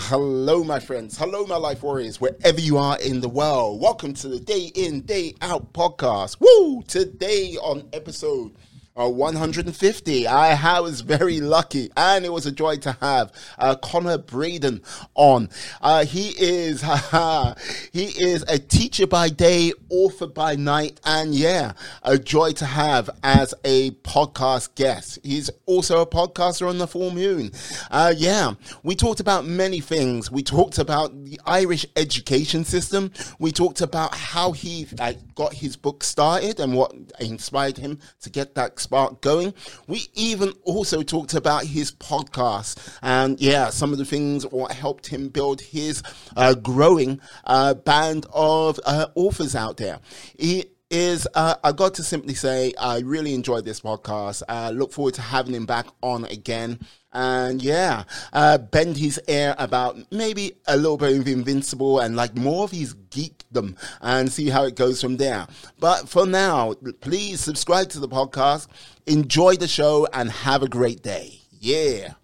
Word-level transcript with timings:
hello, 0.00 0.64
my 0.64 0.80
friends. 0.80 1.18
Hello, 1.18 1.44
my 1.44 1.56
life 1.56 1.82
warriors, 1.82 2.20
wherever 2.20 2.58
you 2.58 2.78
are 2.78 2.98
in 3.00 3.20
the 3.20 3.28
world. 3.28 3.80
Welcome 3.80 4.14
to 4.14 4.28
the 4.28 4.40
Day 4.40 4.72
In, 4.74 5.02
Day 5.02 5.34
Out 5.42 5.74
podcast. 5.74 6.38
Woo! 6.40 6.82
Today 6.88 7.56
on 7.60 7.86
episode 7.92 8.52
uh, 8.98 9.08
150. 9.08 10.26
I 10.26 10.80
was 10.80 11.00
very 11.00 11.40
lucky, 11.40 11.90
and 11.96 12.24
it 12.24 12.32
was 12.32 12.46
a 12.46 12.52
joy 12.52 12.76
to 12.78 12.92
have 13.00 13.32
uh, 13.58 13.76
Connor 13.76 14.18
Braden 14.18 14.82
on. 15.14 15.48
Uh, 15.80 16.04
he 16.04 16.28
is 16.38 16.82
he 17.92 18.04
is 18.04 18.42
a 18.48 18.58
teacher 18.58 19.06
by 19.06 19.28
day, 19.28 19.72
author 19.88 20.26
by 20.26 20.56
night, 20.56 21.00
and 21.04 21.34
yeah, 21.34 21.72
a 22.02 22.18
joy 22.18 22.52
to 22.52 22.66
have 22.66 23.08
as 23.22 23.54
a 23.64 23.92
podcast 23.92 24.74
guest. 24.74 25.18
He's 25.22 25.50
also 25.66 26.00
a 26.00 26.06
podcaster 26.06 26.68
on 26.68 26.78
the 26.78 26.86
full 26.86 27.10
moon. 27.12 27.52
Uh, 27.90 28.12
yeah, 28.16 28.54
we 28.82 28.94
talked 28.94 29.20
about 29.20 29.44
many 29.46 29.80
things. 29.80 30.30
We 30.30 30.42
talked 30.42 30.78
about 30.78 31.24
the 31.24 31.40
Irish 31.46 31.86
education 31.96 32.64
system. 32.64 33.12
We 33.38 33.52
talked 33.52 33.80
about 33.80 34.14
how 34.14 34.52
he 34.52 34.86
like, 34.98 35.34
got 35.34 35.54
his 35.54 35.76
book 35.76 36.02
started 36.02 36.58
and 36.58 36.74
what 36.74 36.92
inspired 37.20 37.76
him 37.76 37.98
to 38.22 38.30
get 38.30 38.54
that 38.56 38.79
spark 38.80 39.20
going. 39.20 39.54
We 39.86 40.06
even 40.14 40.52
also 40.64 41.02
talked 41.02 41.34
about 41.34 41.64
his 41.64 41.92
podcast 41.92 42.98
and 43.02 43.40
yeah, 43.40 43.70
some 43.70 43.92
of 43.92 43.98
the 43.98 44.04
things 44.04 44.44
what 44.46 44.72
helped 44.72 45.06
him 45.06 45.28
build 45.28 45.60
his 45.60 46.02
uh, 46.36 46.54
growing 46.54 47.20
uh, 47.44 47.74
band 47.74 48.26
of 48.32 48.80
uh, 48.84 49.06
authors 49.14 49.54
out 49.54 49.76
there. 49.76 50.00
He 50.36 50.66
is 50.90 51.26
uh, 51.34 51.54
I 51.62 51.72
got 51.72 51.94
to 51.94 52.02
simply 52.02 52.34
say 52.34 52.74
I 52.78 52.98
really 53.00 53.32
enjoyed 53.32 53.64
this 53.64 53.80
podcast. 53.80 54.42
I 54.48 54.70
look 54.70 54.92
forward 54.92 55.14
to 55.14 55.22
having 55.22 55.54
him 55.54 55.66
back 55.66 55.86
on 56.02 56.24
again. 56.26 56.80
And 57.12 57.62
yeah, 57.62 58.04
uh, 58.32 58.58
bend 58.58 58.96
his 58.96 59.20
ear 59.28 59.54
about 59.58 59.98
maybe 60.12 60.52
a 60.66 60.76
little 60.76 60.96
bit 60.96 61.18
of 61.18 61.26
Invincible 61.26 62.00
and 62.00 62.14
like 62.16 62.36
more 62.36 62.64
of 62.64 62.70
his 62.70 62.94
geekdom 62.94 63.76
and 64.00 64.30
see 64.30 64.48
how 64.48 64.64
it 64.64 64.76
goes 64.76 65.00
from 65.00 65.16
there. 65.16 65.46
But 65.78 66.08
for 66.08 66.26
now, 66.26 66.74
please 67.00 67.40
subscribe 67.40 67.88
to 67.90 68.00
the 68.00 68.08
podcast, 68.08 68.68
enjoy 69.06 69.56
the 69.56 69.68
show, 69.68 70.06
and 70.12 70.30
have 70.30 70.62
a 70.62 70.68
great 70.68 71.02
day. 71.02 71.40
Yeah. 71.50 72.14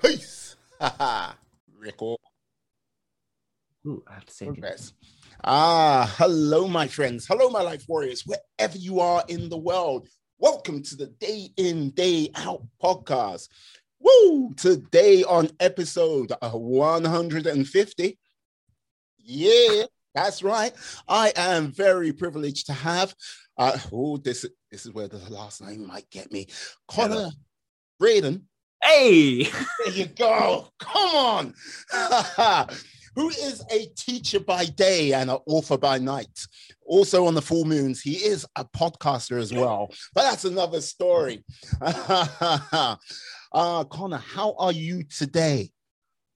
Peace. 0.00 0.56
Record. 1.78 2.20
Ooh, 3.86 4.02
I 4.06 4.14
have 4.14 4.26
to 4.26 4.32
say. 4.32 4.50
Ah, 5.44 6.12
hello, 6.18 6.66
my 6.66 6.88
friends. 6.88 7.24
Hello, 7.26 7.48
my 7.48 7.62
life 7.62 7.84
warriors, 7.88 8.24
wherever 8.26 8.76
you 8.76 8.98
are 8.98 9.22
in 9.28 9.48
the 9.48 9.56
world. 9.56 10.08
Welcome 10.38 10.82
to 10.82 10.96
the 10.96 11.06
Day 11.06 11.50
In, 11.56 11.90
Day 11.90 12.30
Out 12.34 12.66
podcast. 12.82 13.48
Woo! 14.00 14.52
Today 14.56 15.22
on 15.22 15.48
episode 15.60 16.32
150. 16.42 18.18
Yeah, 19.18 19.84
that's 20.12 20.42
right. 20.42 20.72
I 21.06 21.32
am 21.36 21.70
very 21.70 22.12
privileged 22.12 22.66
to 22.66 22.72
have. 22.72 23.14
Uh, 23.56 23.78
oh, 23.92 24.16
this 24.16 24.44
this 24.72 24.86
is 24.86 24.92
where 24.92 25.06
the 25.06 25.18
last 25.30 25.62
name 25.62 25.86
might 25.86 26.10
get 26.10 26.32
me. 26.32 26.48
Connor. 26.88 27.30
Braden. 28.00 28.48
Hey, 28.82 29.44
There 29.44 29.92
you 29.92 30.06
go. 30.06 30.68
Come 30.80 31.54
on. 31.92 32.68
Who 33.18 33.30
is 33.30 33.64
a 33.72 33.86
teacher 33.96 34.38
by 34.38 34.66
day 34.66 35.12
and 35.12 35.28
an 35.28 35.38
author 35.46 35.76
by 35.76 35.98
night? 35.98 36.46
Also 36.86 37.26
on 37.26 37.34
the 37.34 37.42
full 37.42 37.64
moons, 37.64 38.00
he 38.00 38.12
is 38.12 38.46
a 38.54 38.64
podcaster 38.64 39.40
as 39.40 39.52
well. 39.52 39.92
But 40.14 40.22
that's 40.22 40.44
another 40.44 40.80
story. 40.80 41.42
uh, 41.80 42.94
Connor, 43.90 44.18
how 44.18 44.54
are 44.56 44.70
you 44.70 45.02
today? 45.02 45.72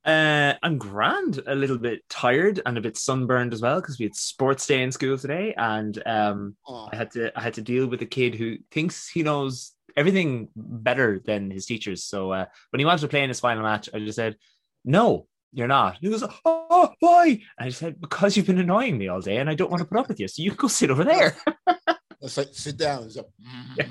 uh, 0.03 0.55
I'm 0.61 0.77
grand. 0.77 1.41
A 1.47 1.55
little 1.55 1.77
bit 1.77 2.01
tired 2.09 2.59
and 2.65 2.77
a 2.77 2.81
bit 2.81 2.97
sunburned 2.97 3.53
as 3.53 3.61
well 3.61 3.79
because 3.79 3.97
we 3.97 4.03
had 4.03 4.15
sports 4.15 4.67
day 4.67 4.83
in 4.83 4.91
school 4.91 5.17
today, 5.17 5.53
and 5.55 6.03
um, 6.05 6.57
Oh, 6.67 6.89
I 6.91 6.97
had 6.97 7.11
to 7.11 7.31
I 7.39 7.41
had 7.41 7.53
to 7.53 7.61
deal 7.61 7.87
with 7.87 8.01
a 8.01 8.05
kid 8.05 8.35
who 8.35 8.57
thinks 8.71 9.07
he 9.07 9.23
knows 9.23 9.71
everything 9.95 10.49
better 10.57 11.21
than 11.25 11.49
his 11.49 11.65
teachers. 11.65 12.03
So 12.03 12.33
uh, 12.33 12.45
when 12.71 12.81
he 12.81 12.85
wanted 12.85 12.99
to 13.01 13.07
play 13.07 13.23
in 13.23 13.29
his 13.29 13.39
final 13.39 13.63
match, 13.63 13.87
I 13.93 13.99
just 13.99 14.17
said, 14.17 14.35
"No, 14.83 15.27
you're 15.53 15.67
not." 15.67 15.97
He 16.01 16.09
goes, 16.09 16.23
"Oh, 16.45 16.93
why?" 16.99 17.41
And 17.57 17.67
I 17.67 17.69
said, 17.69 18.01
"Because 18.01 18.35
you've 18.35 18.47
been 18.47 18.59
annoying 18.59 18.97
me 18.97 19.07
all 19.07 19.21
day, 19.21 19.37
and 19.37 19.49
I 19.49 19.55
don't 19.55 19.71
want 19.71 19.81
to 19.81 19.87
put 19.87 19.99
up 19.99 20.07
with 20.07 20.19
you. 20.19 20.27
So 20.27 20.41
you 20.41 20.51
go 20.51 20.67
sit 20.67 20.91
over 20.91 21.03
there." 21.03 21.37
Let's 22.21 22.37
like, 22.37 22.49
sit 22.53 22.77
down. 22.77 23.03
It's 23.03 23.17
like, 23.17 23.89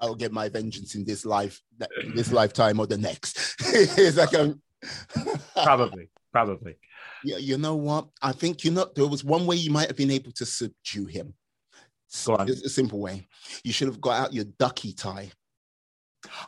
I'll 0.00 0.14
get 0.14 0.32
my 0.32 0.48
vengeance 0.48 0.94
in 0.94 1.04
this 1.04 1.24
life, 1.24 1.60
this 2.14 2.30
lifetime 2.30 2.78
or 2.78 2.86
the 2.86 2.98
next. 2.98 3.56
it's 3.60 4.16
like 4.16 4.34
um, 4.34 4.60
probably, 5.62 6.08
probably. 6.32 6.76
Yeah, 7.24 7.38
you 7.38 7.58
know 7.58 7.74
what? 7.74 8.08
I 8.22 8.32
think 8.32 8.64
you 8.64 8.70
know 8.70 8.88
there 8.94 9.06
was 9.06 9.24
one 9.24 9.46
way 9.46 9.56
you 9.56 9.70
might 9.70 9.88
have 9.88 9.96
been 9.96 10.10
able 10.10 10.32
to 10.32 10.46
subdue 10.46 11.06
him. 11.06 11.34
Go 12.24 12.36
on. 12.36 12.48
It's 12.48 12.62
a 12.62 12.68
simple 12.68 13.00
way. 13.00 13.26
You 13.64 13.72
should 13.72 13.88
have 13.88 14.00
got 14.00 14.20
out 14.20 14.32
your 14.32 14.44
ducky 14.58 14.92
tie. 14.92 15.30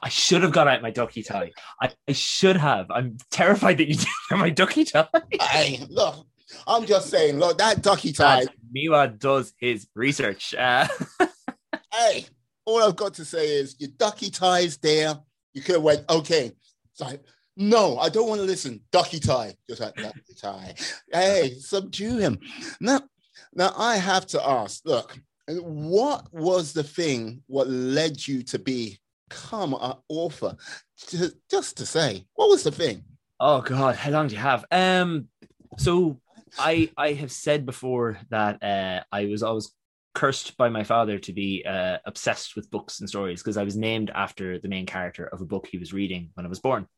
I 0.02 0.08
should 0.08 0.42
have 0.42 0.52
got 0.52 0.68
out 0.68 0.82
my 0.82 0.90
ducky 0.90 1.22
tie. 1.22 1.52
I, 1.80 1.90
I 2.08 2.12
should 2.12 2.56
have. 2.56 2.90
I'm 2.90 3.18
terrified 3.30 3.78
that 3.78 3.88
you 3.88 3.94
didn't 3.96 4.08
have 4.30 4.38
my 4.38 4.50
ducky 4.50 4.84
tie. 4.84 5.08
Hey, 5.40 5.84
look, 5.88 6.26
I'm 6.66 6.86
just 6.86 7.10
saying, 7.10 7.38
look, 7.38 7.58
that 7.58 7.82
ducky 7.82 8.12
tie. 8.12 8.44
Dad, 8.44 8.50
Miwa 8.74 9.18
does 9.18 9.52
his 9.58 9.86
research. 9.94 10.54
Uh, 10.54 10.86
Hey, 11.98 12.26
all 12.64 12.82
I've 12.82 12.96
got 12.96 13.14
to 13.14 13.24
say 13.24 13.48
is 13.48 13.76
your 13.78 13.90
ducky 13.96 14.30
tie 14.30 14.60
is 14.60 14.76
there. 14.78 15.14
You 15.54 15.62
could 15.62 15.76
have 15.76 15.82
went, 15.82 16.04
okay. 16.08 16.52
It's 16.92 17.00
like, 17.00 17.22
no, 17.56 17.98
I 17.98 18.08
don't 18.08 18.28
want 18.28 18.40
to 18.40 18.46
listen. 18.46 18.80
Ducky 18.92 19.18
tie. 19.18 19.54
Just 19.68 19.80
like 19.80 19.96
ducky 19.96 20.34
tie. 20.40 20.74
Hey, 21.12 21.54
subdue 21.58 22.18
him. 22.18 22.38
Now, 22.80 23.00
now 23.54 23.72
I 23.76 23.96
have 23.96 24.26
to 24.28 24.48
ask, 24.48 24.82
look, 24.84 25.18
what 25.48 26.32
was 26.32 26.72
the 26.72 26.84
thing 26.84 27.42
what 27.46 27.68
led 27.68 28.26
you 28.26 28.42
to 28.44 28.58
become 29.28 29.74
an 29.74 29.94
author? 30.08 30.56
Ju- 31.08 31.32
Just 31.50 31.76
to 31.78 31.86
say, 31.86 32.26
what 32.34 32.48
was 32.48 32.62
the 32.62 32.72
thing? 32.72 33.04
oh 33.40 33.60
God, 33.60 33.94
how 33.94 34.10
long 34.10 34.26
do 34.26 34.34
you 34.34 34.40
have? 34.40 34.64
Um, 34.72 35.28
so 35.76 36.20
I 36.58 36.90
I 36.96 37.12
have 37.12 37.30
said 37.30 37.64
before 37.66 38.18
that 38.30 38.62
uh, 38.62 39.02
I 39.12 39.26
was 39.26 39.42
always 39.44 39.72
cursed 40.14 40.56
by 40.56 40.68
my 40.68 40.82
father 40.82 41.18
to 41.20 41.32
be 41.32 41.64
uh, 41.64 41.98
obsessed 42.04 42.56
with 42.56 42.70
books 42.70 42.98
and 42.98 43.08
stories 43.08 43.40
because 43.40 43.56
I 43.56 43.62
was 43.62 43.76
named 43.76 44.10
after 44.12 44.58
the 44.58 44.68
main 44.68 44.86
character 44.86 45.24
of 45.24 45.40
a 45.40 45.44
book 45.44 45.68
he 45.70 45.78
was 45.78 45.92
reading 45.92 46.30
when 46.34 46.46
I 46.46 46.48
was 46.48 46.58
born. 46.58 46.88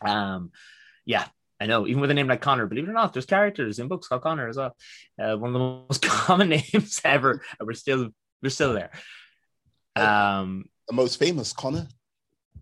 Um, 0.00 0.50
yeah, 1.04 1.26
I 1.60 1.66
know. 1.66 1.86
Even 1.86 2.00
with 2.00 2.10
a 2.10 2.14
name 2.14 2.28
like 2.28 2.40
Connor, 2.40 2.66
believe 2.66 2.84
it 2.84 2.90
or 2.90 2.94
not, 2.94 3.12
there's 3.12 3.26
characters 3.26 3.78
in 3.78 3.88
books 3.88 4.08
called 4.08 4.22
Connor 4.22 4.48
as 4.48 4.56
well. 4.56 4.74
Uh, 5.22 5.36
one 5.36 5.50
of 5.50 5.52
the 5.52 5.58
most 5.58 6.00
common 6.06 6.48
names 6.48 7.02
ever. 7.04 7.42
And 7.58 7.66
we're 7.66 7.74
still 7.74 8.08
we're 8.42 8.48
still 8.48 8.72
there. 8.72 8.90
Um, 9.96 10.66
The 10.88 10.94
most 10.94 11.18
famous 11.18 11.52
Connor, 11.52 11.86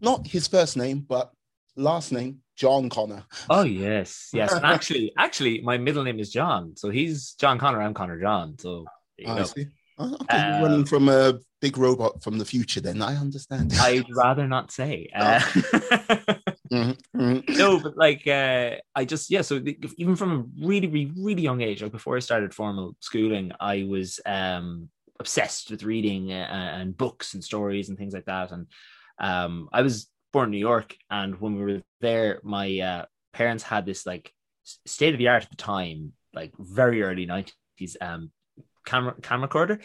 not 0.00 0.26
his 0.26 0.48
first 0.48 0.76
name, 0.76 1.00
but 1.09 1.31
last 1.76 2.10
name, 2.12 2.41
John 2.56 2.88
Connor. 2.88 3.25
oh 3.50 3.62
yes, 3.62 4.31
yes. 4.32 4.53
And 4.53 4.64
actually, 4.75 5.12
actually, 5.16 5.60
my 5.62 5.78
middle 5.78 6.03
name 6.03 6.19
is 6.19 6.31
John. 6.32 6.76
So 6.76 6.91
he's 6.91 7.32
John 7.38 7.59
Connor. 7.59 7.81
I'm 7.82 7.94
Connor 7.94 8.20
John. 8.20 8.59
So 8.59 8.84
I 9.26 9.44
see. 9.44 9.66
Oh, 9.98 10.14
okay, 10.22 10.37
Uh, 10.37 10.62
running 10.62 10.84
from 10.84 11.09
a 11.09 11.38
big 11.62 11.78
robot 11.78 12.22
from 12.22 12.37
the 12.37 12.44
future, 12.44 12.81
then 12.81 13.00
I 13.00 13.16
understand. 13.16 13.72
I'd 13.81 14.04
rather 14.14 14.47
not 14.47 14.70
say. 14.72 15.08
Uh, 15.14 15.41
Mhm, 16.72 16.98
mhm. 17.16 17.56
no, 17.58 17.78
but 17.78 17.97
like 17.97 18.26
uh, 18.26 18.75
I 18.93 19.04
just 19.04 19.31
yeah. 19.31 19.43
So 19.43 19.60
the, 19.60 19.78
even 19.98 20.16
from 20.16 20.32
a 20.32 20.66
really, 20.66 20.88
really, 20.88 21.12
really 21.16 21.43
young 21.43 21.60
age, 21.60 21.81
like 21.81 21.93
before 21.93 22.16
I 22.16 22.19
started 22.20 22.53
formal 22.53 22.97
schooling, 22.98 23.53
I 23.60 23.84
was 23.88 24.19
um, 24.26 24.91
obsessed 25.19 25.71
with 25.71 25.82
reading 25.82 26.32
uh, 26.32 26.47
and 26.78 26.97
books 26.97 27.34
and 27.34 27.43
stories 27.43 27.88
and 27.88 27.99
things 27.99 28.15
like 28.15 28.27
that. 28.27 28.53
And 28.53 28.66
um, 29.19 29.69
I 29.72 29.82
was 29.82 30.09
born 30.32 30.47
in 30.47 30.50
New 30.53 30.59
York, 30.59 30.97
and 31.10 31.41
when 31.41 31.56
we 31.56 31.62
were 31.62 31.82
there, 32.00 32.41
my 32.43 32.78
uh, 32.81 33.04
parents 33.32 33.62
had 33.62 33.87
this 33.87 34.06
like 34.06 34.32
state 34.64 35.14
of 35.14 35.19
the 35.19 35.29
art 35.29 35.44
at 35.44 35.50
the 35.50 35.56
time, 35.56 36.12
like 36.35 36.52
very 36.58 37.02
early 37.02 37.26
nineties 37.26 37.96
um, 38.00 38.31
camera 38.85 39.14
camera 39.23 39.46
recorder. 39.46 39.81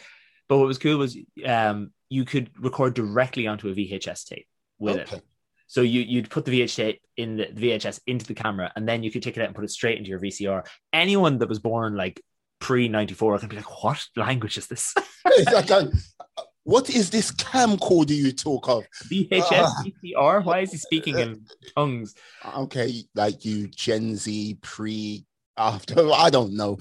But 0.50 0.58
what 0.58 0.68
was 0.68 0.78
cool 0.78 0.98
was 0.98 1.18
um, 1.46 1.92
you 2.10 2.26
could 2.26 2.52
record 2.60 2.94
directly 2.94 3.48
onto 3.48 3.70
a 3.70 3.74
VHS 3.74 4.26
tape 4.26 4.48
with 4.80 4.98
it. 4.98 5.22
So 5.68 5.82
you 5.82 6.02
you'd 6.02 6.30
put 6.30 6.44
the 6.44 6.62
VHS 6.62 6.76
tape 6.76 7.02
in 7.16 7.38
the 7.38 7.46
VHS 7.46 8.02
into 8.06 8.26
the 8.26 8.34
camera, 8.34 8.72
and 8.76 8.88
then 8.88 9.04
you 9.04 9.12
could 9.12 9.24
take 9.24 9.38
it 9.38 9.42
out 9.42 9.48
and 9.48 9.56
put 9.56 9.64
it 9.64 9.72
straight 9.72 9.98
into 9.98 10.10
your 10.10 10.20
VCR. 10.20 10.66
Anyone 10.92 11.38
that 11.38 11.48
was 11.48 11.60
born 11.60 11.96
like 11.96 12.22
pre 12.62 12.88
ninety 12.88 13.14
four 13.14 13.36
I 13.36 13.40
can 13.40 13.50
be 13.50 13.58
like, 13.58 13.84
"What 13.84 14.08
language 14.16 14.58
is 14.58 14.68
this?" 14.68 14.94
Uh, 16.38 16.44
what 16.64 16.90
is 16.92 17.10
this 17.10 17.32
camcorder 17.32 18.16
you 18.16 18.32
talk 18.32 18.70
of? 18.70 18.86
VHS. 19.06 19.92
VCR. 20.04 20.46
Why 20.46 20.60
is 20.60 20.72
he 20.72 20.78
speaking 20.78 21.18
in 21.18 21.44
tongues? 21.76 22.14
Okay, 22.56 23.04
like 23.16 23.44
you 23.44 23.68
Gen 23.68 24.16
Z 24.16 24.60
pre 24.62 25.26
after 25.58 26.12
I 26.14 26.30
don't 26.30 26.54
know, 26.56 26.78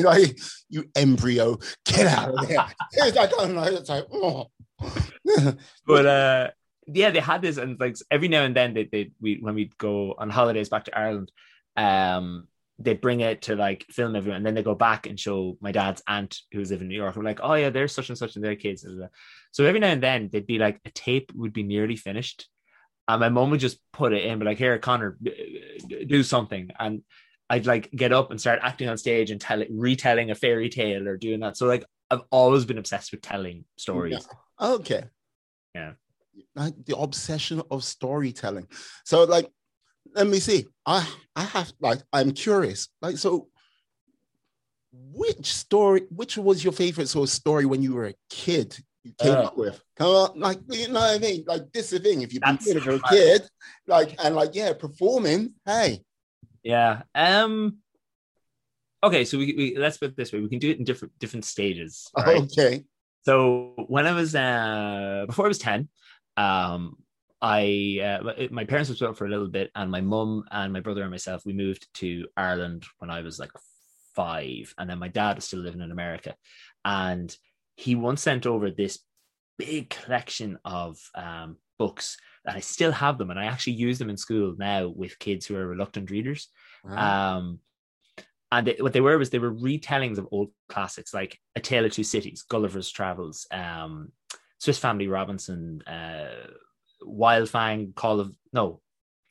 like 0.00 0.38
you 0.70 0.84
embryo, 0.96 1.58
get 1.84 2.06
out 2.06 2.30
of 2.30 2.48
there. 2.48 2.58
I 2.58 3.26
don't 3.26 3.54
know, 3.54 3.64
it's 3.64 3.88
like, 3.88 4.06
oh. 4.12 4.46
But 5.86 6.06
uh, 6.06 6.50
yeah, 6.86 7.10
they 7.10 7.20
had 7.20 7.42
this, 7.42 7.58
and 7.58 7.78
like 7.78 7.96
every 8.10 8.28
now 8.28 8.44
and 8.44 8.56
then 8.56 8.74
they 8.74 8.84
they 8.84 9.10
we 9.20 9.36
when 9.40 9.54
we'd 9.54 9.76
go 9.78 10.14
on 10.18 10.30
holidays 10.30 10.70
back 10.70 10.84
to 10.86 10.98
Ireland, 10.98 11.30
um, 11.76 12.48
they 12.78 12.94
bring 12.94 13.20
it 13.20 13.42
to 13.42 13.56
like 13.56 13.84
film 13.90 14.14
everyone, 14.14 14.38
and 14.38 14.46
then 14.46 14.54
they 14.54 14.62
go 14.62 14.74
back 14.74 15.06
and 15.06 15.18
show 15.18 15.56
my 15.60 15.72
dad's 15.72 16.02
aunt 16.06 16.38
who's 16.52 16.70
living 16.70 16.86
in 16.86 16.88
New 16.90 16.96
York. 16.96 17.16
I'm 17.16 17.24
like, 17.24 17.40
oh 17.42 17.54
yeah, 17.54 17.70
there's 17.70 17.94
such 17.94 18.08
and 18.08 18.18
such 18.18 18.36
and 18.36 18.44
their 18.44 18.56
kids. 18.56 18.86
So 19.50 19.64
every 19.64 19.80
now 19.80 19.88
and 19.88 20.02
then 20.02 20.28
they'd 20.32 20.46
be 20.46 20.58
like 20.58 20.80
a 20.84 20.90
tape 20.90 21.32
would 21.34 21.52
be 21.52 21.62
nearly 21.62 21.96
finished, 21.96 22.48
and 23.08 23.20
my 23.20 23.28
mom 23.28 23.50
would 23.50 23.60
just 23.60 23.78
put 23.92 24.12
it 24.12 24.24
in, 24.24 24.38
but 24.38 24.46
like, 24.46 24.58
here, 24.58 24.78
Connor, 24.78 25.18
do 26.06 26.22
something, 26.22 26.70
and 26.78 27.02
I'd 27.50 27.66
like 27.66 27.90
get 27.90 28.12
up 28.12 28.30
and 28.30 28.40
start 28.40 28.60
acting 28.62 28.88
on 28.88 28.98
stage 28.98 29.30
and 29.30 29.40
tell 29.40 29.62
it, 29.62 29.68
retelling 29.70 30.30
a 30.30 30.34
fairy 30.34 30.68
tale 30.68 31.08
or 31.08 31.16
doing 31.16 31.40
that. 31.40 31.56
So 31.56 31.66
like 31.66 31.84
I've 32.10 32.20
always 32.30 32.64
been 32.64 32.78
obsessed 32.78 33.10
with 33.10 33.22
telling 33.22 33.64
stories. 33.76 34.28
Yeah. 34.60 34.68
Okay. 34.74 35.04
Yeah. 35.74 35.92
Like 36.54 36.74
the 36.84 36.98
obsession 36.98 37.62
of 37.70 37.84
storytelling. 37.84 38.66
So 39.04 39.24
like 39.24 39.50
let 40.14 40.26
me 40.26 40.40
see. 40.40 40.66
I 40.84 41.08
I 41.38 41.44
have 41.44 41.72
like 41.80 42.00
I'm 42.12 42.32
curious. 42.32 42.88
Like 43.00 43.16
so 43.16 43.48
which 44.92 45.52
story 45.52 46.02
which 46.10 46.36
was 46.36 46.64
your 46.64 46.72
favorite 46.72 47.08
sort 47.08 47.28
of 47.28 47.32
story 47.32 47.64
when 47.64 47.80
you 47.80 47.94
were 47.94 48.06
a 48.06 48.14
kid 48.28 48.76
you 49.04 49.12
came 49.16 49.34
uh, 49.34 49.42
up 49.42 49.56
with? 49.56 49.80
Come 49.96 50.08
on, 50.08 50.40
like 50.40 50.58
you 50.68 50.88
know 50.88 50.98
what 50.98 51.14
I 51.14 51.18
mean? 51.18 51.44
Like 51.46 51.72
this 51.72 51.92
is 51.92 52.02
the 52.02 52.08
thing. 52.08 52.22
If 52.22 52.34
you've 52.34 52.42
been 52.42 52.92
a 52.92 53.08
kid, 53.08 53.42
like 53.86 54.16
and 54.18 54.34
like 54.34 54.56
yeah, 54.56 54.72
performing, 54.72 55.54
hey. 55.64 56.02
Yeah. 56.64 57.02
Um 57.14 57.78
okay, 59.04 59.24
so 59.24 59.38
we, 59.38 59.54
we 59.56 59.76
let's 59.76 59.98
put 59.98 60.10
it 60.10 60.16
this 60.16 60.32
way. 60.32 60.40
We 60.40 60.48
can 60.48 60.58
do 60.58 60.70
it 60.70 60.78
in 60.78 60.84
different 60.84 61.16
different 61.20 61.44
stages. 61.44 62.10
Right? 62.16 62.42
Okay. 62.42 62.84
So 63.22 63.74
when 63.86 64.08
I 64.08 64.12
was 64.12 64.34
uh 64.34 65.22
before 65.28 65.44
I 65.44 65.48
was 65.48 65.58
10, 65.58 65.88
um 66.36 66.96
I 67.40 68.00
uh, 68.02 68.48
my 68.50 68.64
parents 68.64 68.88
were 68.88 68.96
split 68.96 69.10
up 69.10 69.16
for 69.16 69.26
a 69.26 69.30
little 69.30 69.48
bit, 69.48 69.70
and 69.74 69.90
my 69.90 70.00
mum 70.00 70.44
and 70.50 70.72
my 70.72 70.80
brother 70.80 71.02
and 71.02 71.10
myself 71.10 71.42
we 71.46 71.52
moved 71.52 71.86
to 71.94 72.26
Ireland 72.36 72.84
when 72.98 73.10
I 73.10 73.20
was 73.20 73.38
like 73.38 73.52
five, 74.14 74.74
and 74.78 74.90
then 74.90 74.98
my 74.98 75.08
dad 75.08 75.36
was 75.36 75.44
still 75.44 75.60
living 75.60 75.80
in 75.80 75.92
America, 75.92 76.34
and 76.84 77.34
he 77.76 77.94
once 77.94 78.22
sent 78.22 78.46
over 78.46 78.70
this 78.70 78.98
big 79.56 79.90
collection 79.90 80.58
of 80.64 80.98
um, 81.14 81.56
books 81.78 82.16
that 82.44 82.56
I 82.56 82.60
still 82.60 82.92
have 82.92 83.18
them, 83.18 83.30
and 83.30 83.38
I 83.38 83.44
actually 83.44 83.74
use 83.74 83.98
them 83.98 84.10
in 84.10 84.16
school 84.16 84.56
now 84.58 84.88
with 84.88 85.18
kids 85.18 85.46
who 85.46 85.56
are 85.56 85.66
reluctant 85.66 86.10
readers. 86.10 86.48
Wow. 86.84 87.36
Um, 87.38 87.60
and 88.50 88.66
they, 88.66 88.76
what 88.80 88.92
they 88.94 89.00
were 89.00 89.18
was 89.18 89.30
they 89.30 89.38
were 89.38 89.52
retellings 89.52 90.18
of 90.18 90.26
old 90.32 90.50
classics 90.68 91.12
like 91.12 91.38
A 91.54 91.60
Tale 91.60 91.84
of 91.84 91.92
Two 91.92 92.02
Cities, 92.02 92.42
Gulliver's 92.48 92.90
Travels, 92.90 93.46
um, 93.52 94.10
Swiss 94.58 94.78
Family 94.78 95.06
Robinson. 95.06 95.82
Uh, 95.82 96.48
Wildfang, 97.08 97.94
Call 97.94 98.20
of 98.20 98.34
no, 98.52 98.80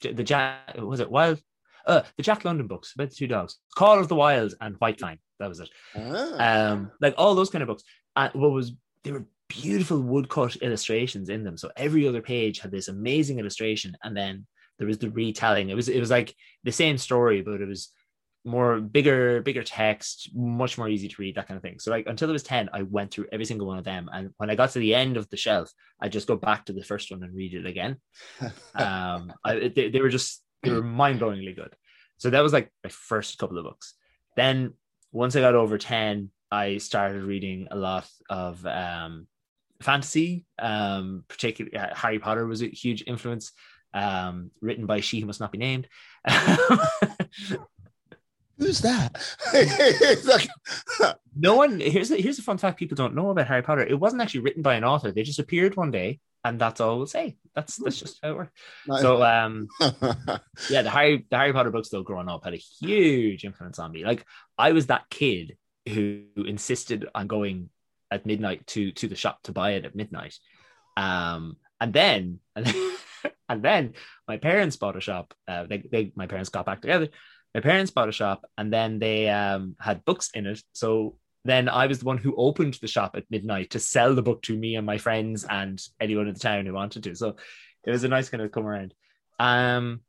the 0.01 0.23
Jack 0.23 0.77
was 0.77 0.99
it 0.99 1.11
Wild, 1.11 1.41
uh, 1.85 2.01
the 2.17 2.23
Jack 2.23 2.45
London 2.45 2.67
books 2.67 2.93
about 2.93 3.09
the 3.09 3.15
two 3.15 3.27
dogs, 3.27 3.57
Call 3.75 3.99
of 3.99 4.07
the 4.07 4.15
Wild 4.15 4.53
and 4.61 4.75
White 4.77 4.99
Fang. 4.99 5.19
That 5.39 5.49
was 5.49 5.59
it. 5.59 5.69
Ah. 5.95 6.71
Um, 6.71 6.91
like 6.99 7.13
all 7.17 7.35
those 7.35 7.49
kind 7.49 7.61
of 7.61 7.67
books. 7.67 7.83
And 8.15 8.33
what 8.33 8.51
was 8.51 8.73
they 9.03 9.11
were 9.11 9.25
beautiful 9.47 10.01
woodcut 10.01 10.57
illustrations 10.57 11.29
in 11.29 11.43
them. 11.43 11.57
So 11.57 11.71
every 11.75 12.07
other 12.07 12.21
page 12.21 12.59
had 12.59 12.71
this 12.71 12.87
amazing 12.87 13.39
illustration, 13.39 13.95
and 14.03 14.15
then 14.15 14.45
there 14.77 14.87
was 14.87 14.97
the 14.97 15.09
retelling. 15.09 15.69
It 15.69 15.75
was 15.75 15.89
it 15.89 15.99
was 15.99 16.11
like 16.11 16.35
the 16.63 16.71
same 16.71 16.97
story, 16.97 17.41
but 17.41 17.61
it 17.61 17.67
was 17.67 17.89
more 18.47 18.79
bigger 18.79 19.41
bigger 19.41 19.63
text 19.63 20.29
much 20.33 20.77
more 20.77 20.89
easy 20.89 21.07
to 21.07 21.15
read 21.19 21.35
that 21.35 21.47
kind 21.47 21.57
of 21.57 21.61
thing. 21.61 21.79
So 21.79 21.91
like 21.91 22.07
until 22.07 22.29
I 22.29 22.31
was 22.31 22.43
10 22.43 22.69
i 22.73 22.81
went 22.81 23.11
through 23.11 23.27
every 23.31 23.45
single 23.45 23.67
one 23.67 23.77
of 23.77 23.83
them. 23.83 24.09
And 24.11 24.31
when 24.37 24.49
i 24.49 24.55
got 24.55 24.71
to 24.71 24.79
the 24.79 24.95
end 24.95 25.17
of 25.17 25.29
the 25.29 25.37
shelf 25.37 25.71
i 26.01 26.07
just 26.09 26.27
go 26.27 26.35
back 26.35 26.65
to 26.65 26.73
the 26.73 26.83
first 26.83 27.11
one 27.11 27.23
and 27.23 27.35
read 27.35 27.53
it 27.53 27.65
again. 27.65 27.97
Um 28.75 29.33
I, 29.43 29.71
they, 29.75 29.89
they 29.89 30.01
were 30.01 30.09
just 30.09 30.43
they 30.63 30.71
were 30.71 30.81
mind-blowingly 31.01 31.55
good. 31.55 31.75
So 32.17 32.29
that 32.29 32.41
was 32.41 32.53
like 32.53 32.71
my 32.83 32.89
first 32.89 33.37
couple 33.37 33.57
of 33.57 33.65
books. 33.65 33.93
Then 34.35 34.73
once 35.11 35.35
i 35.35 35.41
got 35.41 35.55
over 35.55 35.77
10 35.77 36.31
i 36.51 36.77
started 36.77 37.23
reading 37.23 37.67
a 37.71 37.75
lot 37.75 38.07
of 38.29 38.65
um 38.65 39.27
fantasy. 39.81 40.45
Um 40.57 41.25
particularly 41.27 41.77
uh, 41.77 41.93
harry 41.95 42.19
potter 42.19 42.47
was 42.47 42.63
a 42.63 42.67
huge 42.67 43.03
influence 43.05 43.51
um 43.93 44.51
written 44.61 44.85
by 44.85 44.99
she 44.99 45.19
who 45.19 45.25
must 45.25 45.39
not 45.39 45.51
be 45.51 45.57
named 45.57 45.87
who's 48.57 48.81
that? 48.81 49.17
like, 50.25 50.49
no 51.35 51.55
one. 51.55 51.79
Here's 51.79 52.11
a, 52.11 52.17
here's 52.17 52.39
a 52.39 52.43
fun 52.43 52.57
fact: 52.57 52.79
people 52.79 52.95
don't 52.95 53.15
know 53.15 53.29
about 53.29 53.47
Harry 53.47 53.61
Potter. 53.61 53.85
It 53.85 53.99
wasn't 53.99 54.21
actually 54.21 54.41
written 54.41 54.61
by 54.61 54.75
an 54.75 54.83
author. 54.83 55.11
They 55.11 55.23
just 55.23 55.39
appeared 55.39 55.75
one 55.75 55.91
day, 55.91 56.19
and 56.43 56.59
that's 56.59 56.81
all 56.81 56.97
we'll 56.97 57.07
say. 57.07 57.37
That's 57.55 57.77
that's 57.77 57.99
just 57.99 58.19
how 58.21 58.31
it 58.31 58.37
works. 58.37 58.51
Nice. 58.87 59.01
So, 59.01 59.23
um, 59.23 59.67
yeah, 60.69 60.81
the 60.81 60.89
Harry 60.89 61.25
the 61.29 61.37
Harry 61.37 61.53
Potter 61.53 61.71
books, 61.71 61.89
though, 61.89 62.03
growing 62.03 62.29
up, 62.29 62.43
had 62.43 62.53
a 62.53 62.57
huge 62.57 63.45
influence 63.45 63.79
on 63.79 63.91
me. 63.91 64.05
Like, 64.05 64.25
I 64.57 64.71
was 64.71 64.87
that 64.87 65.09
kid 65.09 65.57
who 65.87 66.23
insisted 66.35 67.07
on 67.15 67.27
going 67.27 67.69
at 68.11 68.25
midnight 68.25 68.65
to 68.67 68.91
to 68.93 69.07
the 69.07 69.15
shop 69.15 69.43
to 69.43 69.51
buy 69.51 69.71
it 69.71 69.85
at 69.85 69.95
midnight. 69.95 70.37
Um, 70.95 71.57
and 71.79 71.93
then 71.93 72.39
and 72.55 72.65
then, 72.65 72.97
and 73.49 73.63
then 73.63 73.93
my 74.27 74.37
parents 74.37 74.77
bought 74.77 74.97
a 74.97 75.01
shop. 75.01 75.33
Uh, 75.47 75.65
they, 75.65 75.77
they 75.77 76.11
my 76.15 76.27
parents 76.27 76.49
got 76.49 76.65
back 76.65 76.81
together 76.81 77.09
my 77.57 77.61
parents 77.61 77.89
bought 77.89 78.07
a 78.07 78.11
shop 78.11 78.45
and 78.55 78.71
then 78.71 78.99
they 78.99 79.27
um, 79.29 79.75
had 79.79 80.05
books 80.05 80.29
in 80.35 80.45
it. 80.45 80.61
So 80.73 81.17
then 81.43 81.67
I 81.67 81.87
was 81.87 81.97
the 81.97 82.05
one 82.05 82.19
who 82.19 82.35
opened 82.37 82.75
the 82.75 82.87
shop 82.87 83.15
at 83.15 83.31
midnight 83.31 83.71
to 83.71 83.79
sell 83.79 84.13
the 84.13 84.21
book 84.21 84.43
to 84.43 84.55
me 84.55 84.75
and 84.75 84.85
my 84.85 84.99
friends 84.99 85.43
and 85.43 85.81
anyone 85.99 86.27
in 86.27 86.35
the 86.35 86.39
town 86.39 86.67
who 86.67 86.73
wanted 86.73 87.01
to. 87.05 87.15
So 87.15 87.35
it 87.83 87.89
was 87.89 88.03
a 88.03 88.09
nice 88.09 88.29
kind 88.29 88.43
of 88.43 88.51
come 88.51 88.67
around. 88.67 88.93
Um, 89.39 90.01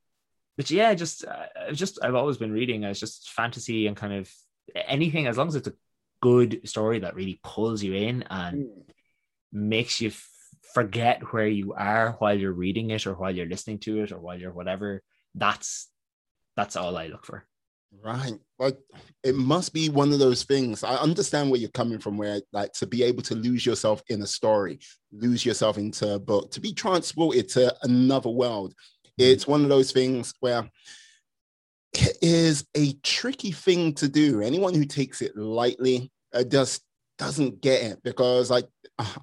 but 0.59 0.71
yeah, 0.71 0.93
just 0.93 1.25
uh, 1.25 1.73
just 1.73 1.99
I've 2.03 2.15
always 2.15 2.37
been 2.37 2.53
reading. 2.53 2.85
I 2.85 2.91
was 2.91 3.01
just 3.01 3.31
fantasy 3.31 3.87
and 3.87 3.97
kind 3.97 4.13
of 4.13 4.31
anything 4.75 5.27
as 5.27 5.39
long 5.39 5.49
as 5.49 5.57
it's 5.57 5.69
a 5.69 5.75
good 6.21 6.69
story 6.69 6.99
that 6.99 7.15
really 7.15 7.41
pulls 7.43 7.83
you 7.83 7.95
in 7.95 8.25
and 8.29 8.67
mm. 8.67 8.83
makes 9.53 10.03
you 10.03 10.09
f- 10.09 10.29
forget 10.75 11.33
where 11.33 11.49
you 11.49 11.73
are 11.73 12.17
while 12.19 12.39
you're 12.39 12.53
reading 12.53 12.91
it 12.91 13.07
or 13.07 13.15
while 13.15 13.35
you're 13.35 13.47
listening 13.47 13.79
to 13.79 14.03
it 14.03 14.13
or 14.13 14.19
while 14.19 14.39
you're 14.39 14.53
whatever. 14.53 15.03
That's 15.35 15.89
that's 16.59 16.75
all 16.75 16.97
I 16.97 17.07
look 17.07 17.25
for. 17.25 17.45
Right. 18.05 18.37
Like 18.59 18.77
it 19.23 19.37
must 19.37 19.73
be 19.73 19.89
one 19.89 20.13
of 20.13 20.19
those 20.19 20.43
things. 20.43 20.83
I 20.83 20.97
understand 20.97 21.51
where 21.51 21.61
you're 21.61 21.71
coming 21.71 22.01
from, 22.01 22.19
where 22.19 22.41
like 22.53 22.73
to 22.75 22.87
be 22.87 23.05
able 23.05 23.23
to 23.23 23.37
lose 23.37 23.65
yourself 23.65 24.03
in 24.09 24.21
a 24.23 24.27
story, 24.27 24.81
lose 25.13 25.47
yourself 25.47 25.79
into 25.79 26.15
a 26.15 26.19
book, 26.19 26.51
to 26.51 26.61
be 26.61 26.73
transported 26.73 27.49
to 27.51 27.73
another 27.85 28.29
world. 28.29 28.75
It's 29.17 29.47
one 29.47 29.63
of 29.63 29.69
those 29.69 29.93
things 29.93 30.35
where 30.41 30.69
it 31.93 32.19
is 32.23 32.67
a 32.77 32.93
tricky 33.05 33.53
thing 33.53 33.95
to 33.95 34.09
do. 34.09 34.43
Anyone 34.43 34.75
who 34.75 34.85
takes 34.85 35.23
it 35.23 35.37
lightly 35.37 36.11
uh, 36.35 36.43
just 36.43 36.83
doesn't 37.19 37.61
get 37.61 37.83
it 37.85 38.03
because, 38.03 38.51
like, 38.51 38.69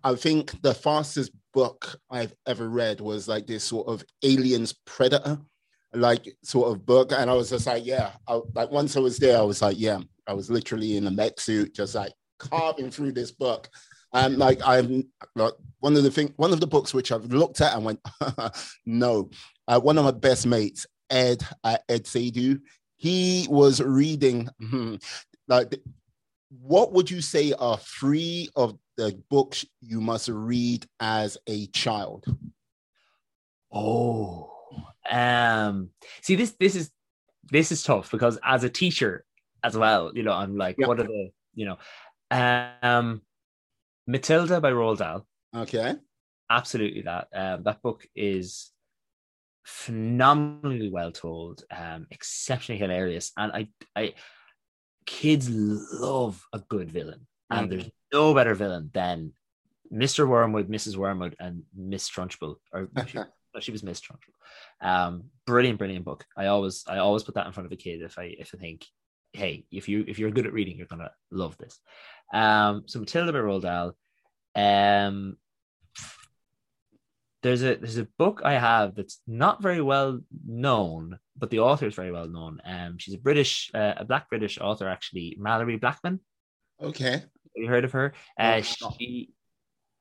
I 0.06 0.16
think 0.16 0.62
the 0.62 0.74
fastest 0.74 1.32
book 1.54 2.00
I've 2.10 2.34
ever 2.48 2.70
read 2.70 3.02
was 3.02 3.28
like 3.28 3.46
this 3.46 3.66
sort 3.66 3.88
of 3.88 4.06
aliens 4.24 4.74
predator 4.86 5.40
like 5.96 6.36
sort 6.44 6.72
of 6.72 6.86
book. 6.86 7.12
And 7.12 7.30
I 7.30 7.34
was 7.34 7.50
just 7.50 7.68
like, 7.68 7.86
yeah, 7.86 8.12
I, 8.28 8.42
like 8.54 8.72
once 8.72 8.96
I 8.96 9.00
was 9.00 9.18
there, 9.18 9.38
I 9.38 9.42
was 9.42 9.62
like, 9.62 9.80
yeah, 9.80 10.00
I 10.28 10.34
was 10.34 10.50
literally 10.50 10.98
in 10.98 11.08
a 11.08 11.12
mech 11.12 11.40
suit, 11.40 11.76
just 11.76 11.96
like 11.96 12.14
carving 12.40 12.92
through 12.92 13.14
this 13.14 13.32
book. 13.32 13.70
And 14.14 14.38
like 14.38 14.62
I'm 14.66 15.10
like 15.36 15.54
one 15.80 15.96
of 15.98 16.04
the 16.04 16.12
thing, 16.12 16.34
one 16.38 16.54
of 16.54 16.60
the 16.60 16.68
books 16.68 16.94
which 16.94 17.12
I've 17.12 17.26
looked 17.26 17.62
at 17.62 17.74
and 17.74 17.86
went, 17.86 18.00
no. 18.86 19.30
Uh, 19.68 19.80
one 19.80 19.98
of 19.98 20.06
my 20.06 20.12
best 20.12 20.46
mates, 20.46 20.86
Ed 21.10 21.44
uh, 21.64 21.78
Ed 21.90 22.08
Sadu, 22.08 22.60
he 22.96 23.48
was 23.50 23.82
reading 23.82 24.48
hmm, 24.60 24.96
like 25.48 25.76
what 26.62 26.94
would 26.94 27.10
you 27.12 27.22
say 27.22 27.54
are 27.54 27.78
three 27.78 28.50
of 28.56 28.78
the 28.98 29.22
books 29.30 29.66
you 29.82 30.00
must 30.00 30.30
read 30.30 30.86
as 31.00 31.38
a 31.48 31.68
child? 31.68 32.26
Oh, 33.72 34.55
um, 35.10 35.90
see 36.22 36.36
this 36.36 36.56
this 36.60 36.76
is 36.76 36.92
this 37.52 37.72
is 37.72 37.84
tough 37.84 38.12
because 38.12 38.40
as 38.44 38.64
a 38.64 38.70
teacher 38.70 39.26
as 39.64 39.78
well, 39.78 40.12
you 40.16 40.24
know, 40.24 40.32
I'm 40.32 40.58
like, 40.58 40.78
what 40.78 41.00
are 41.00 41.04
the 41.04 41.32
you 41.54 41.66
know, 41.66 41.78
um, 42.32 43.22
Matilda 44.08 44.62
by 44.62 44.72
Roald 44.72 44.98
Dahl. 44.98 45.26
Okay, 45.56 45.96
absolutely 46.50 47.02
that. 47.04 47.28
Um, 47.34 47.64
that 47.64 47.82
book 47.82 48.06
is 48.16 48.72
phenomenally 49.64 50.90
well 50.90 51.12
told, 51.12 51.64
um, 51.72 52.08
exceptionally 52.12 52.80
hilarious, 52.80 53.32
and 53.38 53.52
I, 53.52 53.68
I, 53.96 54.14
kids 55.06 55.50
love 55.50 56.44
a 56.54 56.60
good 56.60 56.92
villain, 56.92 57.26
and 57.50 57.70
mm-hmm. 57.70 57.70
there's 57.70 57.92
no 58.14 58.34
better 58.34 58.54
villain 58.54 58.92
than 58.94 59.34
Mr. 59.92 60.28
Wormwood, 60.28 60.70
Mrs. 60.70 60.98
Wormwood, 60.98 61.36
and 61.40 61.64
Miss 61.76 62.10
Trunchbull, 62.10 62.58
or 62.72 62.90
she 63.60 63.72
was 63.72 63.84
Miss. 63.84 64.02
Um, 64.82 65.26
brilliant, 65.46 65.78
brilliant 65.78 66.06
book. 66.06 66.26
I 66.38 66.48
always 66.48 66.84
I 66.88 66.98
always 66.98 67.24
put 67.24 67.36
that 67.36 67.48
in 67.48 67.54
front 67.54 67.66
of 67.66 67.72
a 67.72 67.78
kid 67.78 68.02
if 68.02 68.18
I 68.18 68.36
if 68.38 68.54
I 68.54 68.58
think, 68.58 68.86
hey, 69.34 69.66
if 69.72 69.88
you 69.90 70.06
if 70.08 70.20
you're 70.20 70.32
good 70.32 70.46
at 70.46 70.54
reading, 70.54 70.78
you're 70.78 70.88
gonna 70.88 71.12
love 71.32 71.58
this. 71.58 71.80
Um, 72.34 72.84
so 72.88 73.00
Matilda 73.00 73.32
by 73.32 73.40
Roald 73.40 73.62
Dahl. 73.62 73.96
Um, 74.56 75.38
there's 77.44 77.62
a 77.62 77.76
there's 77.76 77.98
a 77.98 78.08
book 78.18 78.42
I 78.44 78.54
have 78.54 78.96
that's 78.96 79.22
not 79.28 79.62
very 79.62 79.82
well 79.82 80.20
known, 80.48 81.20
but 81.38 81.52
the 81.52 81.60
author 81.60 81.86
is 81.86 81.94
very 81.94 82.12
well 82.12 82.28
known. 82.28 82.60
Um, 82.66 82.98
she's 82.98 83.14
a 83.14 83.20
British, 83.20 83.70
uh, 83.76 83.94
a 83.98 84.06
Black 84.06 84.30
British 84.30 84.58
author 84.60 84.90
actually, 84.90 85.38
Malorie 85.40 85.80
Blackman. 85.80 86.22
Okay. 86.82 87.12
Have 87.12 87.22
you 87.56 87.68
heard 87.68 87.86
of 87.86 87.92
her? 87.92 88.14
Uh, 88.40 88.62
she 88.62 89.30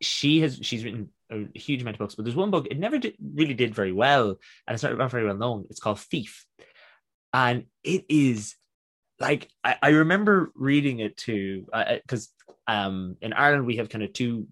she 0.00 0.40
has 0.40 0.58
she's 0.62 0.84
written 0.84 1.10
a 1.30 1.58
huge 1.58 1.82
amount 1.82 1.96
of 1.96 1.98
books, 1.98 2.14
but 2.14 2.24
there's 2.24 2.36
one 2.36 2.50
book 2.50 2.66
it 2.70 2.78
never 2.78 2.98
did, 2.98 3.14
really 3.34 3.54
did 3.54 3.74
very 3.74 3.92
well, 3.92 4.36
and 4.66 4.74
it's 4.74 4.82
not, 4.82 5.10
very 5.10 5.24
well 5.24 5.36
known. 5.36 5.66
It's 5.70 5.80
called 5.80 6.00
Thief, 6.00 6.46
and 7.32 7.64
it 7.82 8.04
is 8.08 8.56
like 9.20 9.48
I, 9.62 9.76
I 9.82 9.88
remember 9.90 10.52
reading 10.54 10.98
it 11.00 11.16
too 11.16 11.66
because 12.02 12.30
um 12.66 13.16
in 13.20 13.32
Ireland 13.32 13.66
we 13.66 13.76
have 13.76 13.88
kind 13.88 14.04
of 14.04 14.12
two 14.12 14.48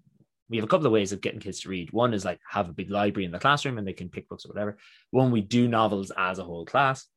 we 0.49 0.57
have 0.57 0.65
a 0.65 0.67
couple 0.67 0.85
of 0.85 0.93
ways 0.93 1.11
of 1.11 1.21
getting 1.21 1.39
kids 1.39 1.61
to 1.61 1.69
read. 1.69 1.91
One 1.91 2.13
is 2.13 2.25
like 2.25 2.39
have 2.47 2.69
a 2.69 2.73
big 2.73 2.91
library 2.91 3.25
in 3.25 3.31
the 3.31 3.39
classroom 3.39 3.77
and 3.77 3.87
they 3.87 3.93
can 3.93 4.09
pick 4.09 4.29
books 4.29 4.45
or 4.45 4.49
whatever. 4.49 4.77
One 5.09 5.31
we 5.31 5.41
do 5.41 5.67
novels 5.67 6.11
as 6.15 6.37
a 6.37 6.43
whole 6.43 6.65
class. 6.65 7.07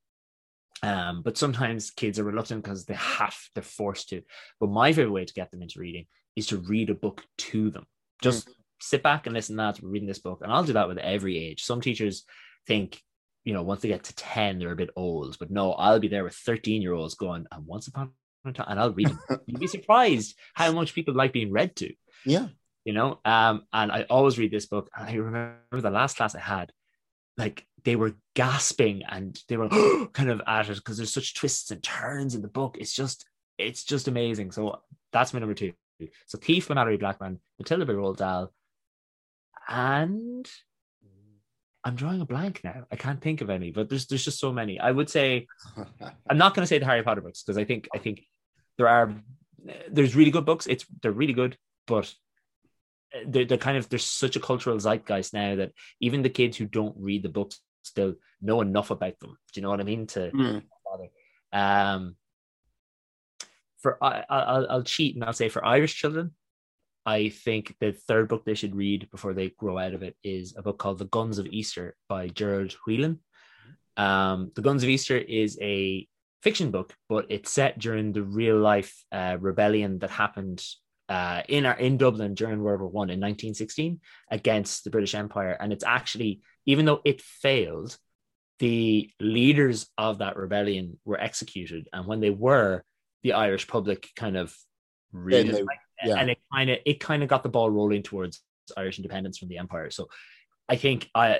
Um, 0.82 1.22
but 1.22 1.36
sometimes 1.36 1.90
kids 1.90 2.18
are 2.18 2.24
reluctant 2.24 2.62
because 2.62 2.84
they 2.84 2.94
have, 2.94 3.36
they're 3.54 3.62
forced 3.62 4.10
to. 4.10 4.22
But 4.60 4.70
my 4.70 4.92
favorite 4.92 5.12
way 5.12 5.24
to 5.24 5.34
get 5.34 5.50
them 5.50 5.62
into 5.62 5.80
reading 5.80 6.06
is 6.34 6.46
to 6.48 6.58
read 6.58 6.90
a 6.90 6.94
book 6.94 7.24
to 7.38 7.70
them. 7.70 7.86
Just 8.22 8.50
sit 8.80 9.02
back 9.02 9.26
and 9.26 9.34
listen 9.34 9.56
to 9.56 9.62
that, 9.62 9.80
reading 9.82 10.08
this 10.08 10.18
book. 10.18 10.40
And 10.42 10.52
I'll 10.52 10.64
do 10.64 10.74
that 10.74 10.88
with 10.88 10.98
every 10.98 11.38
age. 11.38 11.64
Some 11.64 11.80
teachers 11.80 12.24
think, 12.66 13.00
you 13.44 13.52
know, 13.54 13.62
once 13.62 13.82
they 13.82 13.88
get 13.88 14.04
to 14.04 14.14
10, 14.14 14.58
they're 14.58 14.72
a 14.72 14.76
bit 14.76 14.90
old. 14.96 15.36
But 15.38 15.50
no, 15.50 15.72
I'll 15.72 16.00
be 16.00 16.08
there 16.08 16.24
with 16.24 16.34
13 16.34 16.82
year 16.82 16.92
olds 16.94 17.14
going, 17.14 17.46
and 17.52 17.66
once 17.66 17.86
upon 17.88 18.12
a 18.44 18.52
time, 18.52 18.66
and 18.68 18.78
I'll 18.80 18.92
read 18.92 19.08
them. 19.08 19.40
You'd 19.46 19.60
be 19.60 19.66
surprised 19.66 20.36
how 20.54 20.70
much 20.72 20.94
people 20.94 21.14
like 21.14 21.32
being 21.32 21.50
read 21.52 21.74
to 21.76 21.92
Yeah. 22.24 22.48
you 22.84 22.92
know 22.92 23.18
um 23.24 23.64
and 23.72 23.90
i 23.90 24.02
always 24.08 24.38
read 24.38 24.52
this 24.52 24.66
book 24.66 24.88
and 24.96 25.08
i 25.08 25.14
remember 25.14 25.56
the 25.80 25.90
last 25.90 26.16
class 26.16 26.36
i 26.36 26.38
had 26.38 26.70
like 27.36 27.66
they 27.84 27.96
were 27.96 28.14
gasping 28.36 29.02
and 29.08 29.36
they 29.48 29.56
were 29.56 29.68
kind 30.12 30.30
of 30.30 30.40
at 30.46 30.68
it 30.70 30.76
because 30.76 30.96
there's 30.96 31.12
such 31.12 31.34
twists 31.34 31.72
and 31.72 31.82
turns 31.82 32.36
in 32.36 32.42
the 32.42 32.48
book 32.60 32.76
it's 32.78 32.94
just 32.94 33.26
it's 33.58 33.82
just 33.82 34.06
amazing 34.06 34.52
so 34.52 34.80
that's 35.12 35.32
my 35.34 35.40
number 35.40 35.54
two 35.54 35.72
so 36.26 36.38
thief 36.38 36.68
by 36.68 36.74
malorie 36.76 37.00
blackman 37.00 37.40
matilda 37.58 37.84
by 37.84 37.92
roald 37.92 38.18
dahl 38.18 38.52
and 39.68 40.48
i'm 41.84 41.94
drawing 41.94 42.20
a 42.20 42.26
blank 42.26 42.60
now. 42.64 42.84
I 42.90 42.96
can't 42.96 43.20
think 43.20 43.40
of 43.40 43.50
any 43.50 43.70
but 43.70 43.88
there's 43.88 44.06
there's 44.06 44.24
just 44.24 44.40
so 44.40 44.52
many. 44.52 44.78
I 44.80 44.90
would 44.90 45.08
say 45.10 45.46
i'm 46.30 46.38
not 46.38 46.54
going 46.54 46.62
to 46.64 46.66
say 46.66 46.78
the 46.78 46.84
harry 46.86 47.02
potter 47.02 47.20
books 47.20 47.42
because 47.42 47.58
i 47.58 47.64
think 47.64 47.88
i 47.94 47.98
think 47.98 48.22
there 48.78 48.88
are 48.88 49.14
there's 49.90 50.14
really 50.14 50.30
good 50.30 50.44
books. 50.44 50.66
It's 50.66 50.84
they're 51.02 51.10
really 51.12 51.32
good 51.32 51.56
but 51.86 52.12
they're, 53.26 53.44
they're 53.44 53.58
kind 53.58 53.76
of 53.78 53.88
there's 53.88 54.04
such 54.04 54.36
a 54.36 54.40
cultural 54.40 54.78
zeitgeist 54.78 55.32
now 55.32 55.56
that 55.56 55.72
even 56.00 56.22
the 56.22 56.28
kids 56.30 56.56
who 56.56 56.66
don't 56.66 56.94
read 56.98 57.22
the 57.22 57.28
books 57.28 57.60
still 57.82 58.14
know 58.42 58.60
enough 58.60 58.90
about 58.90 59.18
them. 59.20 59.38
Do 59.52 59.58
you 59.60 59.62
know 59.62 59.70
what 59.70 59.80
i 59.80 59.84
mean? 59.84 60.06
To 60.08 60.30
Mm. 60.30 60.62
bother. 60.84 61.08
Um 61.52 62.16
for 63.78 64.02
I, 64.02 64.24
I- 64.28 64.40
I'll, 64.52 64.66
I'll 64.70 64.82
cheat 64.82 65.14
and 65.14 65.24
i'll 65.24 65.32
say 65.32 65.48
for 65.48 65.64
irish 65.64 65.94
children 65.94 66.32
i 67.06 67.28
think 67.28 67.74
the 67.80 67.92
third 67.92 68.28
book 68.28 68.44
they 68.44 68.54
should 68.54 68.74
read 68.74 69.08
before 69.10 69.32
they 69.32 69.50
grow 69.50 69.78
out 69.78 69.94
of 69.94 70.02
it 70.02 70.16
is 70.22 70.54
a 70.56 70.62
book 70.62 70.78
called 70.78 70.98
the 70.98 71.06
guns 71.06 71.38
of 71.38 71.46
easter 71.46 71.96
by 72.08 72.28
Gerard 72.28 72.74
whelan. 72.86 73.20
Um 73.96 74.52
the 74.54 74.62
guns 74.62 74.82
of 74.82 74.88
easter 74.88 75.16
is 75.16 75.58
a 75.62 76.06
fiction 76.42 76.70
book 76.70 76.94
but 77.08 77.26
it's 77.30 77.50
set 77.50 77.78
during 77.78 78.12
the 78.12 78.22
real 78.22 78.58
life 78.58 78.92
uh, 79.10 79.36
rebellion 79.40 79.98
that 80.00 80.10
happened 80.10 80.62
uh, 81.08 81.42
in 81.48 81.66
our 81.66 81.78
in 81.78 81.96
Dublin 81.96 82.34
during 82.34 82.60
World 82.62 82.80
War 82.80 82.90
One 82.90 83.10
in 83.10 83.20
1916 83.20 84.00
against 84.30 84.84
the 84.84 84.90
British 84.90 85.14
Empire, 85.14 85.56
and 85.58 85.72
it's 85.72 85.84
actually 85.84 86.40
even 86.66 86.84
though 86.84 87.00
it 87.04 87.22
failed, 87.22 87.96
the 88.58 89.10
leaders 89.20 89.86
of 89.96 90.18
that 90.18 90.36
rebellion 90.36 90.98
were 91.04 91.20
executed, 91.20 91.88
and 91.92 92.06
when 92.06 92.20
they 92.20 92.30
were, 92.30 92.82
the 93.22 93.34
Irish 93.34 93.68
public 93.68 94.08
kind 94.16 94.36
of 94.36 94.54
really 95.12 95.64
Then 96.02 96.08
they- 96.08 96.12
liked 96.12 96.14
it, 96.14 96.16
yeah. 96.16 96.20
and 96.20 96.30
it 96.30 96.38
kind 96.52 96.70
of 96.70 96.78
it 96.86 97.00
kind 97.00 97.22
of 97.22 97.28
got 97.28 97.42
the 97.42 97.48
ball 97.48 97.70
rolling 97.70 98.02
towards 98.02 98.42
Irish 98.76 98.98
independence 98.98 99.38
from 99.38 99.48
the 99.48 99.58
empire. 99.58 99.90
So. 99.90 100.08
I 100.68 100.74
think 100.74 101.08
uh, 101.14 101.34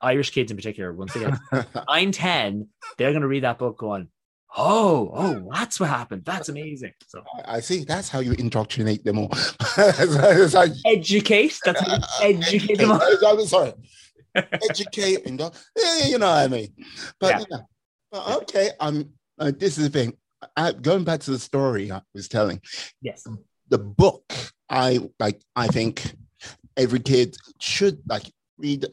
Irish 0.00 0.30
kids 0.30 0.50
in 0.50 0.56
particular, 0.56 0.92
once 0.92 1.14
again, 1.14 1.38
nine, 1.88 2.10
10, 2.10 2.66
they're 2.98 3.12
going 3.12 3.22
to 3.22 3.28
read 3.28 3.44
that 3.44 3.56
book 3.56 3.78
going, 3.78 4.08
oh, 4.56 5.12
oh, 5.14 5.48
that's 5.52 5.78
what 5.78 5.90
happened. 5.90 6.24
That's 6.24 6.48
amazing. 6.48 6.90
So 7.06 7.22
I 7.44 7.60
see. 7.60 7.84
That's 7.84 8.08
how 8.08 8.18
you 8.18 8.32
indoctrinate 8.32 9.04
them 9.04 9.20
all. 9.20 9.30
It's 9.78 10.54
like- 10.54 10.72
educate. 10.84 11.56
That's 11.64 11.80
how 11.80 11.98
you 12.26 12.38
educate 12.40 12.78
them. 12.78 12.90
all. 12.90 13.00
I'm 13.24 13.46
sorry. 13.46 13.74
Educate, 14.34 15.20
indo- 15.26 15.52
yeah, 15.78 16.06
you 16.06 16.18
know 16.18 16.26
what 16.26 16.42
I 16.42 16.48
mean. 16.48 16.74
But 17.20 17.46
Yeah. 17.48 17.58
But 18.10 18.36
okay, 18.42 18.70
um, 18.80 19.10
uh, 19.38 19.52
this 19.56 19.78
is 19.78 19.84
the 19.88 19.90
thing. 19.90 20.14
I, 20.56 20.72
going 20.72 21.04
back 21.04 21.20
to 21.20 21.30
the 21.30 21.38
story 21.38 21.92
I 21.92 22.02
was 22.12 22.26
telling, 22.26 22.60
Yes. 23.00 23.24
The 23.74 23.78
book 23.78 24.32
I 24.70 25.00
like. 25.18 25.40
I 25.56 25.66
think 25.66 26.14
every 26.76 27.00
kid 27.00 27.36
should 27.58 27.98
like 28.08 28.30
read. 28.56 28.86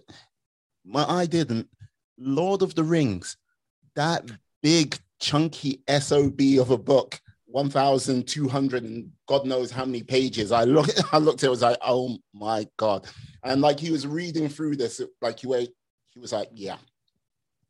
Well, 0.84 1.08
I 1.08 1.28
didn't. 1.28 1.70
Lord 2.18 2.64
of 2.64 2.74
the 2.74 2.84
Rings, 2.84 3.38
that 3.96 4.28
big 4.64 4.98
chunky 5.20 5.84
sob 6.00 6.42
of 6.60 6.72
a 6.72 6.80
book, 6.80 7.22
one 7.46 7.70
thousand 7.70 8.28
two 8.28 8.50
hundred 8.50 8.84
and 8.84 9.12
God 9.28 9.46
knows 9.46 9.70
how 9.70 9.86
many 9.86 10.02
pages. 10.02 10.52
I 10.52 10.64
look, 10.64 10.90
I 11.14 11.20
looked 11.20 11.44
at 11.44 11.48
it, 11.48 11.52
was 11.52 11.62
like, 11.62 11.78
oh 11.84 12.18
my 12.34 12.68
god! 12.78 13.06
And 13.44 13.62
like 13.62 13.80
he 13.80 13.92
was 13.92 14.08
reading 14.08 14.50
through 14.50 14.78
this, 14.78 15.00
like 15.22 15.42
he 15.42 15.48
wait, 15.48 15.70
he 16.10 16.20
was 16.20 16.34
like, 16.34 16.50
yeah, 16.56 16.78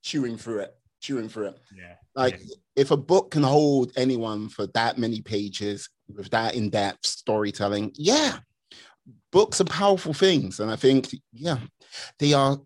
chewing 0.02 0.38
through 0.38 0.60
it, 0.60 0.74
chewing 1.02 1.28
through 1.28 1.48
it. 1.48 1.60
Yeah. 1.76 1.96
Like 2.16 2.40
if 2.78 2.92
a 2.92 2.98
book 2.98 3.32
can 3.32 3.44
hold 3.44 3.92
anyone 3.98 4.48
for 4.48 4.68
that 4.68 4.98
many 4.98 5.20
pages 5.20 5.90
with 6.16 6.30
that 6.32 6.56
in-depth 6.56 7.06
storytelling, 7.06 7.92
yeah, 7.96 8.40
books 9.32 9.62
are 9.62 9.66
powerful 9.66 10.14
things, 10.14 10.60
and 10.60 10.72
I 10.72 10.76
think 10.76 11.10
yeah, 11.34 11.60
they 12.20 12.34
are 12.34 12.60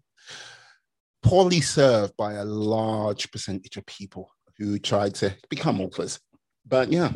poorly 1.24 1.62
served 1.62 2.16
by 2.18 2.34
a 2.34 2.46
large 2.46 3.32
percentage 3.32 3.78
of 3.78 3.86
people 3.86 4.30
who 4.58 4.78
try 4.78 5.10
to 5.10 5.36
become 5.50 5.82
authors. 5.82 6.20
But 6.68 6.92
yeah, 6.92 7.12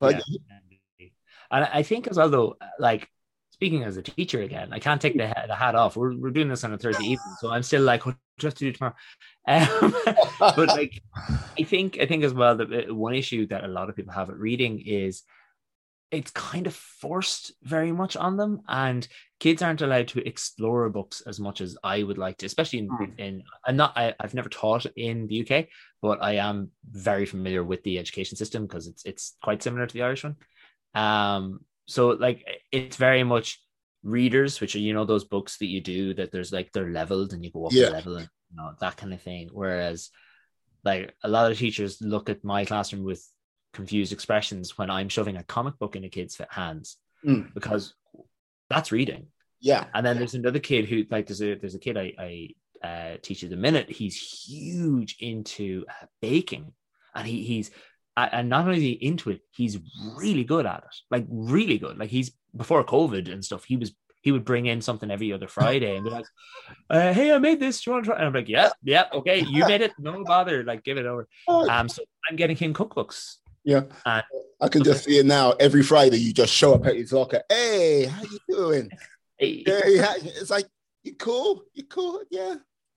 but 0.00 0.16
Yeah. 0.16 1.08
And 1.50 1.64
I 1.64 1.82
think 1.82 2.08
as 2.08 2.16
well, 2.16 2.28
though, 2.28 2.56
like 2.78 3.08
speaking 3.52 3.84
as 3.84 3.96
a 3.96 4.02
teacher 4.02 4.42
again, 4.42 4.72
I 4.72 4.78
can't 4.78 5.00
take 5.00 5.14
the, 5.16 5.32
the 5.46 5.54
hat 5.54 5.74
off. 5.74 5.96
We're, 5.96 6.16
we're 6.16 6.30
doing 6.30 6.48
this 6.48 6.64
on 6.64 6.72
a 6.72 6.78
Thursday 6.78 7.04
evening, 7.04 7.36
so 7.40 7.50
I'm 7.50 7.62
still 7.62 7.82
like, 7.82 8.04
what 8.04 8.16
do 8.38 8.46
I 8.46 8.48
have 8.48 8.54
to 8.54 8.64
do 8.64 8.72
tomorrow? 8.72 8.94
Um, 9.46 9.94
but 10.40 10.68
like, 10.68 11.02
I 11.58 11.62
think 11.62 11.98
I 12.00 12.06
think 12.06 12.24
as 12.24 12.34
well 12.34 12.56
that 12.56 12.90
uh, 12.90 12.94
one 12.94 13.14
issue 13.14 13.46
that 13.46 13.64
a 13.64 13.68
lot 13.68 13.88
of 13.88 13.96
people 13.96 14.12
have 14.12 14.28
at 14.28 14.36
reading 14.36 14.82
is 14.84 15.22
it's 16.10 16.30
kind 16.30 16.66
of 16.66 16.74
forced 16.74 17.52
very 17.62 17.92
much 17.92 18.16
on 18.16 18.36
them, 18.36 18.60
and 18.68 19.06
kids 19.40 19.60
aren't 19.62 19.82
allowed 19.82 20.08
to 20.08 20.26
explore 20.26 20.88
books 20.88 21.20
as 21.26 21.40
much 21.40 21.60
as 21.60 21.76
I 21.82 22.02
would 22.02 22.16
like 22.18 22.38
to, 22.38 22.46
especially 22.46 22.80
in, 22.80 22.88
Hmm. 22.88 23.04
in 23.18 23.42
I'm 23.66 23.76
not 23.76 23.92
I, 23.96 24.14
I've 24.20 24.34
never 24.34 24.48
taught 24.48 24.86
in 24.96 25.26
the 25.26 25.40
UK, 25.44 25.68
but 26.00 26.22
I 26.22 26.34
am 26.36 26.70
very 26.90 27.26
familiar 27.26 27.64
with 27.64 27.82
the 27.82 27.98
education 27.98 28.36
system 28.36 28.66
because 28.66 28.86
it's 28.86 29.04
it's 29.04 29.36
quite 29.42 29.62
similar 29.62 29.86
to 29.86 29.92
the 29.92 30.02
Irish 30.02 30.24
one. 30.24 30.36
Um, 30.94 31.60
so 31.86 32.08
like 32.10 32.44
it's 32.72 32.96
very 32.96 33.24
much 33.24 33.60
readers, 34.02 34.60
which 34.60 34.76
are 34.76 34.80
you 34.80 34.94
know 34.94 35.04
those 35.04 35.24
books 35.24 35.58
that 35.58 35.66
you 35.66 35.80
do 35.80 36.14
that 36.14 36.30
there's 36.30 36.52
like 36.52 36.72
they're 36.72 36.90
leveled 36.90 37.32
and 37.32 37.44
you 37.44 37.50
go 37.50 37.66
up 37.66 37.72
Yeah. 37.72 37.88
a 37.88 37.90
level 37.90 38.16
and 38.16 38.28
you 38.50 38.56
know 38.56 38.72
that 38.80 38.96
kind 38.96 39.12
of 39.12 39.20
thing. 39.22 39.50
Whereas 39.52 40.10
like 40.84 41.14
a 41.24 41.28
lot 41.28 41.50
of 41.50 41.58
teachers 41.58 42.00
look 42.00 42.30
at 42.30 42.44
my 42.44 42.64
classroom 42.64 43.02
with 43.04 43.26
confused 43.76 44.12
expressions 44.12 44.76
when 44.78 44.90
I'm 44.90 45.08
shoving 45.16 45.36
a 45.36 45.44
comic 45.44 45.78
book 45.78 45.94
in 45.96 46.04
a 46.04 46.08
kid's 46.16 46.40
hands 46.50 46.96
Mm. 47.24 47.52
because 47.54 47.94
that's 48.70 48.92
reading. 48.92 49.26
yeah, 49.60 49.84
And 49.94 50.04
then 50.04 50.16
there's 50.18 50.34
another 50.34 50.58
kid 50.70 50.82
who 50.90 51.04
like 51.14 51.26
there's 51.26 51.40
a 51.42 51.54
there's 51.60 51.74
a 51.80 51.84
kid 51.86 51.96
I 51.96 52.06
I 52.28 52.30
uh, 52.88 53.12
teach 53.26 53.42
at 53.44 53.50
the 53.50 53.56
minute. 53.68 53.88
He's 54.00 54.16
huge 54.46 55.12
into 55.20 55.66
uh, 55.88 56.06
baking, 56.20 56.72
and 57.14 57.26
he 57.26 57.36
he's 57.50 57.70
and 58.16 58.48
not 58.48 58.64
only 58.66 58.76
is 58.78 58.82
he 58.90 58.92
into 59.10 59.30
it, 59.30 59.40
he's 59.60 59.78
really 60.16 60.44
good 60.44 60.66
at 60.74 60.80
it. 60.88 60.94
Like 61.14 61.26
really 61.30 61.78
good. 61.84 61.96
Like 61.98 62.10
he's 62.16 62.30
before 62.54 62.84
COVID 62.84 63.32
and 63.32 63.44
stuff. 63.44 63.64
He 63.64 63.76
was 63.82 63.90
he 64.22 64.30
would 64.32 64.44
bring 64.44 64.66
in 64.66 64.80
something 64.82 65.10
every 65.10 65.32
other 65.32 65.48
Friday 65.58 65.96
and 65.96 66.04
be 66.04 66.10
like, 66.10 66.26
uh, 66.90 67.12
"Hey, 67.18 67.32
I 67.32 67.38
made 67.38 67.60
this. 67.60 67.80
Do 67.80 67.90
you 67.90 67.92
want 67.94 68.04
to 68.04 68.08
try?" 68.10 68.16
And 68.18 68.26
I'm 68.28 68.32
like, 68.40 68.48
"Yeah, 68.48 68.70
yeah, 68.94 69.04
okay, 69.18 69.38
you 69.54 69.66
made 69.66 69.80
it. 69.86 69.92
No 69.98 70.22
bother. 70.24 70.62
Like 70.70 70.84
give 70.84 70.98
it 71.02 71.06
over." 71.06 71.26
Um, 71.74 71.88
so 71.88 72.02
I'm 72.28 72.36
getting 72.36 72.56
him 72.56 72.72
cookbooks. 72.74 73.36
Yeah. 73.66 73.82
uh, 74.06 74.22
I 74.60 74.68
can 74.68 74.82
just 74.82 75.04
see 75.04 75.18
it 75.18 75.26
now. 75.26 75.52
Every 75.60 75.82
Friday, 75.82 76.16
you 76.16 76.32
just 76.32 76.52
show 76.54 76.72
up 76.74 76.86
at 76.86 76.96
his 76.96 77.12
locker. 77.12 77.42
Hey, 77.50 78.06
how 78.06 78.22
you 78.22 78.38
doing? 78.48 78.90
Hey, 79.38 79.62
how- 79.66 80.14
it's 80.16 80.48
like 80.48 80.64
you 81.02 81.14
cool, 81.16 81.62
you 81.74 81.84
cool, 81.84 82.22
yeah, 82.30 82.54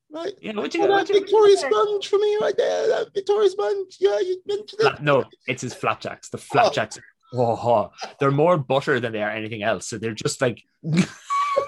right. 0.10 0.32
you 0.40 0.54
know 0.54 0.62
what 0.62 0.74
you 0.74 0.82
Oh, 0.84 0.88
got? 0.88 1.06
that 1.08 1.14
you, 1.14 1.20
Victoria 1.20 1.58
sponge 1.58 2.08
for 2.08 2.18
me 2.18 2.38
right 2.40 2.56
there. 2.56 2.88
That 2.88 3.14
Victoria 3.14 3.50
sponge. 3.50 3.98
Yeah, 4.00 4.20
you 4.22 4.42
mentioned 4.48 4.80
it. 4.82 5.02
No, 5.02 5.26
it's 5.48 5.64
his 5.64 5.74
flapjacks. 5.74 6.30
The 6.30 6.38
flapjacks 6.38 6.98
are 6.98 7.04
oh, 7.34 7.60
oh, 7.62 7.92
they're 8.22 8.32
more 8.32 8.58
butter 8.58 9.02
than 9.02 9.12
they 9.12 9.22
are 9.22 9.30
anything 9.30 9.62
else. 9.64 9.90
So 9.90 9.98
they're 9.98 10.14
just 10.14 10.40
like 10.42 10.64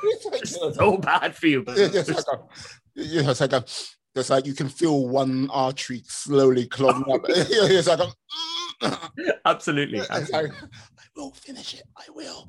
It's 0.04 0.26
like, 0.26 0.74
so 0.74 0.96
bad 0.98 1.36
for 1.36 1.48
you. 1.48 1.64
But 1.64 1.78
Yeah, 1.78 1.90
it's 1.94 2.10
like 2.10 2.26
a, 2.34 2.40
yeah, 2.96 3.30
it's 3.30 3.42
like 3.42 3.52
a, 3.54 3.66
it's 4.16 4.30
like 4.30 4.46
you 4.46 4.54
can 4.54 4.70
feel 4.70 5.08
one 5.10 5.50
artery 5.52 6.02
slowly 6.08 6.66
clogging 6.68 7.12
up. 7.14 7.22
it's 7.28 7.88
like 7.88 8.00
a, 8.00 8.08
absolutely, 9.46 10.00
absolutely. 10.10 10.52
I 10.52 10.68
will 11.16 11.32
finish 11.32 11.74
it. 11.76 11.84
I 11.98 12.06
will. 12.14 12.48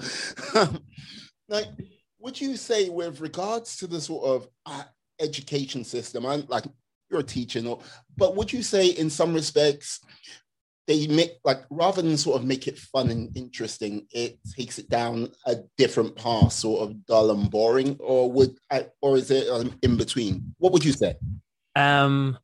like, 1.49 1.67
would 2.19 2.41
you 2.41 2.57
say, 2.57 2.89
with 2.89 3.21
regards 3.21 3.77
to 3.79 3.87
the 3.87 4.01
sort 4.01 4.25
of 4.25 4.49
uh, 4.67 4.85
education 5.21 5.85
system, 5.85 6.25
and 6.25 6.49
like 6.49 6.65
you're 7.11 7.21
a 7.21 7.25
teacher, 7.25 7.63
but 8.17 8.37
would 8.37 8.53
you 8.53 8.63
say, 8.63 8.89
in 8.89 9.11
some 9.11 9.35
respects, 9.35 10.01
they 10.89 11.07
make 11.07 11.33
like 11.45 11.63
rather 11.71 12.03
than 12.03 12.17
sort 12.17 12.41
of 12.41 12.47
make 12.47 12.67
it 12.67 12.79
fun 12.79 13.11
and 13.11 13.37
interesting, 13.37 14.07
it 14.11 14.39
takes 14.57 14.79
it 14.79 14.89
down 14.89 15.29
a 15.47 15.57
different 15.79 16.17
path, 16.17 16.53
sort 16.53 16.83
of 16.83 17.07
dull 17.07 17.31
and 17.31 17.51
boring, 17.51 17.97
or 18.01 18.31
would, 18.33 18.57
I- 18.71 18.89
or 19.01 19.17
is 19.17 19.31
it 19.31 19.49
um, 19.49 19.79
in 19.83 19.97
between? 19.97 20.55
What 20.59 20.73
would 20.73 20.85
you 20.85 20.93
say? 20.93 21.15
Um, 21.77 22.39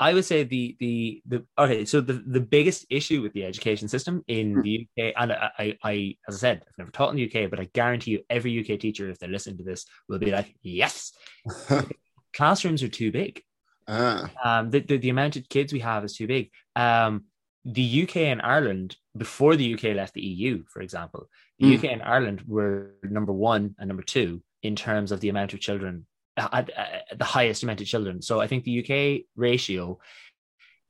I 0.00 0.14
would 0.14 0.24
say 0.24 0.44
the 0.44 0.76
the 0.80 1.22
the 1.28 1.46
okay. 1.58 1.84
So 1.84 2.00
the 2.00 2.14
the 2.14 2.40
biggest 2.40 2.86
issue 2.90 3.20
with 3.22 3.34
the 3.34 3.44
education 3.44 3.86
system 3.88 4.24
in 4.28 4.54
Hmm. 4.54 4.62
the 4.62 4.88
UK, 4.98 5.12
and 5.16 5.32
I, 5.32 5.50
I, 5.58 5.78
I 5.84 6.16
as 6.26 6.36
I 6.36 6.38
said, 6.38 6.62
I've 6.66 6.78
never 6.78 6.90
taught 6.90 7.10
in 7.10 7.16
the 7.16 7.26
UK, 7.28 7.50
but 7.50 7.60
I 7.60 7.68
guarantee 7.74 8.12
you, 8.12 8.20
every 8.30 8.58
UK 8.60 8.80
teacher, 8.80 9.10
if 9.10 9.18
they 9.18 9.28
listen 9.28 9.58
to 9.58 9.64
this, 9.64 9.84
will 10.08 10.18
be 10.18 10.32
like, 10.32 10.54
yes, 10.62 11.12
classrooms 12.32 12.82
are 12.82 12.88
too 12.88 13.12
big. 13.12 13.42
ah, 13.86 14.30
Um, 14.44 14.70
the, 14.70 14.80
the 14.80 14.96
the 14.98 15.10
amount 15.10 15.36
of 15.36 15.48
kids 15.48 15.72
we 15.72 15.80
have 15.80 16.04
is 16.04 16.16
too 16.16 16.26
big. 16.26 16.50
Um, 16.76 17.24
the 17.64 18.02
UK 18.04 18.16
and 18.32 18.40
Ireland 18.40 18.96
before 19.16 19.54
the 19.56 19.74
UK 19.74 19.94
left 19.94 20.14
the 20.14 20.22
EU, 20.22 20.64
for 20.72 20.80
example, 20.80 21.28
the 21.58 21.66
Mm. 21.66 21.78
UK 21.78 21.84
and 21.92 22.02
Ireland 22.02 22.42
were 22.46 22.94
number 23.02 23.32
one 23.32 23.74
and 23.78 23.88
number 23.88 24.02
two 24.02 24.42
in 24.62 24.76
terms 24.76 25.12
of 25.12 25.20
the 25.20 25.28
amount 25.28 25.52
of 25.52 25.60
children, 25.60 26.06
at, 26.36 26.70
uh, 26.76 27.14
the 27.16 27.24
highest 27.24 27.62
amount 27.62 27.80
of 27.80 27.86
children. 27.86 28.22
So 28.22 28.40
I 28.40 28.46
think 28.46 28.64
the 28.64 28.80
UK 28.80 29.26
ratio, 29.36 29.98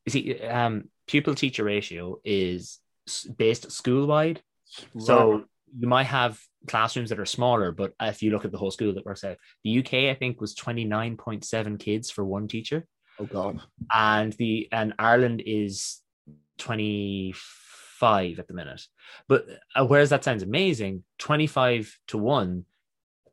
you 0.07 0.11
see, 0.11 0.41
um, 0.43 0.85
pupil 1.07 1.35
teacher 1.35 1.65
ratio 1.65 2.19
is 2.25 2.79
based 3.37 3.71
school 3.73 4.07
wide. 4.07 4.43
So 4.99 5.45
you 5.77 5.89
might 5.89 6.05
have 6.05 6.41
classrooms 6.69 7.11
that 7.11 7.19
are 7.19 7.27
smaller, 7.27 7.73
but 7.73 7.93
if 8.01 8.23
you 8.23 8.31
look 8.31 8.45
at 8.45 8.53
the 8.53 8.59
whole 8.59 8.71
school 8.71 8.95
that 8.95 9.07
works 9.07 9.25
out, 9.25 9.37
the 9.65 9.79
UK 9.81 9.95
I 10.11 10.15
think 10.15 10.41
was 10.41 10.55
twenty 10.55 10.85
nine 10.85 11.17
point 11.17 11.45
seven 11.45 11.77
kids 11.77 12.11
for 12.11 12.25
one 12.25 12.47
teacher 12.47 12.87
oh 13.21 13.27
god, 13.27 13.61
and 13.93 14.33
the 14.35 14.69
and 14.73 14.95
Ireland 14.99 15.43
is 15.45 16.01
25 16.59 18.39
at 18.39 18.49
the 18.49 18.55
minute. 18.55 18.83
But 19.29 19.47
uh, 19.75 19.87
whereas 19.87 20.11
that 20.11 20.25
sounds 20.25 20.43
amazing, 20.43 21.05
25 21.19 21.99
to 22.09 22.19
1 22.19 22.65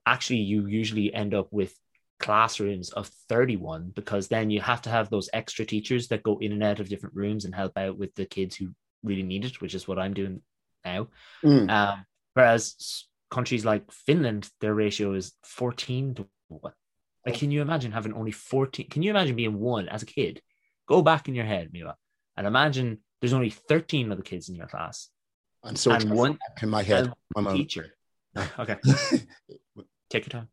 actually 0.06 0.40
you 0.40 0.68
usually 0.68 1.14
end 1.14 1.34
up 1.34 1.52
with 1.52 1.78
classrooms 2.20 2.90
of 2.92 3.08
31 3.30 3.92
because 3.96 4.28
then 4.28 4.50
you 4.50 4.62
have 4.62 4.82
to 4.84 4.90
have 4.90 5.10
those 5.10 5.30
extra 5.34 5.66
teachers 5.66 6.08
that 6.08 6.24
go 6.24 6.38
in 6.40 6.52
and 6.52 6.64
out 6.64 6.80
of 6.80 6.90
different 6.90 7.16
rooms 7.16 7.46
and 7.46 7.54
help 7.54 7.78
out 7.78 7.98
with 7.98 8.14
the 8.16 8.26
kids 8.26 8.56
who 8.56 8.70
really 9.04 9.24
need 9.24 9.46
it, 9.46 9.62
which 9.62 9.76
is 9.76 9.88
what 9.88 10.00
I'm 10.00 10.14
doing 10.14 10.42
now. 10.84 11.08
Mm. 11.44 11.70
Um, 11.70 12.06
whereas 12.34 13.06
countries 13.30 13.66
like 13.66 13.92
Finland, 13.92 14.50
their 14.62 14.74
ratio 14.74 15.14
is 15.14 15.34
14 15.44 16.16
to 16.16 16.28
1. 16.48 16.74
Like, 17.26 17.36
can 17.36 17.52
you 17.52 17.62
imagine 17.62 17.92
having 17.92 18.14
only 18.14 18.32
14? 18.32 18.90
Can 18.90 19.04
you 19.04 19.10
imagine 19.10 19.36
being 19.36 19.60
one 19.60 19.90
as 19.90 20.02
a 20.02 20.06
kid? 20.06 20.42
Go 20.88 21.02
back 21.02 21.28
in 21.28 21.36
your 21.36 21.46
head, 21.46 21.70
Mila, 21.74 21.96
and 22.38 22.48
imagine 22.48 23.00
there's 23.20 23.34
only 23.34 23.50
13 23.50 24.12
of 24.12 24.18
the 24.18 24.24
kids 24.24 24.48
in 24.48 24.56
your 24.56 24.68
class 24.68 25.10
I'm 25.64 25.76
so 25.76 25.92
and 25.92 26.10
one 26.10 26.38
in 26.62 26.70
my 26.70 26.84
head. 26.84 27.12
moment. 27.36 27.58
teacher. 27.58 27.94
Okay, 28.58 28.78
take 30.10 30.26
your 30.26 30.42
time. 30.42 30.48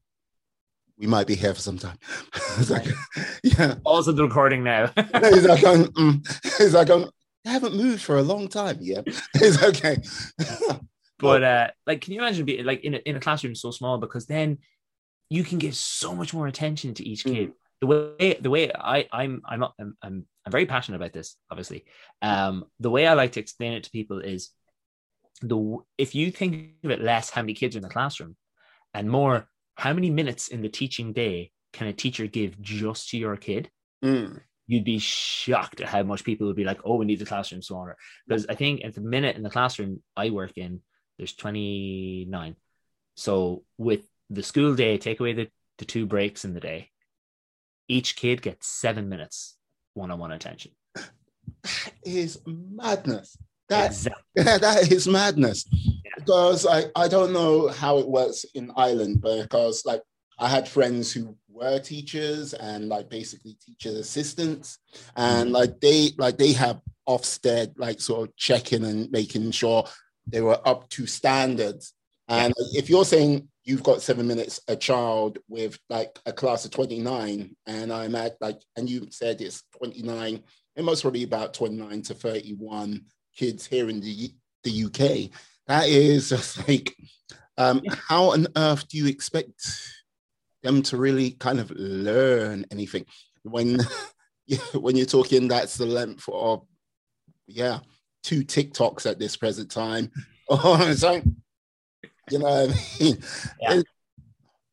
We 0.98 1.06
might 1.06 1.26
be 1.26 1.34
here 1.34 1.54
for 1.54 1.60
some 1.60 1.78
time. 1.78 1.98
It's 2.58 2.70
like, 2.70 2.86
yeah. 3.42 3.76
Also, 3.84 4.12
the 4.12 4.22
recording 4.22 4.62
now. 4.62 4.86
He's 4.96 5.46
like, 5.46 5.64
um, 5.64 5.86
mm. 5.86 6.56
he's 6.58 6.72
like, 6.72 6.88
um, 6.88 7.10
I 7.44 7.50
haven't 7.50 7.74
moved 7.74 8.02
for 8.02 8.16
a 8.16 8.22
long 8.22 8.46
time. 8.48 8.78
Yeah, 8.80 9.02
it's 9.34 9.62
okay. 9.62 9.98
but 11.18 11.42
uh, 11.42 11.68
like, 11.86 12.00
can 12.00 12.12
you 12.12 12.20
imagine 12.20 12.44
being 12.46 12.64
like 12.64 12.84
in 12.84 12.94
a, 12.94 12.98
in 12.98 13.16
a 13.16 13.20
classroom 13.20 13.56
so 13.56 13.70
small 13.72 13.98
because 13.98 14.26
then 14.26 14.58
you 15.30 15.42
can 15.42 15.58
give 15.58 15.74
so 15.74 16.14
much 16.14 16.32
more 16.32 16.46
attention 16.46 16.94
to 16.94 17.06
each 17.06 17.24
kid. 17.24 17.52
The 17.80 17.86
way 17.86 18.38
the 18.40 18.50
way 18.50 18.70
I 18.72 19.08
I'm 19.12 19.42
I'm 19.44 19.64
I'm 19.64 19.96
I'm, 20.02 20.26
I'm 20.46 20.52
very 20.52 20.64
passionate 20.64 20.96
about 20.96 21.12
this. 21.12 21.36
Obviously, 21.50 21.84
um, 22.22 22.64
the 22.78 22.90
way 22.90 23.06
I 23.06 23.14
like 23.14 23.32
to 23.32 23.40
explain 23.40 23.72
it 23.72 23.84
to 23.84 23.90
people 23.90 24.20
is 24.20 24.50
the 25.42 25.78
if 25.98 26.14
you 26.14 26.30
think 26.30 26.74
of 26.84 26.90
it 26.90 27.02
less 27.02 27.30
how 27.30 27.42
many 27.42 27.54
kids 27.54 27.74
are 27.74 27.80
in 27.80 27.82
the 27.82 27.88
classroom, 27.88 28.36
and 28.94 29.10
more 29.10 29.48
how 29.76 29.92
many 29.92 30.10
minutes 30.10 30.48
in 30.48 30.62
the 30.62 30.68
teaching 30.68 31.12
day 31.12 31.50
can 31.72 31.86
a 31.86 31.92
teacher 31.92 32.26
give 32.26 32.60
just 32.60 33.10
to 33.10 33.18
your 33.18 33.36
kid 33.36 33.70
Mm. 34.04 34.40
you'd 34.66 34.84
be 34.84 34.98
shocked 34.98 35.80
at 35.80 35.88
how 35.88 36.02
much 36.02 36.24
people 36.24 36.46
would 36.46 36.56
be 36.56 36.64
like, 36.64 36.80
oh, 36.84 36.96
we 36.96 37.06
need 37.06 37.20
the 37.20 37.24
classroom 37.24 37.62
smaller. 37.62 37.96
Because 38.26 38.44
I 38.48 38.54
think 38.54 38.84
at 38.84 38.94
the 38.94 39.00
minute 39.00 39.34
in 39.36 39.42
the 39.42 39.48
classroom 39.50 40.02
I 40.14 40.28
work 40.28 40.52
in, 40.56 40.80
there's 41.16 41.34
29. 41.34 42.56
So 43.16 43.64
with 43.78 44.02
the 44.28 44.42
school 44.42 44.74
day, 44.74 44.98
take 44.98 45.20
away 45.20 45.32
the, 45.32 45.48
the 45.78 45.86
two 45.86 46.04
breaks 46.04 46.44
in 46.44 46.52
the 46.52 46.60
day, 46.60 46.90
each 47.88 48.14
kid 48.16 48.42
gets 48.42 48.66
seven 48.66 49.08
minutes 49.08 49.56
one 49.94 50.10
on 50.10 50.18
one 50.18 50.32
attention. 50.32 50.72
That 50.94 51.92
is 52.04 52.40
madness. 52.46 53.38
That 53.68 53.92
Exactly. 53.92 54.22
yeah, 54.36 54.58
that 54.58 54.92
is 54.92 55.08
madness. 55.08 55.64
Because 56.16 56.66
I, 56.66 56.84
I 56.96 57.08
don't 57.08 57.32
know 57.32 57.68
how 57.68 57.98
it 57.98 58.08
works 58.08 58.44
in 58.54 58.70
Ireland, 58.76 59.20
because 59.20 59.84
like 59.84 60.02
I 60.38 60.48
had 60.48 60.68
friends 60.68 61.12
who 61.12 61.36
were 61.48 61.78
teachers 61.78 62.54
and 62.54 62.88
like 62.88 63.08
basically 63.08 63.56
teachers 63.64 63.94
assistants, 63.94 64.78
and 65.16 65.50
mm. 65.50 65.52
like 65.52 65.80
they 65.80 66.10
like 66.18 66.38
they 66.38 66.52
have 66.52 66.80
Ofsted 67.08 67.74
like 67.76 68.00
sort 68.00 68.28
of 68.28 68.36
checking 68.36 68.84
and 68.84 69.10
making 69.10 69.50
sure 69.50 69.84
they 70.26 70.40
were 70.40 70.60
up 70.66 70.88
to 70.90 71.06
standards. 71.06 71.92
And 72.28 72.54
if 72.72 72.88
you're 72.88 73.04
saying 73.04 73.48
you've 73.64 73.82
got 73.82 74.02
seven 74.02 74.26
minutes 74.26 74.60
a 74.68 74.76
child 74.76 75.38
with 75.48 75.78
like 75.90 76.18
a 76.26 76.32
class 76.32 76.64
of 76.64 76.70
29, 76.70 77.54
and 77.66 77.92
I'm 77.92 78.14
at 78.14 78.36
like, 78.40 78.60
and 78.76 78.88
you 78.88 79.08
said 79.10 79.40
it's 79.40 79.62
29, 79.78 80.42
it 80.76 80.84
must 80.84 81.02
probably 81.02 81.22
about 81.22 81.54
29 81.54 82.02
to 82.02 82.14
31 82.14 83.04
kids 83.36 83.66
here 83.66 83.88
in 83.88 84.00
the, 84.00 84.32
the 84.62 84.84
UK. 84.84 85.30
That 85.66 85.88
is 85.88 86.28
just 86.28 86.66
like, 86.68 86.94
um, 87.56 87.82
how 88.08 88.32
on 88.32 88.46
earth 88.56 88.88
do 88.88 88.98
you 88.98 89.06
expect 89.06 89.66
them 90.62 90.82
to 90.82 90.96
really 90.96 91.32
kind 91.32 91.60
of 91.60 91.70
learn 91.72 92.64
anything 92.70 93.06
when, 93.42 93.78
when 94.74 94.96
you're 94.96 95.06
talking 95.06 95.48
that's 95.48 95.76
the 95.76 95.86
length 95.86 96.28
of, 96.32 96.66
yeah, 97.46 97.80
two 98.22 98.42
TikToks 98.42 99.08
at 99.08 99.18
this 99.18 99.36
present 99.36 99.70
time. 99.70 100.10
Oh, 100.46 100.76
you 102.30 102.38
know 102.38 102.44
what 102.44 102.70
I 102.70 103.02
mean? 103.02 103.18
Yeah. 103.62 103.80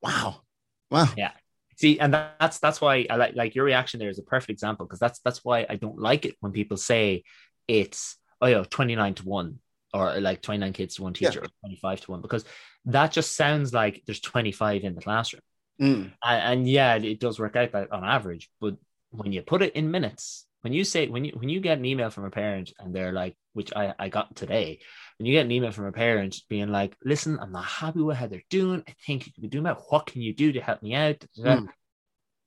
Wow. 0.01 0.41
Wow. 0.89 1.07
See, 1.81 1.99
and 1.99 2.13
that, 2.13 2.35
that's 2.39 2.59
that's 2.59 2.79
why 2.79 3.07
I 3.09 3.15
like 3.15 3.35
like 3.35 3.55
your 3.55 3.65
reaction 3.65 3.99
there 3.99 4.11
is 4.11 4.19
a 4.19 4.23
perfect 4.23 4.51
example 4.51 4.85
because 4.85 4.99
that's 4.99 5.19
that's 5.25 5.43
why 5.43 5.65
I 5.67 5.77
don't 5.77 5.97
like 5.97 6.27
it 6.27 6.35
when 6.39 6.51
people 6.51 6.77
say 6.77 7.23
it's 7.67 8.17
oh 8.41 8.47
yeah 8.47 8.63
29 8.69 9.13
to 9.15 9.23
1 9.23 9.59
or 9.93 10.19
like 10.21 10.41
29 10.41 10.73
kids 10.73 10.95
to 10.95 11.03
one 11.03 11.13
Yeah. 11.19 11.29
teacher 11.29 11.41
or 11.41 11.47
25 11.61 12.01
to 12.01 12.11
1 12.11 12.21
because 12.21 12.45
that 12.85 13.11
just 13.11 13.35
sounds 13.35 13.73
like 13.73 14.03
there's 14.05 14.19
25 14.21 14.83
in 14.83 14.95
the 14.95 15.01
classroom. 15.01 15.41
Mm, 15.81 16.11
and, 16.23 16.59
and 16.59 16.69
yeah, 16.69 16.95
it 16.95 17.19
does 17.19 17.39
work 17.39 17.55
out 17.55 17.71
that 17.71 17.91
on 17.91 18.03
average. 18.03 18.49
But 18.59 18.75
when 19.09 19.31
you 19.31 19.41
put 19.41 19.61
it 19.61 19.75
in 19.75 19.91
minutes, 19.91 20.45
when 20.61 20.73
you 20.73 20.83
say 20.83 21.07
when 21.07 21.25
you 21.25 21.33
when 21.33 21.49
you 21.49 21.59
get 21.59 21.77
an 21.79 21.85
email 21.85 22.09
from 22.09 22.25
a 22.25 22.29
parent 22.29 22.71
and 22.79 22.93
they're 22.93 23.11
like, 23.11 23.35
which 23.53 23.73
I 23.75 23.93
I 23.97 24.09
got 24.09 24.35
today, 24.35 24.79
when 25.17 25.25
you 25.25 25.33
get 25.33 25.45
an 25.45 25.51
email 25.51 25.71
from 25.71 25.85
a 25.85 25.91
parent 25.91 26.37
being 26.49 26.69
like, 26.69 26.95
"Listen, 27.03 27.39
I'm 27.39 27.51
not 27.51 27.65
happy 27.65 28.01
with 28.01 28.17
how 28.17 28.27
they're 28.27 28.43
doing. 28.49 28.83
I 28.87 28.93
think 29.05 29.25
you 29.25 29.33
could 29.33 29.41
be 29.41 29.47
doing 29.49 29.63
that. 29.65 29.81
What 29.89 30.05
can 30.05 30.21
you 30.21 30.33
do 30.33 30.51
to 30.53 30.61
help 30.61 30.81
me 30.83 30.93
out?" 30.93 31.23
Mm. 31.37 31.67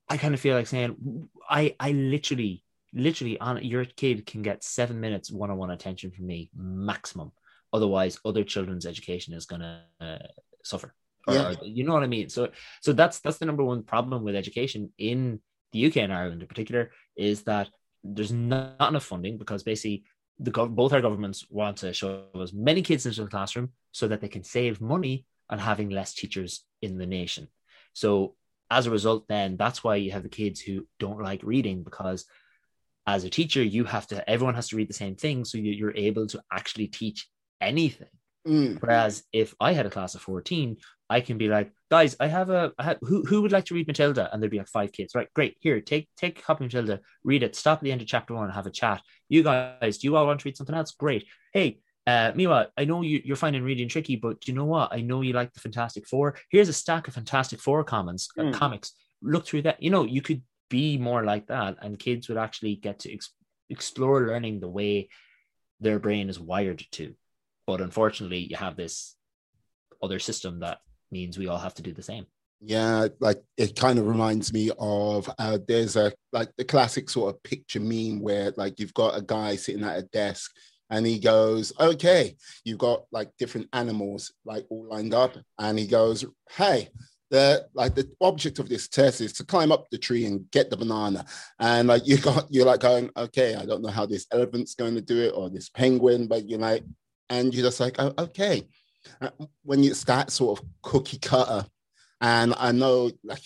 I 0.09 0.17
kind 0.17 0.35
of 0.35 0.41
feel 0.41 0.55
like 0.57 0.67
saying, 0.67 1.29
I 1.49 1.75
I 1.81 1.93
literally 1.93 2.63
literally 2.95 3.39
on 3.41 3.63
your 3.65 3.85
kid 3.85 4.25
can 4.27 4.43
get 4.43 4.63
seven 4.65 5.01
minutes 5.01 5.31
one-on-one 5.31 5.71
attention 5.71 6.11
from 6.11 6.27
me 6.27 6.51
maximum. 6.57 7.33
Otherwise, 7.73 8.19
other 8.25 8.45
children's 8.45 8.87
education 8.87 9.35
is 9.35 9.47
gonna 9.47 9.85
uh, 10.01 10.19
suffer. 10.63 10.95
Or- 11.27 11.35
Yeah. 11.35 11.55
or- 11.61 11.65
you 11.67 11.85
know 11.85 11.95
what 11.95 12.03
I 12.05 12.07
mean? 12.07 12.29
So 12.29 12.51
so 12.83 12.93
that's 12.93 13.21
that's 13.21 13.39
the 13.39 13.47
number 13.47 13.65
one 13.65 13.83
problem 13.83 14.23
with 14.23 14.37
education 14.37 14.93
in 14.99 15.41
the 15.73 15.87
UK 15.87 15.97
and 15.99 16.13
Ireland 16.13 16.41
in 16.43 16.49
particular 16.49 16.93
is 17.17 17.43
that 17.45 17.69
there's 18.05 18.33
not 18.33 18.89
enough 18.91 19.05
funding 19.05 19.39
because 19.39 19.63
basically 19.65 20.05
the 20.39 20.51
gov- 20.53 20.75
both 20.75 20.93
our 20.93 21.01
governments 21.01 21.47
want 21.51 21.79
to 21.79 21.93
show 21.93 22.27
as 22.41 22.53
many 22.53 22.83
kids 22.83 23.07
into 23.07 23.23
the 23.25 23.31
classroom 23.31 23.73
so 23.93 24.07
that 24.09 24.21
they 24.21 24.29
can 24.29 24.45
save 24.45 24.81
money 24.81 25.25
on 25.51 25.59
having 25.59 25.91
less 25.91 26.15
teachers 26.15 26.65
in 26.83 26.99
the 26.99 27.07
nation. 27.07 27.49
So 27.93 28.37
as 28.71 28.87
a 28.87 28.91
result, 28.91 29.27
then 29.29 29.57
that's 29.57 29.83
why 29.85 29.97
you 29.97 30.11
have 30.13 30.23
the 30.23 30.29
kids 30.29 30.61
who 30.61 30.87
don't 30.99 31.21
like 31.23 31.43
reading 31.43 31.83
because 31.83 32.25
as 33.07 33.25
a 33.25 33.31
teacher, 33.31 33.63
you 33.63 33.85
have 33.85 34.07
to 34.09 34.29
everyone 34.29 34.55
has 34.55 34.69
to 34.69 34.77
read 34.77 34.89
the 34.89 34.95
same 34.95 35.17
thing, 35.17 35.45
so 35.45 35.59
you- 35.59 35.73
you're 35.73 35.97
able 35.97 36.27
to 36.29 36.43
actually 36.53 36.89
teach 36.89 37.29
anything. 37.61 38.09
mm, 38.47 38.79
Whereas 38.81 39.25
if 39.33 39.55
I 39.61 39.73
had 39.73 39.87
a 39.87 39.91
class 39.91 40.15
of 40.15 40.21
14, 40.23 40.77
I 41.09 41.21
can 41.21 41.39
be 41.39 41.49
like, 41.49 41.73
guys, 41.91 42.17
I 42.21 42.27
have 42.27 42.51
a 42.51 42.73
I 42.79 42.85
have, 42.85 42.99
who 43.03 43.25
who 43.25 43.43
would 43.43 43.53
like 43.53 43.67
to 43.67 43.75
read 43.75 43.87
Matilda, 43.87 44.29
and 44.33 44.43
there'd 44.43 44.51
be 44.51 44.59
like 44.59 44.69
five 44.69 44.93
kids, 44.93 45.15
right? 45.15 45.29
Great, 45.35 45.57
here, 45.61 45.81
take 45.81 46.09
take 46.17 46.39
a 46.39 46.43
copy 46.43 46.65
of 46.65 46.73
Matilda, 46.73 47.01
read 47.25 47.43
it, 47.43 47.57
stop 47.57 47.79
at 47.79 47.85
the 47.85 47.93
end 47.93 48.01
of 48.03 48.07
chapter 48.07 48.35
one, 48.35 48.45
and 48.45 48.53
have 48.55 48.67
a 48.67 48.71
chat. 48.71 49.03
You 49.29 49.43
guys, 49.43 49.99
do 49.99 50.07
you 50.07 50.17
all 50.17 50.27
want 50.27 50.41
to 50.41 50.45
read 50.49 50.57
something 50.57 50.75
else? 50.77 50.93
Great. 50.93 51.27
Hey, 51.53 51.79
uh, 52.07 52.33
Miwa, 52.33 52.67
I 52.77 52.85
know 52.85 53.01
you, 53.03 53.23
you're 53.25 53.37
finding 53.37 53.63
reading 53.63 53.89
tricky, 53.89 54.17
but 54.17 54.47
you 54.47 54.55
know 54.55 54.67
what? 54.67 54.93
I 54.93 55.01
know 55.01 55.23
you 55.23 55.33
like 55.33 55.53
the 55.55 55.61
Fantastic 55.61 56.07
Four. 56.07 56.37
Here's 56.51 56.69
a 56.69 56.73
stack 56.73 57.09
of 57.09 57.15
Fantastic 57.15 57.61
Four 57.61 57.83
commons, 57.85 58.29
mm. 58.39 58.55
uh, 58.55 58.59
comics. 58.59 58.93
Look 59.23 59.47
through 59.47 59.63
that. 59.63 59.83
You 59.83 59.91
know, 59.91 60.05
you 60.05 60.21
could 60.21 60.43
be 60.69 60.99
more 60.99 61.25
like 61.25 61.49
that, 61.49 61.77
and 61.83 61.99
kids 61.99 62.29
would 62.29 62.39
actually 62.39 62.77
get 62.77 63.01
to 63.01 63.13
ex- 63.13 63.35
explore 63.71 64.27
learning 64.27 64.61
the 64.61 64.69
way 64.69 65.09
their 65.81 65.99
brain 65.99 66.29
is 66.29 66.41
wired 66.41 66.85
to. 66.93 67.15
But 67.67 67.81
unfortunately, 67.81 68.39
you 68.39 68.57
have 68.57 68.77
this 68.77 69.17
other 70.03 70.19
system 70.19 70.61
that 70.61 70.79
means 71.11 71.39
we 71.39 71.49
all 71.49 71.59
have 71.59 71.75
to 71.75 71.83
do 71.83 71.93
the 71.93 72.03
same. 72.03 72.27
Yeah, 72.61 73.09
like 73.21 73.43
it 73.59 73.77
kind 73.77 73.99
of 73.99 74.07
reminds 74.07 74.53
me 74.53 74.71
of 74.79 75.31
uh, 75.39 75.59
there's 75.69 75.97
a 75.97 76.13
like 76.33 76.51
the 76.57 76.65
classic 76.65 77.11
sort 77.11 77.35
of 77.35 77.43
picture 77.43 77.81
meme 77.81 78.21
where 78.21 78.53
like 78.57 78.81
you've 78.81 78.95
got 78.95 79.19
a 79.19 79.23
guy 79.23 79.57
sitting 79.57 79.85
at 79.85 79.99
a 79.99 80.03
desk 80.03 80.51
and 80.91 81.05
he 81.07 81.19
goes, 81.19 81.73
Okay, 81.79 82.37
you've 82.65 82.79
got 82.79 83.05
like 83.13 83.31
different 83.39 83.69
animals 83.73 84.33
like 84.45 84.65
all 84.71 84.89
lined 84.89 85.13
up, 85.13 85.37
and 85.59 85.79
he 85.79 85.87
goes, 85.87 86.25
Hey, 86.51 86.89
the 87.35 87.67
like 87.75 87.97
the 87.97 88.09
object 88.21 88.61
of 88.61 88.69
this 88.69 88.87
test 88.87 89.21
is 89.21 89.33
to 89.33 89.45
climb 89.45 89.73
up 89.73 89.91
the 89.91 89.99
tree 89.99 90.25
and 90.25 90.49
get 90.53 90.71
the 90.71 90.77
banana. 90.77 91.25
And 91.59 91.89
like 91.89 92.07
you 92.07 92.17
got 92.19 92.47
you're 92.49 92.65
like 92.65 92.79
going, 92.79 93.11
okay, 93.17 93.57
I 93.57 93.67
don't 93.67 93.83
know 93.83 93.91
how 93.91 94.07
this 94.07 94.27
elephant's 94.31 94.77
going 94.77 94.95
to 94.95 95.01
do 95.01 95.21
it 95.21 95.33
or 95.35 95.51
this 95.51 95.69
penguin, 95.69 96.29
but 96.29 96.49
you're 96.49 96.61
like, 96.61 96.85
and 97.29 97.53
you're 97.53 97.67
just 97.67 97.81
like, 97.81 97.97
oh, 97.99 98.15
okay. 98.19 98.69
Uh, 99.21 99.31
when 99.65 99.83
it's 99.83 100.05
that 100.05 100.31
sort 100.31 100.61
of 100.61 100.67
cookie 100.83 101.19
cutter, 101.19 101.67
and 102.21 102.55
I 102.57 102.71
know 102.71 103.11
like 103.25 103.43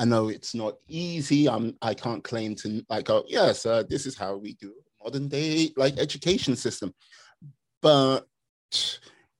I 0.00 0.04
know 0.04 0.28
it's 0.28 0.52
not 0.52 0.74
easy. 0.88 1.48
I'm 1.48 1.76
I 1.80 1.94
can't 1.94 2.24
claim 2.24 2.56
to 2.56 2.84
like 2.90 3.04
go, 3.04 3.22
yes, 3.28 3.62
this 3.88 4.04
is 4.04 4.18
how 4.18 4.36
we 4.36 4.54
do 4.54 4.74
modern 5.00 5.28
day 5.28 5.70
like 5.76 5.96
education 5.98 6.56
system. 6.56 6.92
But 7.80 8.26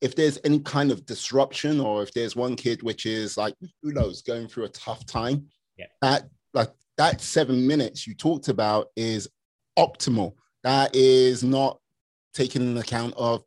if 0.03 0.17
there's 0.17 0.39
any 0.45 0.59
kind 0.59 0.91
of 0.91 1.07
disruption 1.07 1.81
or 1.81 2.03
if 2.03 2.13
there's 2.13 2.35
one 2.35 2.57
kid 2.57 2.83
which 2.83 3.07
is 3.07 3.37
like 3.37 3.55
who 3.83 3.93
knows 3.93 4.21
going 4.21 4.49
through 4.49 4.65
a 4.65 4.71
tough 4.71 5.07
time 5.07 5.47
yeah. 5.79 5.87
that 6.03 6.25
like 6.53 6.71
that 6.99 7.21
seven 7.21 7.67
minutes 7.67 8.07
you 8.07 8.15
talked 8.15 8.49
about 8.49 8.89
is 8.97 9.29
optimal. 9.79 10.35
That 10.65 10.95
is 10.95 11.43
not 11.43 11.79
taking 12.35 12.63
into 12.63 12.81
account 12.81 13.15
of 13.17 13.45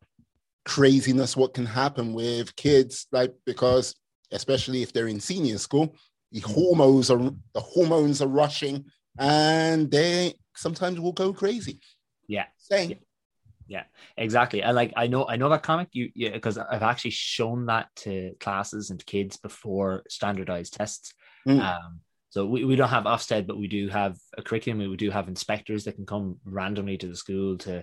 craziness 0.64 1.36
what 1.36 1.54
can 1.54 1.66
happen 1.66 2.12
with 2.12 2.56
kids 2.56 3.06
like 3.12 3.32
because 3.44 3.94
especially 4.32 4.82
if 4.82 4.92
they're 4.92 5.06
in 5.06 5.20
senior 5.20 5.58
school 5.58 5.94
the 6.32 6.40
mm. 6.40 6.52
hormones 6.52 7.08
are 7.08 7.18
the 7.54 7.60
hormones 7.60 8.20
are 8.20 8.28
rushing 8.28 8.84
and 9.18 9.90
they 9.90 10.34
sometimes 10.56 10.98
will 10.98 11.12
go 11.12 11.32
crazy. 11.32 11.80
Yeah. 12.28 12.46
Same. 12.58 12.90
Yeah 12.90 12.96
yeah 13.68 13.84
exactly 14.16 14.62
and 14.62 14.76
like 14.76 14.92
i 14.96 15.06
know 15.06 15.26
i 15.28 15.36
know 15.36 15.48
that 15.48 15.62
comic 15.62 15.88
you 15.92 16.10
yeah 16.14 16.30
because 16.30 16.58
i've 16.58 16.82
actually 16.82 17.10
shown 17.10 17.66
that 17.66 17.88
to 17.96 18.32
classes 18.40 18.90
and 18.90 19.04
kids 19.06 19.36
before 19.36 20.02
standardized 20.08 20.74
tests 20.74 21.14
mm. 21.46 21.60
um 21.60 22.00
so 22.30 22.44
we, 22.44 22.66
we 22.66 22.76
don't 22.76 22.90
have 22.90 23.04
Ofsted, 23.04 23.46
but 23.46 23.56
we 23.56 23.66
do 23.66 23.88
have 23.88 24.18
a 24.36 24.42
curriculum. 24.42 24.90
We 24.90 24.96
do 24.98 25.10
have 25.10 25.26
inspectors 25.26 25.84
that 25.84 25.94
can 25.94 26.04
come 26.04 26.36
randomly 26.44 26.98
to 26.98 27.06
the 27.08 27.16
school 27.16 27.56
to 27.58 27.82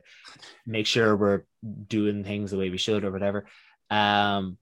make 0.67 0.85
sure 0.85 1.15
we're 1.15 1.45
doing 1.87 2.23
things 2.23 2.51
the 2.51 2.59
way 2.59 2.69
we 2.69 2.77
should 2.77 3.03
or 3.03 3.11
whatever. 3.11 3.47
Um, 3.89 4.59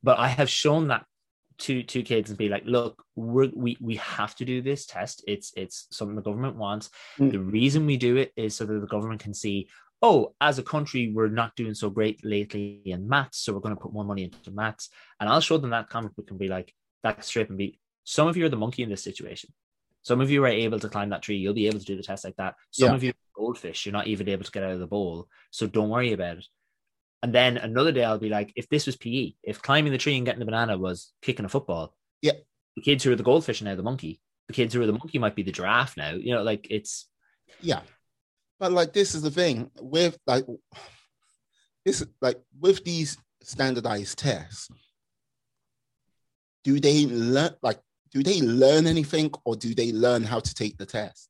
but 0.00 0.20
I 0.20 0.28
have 0.28 0.48
shown 0.48 0.88
that 0.88 1.06
to 1.58 1.82
to 1.82 2.02
kids 2.02 2.30
and 2.30 2.38
be 2.38 2.48
like, 2.48 2.64
look, 2.66 3.02
we 3.16 3.50
we 3.54 3.76
we 3.80 3.96
have 3.96 4.36
to 4.36 4.44
do 4.44 4.62
this 4.62 4.86
test. 4.86 5.24
It's 5.26 5.52
it's 5.56 5.88
something 5.90 6.14
the 6.14 6.22
government 6.22 6.54
wants. 6.54 6.90
Mm. 7.18 7.32
The 7.32 7.40
reason 7.40 7.86
we 7.86 7.96
do 7.96 8.18
it 8.18 8.32
is 8.36 8.54
so 8.54 8.64
that 8.64 8.80
the 8.80 8.86
government 8.86 9.22
can 9.22 9.34
see, 9.34 9.68
oh, 10.02 10.34
as 10.40 10.58
a 10.58 10.62
country, 10.62 11.12
we're 11.12 11.28
not 11.28 11.56
doing 11.56 11.74
so 11.74 11.90
great 11.90 12.24
lately 12.24 12.82
in 12.84 13.08
maths, 13.08 13.38
so 13.38 13.52
we're 13.52 13.60
going 13.60 13.74
to 13.74 13.80
put 13.80 13.92
more 13.92 14.04
money 14.04 14.24
into 14.24 14.50
maths. 14.50 14.90
And 15.20 15.28
I'll 15.28 15.40
show 15.40 15.58
them 15.58 15.70
that 15.70 15.88
comic 15.88 16.14
book 16.14 16.30
and 16.30 16.38
be 16.38 16.48
like, 16.48 16.72
that 17.02 17.24
strip 17.24 17.48
and 17.48 17.58
be, 17.58 17.78
some 18.04 18.28
of 18.28 18.36
you 18.36 18.44
are 18.44 18.50
the 18.50 18.56
monkey 18.56 18.82
in 18.82 18.90
this 18.90 19.02
situation. 19.02 19.52
Some 20.02 20.20
of 20.20 20.30
you 20.30 20.44
are 20.44 20.48
able 20.48 20.78
to 20.78 20.88
climb 20.88 21.10
that 21.10 21.22
tree. 21.22 21.36
You'll 21.36 21.54
be 21.54 21.66
able 21.66 21.80
to 21.80 21.84
do 21.84 21.96
the 21.96 22.02
test 22.02 22.24
like 22.24 22.36
that. 22.36 22.54
Some 22.70 22.90
yeah. 22.90 22.94
of 22.94 23.02
you 23.02 23.12
goldfish, 23.36 23.84
you're 23.84 23.92
not 23.92 24.06
even 24.06 24.28
able 24.28 24.44
to 24.44 24.50
get 24.50 24.62
out 24.62 24.70
of 24.70 24.78
the 24.78 24.86
bowl. 24.86 25.28
So 25.50 25.66
don't 25.66 25.88
worry 25.88 26.12
about 26.12 26.38
it. 26.38 26.46
And 27.22 27.34
then 27.34 27.56
another 27.56 27.92
day 27.92 28.04
I'll 28.04 28.18
be 28.18 28.28
like, 28.28 28.52
if 28.56 28.68
this 28.68 28.86
was 28.86 28.96
PE, 28.96 29.32
if 29.42 29.62
climbing 29.62 29.92
the 29.92 29.98
tree 29.98 30.16
and 30.16 30.24
getting 30.24 30.38
the 30.38 30.44
banana 30.44 30.78
was 30.78 31.12
kicking 31.22 31.44
a 31.44 31.48
football, 31.48 31.94
yeah, 32.22 32.34
the 32.76 32.82
kids 32.82 33.02
who 33.02 33.12
are 33.12 33.16
the 33.16 33.22
goldfish 33.22 33.60
are 33.60 33.64
now 33.64 33.74
the 33.74 33.82
monkey. 33.82 34.20
The 34.48 34.52
kids 34.52 34.74
who 34.74 34.82
are 34.82 34.86
the 34.86 34.92
monkey 34.92 35.18
might 35.18 35.34
be 35.34 35.42
the 35.42 35.50
giraffe 35.50 35.96
now. 35.96 36.12
You 36.12 36.34
know, 36.34 36.42
like 36.42 36.68
it's 36.70 37.08
yeah. 37.60 37.80
But 38.58 38.72
like 38.72 38.92
this 38.92 39.14
is 39.14 39.22
the 39.22 39.30
thing 39.30 39.70
with 39.80 40.18
like 40.26 40.46
this 41.84 42.04
like 42.20 42.40
with 42.58 42.84
these 42.84 43.18
standardized 43.42 44.18
tests, 44.18 44.68
do 46.64 46.80
they 46.80 47.06
learn 47.06 47.54
like 47.62 47.78
do 48.10 48.22
they 48.22 48.40
learn 48.40 48.86
anything 48.86 49.30
or 49.44 49.56
do 49.56 49.74
they 49.74 49.92
learn 49.92 50.24
how 50.24 50.40
to 50.40 50.54
take 50.54 50.78
the 50.78 50.86
test? 50.86 51.28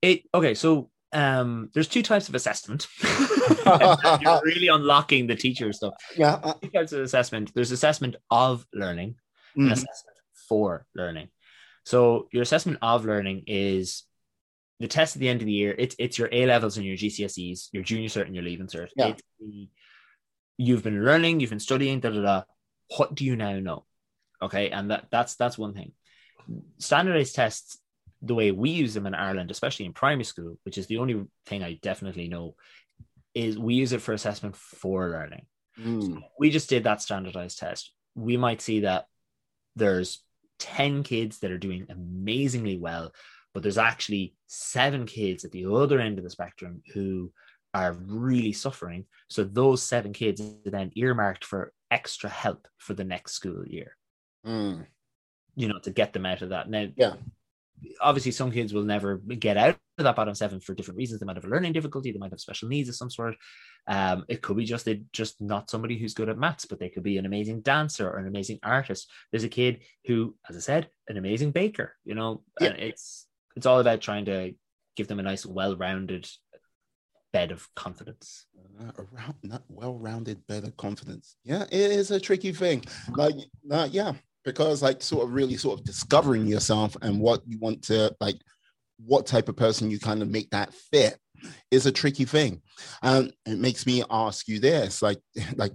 It 0.00 0.22
okay, 0.34 0.54
so 0.54 0.90
um 1.12 1.70
there's 1.72 1.88
two 1.88 2.02
types 2.02 2.28
of 2.28 2.34
assessment. 2.34 2.88
You're 3.64 4.40
really 4.44 4.68
unlocking 4.68 5.28
the 5.28 5.36
teacher 5.36 5.72
stuff. 5.72 5.94
Yeah. 6.16 6.40
Uh, 6.42 6.54
two 6.54 6.70
types 6.70 6.92
of 6.92 7.00
assessment. 7.02 7.52
There's 7.54 7.70
assessment 7.70 8.16
of 8.30 8.66
learning 8.74 9.16
mm. 9.56 9.62
and 9.62 9.72
assessment 9.72 10.16
for 10.48 10.84
learning. 10.94 11.28
So 11.84 12.28
your 12.32 12.42
assessment 12.42 12.78
of 12.82 13.04
learning 13.04 13.44
is 13.46 14.04
the 14.82 14.88
test 14.88 15.14
at 15.14 15.20
the 15.20 15.28
end 15.28 15.40
of 15.40 15.46
the 15.46 15.52
year, 15.52 15.74
it's 15.78 15.94
it's 15.98 16.18
your 16.18 16.28
A 16.32 16.44
levels 16.46 16.76
and 16.76 16.84
your 16.84 16.96
GCSEs, 16.96 17.68
your 17.72 17.84
junior 17.84 18.08
cert 18.08 18.26
and 18.26 18.34
your 18.34 18.42
leaving 18.42 18.66
cert. 18.66 18.88
Yeah. 18.96 19.14
The, 19.38 19.68
you've 20.58 20.82
been 20.82 21.04
learning, 21.04 21.38
you've 21.38 21.50
been 21.50 21.60
studying, 21.60 22.00
da 22.00 22.10
da 22.10 22.20
da. 22.20 22.42
What 22.96 23.14
do 23.14 23.24
you 23.24 23.36
now 23.36 23.58
know? 23.60 23.84
Okay, 24.42 24.70
and 24.70 24.90
that 24.90 25.06
that's 25.08 25.36
that's 25.36 25.56
one 25.56 25.72
thing. 25.72 25.92
Standardized 26.78 27.36
tests, 27.36 27.78
the 28.22 28.34
way 28.34 28.50
we 28.50 28.70
use 28.70 28.92
them 28.92 29.06
in 29.06 29.14
Ireland, 29.14 29.52
especially 29.52 29.86
in 29.86 29.92
primary 29.92 30.24
school, 30.24 30.58
which 30.64 30.78
is 30.78 30.88
the 30.88 30.98
only 30.98 31.24
thing 31.46 31.62
I 31.62 31.78
definitely 31.80 32.26
know, 32.26 32.56
is 33.34 33.56
we 33.56 33.74
use 33.74 33.92
it 33.92 34.02
for 34.02 34.12
assessment 34.14 34.56
for 34.56 35.10
learning. 35.10 35.46
Mm. 35.78 36.02
So 36.02 36.20
we 36.40 36.50
just 36.50 36.68
did 36.68 36.84
that 36.84 37.00
standardized 37.00 37.60
test. 37.60 37.92
We 38.16 38.36
might 38.36 38.60
see 38.60 38.80
that 38.80 39.06
there's 39.76 40.24
10 40.58 41.04
kids 41.04 41.38
that 41.38 41.52
are 41.52 41.58
doing 41.58 41.86
amazingly 41.88 42.76
well 42.76 43.12
but 43.54 43.62
there's 43.62 43.78
actually 43.78 44.34
seven 44.46 45.06
kids 45.06 45.44
at 45.44 45.52
the 45.52 45.66
other 45.66 46.00
end 46.00 46.18
of 46.18 46.24
the 46.24 46.30
spectrum 46.30 46.82
who 46.94 47.32
are 47.74 47.92
really 47.92 48.52
suffering. 48.52 49.06
So 49.28 49.44
those 49.44 49.82
seven 49.82 50.12
kids 50.12 50.40
are 50.40 50.70
then 50.70 50.92
earmarked 50.94 51.44
for 51.44 51.72
extra 51.90 52.28
help 52.28 52.68
for 52.78 52.94
the 52.94 53.04
next 53.04 53.32
school 53.32 53.64
year. 53.66 53.96
Mm. 54.46 54.86
You 55.54 55.68
know, 55.68 55.78
to 55.80 55.90
get 55.90 56.12
them 56.12 56.26
out 56.26 56.42
of 56.42 56.50
that. 56.50 56.68
Now, 56.68 56.88
yeah, 56.96 57.14
obviously 58.00 58.32
some 58.32 58.50
kids 58.50 58.72
will 58.72 58.84
never 58.84 59.18
get 59.18 59.56
out 59.56 59.76
of 59.98 60.04
that 60.04 60.16
bottom 60.16 60.34
seven 60.34 60.60
for 60.60 60.74
different 60.74 60.98
reasons. 60.98 61.20
They 61.20 61.26
might 61.26 61.36
have 61.36 61.44
a 61.44 61.48
learning 61.48 61.72
difficulty, 61.72 62.12
they 62.12 62.18
might 62.18 62.30
have 62.30 62.40
special 62.40 62.68
needs 62.68 62.88
of 62.88 62.96
some 62.96 63.10
sort. 63.10 63.36
Um, 63.86 64.24
it 64.28 64.42
could 64.42 64.56
be 64.56 64.64
just 64.64 64.84
they 64.84 65.02
just 65.12 65.40
not 65.40 65.70
somebody 65.70 65.98
who's 65.98 66.14
good 66.14 66.28
at 66.28 66.38
maths, 66.38 66.66
but 66.66 66.78
they 66.78 66.88
could 66.88 67.02
be 67.02 67.18
an 67.18 67.26
amazing 67.26 67.62
dancer 67.62 68.08
or 68.08 68.18
an 68.18 68.28
amazing 68.28 68.58
artist. 68.62 69.10
There's 69.30 69.44
a 69.44 69.48
kid 69.48 69.80
who, 70.06 70.34
as 70.48 70.56
I 70.56 70.60
said, 70.60 70.88
an 71.08 71.16
amazing 71.16 71.50
baker. 71.50 71.94
You 72.04 72.14
know, 72.14 72.42
yeah. 72.60 72.68
and 72.68 72.78
it's 72.78 73.26
it's 73.56 73.66
all 73.66 73.80
about 73.80 74.00
trying 74.00 74.26
to 74.26 74.54
give 74.96 75.08
them 75.08 75.20
a 75.20 75.22
nice, 75.22 75.46
well-rounded 75.46 76.28
bed 77.32 77.50
of 77.50 77.66
confidence. 77.74 78.46
Uh, 78.80 78.90
around, 78.98 79.34
not 79.42 79.62
well-rounded 79.68 80.46
bed 80.46 80.64
of 80.64 80.76
confidence. 80.76 81.36
Yeah, 81.44 81.64
it 81.64 81.72
is 81.72 82.10
a 82.10 82.20
tricky 82.20 82.52
thing. 82.52 82.84
Like, 83.10 83.34
uh, 83.70 83.88
yeah, 83.90 84.12
because 84.44 84.82
like 84.82 85.02
sort 85.02 85.24
of 85.24 85.32
really 85.32 85.56
sort 85.56 85.78
of 85.78 85.84
discovering 85.84 86.46
yourself 86.46 86.96
and 87.02 87.20
what 87.20 87.42
you 87.46 87.58
want 87.58 87.82
to 87.84 88.14
like, 88.20 88.40
what 89.04 89.26
type 89.26 89.48
of 89.48 89.56
person 89.56 89.90
you 89.90 89.98
kind 89.98 90.22
of 90.22 90.28
make 90.28 90.50
that 90.50 90.72
fit 90.74 91.18
is 91.70 91.86
a 91.86 91.92
tricky 91.92 92.24
thing. 92.24 92.62
Um, 93.02 93.30
it 93.46 93.58
makes 93.58 93.86
me 93.86 94.02
ask 94.10 94.48
you 94.48 94.60
this, 94.60 95.02
like, 95.02 95.18
like 95.56 95.72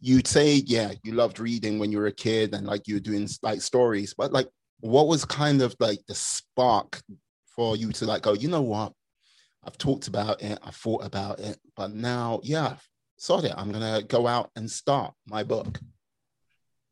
you'd 0.00 0.26
say, 0.26 0.54
yeah, 0.66 0.92
you 1.02 1.12
loved 1.12 1.38
reading 1.38 1.78
when 1.78 1.92
you 1.92 1.98
were 1.98 2.06
a 2.06 2.12
kid 2.12 2.54
and 2.54 2.66
like 2.66 2.88
you 2.88 2.94
were 2.94 3.00
doing 3.00 3.28
like 3.42 3.60
stories, 3.60 4.14
but 4.16 4.32
like 4.32 4.48
what 4.80 5.08
was 5.08 5.24
kind 5.24 5.62
of 5.62 5.74
like 5.80 5.98
the 6.06 6.14
spark 6.14 7.00
for 7.46 7.76
you 7.76 7.92
to 7.92 8.04
like 8.06 8.22
go, 8.22 8.32
you 8.32 8.48
know 8.48 8.62
what? 8.62 8.92
I've 9.64 9.78
talked 9.78 10.08
about 10.08 10.40
it, 10.42 10.58
I 10.62 10.70
thought 10.70 11.04
about 11.04 11.40
it, 11.40 11.58
but 11.76 11.92
now, 11.92 12.40
yeah, 12.42 12.76
sort 13.16 13.44
it. 13.44 13.54
I'm 13.56 13.72
gonna 13.72 14.02
go 14.02 14.26
out 14.26 14.50
and 14.56 14.70
start 14.70 15.12
my 15.26 15.42
book. 15.42 15.80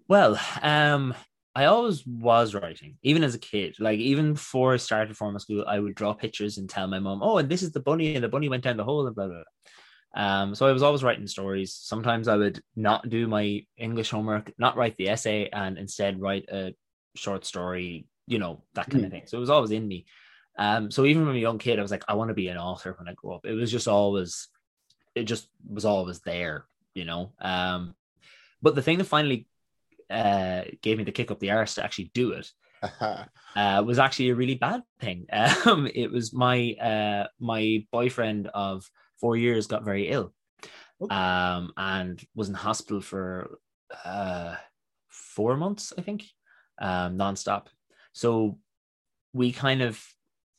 Well, 0.09 0.39
um, 0.63 1.15
I 1.55 1.65
always 1.67 2.07
was 2.07 2.55
writing, 2.55 2.99
even 3.03 3.25
as 3.25 3.35
a 3.35 3.39
kid. 3.39 3.77
Like 3.79 3.99
even 3.99 4.35
before 4.35 4.75
I 4.75 4.77
started 4.77 5.17
formal 5.17 5.41
school, 5.41 5.65
I 5.67 5.79
would 5.79 5.95
draw 5.95 6.13
pictures 6.13 6.59
and 6.59 6.69
tell 6.69 6.87
my 6.87 6.99
mom, 6.99 7.23
"Oh, 7.23 7.39
and 7.39 7.49
this 7.49 7.63
is 7.63 7.73
the 7.73 7.81
bunny, 7.81 8.15
and 8.15 8.23
the 8.23 8.29
bunny 8.29 8.49
went 8.49 8.63
down 8.65 8.77
the 8.77 8.85
hole," 8.85 9.07
and 9.07 9.17
blah 9.17 9.27
blah. 9.27 9.37
blah. 9.37 9.43
Um, 10.23 10.55
so 10.55 10.67
I 10.67 10.73
was 10.73 10.83
always 10.83 11.03
writing 11.03 11.27
stories. 11.27 11.75
Sometimes 11.75 12.29
I 12.29 12.37
would 12.37 12.61
not 12.75 13.09
do 13.09 13.27
my 13.27 13.65
English 13.77 14.11
homework, 14.11 14.53
not 14.59 14.77
write 14.77 14.97
the 14.97 15.09
essay, 15.09 15.49
and 15.53 15.79
instead 15.79 16.21
write 16.21 16.47
a 16.51 16.75
short 17.17 17.45
story, 17.45 18.07
you 18.27 18.39
know, 18.39 18.63
that 18.75 18.91
kind 18.91 19.03
Mm. 19.03 19.07
of 19.07 19.13
thing. 19.13 19.23
So 19.27 19.37
it 19.37 19.41
was 19.41 19.51
always 19.51 19.71
in 19.71 19.87
me. 19.89 20.07
Um, 20.59 20.91
so 20.91 21.05
even 21.05 21.25
from 21.25 21.35
a 21.37 21.39
young 21.39 21.59
kid, 21.59 21.79
I 21.79 21.83
was 21.83 21.91
like, 21.91 22.05
I 22.09 22.15
want 22.15 22.29
to 22.29 22.35
be 22.35 22.49
an 22.49 22.57
author 22.57 22.95
when 22.99 23.09
I 23.09 23.15
grow 23.15 23.35
up. 23.35 23.47
It 23.47 23.53
was 23.53 23.71
just 23.71 23.89
always, 23.89 24.49
it 25.15 25.25
just 25.25 25.49
was 25.69 25.85
always 25.85 26.21
there, 26.21 26.67
you 26.95 27.05
know. 27.05 27.33
Um, 27.41 27.95
but 28.63 28.75
the 28.75 28.83
thing 28.83 28.99
that 28.99 29.05
finally 29.05 29.47
uh, 30.09 30.63
gave 30.83 30.99
me 30.99 31.05
the 31.05 31.13
kick 31.13 31.31
up 31.31 31.41
the 31.41 31.51
arse 31.51 31.75
to 31.75 31.85
actually 31.85 32.11
do 32.15 32.33
it 32.33 32.51
uh, 33.57 33.83
was 33.85 33.99
actually 33.99 34.31
a 34.31 34.35
really 34.35 34.55
bad 34.55 34.83
thing. 35.01 35.27
Um, 35.67 35.89
it 35.95 36.11
was 36.11 36.33
my 36.33 36.73
uh, 36.81 37.27
my 37.41 37.85
boyfriend 37.93 38.49
of 38.49 38.89
four 39.21 39.37
years 39.37 39.67
got 39.67 39.85
very 39.85 40.09
ill, 40.09 40.33
Okay. 41.01 41.15
um, 41.15 41.73
and 41.77 42.23
was 42.35 42.49
in 42.49 42.55
hospital 42.55 43.01
for 43.01 43.59
uh, 44.05 44.57
four 45.09 45.57
months, 45.57 45.93
I 45.99 46.03
think, 46.03 46.25
um, 46.79 47.19
nonstop. 47.19 47.67
So 48.13 48.59
we 49.33 49.53
kind 49.53 49.83
of 49.83 50.03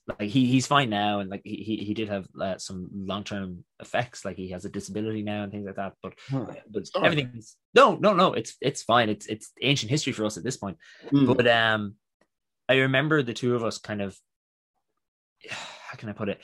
like 0.07 0.29
he 0.29 0.45
he's 0.45 0.67
fine 0.67 0.89
now, 0.89 1.19
and 1.19 1.29
like 1.29 1.41
he 1.43 1.83
he, 1.85 1.93
did 1.93 2.07
have 2.07 2.27
uh, 2.39 2.57
some 2.57 2.89
long 2.93 3.23
term 3.23 3.65
effects, 3.81 4.23
like 4.23 4.37
he 4.37 4.49
has 4.51 4.63
a 4.63 4.69
disability 4.69 5.21
now 5.21 5.43
and 5.43 5.51
things 5.51 5.65
like 5.65 5.75
that. 5.75 5.93
But 6.01 6.13
but 6.69 6.87
Sorry. 6.87 7.05
everything's 7.05 7.57
no 7.73 7.95
no 7.95 8.13
no, 8.13 8.33
it's 8.33 8.55
it's 8.61 8.83
fine. 8.83 9.09
It's 9.09 9.25
it's 9.25 9.51
ancient 9.61 9.89
history 9.89 10.13
for 10.13 10.25
us 10.25 10.37
at 10.37 10.43
this 10.43 10.57
point. 10.57 10.77
Mm. 11.11 11.35
But 11.35 11.47
um, 11.47 11.95
I 12.69 12.75
remember 12.77 13.21
the 13.21 13.33
two 13.33 13.55
of 13.55 13.63
us 13.63 13.77
kind 13.77 14.01
of, 14.01 14.17
how 15.49 15.97
can 15.97 16.09
I 16.09 16.13
put 16.13 16.29
it? 16.29 16.39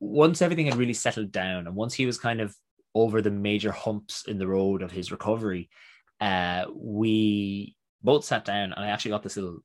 Once 0.00 0.40
everything 0.40 0.66
had 0.66 0.76
really 0.76 0.94
settled 0.94 1.32
down, 1.32 1.66
and 1.66 1.74
once 1.74 1.94
he 1.94 2.06
was 2.06 2.18
kind 2.18 2.40
of 2.40 2.54
over 2.94 3.20
the 3.20 3.30
major 3.30 3.72
humps 3.72 4.24
in 4.28 4.38
the 4.38 4.46
road 4.46 4.82
of 4.82 4.92
his 4.92 5.10
recovery, 5.10 5.68
uh, 6.20 6.66
we 6.72 7.74
both 8.02 8.24
sat 8.24 8.44
down, 8.44 8.72
and 8.72 8.84
I 8.84 8.88
actually 8.88 9.12
got 9.12 9.22
this 9.22 9.36
little 9.36 9.62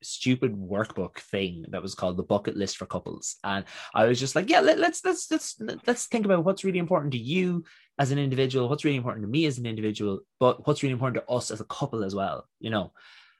stupid 0.00 0.54
workbook 0.54 1.18
thing 1.18 1.64
that 1.70 1.82
was 1.82 1.94
called 1.94 2.16
the 2.16 2.22
bucket 2.22 2.56
list 2.56 2.76
for 2.76 2.86
couples. 2.86 3.36
And 3.42 3.64
i 3.94 4.06
was 4.06 4.20
just 4.20 4.36
like 4.36 4.48
yeah 4.48 4.60
let, 4.60 4.78
let's 4.78 5.04
let's 5.04 5.28
let's 5.28 5.60
let's 5.88 6.06
think 6.06 6.24
about 6.24 6.44
what's 6.44 6.62
really 6.62 6.78
important 6.78 7.12
to 7.12 7.18
you 7.18 7.64
as 7.98 8.12
an 8.12 8.18
individual 8.18 8.68
what's 8.68 8.84
really 8.84 8.96
important 8.96 9.24
to 9.24 9.28
me 9.28 9.44
as 9.46 9.58
an 9.58 9.66
individual 9.66 10.20
but 10.38 10.64
what's 10.68 10.84
really 10.84 10.92
important 10.92 11.24
to 11.24 11.32
us 11.32 11.50
as 11.50 11.60
a 11.60 11.64
couple 11.64 12.04
as 12.04 12.14
well 12.14 12.46
you 12.60 12.70
know? 12.70 12.92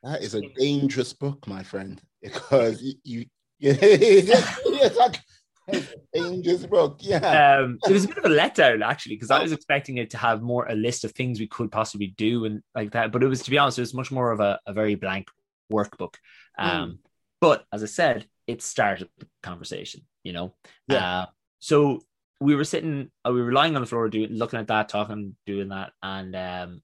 That 0.02 0.22
is 0.22 0.34
a 0.34 0.42
dangerous 0.56 1.12
book, 1.12 1.46
my 1.48 1.62
friend, 1.62 2.00
because 2.22 2.82
you, 2.82 2.94
you 3.04 3.26
it's 3.60 4.96
like 4.96 5.20
it's 5.68 6.64
a 6.64 6.68
book. 6.68 6.98
Yeah. 7.00 7.60
um, 7.60 7.78
it 7.86 7.92
was 7.92 8.04
a 8.04 8.08
bit 8.08 8.18
of 8.18 8.24
a 8.24 8.28
letdown 8.28 8.82
actually 8.84 9.16
because 9.16 9.30
I 9.30 9.42
was 9.42 9.52
expecting 9.52 9.98
it 9.98 10.10
to 10.10 10.18
have 10.18 10.42
more 10.42 10.66
a 10.66 10.74
list 10.74 11.04
of 11.04 11.12
things 11.12 11.38
we 11.38 11.46
could 11.46 11.70
possibly 11.70 12.08
do 12.08 12.44
and 12.44 12.62
like 12.74 12.92
that. 12.92 13.12
But 13.12 13.22
it 13.22 13.28
was, 13.28 13.42
to 13.42 13.50
be 13.50 13.58
honest, 13.58 13.78
it 13.78 13.82
was 13.82 13.94
much 13.94 14.10
more 14.10 14.32
of 14.32 14.40
a, 14.40 14.58
a 14.66 14.72
very 14.72 14.94
blank 14.94 15.28
workbook. 15.72 16.14
Um, 16.58 17.00
But 17.40 17.64
as 17.72 17.82
I 17.82 17.86
said, 17.86 18.26
it 18.46 18.62
started 18.62 19.08
the 19.18 19.26
conversation. 19.42 20.02
You 20.24 20.32
know, 20.32 20.54
Yeah. 20.88 21.20
Uh, 21.20 21.26
so 21.60 22.00
we 22.40 22.54
were 22.54 22.64
sitting, 22.64 23.10
uh, 23.24 23.32
we 23.32 23.42
were 23.42 23.52
lying 23.52 23.74
on 23.76 23.82
the 23.82 23.86
floor, 23.86 24.08
doing, 24.08 24.32
looking 24.32 24.58
at 24.60 24.68
that, 24.68 24.88
talking, 24.88 25.36
doing 25.46 25.68
that, 25.68 25.92
and 26.02 26.34
um, 26.36 26.82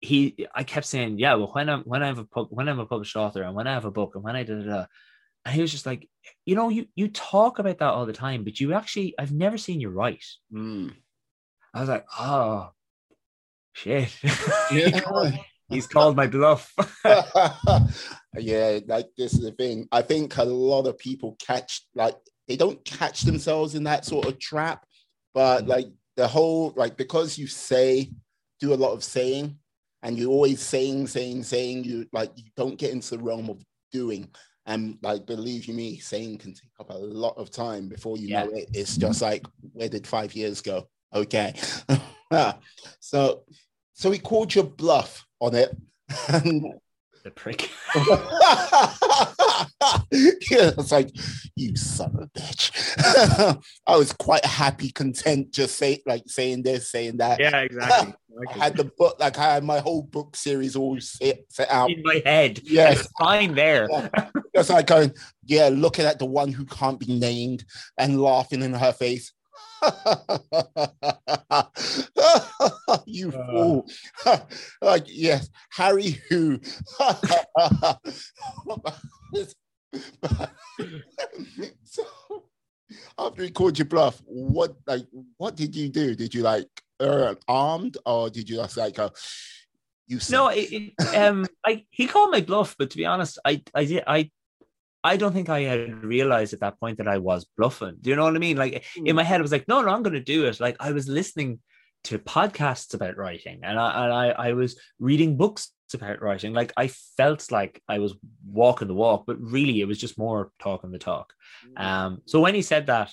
he, 0.00 0.46
I 0.54 0.64
kept 0.64 0.86
saying, 0.86 1.18
yeah, 1.18 1.34
well, 1.34 1.50
when 1.52 1.68
I'm 1.68 1.82
when 1.82 2.02
I 2.02 2.06
have 2.06 2.18
a 2.18 2.24
pub, 2.24 2.48
when 2.50 2.68
I'm 2.68 2.80
a 2.80 2.86
published 2.86 3.16
author, 3.16 3.42
and 3.42 3.54
when 3.54 3.66
I 3.66 3.74
have 3.74 3.84
a 3.84 3.90
book, 3.90 4.14
and 4.14 4.24
when 4.24 4.36
I 4.36 4.42
da 4.42 4.54
da 4.54 4.64
da, 4.64 4.86
and 5.44 5.54
he 5.54 5.60
was 5.62 5.70
just 5.70 5.86
like, 5.86 6.08
you 6.44 6.54
know, 6.54 6.68
you 6.68 6.86
you 6.94 7.08
talk 7.08 7.58
about 7.58 7.78
that 7.78 7.90
all 7.92 8.06
the 8.06 8.12
time, 8.12 8.44
but 8.44 8.60
you 8.60 8.74
actually, 8.74 9.14
I've 9.18 9.32
never 9.32 9.56
seen 9.58 9.80
you 9.80 9.88
write. 9.88 10.24
Mm. 10.52 10.92
I 11.72 11.80
was 11.80 11.88
like, 11.88 12.04
oh, 12.18 12.70
shit. 13.72 14.14
Yeah. 14.72 15.32
He's 15.68 15.86
called 15.86 16.16
my 16.16 16.26
bluff. 16.26 16.74
yeah, 18.36 18.80
like 18.86 19.06
this 19.16 19.34
is 19.34 19.40
the 19.42 19.52
thing. 19.52 19.86
I 19.92 20.02
think 20.02 20.36
a 20.36 20.44
lot 20.44 20.86
of 20.88 20.98
people 20.98 21.36
catch 21.44 21.86
like 21.94 22.16
they 22.48 22.56
don't 22.56 22.84
catch 22.84 23.22
themselves 23.22 23.76
in 23.76 23.84
that 23.84 24.04
sort 24.04 24.26
of 24.26 24.38
trap, 24.40 24.84
but 25.32 25.64
Mhm. 25.64 25.68
like 25.68 25.86
the 26.16 26.26
whole 26.26 26.72
like 26.76 26.96
because 26.96 27.38
you 27.38 27.46
say 27.46 28.10
do 28.58 28.74
a 28.74 28.82
lot 28.82 28.92
of 28.92 29.04
saying 29.04 29.58
and 30.02 30.18
you're 30.18 30.30
always 30.30 30.60
saying, 30.60 31.06
saying, 31.06 31.44
saying, 31.44 31.84
you 31.84 32.06
like 32.12 32.32
you 32.34 32.44
don't 32.56 32.76
get 32.78 32.90
into 32.90 33.16
the 33.16 33.22
realm 33.22 33.48
of 33.48 33.62
doing. 33.92 34.28
And 34.70 34.98
like 35.02 35.26
believe 35.26 35.64
you 35.66 35.74
me, 35.74 35.98
saying 35.98 36.38
can 36.38 36.54
take 36.54 36.70
up 36.78 36.90
a 36.90 36.96
lot 36.96 37.36
of 37.36 37.50
time 37.50 37.88
before 37.88 38.16
you 38.16 38.28
Yeah. 38.28 38.44
know 38.44 38.52
it. 38.52 38.70
It's 38.72 38.96
just 38.96 39.20
like 39.20 39.44
where 39.72 39.88
did 39.88 40.06
five 40.06 40.32
years 40.34 40.60
go? 40.60 40.88
Okay. 41.12 41.54
so 43.00 43.42
so 43.94 44.10
he 44.12 44.18
called 44.20 44.54
your 44.54 44.64
bluff 44.64 45.26
on 45.40 45.56
it. 45.56 45.76
And 46.28 46.64
the 47.24 47.32
prick. 47.32 47.68
yeah, 50.50 50.70
it's 50.78 50.92
like 50.92 51.10
you 51.56 51.74
son 51.76 52.14
of 52.14 52.22
a 52.22 52.26
bitch. 52.38 52.70
I 53.88 53.96
was 53.96 54.12
quite 54.12 54.44
happy, 54.44 54.92
content, 54.92 55.50
just 55.52 55.76
say 55.76 56.00
like 56.06 56.22
saying 56.26 56.62
this, 56.62 56.90
saying 56.92 57.16
that. 57.16 57.40
Yeah, 57.40 57.58
exactly. 57.58 58.14
I 58.48 58.58
had 58.58 58.76
the 58.76 58.84
book, 58.84 59.16
like 59.18 59.38
I 59.38 59.54
had 59.54 59.64
my 59.64 59.80
whole 59.80 60.02
book 60.02 60.36
series 60.36 60.76
all 60.76 60.98
set, 61.00 61.40
set 61.48 61.70
out. 61.70 61.90
in 61.90 62.02
my 62.02 62.22
head. 62.24 62.60
Yes. 62.64 63.00
It's 63.00 63.08
fine 63.18 63.54
there. 63.54 63.88
Just 64.54 64.70
like 64.70 64.86
going, 64.86 65.12
yeah, 65.44 65.68
looking 65.72 66.04
at 66.04 66.18
the 66.18 66.26
one 66.26 66.52
who 66.52 66.64
can't 66.64 66.98
be 66.98 67.18
named 67.18 67.64
and 67.98 68.20
laughing 68.20 68.62
in 68.62 68.72
her 68.74 68.92
face. 68.92 69.32
you 73.06 73.30
Uh. 73.30 73.46
fool. 73.46 73.86
like, 74.82 75.04
yes, 75.06 75.48
Harry 75.70 76.20
who. 76.28 76.60
so 81.84 82.04
after 83.18 83.42
he 83.42 83.50
called 83.50 83.78
you 83.78 83.84
bluff, 83.84 84.22
what 84.26 84.74
like 84.86 85.06
what 85.36 85.56
did 85.56 85.74
you 85.74 85.88
do? 85.88 86.14
Did 86.14 86.34
you 86.34 86.42
like 86.42 86.68
uh, 86.98 87.34
armed 87.48 87.96
or 88.04 88.30
did 88.30 88.48
you 88.48 88.56
just 88.56 88.76
like 88.76 88.94
go 88.94 89.10
you 90.10 90.18
No, 90.28 90.48
it, 90.48 90.72
it, 90.72 91.16
um, 91.16 91.46
I 91.64 91.84
he 91.90 92.06
called 92.06 92.32
my 92.32 92.40
bluff, 92.40 92.74
but 92.78 92.90
to 92.90 92.96
be 92.96 93.06
honest, 93.06 93.38
I 93.44 93.62
I 93.74 93.84
did 93.84 94.04
I. 94.06 94.30
I 95.02 95.16
don't 95.16 95.32
think 95.32 95.48
I 95.48 95.60
had 95.60 96.04
realized 96.04 96.52
at 96.52 96.60
that 96.60 96.78
point 96.78 96.98
that 96.98 97.08
I 97.08 97.16
was 97.16 97.46
bluffing. 97.56 97.96
Do 98.02 98.10
you 98.10 98.16
know 98.16 98.24
what 98.24 98.36
I 98.36 98.38
mean? 98.38 98.58
Like 98.58 98.84
in 98.96 99.16
my 99.16 99.22
head, 99.22 99.40
I 99.40 99.42
was 99.42 99.50
like, 99.50 99.66
no, 99.66 99.80
no, 99.80 99.88
I'm 99.88 100.02
going 100.02 100.12
to 100.12 100.20
do 100.20 100.44
it. 100.44 100.60
Like 100.60 100.76
I 100.78 100.92
was 100.92 101.08
listening 101.08 101.60
to 102.04 102.18
podcasts 102.18 102.92
about 102.92 103.16
writing, 103.16 103.60
and 103.62 103.78
I 103.78 104.04
and 104.04 104.12
I, 104.12 104.28
I 104.48 104.52
was 104.52 104.78
reading 104.98 105.38
books 105.38 105.70
about 105.94 106.22
writing. 106.22 106.52
Like 106.52 106.72
I 106.76 106.88
felt 106.88 107.50
like 107.50 107.82
I 107.88 107.98
was 107.98 108.14
walking 108.46 108.88
the 108.88 108.94
walk, 108.94 109.24
but 109.26 109.40
really, 109.40 109.80
it 109.80 109.86
was 109.88 109.98
just 109.98 110.18
more 110.18 110.50
talking 110.60 110.90
the 110.90 110.98
talk. 110.98 111.32
Um, 111.76 112.22
so 112.26 112.40
when 112.40 112.54
he 112.54 112.62
said 112.62 112.86
that, 112.86 113.12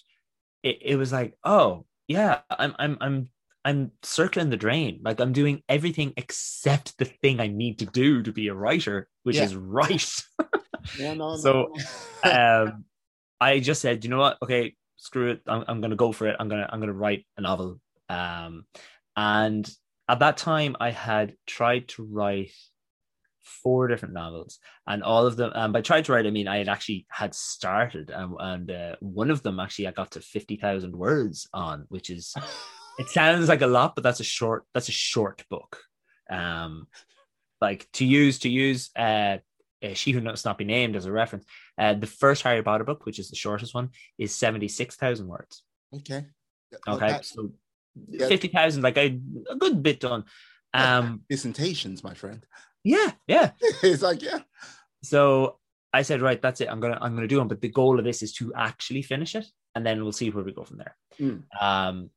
it, 0.63 0.79
it 0.81 0.95
was 0.95 1.11
like, 1.11 1.35
oh 1.43 1.85
yeah, 2.07 2.39
I'm 2.49 2.75
I'm 2.79 2.97
I'm 3.01 3.29
I'm 3.65 3.91
circling 4.03 4.49
the 4.49 4.57
drain. 4.57 5.01
Like 5.03 5.19
I'm 5.19 5.33
doing 5.33 5.63
everything 5.67 6.13
except 6.17 6.97
the 6.97 7.05
thing 7.05 7.39
I 7.39 7.47
need 7.47 7.79
to 7.79 7.85
do 7.85 8.23
to 8.23 8.31
be 8.31 8.47
a 8.47 8.53
writer, 8.55 9.07
which 9.23 9.37
Yeah. 9.37 9.43
is 9.43 9.55
write. 9.55 10.11
Yeah, 10.97 11.13
no, 11.13 11.35
no, 11.35 11.37
So, 11.37 11.71
no. 12.23 12.31
um, 12.63 12.85
I 13.41 13.59
just 13.59 13.81
said, 13.81 14.03
you 14.03 14.09
know 14.09 14.19
what? 14.19 14.37
Okay, 14.41 14.75
screw 14.95 15.31
it. 15.31 15.41
I'm, 15.47 15.63
I'm 15.67 15.81
gonna 15.81 15.95
go 15.95 16.11
for 16.11 16.27
it. 16.27 16.35
I'm 16.39 16.47
gonna 16.47 16.67
I'm 16.71 16.79
gonna 16.79 16.93
write 16.93 17.25
a 17.37 17.41
novel. 17.41 17.79
Um, 18.09 18.65
and 19.15 19.69
at 20.09 20.19
that 20.19 20.37
time, 20.37 20.75
I 20.79 20.91
had 20.91 21.35
tried 21.45 21.89
to 21.89 22.03
write 22.03 22.51
four 23.47 23.87
different 23.87 24.13
novels, 24.13 24.59
and 24.85 25.03
all 25.03 25.25
of 25.25 25.37
them. 25.37 25.51
And 25.55 25.73
by 25.73 25.81
tried 25.81 26.05
to 26.05 26.13
write, 26.13 26.25
I 26.25 26.31
mean 26.31 26.47
I 26.47 26.57
had 26.57 26.69
actually 26.69 27.05
had 27.09 27.33
started, 27.33 28.11
um, 28.11 28.35
and 28.39 28.71
uh, 28.71 28.95
one 28.99 29.31
of 29.31 29.43
them 29.43 29.59
actually 29.59 29.87
I 29.87 29.91
got 29.91 30.11
to 30.11 30.21
fifty 30.21 30.57
thousand 30.57 30.95
words 30.95 31.47
on, 31.53 31.85
which 31.89 32.09
is 32.09 32.35
it 32.99 33.09
sounds 33.09 33.49
like 33.49 33.61
a 33.61 33.67
lot, 33.67 33.95
but 33.95 34.03
that's 34.03 34.19
a 34.19 34.25
short 34.25 34.63
that's 34.73 34.89
a 34.89 34.93
short 34.93 35.43
book. 35.49 35.79
Um, 36.29 36.87
like 37.61 37.87
to 37.93 38.05
use 38.05 38.39
to 38.39 38.49
use 38.49 38.89
uh, 38.95 39.37
uh 39.83 39.93
she 39.93 40.11
who 40.11 40.21
must 40.21 40.45
not 40.45 40.57
be 40.57 40.65
named 40.65 40.95
as 40.95 41.05
a 41.05 41.11
reference. 41.11 41.45
Uh, 41.77 41.93
the 41.93 42.07
first 42.07 42.43
Harry 42.43 42.63
Potter 42.63 42.83
book, 42.83 43.05
which 43.05 43.19
is 43.19 43.29
the 43.29 43.35
shortest 43.35 43.73
one, 43.73 43.89
is 44.17 44.33
seventy 44.33 44.67
six 44.67 44.95
thousand 44.95 45.27
words. 45.27 45.63
okay. 45.93 46.25
Okay, 46.85 47.19
so 47.21 47.51
yeah. 48.10 48.27
fifty 48.27 48.47
thousand, 48.47 48.83
like 48.83 48.97
a, 48.97 49.19
a 49.49 49.55
good 49.55 49.83
bit 49.83 49.99
done. 49.99 50.23
Um, 50.73 51.21
Presentations, 51.27 52.03
my 52.03 52.13
friend. 52.13 52.45
yeah, 52.83 53.12
yeah. 53.27 53.51
it's 53.83 54.03
like, 54.03 54.21
yeah. 54.21 54.39
So 55.03 55.57
I 55.93 56.01
said, 56.01 56.21
right, 56.21 56.41
that's 56.41 56.62
it. 56.62 56.69
I'm 56.69 56.79
gonna 56.79 56.97
I'm 57.01 57.15
gonna 57.15 57.27
do 57.27 57.41
it. 57.41 57.47
But 57.47 57.62
the 57.62 57.69
goal 57.69 57.97
of 57.97 58.05
this 58.05 58.21
is 58.21 58.33
to 58.33 58.53
actually 58.55 59.01
finish 59.01 59.36
it, 59.36 59.47
and 59.75 59.86
then 59.86 60.03
we'll 60.03 60.12
see 60.12 60.29
where 60.29 60.43
we 60.43 60.51
go 60.51 60.63
from 60.63 60.77
there. 60.77 60.95
Mm. 61.19 61.43
Um, 61.60 62.10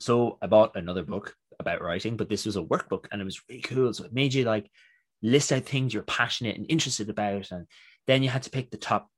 so 0.00 0.38
I 0.40 0.46
bought 0.46 0.76
another 0.76 1.02
book 1.02 1.34
about 1.58 1.82
writing, 1.82 2.16
but 2.16 2.28
this 2.28 2.46
was 2.46 2.56
a 2.56 2.62
workbook, 2.62 3.06
and 3.10 3.20
it 3.20 3.24
was 3.24 3.42
really 3.48 3.62
cool. 3.62 3.92
So 3.92 4.04
it 4.04 4.12
made 4.12 4.34
you 4.34 4.44
like 4.44 4.70
list 5.22 5.52
out 5.52 5.64
things 5.64 5.92
you're 5.92 6.04
passionate 6.04 6.56
and 6.56 6.66
interested 6.68 7.10
about, 7.10 7.50
and 7.50 7.66
then 8.06 8.22
you 8.22 8.28
had 8.28 8.44
to 8.44 8.50
pick 8.50 8.70
the 8.70 8.76
top 8.76 9.10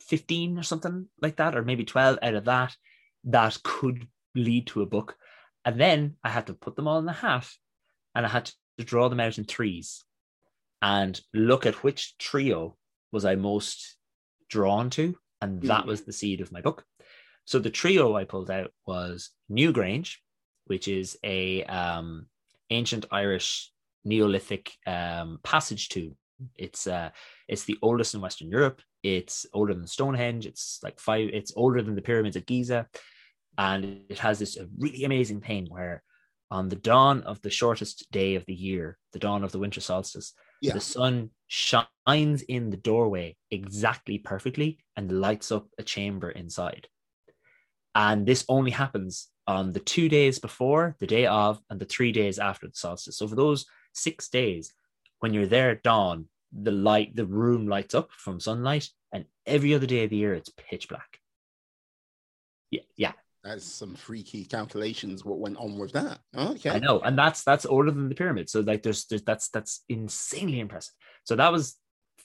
fifteen 0.00 0.58
or 0.58 0.62
something 0.62 1.08
like 1.20 1.36
that, 1.36 1.56
or 1.56 1.62
maybe 1.62 1.84
twelve 1.84 2.18
out 2.22 2.34
of 2.34 2.44
that 2.44 2.76
that 3.24 3.58
could 3.62 4.06
lead 4.34 4.66
to 4.68 4.82
a 4.82 4.86
book. 4.86 5.16
And 5.64 5.80
then 5.80 6.16
I 6.24 6.28
had 6.30 6.46
to 6.48 6.54
put 6.54 6.76
them 6.76 6.88
all 6.88 6.98
in 6.98 7.06
the 7.06 7.12
hat 7.12 7.48
and 8.14 8.26
I 8.26 8.28
had 8.28 8.50
to 8.78 8.84
draw 8.84 9.08
them 9.08 9.20
out 9.20 9.38
in 9.38 9.44
threes 9.44 10.04
and 10.80 11.20
look 11.32 11.66
at 11.66 11.82
which 11.84 12.16
trio 12.18 12.76
was 13.12 13.24
I 13.24 13.36
most 13.36 13.96
drawn 14.48 14.90
to. 14.90 15.16
And 15.40 15.62
that 15.62 15.84
Mm. 15.84 15.86
was 15.86 16.02
the 16.02 16.12
seed 16.12 16.40
of 16.40 16.52
my 16.52 16.60
book. 16.60 16.84
So 17.44 17.58
the 17.58 17.70
trio 17.70 18.14
I 18.16 18.24
pulled 18.24 18.50
out 18.50 18.72
was 18.86 19.30
Newgrange, 19.50 20.16
which 20.66 20.86
is 20.88 21.18
a 21.24 21.64
um, 21.64 22.26
ancient 22.70 23.06
Irish 23.10 23.70
Neolithic 24.04 24.72
um, 24.86 25.38
passage 25.42 25.88
tomb. 25.88 26.16
It's 26.56 26.86
uh, 26.86 27.10
it's 27.48 27.64
the 27.64 27.78
oldest 27.82 28.14
in 28.14 28.20
Western 28.20 28.50
Europe. 28.50 28.80
It's 29.02 29.46
older 29.52 29.74
than 29.74 29.86
Stonehenge. 29.86 30.46
It's 30.46 30.80
like 30.82 30.98
five. 31.00 31.30
It's 31.32 31.52
older 31.56 31.82
than 31.82 31.94
the 31.94 32.02
pyramids 32.02 32.36
at 32.36 32.46
Giza, 32.46 32.88
and 33.58 34.02
it 34.08 34.18
has 34.18 34.38
this 34.38 34.58
really 34.78 35.04
amazing 35.04 35.40
thing 35.40 35.66
where, 35.68 36.02
on 36.50 36.68
the 36.68 36.76
dawn 36.76 37.22
of 37.22 37.40
the 37.42 37.50
shortest 37.50 38.10
day 38.10 38.34
of 38.34 38.44
the 38.46 38.54
year, 38.54 38.98
the 39.12 39.18
dawn 39.18 39.42
of 39.44 39.52
the 39.52 39.58
winter 39.58 39.80
solstice, 39.80 40.34
Yeah. 40.60 40.74
the 40.74 40.80
sun 40.80 41.30
shines 41.46 42.42
in 42.42 42.70
the 42.70 42.76
doorway 42.76 43.36
exactly 43.50 44.18
perfectly 44.18 44.78
and 44.96 45.20
lights 45.20 45.50
up 45.50 45.68
a 45.78 45.82
chamber 45.82 46.30
inside. 46.30 46.88
And 47.94 48.26
this 48.26 48.44
only 48.48 48.70
happens 48.70 49.28
on 49.46 49.72
the 49.72 49.80
two 49.80 50.08
days 50.08 50.38
before, 50.38 50.96
the 50.98 51.06
day 51.06 51.26
of, 51.26 51.60
and 51.68 51.80
the 51.80 51.84
three 51.84 52.12
days 52.12 52.38
after 52.38 52.66
the 52.68 52.74
solstice. 52.74 53.16
So 53.18 53.26
for 53.28 53.34
those 53.34 53.66
six 53.92 54.28
days, 54.28 54.72
when 55.20 55.34
you're 55.34 55.46
there 55.46 55.70
at 55.70 55.82
dawn, 55.82 56.28
the 56.52 56.70
light, 56.70 57.16
the 57.16 57.26
room 57.26 57.66
lights 57.66 57.94
up 57.94 58.12
from 58.12 58.40
sunlight, 58.40 58.88
and 59.12 59.24
every 59.46 59.74
other 59.74 59.86
day 59.86 60.04
of 60.04 60.10
the 60.10 60.16
year 60.16 60.34
it's 60.34 60.50
pitch 60.50 60.88
black. 60.88 61.18
Yeah, 62.70 62.82
yeah, 62.96 63.12
That's 63.44 63.64
some 63.64 63.96
freaky 63.96 64.44
calculations. 64.44 65.24
What 65.24 65.40
went 65.40 65.56
on 65.56 65.76
with 65.78 65.92
that? 65.92 66.20
Okay. 66.36 66.70
I 66.70 66.78
know, 66.78 67.00
and 67.00 67.18
that's 67.18 67.42
that's 67.42 67.66
older 67.66 67.90
than 67.90 68.08
the 68.08 68.14
pyramid. 68.14 68.48
So 68.48 68.60
like, 68.60 68.82
there's, 68.82 69.04
there's 69.06 69.22
that's 69.22 69.48
that's 69.48 69.84
insanely 69.88 70.60
impressive. 70.60 70.94
So 71.24 71.34
that 71.36 71.50
was 71.50 71.76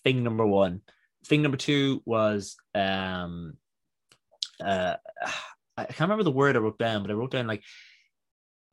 thing 0.03 0.23
number 0.23 0.45
one. 0.45 0.82
Thing 1.25 1.41
number 1.41 1.58
two 1.58 2.03
was 2.06 2.56
um, 2.75 3.58
uh, 4.63 4.95
I 5.77 5.86
can't 5.86 6.01
remember 6.01 6.23
the 6.23 6.32
word 6.32 6.56
I 6.56 6.60
wrote 6.60 6.77
down, 6.77 7.01
but 7.01 7.12
I 7.12 7.15
wrote 7.15 7.32
down 7.32 7.47
like 7.47 7.63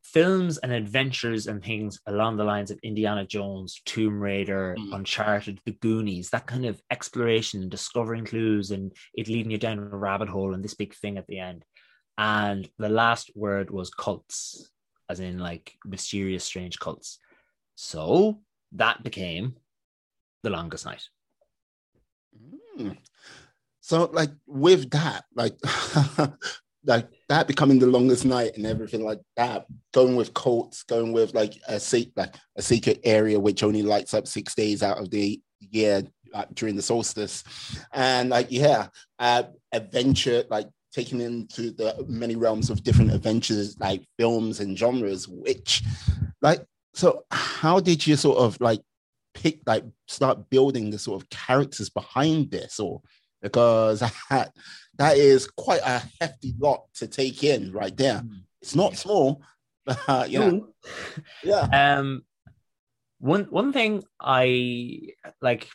films 0.03 0.59
and 0.59 0.71
adventures 0.71 1.47
and 1.47 1.65
things 1.65 1.99
along 2.07 2.37
the 2.37 2.45
lines 2.45 2.71
of 2.71 2.79
Indiana 2.83 3.27
Jones, 3.27 3.81
Tomb 3.85 4.21
Raider, 4.21 4.77
Mm. 4.79 4.95
Uncharted, 4.95 5.61
The 5.65 5.73
Goonies, 5.73 6.31
that 6.31 6.47
kind 6.47 6.67
of 6.67 6.81
exploration 6.91 7.63
and 7.63 7.71
discovering 7.71 8.25
clues 8.25 8.71
and 8.71 8.93
it 9.15 9.29
leading 9.29 9.51
you 9.51 9.59
down 9.59 9.79
a 9.79 9.83
rabbit 9.83 10.29
hole 10.29 10.55
and 10.55 10.63
this 10.63 10.75
big 10.75 10.95
thing 10.95 11.19
at 11.19 11.27
the 11.27 11.39
end. 11.39 11.65
And 12.17 12.69
the 12.79 12.89
last 12.89 13.31
word 13.35 13.71
was 13.71 13.91
cults, 13.91 14.71
as 15.09 15.21
in 15.21 15.39
like 15.39 15.75
mysterious, 15.85 16.45
strange 16.45 16.79
cults. 16.79 17.19
So 17.75 18.41
that 18.73 19.03
became 19.03 19.57
the 20.43 20.51
longest 20.51 20.87
night. 20.87 21.03
Mm. 22.79 22.97
So, 23.81 24.11
like 24.13 24.31
with 24.47 24.91
that, 24.91 25.25
like, 25.35 25.57
like 26.87 27.09
that 27.29 27.47
becoming 27.47 27.79
the 27.79 27.87
longest 27.87 28.25
night 28.25 28.57
and 28.57 28.67
everything 28.67 29.05
like 29.05 29.21
that, 29.37 29.67
going 29.93 30.17
with 30.17 30.35
cults, 30.35 30.85
going 30.85 31.13
with 31.13 31.35
like 31.35 31.55
a 31.69 31.79
se- 31.81 32.13
like 32.17 32.35
a 32.57 32.63
secret 32.63 33.01
area 33.05 33.39
which 33.39 33.63
only 33.63 33.83
lights 33.83 34.15
up 34.15 34.27
six 34.27 34.55
days 34.55 34.83
out 34.83 34.99
of 34.99 35.11
the 35.11 35.41
year 35.61 36.03
like, 36.33 36.55
during 36.55 36.77
the 36.77 36.83
solstice, 36.83 37.45
and 37.93 38.31
like 38.31 38.47
yeah, 38.51 38.89
uh, 39.19 39.45
adventure 39.73 40.45
like 40.51 40.69
taking 40.95 41.21
into 41.21 41.71
the 41.73 42.05
many 42.09 42.37
realms 42.37 42.71
of 42.71 42.85
different 42.85 43.13
adventures 43.13 43.77
like 43.81 44.03
films 44.19 44.61
and 44.61 44.79
genres, 44.79 45.27
which 45.29 45.83
like 46.41 46.65
so 46.95 47.25
how 47.31 47.81
did 47.81 48.07
you 48.07 48.17
sort 48.17 48.39
of 48.39 48.61
like 48.61 48.81
pick 49.35 49.59
like 49.67 49.85
start 50.07 50.49
building 50.51 50.91
the 50.91 50.99
sort 50.99 51.23
of 51.23 51.29
characters 51.31 51.91
behind 51.91 52.51
this? 52.51 52.79
Or 52.79 53.03
because 53.43 54.01
that, 54.31 54.53
that 54.97 55.17
is 55.17 55.49
quite 55.49 55.83
a 55.85 56.03
hefty 56.21 56.55
lot 56.59 56.85
to 56.95 57.07
take 57.07 57.43
in 57.43 57.73
right 57.73 57.97
there. 57.97 58.23
It's 58.63 58.77
not 58.77 58.97
small 58.97 59.43
but 59.87 59.99
uh, 60.09 60.27
you 60.29 60.39
know, 60.39 60.69
yeah. 61.45 61.97
Um, 61.99 62.25
one 63.19 63.45
one 63.45 63.73
thing 63.73 64.03
I 64.19 65.09
like, 65.43 65.69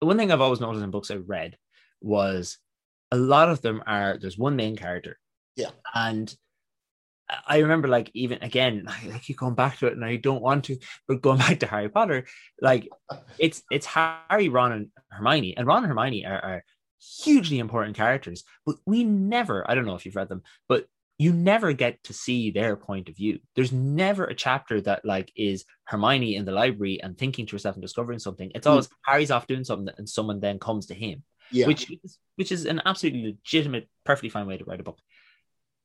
one 0.00 0.16
thing 0.16 0.32
I've 0.32 0.40
always 0.40 0.60
noticed 0.60 0.82
in 0.82 0.90
books 0.90 1.10
I've 1.10 1.28
read 1.28 1.58
was 2.00 2.58
a 3.14 3.16
lot 3.16 3.48
of 3.48 3.62
them 3.62 3.82
are 3.86 4.18
there's 4.20 4.36
one 4.36 4.56
main 4.56 4.76
character, 4.76 5.18
Yeah. 5.56 5.70
and 5.94 6.34
I 7.46 7.58
remember 7.58 7.88
like 7.88 8.10
even 8.12 8.42
again 8.42 8.86
I 8.88 9.18
keep 9.18 9.38
going 9.38 9.54
back 9.54 9.78
to 9.78 9.86
it 9.86 9.94
and 9.94 10.04
I 10.04 10.16
don't 10.16 10.42
want 10.42 10.64
to, 10.64 10.78
but 11.06 11.22
going 11.22 11.38
back 11.44 11.60
to 11.60 11.66
Harry 11.66 11.88
Potter, 11.88 12.26
like 12.60 12.88
it's 13.38 13.62
it's 13.70 13.86
Harry, 13.86 14.48
Ron, 14.48 14.72
and 14.72 14.86
Hermione, 15.10 15.56
and 15.56 15.66
Ron 15.66 15.84
and 15.84 15.88
Hermione 15.92 16.26
are, 16.26 16.44
are 16.44 16.64
hugely 17.22 17.60
important 17.60 17.96
characters, 17.96 18.42
but 18.66 18.76
we 18.84 19.04
never 19.04 19.68
I 19.70 19.74
don't 19.74 19.86
know 19.86 19.94
if 19.94 20.04
you've 20.04 20.16
read 20.16 20.28
them, 20.28 20.42
but 20.68 20.86
you 21.16 21.32
never 21.32 21.72
get 21.72 22.02
to 22.02 22.12
see 22.12 22.50
their 22.50 22.74
point 22.74 23.08
of 23.08 23.16
view. 23.16 23.38
There's 23.54 23.70
never 23.70 24.24
a 24.24 24.34
chapter 24.34 24.80
that 24.80 25.04
like 25.04 25.30
is 25.36 25.64
Hermione 25.84 26.34
in 26.34 26.44
the 26.44 26.52
library 26.52 27.00
and 27.00 27.16
thinking 27.16 27.46
to 27.46 27.52
herself 27.52 27.76
and 27.76 27.82
discovering 27.82 28.18
something. 28.18 28.50
It's 28.54 28.66
hmm. 28.66 28.72
always 28.72 28.88
Harry's 29.06 29.30
off 29.30 29.46
doing 29.46 29.64
something 29.64 29.94
and 29.96 30.08
someone 30.08 30.40
then 30.40 30.58
comes 30.58 30.86
to 30.86 30.94
him, 30.94 31.22
yeah 31.50 31.66
which 31.66 31.90
which 32.36 32.52
is 32.52 32.66
an 32.66 32.82
absolutely 32.84 33.26
legitimate, 33.26 33.88
perfectly 34.04 34.28
fine 34.28 34.46
way 34.46 34.56
to 34.56 34.64
write 34.64 34.80
a 34.80 34.84
book. 34.84 34.98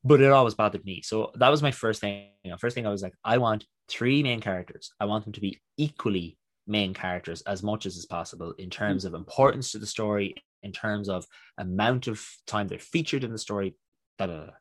But 0.03 0.21
it 0.21 0.31
always 0.31 0.53
bothered 0.53 0.85
me. 0.85 1.01
So 1.01 1.31
that 1.35 1.49
was 1.49 1.61
my 1.61 1.71
first 1.71 2.01
thing. 2.01 2.29
You 2.43 2.51
know, 2.51 2.57
first 2.57 2.73
thing 2.73 2.87
I 2.87 2.91
was 2.91 3.03
like, 3.03 3.13
I 3.23 3.37
want 3.37 3.65
three 3.89 4.23
main 4.23 4.39
characters. 4.39 4.91
I 4.99 5.05
want 5.05 5.25
them 5.25 5.33
to 5.33 5.41
be 5.41 5.59
equally 5.77 6.37
main 6.67 6.93
characters 6.93 7.41
as 7.41 7.63
much 7.63 7.85
as 7.85 7.97
is 7.97 8.05
possible 8.05 8.53
in 8.57 8.69
terms 8.69 9.03
of 9.03 9.13
importance 9.13 9.71
to 9.71 9.79
the 9.79 9.85
story, 9.85 10.35
in 10.63 10.71
terms 10.71 11.09
of 11.09 11.25
amount 11.57 12.07
of 12.07 12.25
time 12.47 12.67
they're 12.67 12.79
featured 12.79 13.23
in 13.23 13.31
the 13.31 13.37
story. 13.37 13.75
Da, 14.17 14.27
da, 14.27 14.45
da 14.45 14.51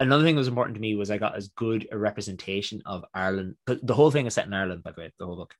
another 0.00 0.24
thing 0.24 0.34
that 0.34 0.40
was 0.40 0.48
important 0.48 0.74
to 0.74 0.80
me 0.80 0.94
was 0.94 1.10
I 1.10 1.18
got 1.18 1.36
as 1.36 1.48
good 1.48 1.88
a 1.90 1.98
representation 1.98 2.82
of 2.86 3.04
Ireland. 3.14 3.56
The 3.66 3.94
whole 3.94 4.10
thing 4.10 4.26
is 4.26 4.34
set 4.34 4.46
in 4.46 4.54
Ireland, 4.54 4.82
by 4.82 4.92
the 4.92 5.00
way, 5.00 5.12
the 5.18 5.26
whole 5.26 5.36
book. 5.36 5.54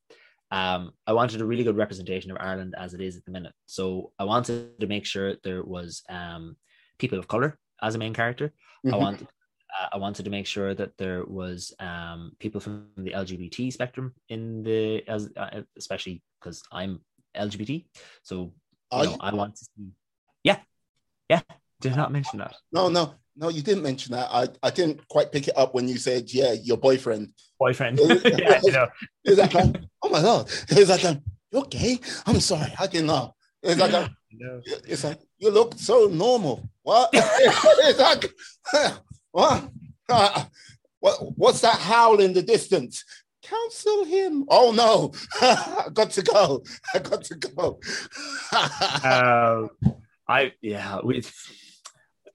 Um, 0.50 0.92
I 1.06 1.12
wanted 1.12 1.40
a 1.40 1.44
really 1.44 1.64
good 1.64 1.76
representation 1.76 2.30
of 2.30 2.38
Ireland 2.40 2.74
as 2.78 2.94
it 2.94 3.00
is 3.00 3.16
at 3.16 3.24
the 3.24 3.30
minute. 3.30 3.52
So 3.66 4.12
I 4.18 4.24
wanted 4.24 4.80
to 4.80 4.86
make 4.86 5.04
sure 5.04 5.34
there 5.44 5.62
was 5.62 6.02
um, 6.08 6.56
people 6.98 7.18
of 7.18 7.28
color 7.28 7.58
as 7.82 7.94
a 7.94 7.98
main 7.98 8.14
character. 8.14 8.52
I 8.86 8.88
Mhm. 8.90 8.98
wanted. 9.00 9.28
Uh, 9.78 9.88
I 9.92 9.98
wanted 9.98 10.24
to 10.24 10.30
make 10.30 10.46
sure 10.46 10.72
that 10.74 10.96
there 10.96 11.24
was 11.26 11.74
um, 11.78 12.32
people 12.38 12.58
from 12.60 12.88
the 12.96 13.10
LGBT 13.12 13.70
spectrum 13.70 14.14
in 14.30 14.62
the, 14.62 15.06
as 15.06 15.30
uh, 15.36 15.60
especially 15.76 16.22
because 16.40 16.62
I'm 16.72 17.00
LGBT. 17.36 17.84
So 18.22 18.54
you 18.92 18.98
know, 19.04 19.10
you? 19.10 19.16
I 19.20 19.34
want 19.34 19.56
to 19.56 19.64
see. 19.66 19.90
Yeah, 20.42 20.60
yeah. 21.28 21.42
Did 21.82 21.96
not 21.96 22.10
mention 22.10 22.38
that. 22.38 22.56
no 22.72 22.88
no 22.88 23.14
no 23.36 23.50
you 23.50 23.62
didn't 23.62 23.84
mention 23.84 24.12
that 24.12 24.28
I, 24.32 24.48
I 24.66 24.70
didn't 24.70 25.06
quite 25.06 25.30
pick 25.30 25.46
it 25.46 25.56
up 25.56 25.72
when 25.74 25.86
you 25.86 25.96
said 25.98 26.32
yeah 26.32 26.52
your 26.54 26.76
boyfriend 26.78 27.34
Boyfriend. 27.60 27.98
yeah, 28.24 28.60
I 28.66 28.70
know. 28.72 29.72
Is 30.14 30.22
that 30.22 30.24
like, 30.24 30.42
oh 30.70 30.80
my 30.80 30.80
god. 30.80 30.88
That 30.88 31.04
like, 31.04 31.22
you're 31.50 31.64
gay 31.64 31.98
i'm 32.26 32.40
sorry 32.40 32.72
i 32.78 32.86
didn't 32.86 33.06
know 33.06 33.34
it's 33.62 33.80
like 33.80 33.92
a, 33.92 34.10
No. 34.32 34.60
it's 34.86 35.04
like 35.04 35.20
you 35.38 35.50
look 35.50 35.74
so 35.76 36.06
normal. 36.06 36.68
What? 36.82 37.10
It's 37.14 37.98
like 37.98 38.32
what? 39.30 39.70
Uh, 40.08 40.44
what 41.00 41.36
what's 41.36 41.60
that 41.60 41.78
howl 41.78 42.20
in 42.20 42.32
the 42.32 42.42
distance? 42.42 43.04
Counsel 43.42 44.04
him. 44.04 44.44
Oh 44.48 44.72
no. 44.72 45.12
I 45.40 45.88
got 45.92 46.10
to 46.12 46.22
go. 46.22 46.62
I 46.94 46.98
got 46.98 47.24
to 47.24 47.34
go. 47.34 47.80
Uh, 48.52 49.68
I 50.28 50.52
yeah, 50.60 51.00
we've 51.02 51.32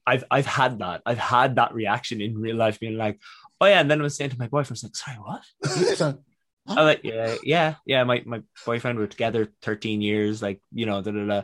I've 0.06 0.24
I've 0.30 0.46
had 0.46 0.80
that. 0.80 1.02
I've 1.06 1.18
had 1.18 1.56
that 1.56 1.74
reaction 1.74 2.20
in 2.20 2.38
real 2.38 2.56
life, 2.56 2.80
being 2.80 2.96
like, 2.96 3.20
oh 3.60 3.66
yeah, 3.66 3.80
and 3.80 3.90
then 3.90 4.00
I 4.00 4.04
was 4.04 4.16
saying 4.16 4.30
to 4.30 4.38
my 4.38 4.48
boyfriend, 4.48 4.70
I 4.70 4.72
was 4.72 4.84
like, 4.84 4.96
sorry, 4.96 5.16
what? 5.18 6.18
It's 6.66 6.76
like, 6.76 7.00
yeah, 7.04 7.34
yeah, 7.42 7.74
yeah. 7.86 8.04
My 8.04 8.22
my 8.24 8.42
boyfriend 8.64 8.98
were 8.98 9.06
together 9.06 9.48
13 9.62 10.00
years, 10.00 10.40
like 10.42 10.60
you 10.72 10.86
know, 10.86 11.02
da, 11.02 11.10
da, 11.10 11.24
da. 11.26 11.42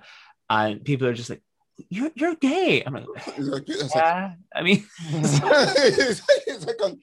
and 0.49 0.85
people 0.85 1.07
are 1.09 1.14
just 1.14 1.31
like, 1.31 1.43
you're 1.91 2.11
you're 2.14 2.35
gay. 2.37 2.83
I'm 2.85 2.95
like, 2.95 3.05
it's 3.27 3.39
like, 3.39 3.68
like, 3.68 3.95
yeah. 3.95 4.33
I 4.55 4.62
mean, 4.62 4.87
it's 5.09 5.43
like, 5.43 6.43
it's 6.47 6.66
like 6.66 6.81
um, 6.83 6.99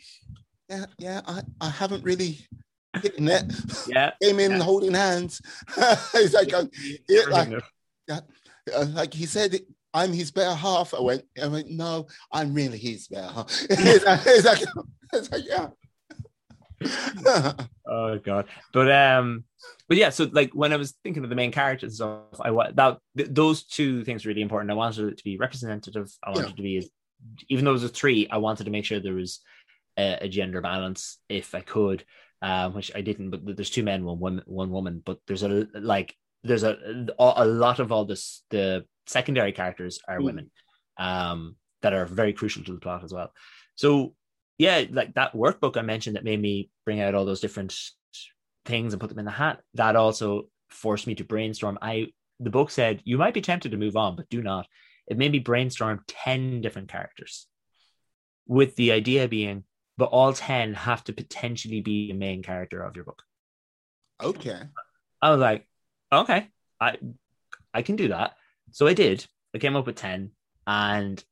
yeah, 0.69 0.85
yeah, 0.97 1.21
I, 1.27 1.41
I 1.61 1.69
haven't 1.69 2.03
really 2.03 2.39
hit 3.01 3.19
net. 3.19 3.51
yeah. 3.87 4.11
Came 4.21 4.39
in 4.39 4.51
Yeah. 4.51 4.63
holding 4.63 4.93
hands. 4.93 5.41
it's 6.13 6.33
like, 6.33 6.53
um, 6.53 6.69
yeah, 7.07 7.21
like, 7.29 7.49
uh, 8.09 8.85
like 8.93 9.13
he 9.13 9.25
said, 9.25 9.59
I'm 9.93 10.11
his 10.11 10.31
better 10.31 10.55
half. 10.55 10.93
I 10.93 11.01
went, 11.01 11.23
I 11.41 11.47
went, 11.47 11.69
no, 11.69 12.07
I'm 12.31 12.53
really 12.53 12.77
his 12.77 13.07
better 13.07 13.31
half. 13.31 13.47
it's, 13.69 14.05
like, 14.05 14.19
it's 14.25 14.45
like, 14.45 14.63
it's 15.13 15.31
like, 15.31 15.43
yeah. 15.47 15.67
oh 17.87 18.19
god 18.19 18.45
but 18.71 18.91
um 18.91 19.43
but 19.87 19.97
yeah 19.97 20.09
so 20.11 20.29
like 20.31 20.51
when 20.53 20.71
i 20.71 20.77
was 20.77 20.93
thinking 21.03 21.23
of 21.23 21.29
the 21.29 21.35
main 21.35 21.51
characters 21.51 21.95
stuff 21.95 22.39
i 22.41 22.51
wa- 22.51 22.69
that 22.71 22.99
th- 23.17 23.29
those 23.31 23.63
two 23.63 24.03
things 24.03 24.27
really 24.27 24.43
important 24.43 24.69
i 24.69 24.75
wanted 24.75 25.07
it 25.11 25.17
to 25.17 25.23
be 25.23 25.37
representative 25.37 26.07
i 26.23 26.29
wanted 26.29 26.43
Yeah. 26.43 26.49
it 26.51 26.57
to 26.57 26.61
be 26.61 26.77
as 26.77 26.89
even 27.49 27.65
though 27.65 27.71
it 27.71 27.73
was 27.73 27.83
a 27.83 27.89
three, 27.89 28.27
I 28.29 28.37
wanted 28.37 28.65
to 28.65 28.71
make 28.71 28.85
sure 28.85 28.99
there 28.99 29.13
was 29.13 29.39
a, 29.97 30.19
a 30.21 30.29
gender 30.29 30.61
balance 30.61 31.17
if 31.29 31.55
I 31.55 31.61
could, 31.61 32.03
um, 32.41 32.73
which 32.73 32.91
I 32.95 33.01
didn't. 33.01 33.31
But 33.31 33.55
there's 33.55 33.69
two 33.69 33.83
men, 33.83 34.03
one 34.03 34.19
woman, 34.19 34.43
one 34.45 34.71
woman. 34.71 35.01
But 35.03 35.19
there's 35.27 35.43
a 35.43 35.67
like 35.73 36.15
there's 36.43 36.63
a 36.63 37.07
a 37.19 37.45
lot 37.45 37.79
of 37.79 37.91
all 37.91 38.05
this 38.05 38.43
the 38.49 38.85
secondary 39.07 39.51
characters 39.51 39.99
are 40.07 40.19
mm. 40.19 40.25
women, 40.25 40.51
um, 40.97 41.55
that 41.81 41.93
are 41.93 42.05
very 42.05 42.33
crucial 42.33 42.63
to 42.63 42.73
the 42.73 42.79
plot 42.79 43.03
as 43.03 43.13
well. 43.13 43.31
So 43.75 44.13
yeah, 44.57 44.83
like 44.89 45.13
that 45.13 45.33
workbook 45.33 45.77
I 45.77 45.81
mentioned 45.81 46.15
that 46.15 46.23
made 46.23 46.41
me 46.41 46.69
bring 46.85 47.01
out 47.01 47.15
all 47.15 47.25
those 47.25 47.41
different 47.41 47.77
things 48.65 48.93
and 48.93 48.99
put 48.99 49.09
them 49.09 49.19
in 49.19 49.25
the 49.25 49.31
hat. 49.31 49.61
That 49.75 49.95
also 49.95 50.49
forced 50.69 51.07
me 51.07 51.15
to 51.15 51.23
brainstorm. 51.23 51.77
I 51.81 52.07
the 52.39 52.49
book 52.49 52.71
said 52.71 53.01
you 53.03 53.17
might 53.17 53.33
be 53.33 53.41
tempted 53.41 53.71
to 53.71 53.77
move 53.77 53.95
on, 53.95 54.15
but 54.15 54.29
do 54.29 54.41
not. 54.41 54.67
It 55.07 55.17
made 55.17 55.31
me 55.31 55.39
brainstorm 55.39 56.03
10 56.07 56.61
different 56.61 56.89
characters 56.89 57.47
with 58.45 58.75
the 58.75 58.91
idea 58.91 59.27
being, 59.27 59.63
but 59.97 60.09
all 60.09 60.33
10 60.33 60.73
have 60.73 61.03
to 61.05 61.13
potentially 61.13 61.81
be 61.81 62.11
a 62.11 62.15
main 62.15 62.43
character 62.43 62.81
of 62.83 62.95
your 62.95 63.05
book. 63.05 63.23
Okay. 64.21 64.59
I 65.21 65.31
was 65.31 65.39
like, 65.39 65.67
okay, 66.11 66.49
I 66.79 66.97
I 67.73 67.83
can 67.83 67.95
do 67.95 68.09
that. 68.09 68.33
So 68.71 68.87
I 68.87 68.93
did. 68.93 69.25
I 69.53 69.59
came 69.59 69.75
up 69.75 69.85
with 69.85 69.95
10 69.95 70.31
and 70.65 71.23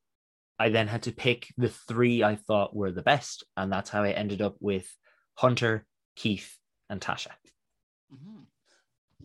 I 0.57 0.69
then 0.69 0.87
had 0.87 1.03
to 1.03 1.11
pick 1.11 1.47
the 1.57 1.69
three 1.69 2.23
I 2.23 2.35
thought 2.35 2.75
were 2.75 2.91
the 2.91 3.01
best. 3.01 3.43
And 3.57 3.71
that's 3.71 3.89
how 3.89 4.03
I 4.03 4.11
ended 4.11 4.41
up 4.41 4.55
with 4.59 4.87
Hunter, 5.35 5.85
Keith, 6.15 6.57
and 6.89 7.01
Tasha. 7.01 7.31
Mm-hmm. 8.13 8.41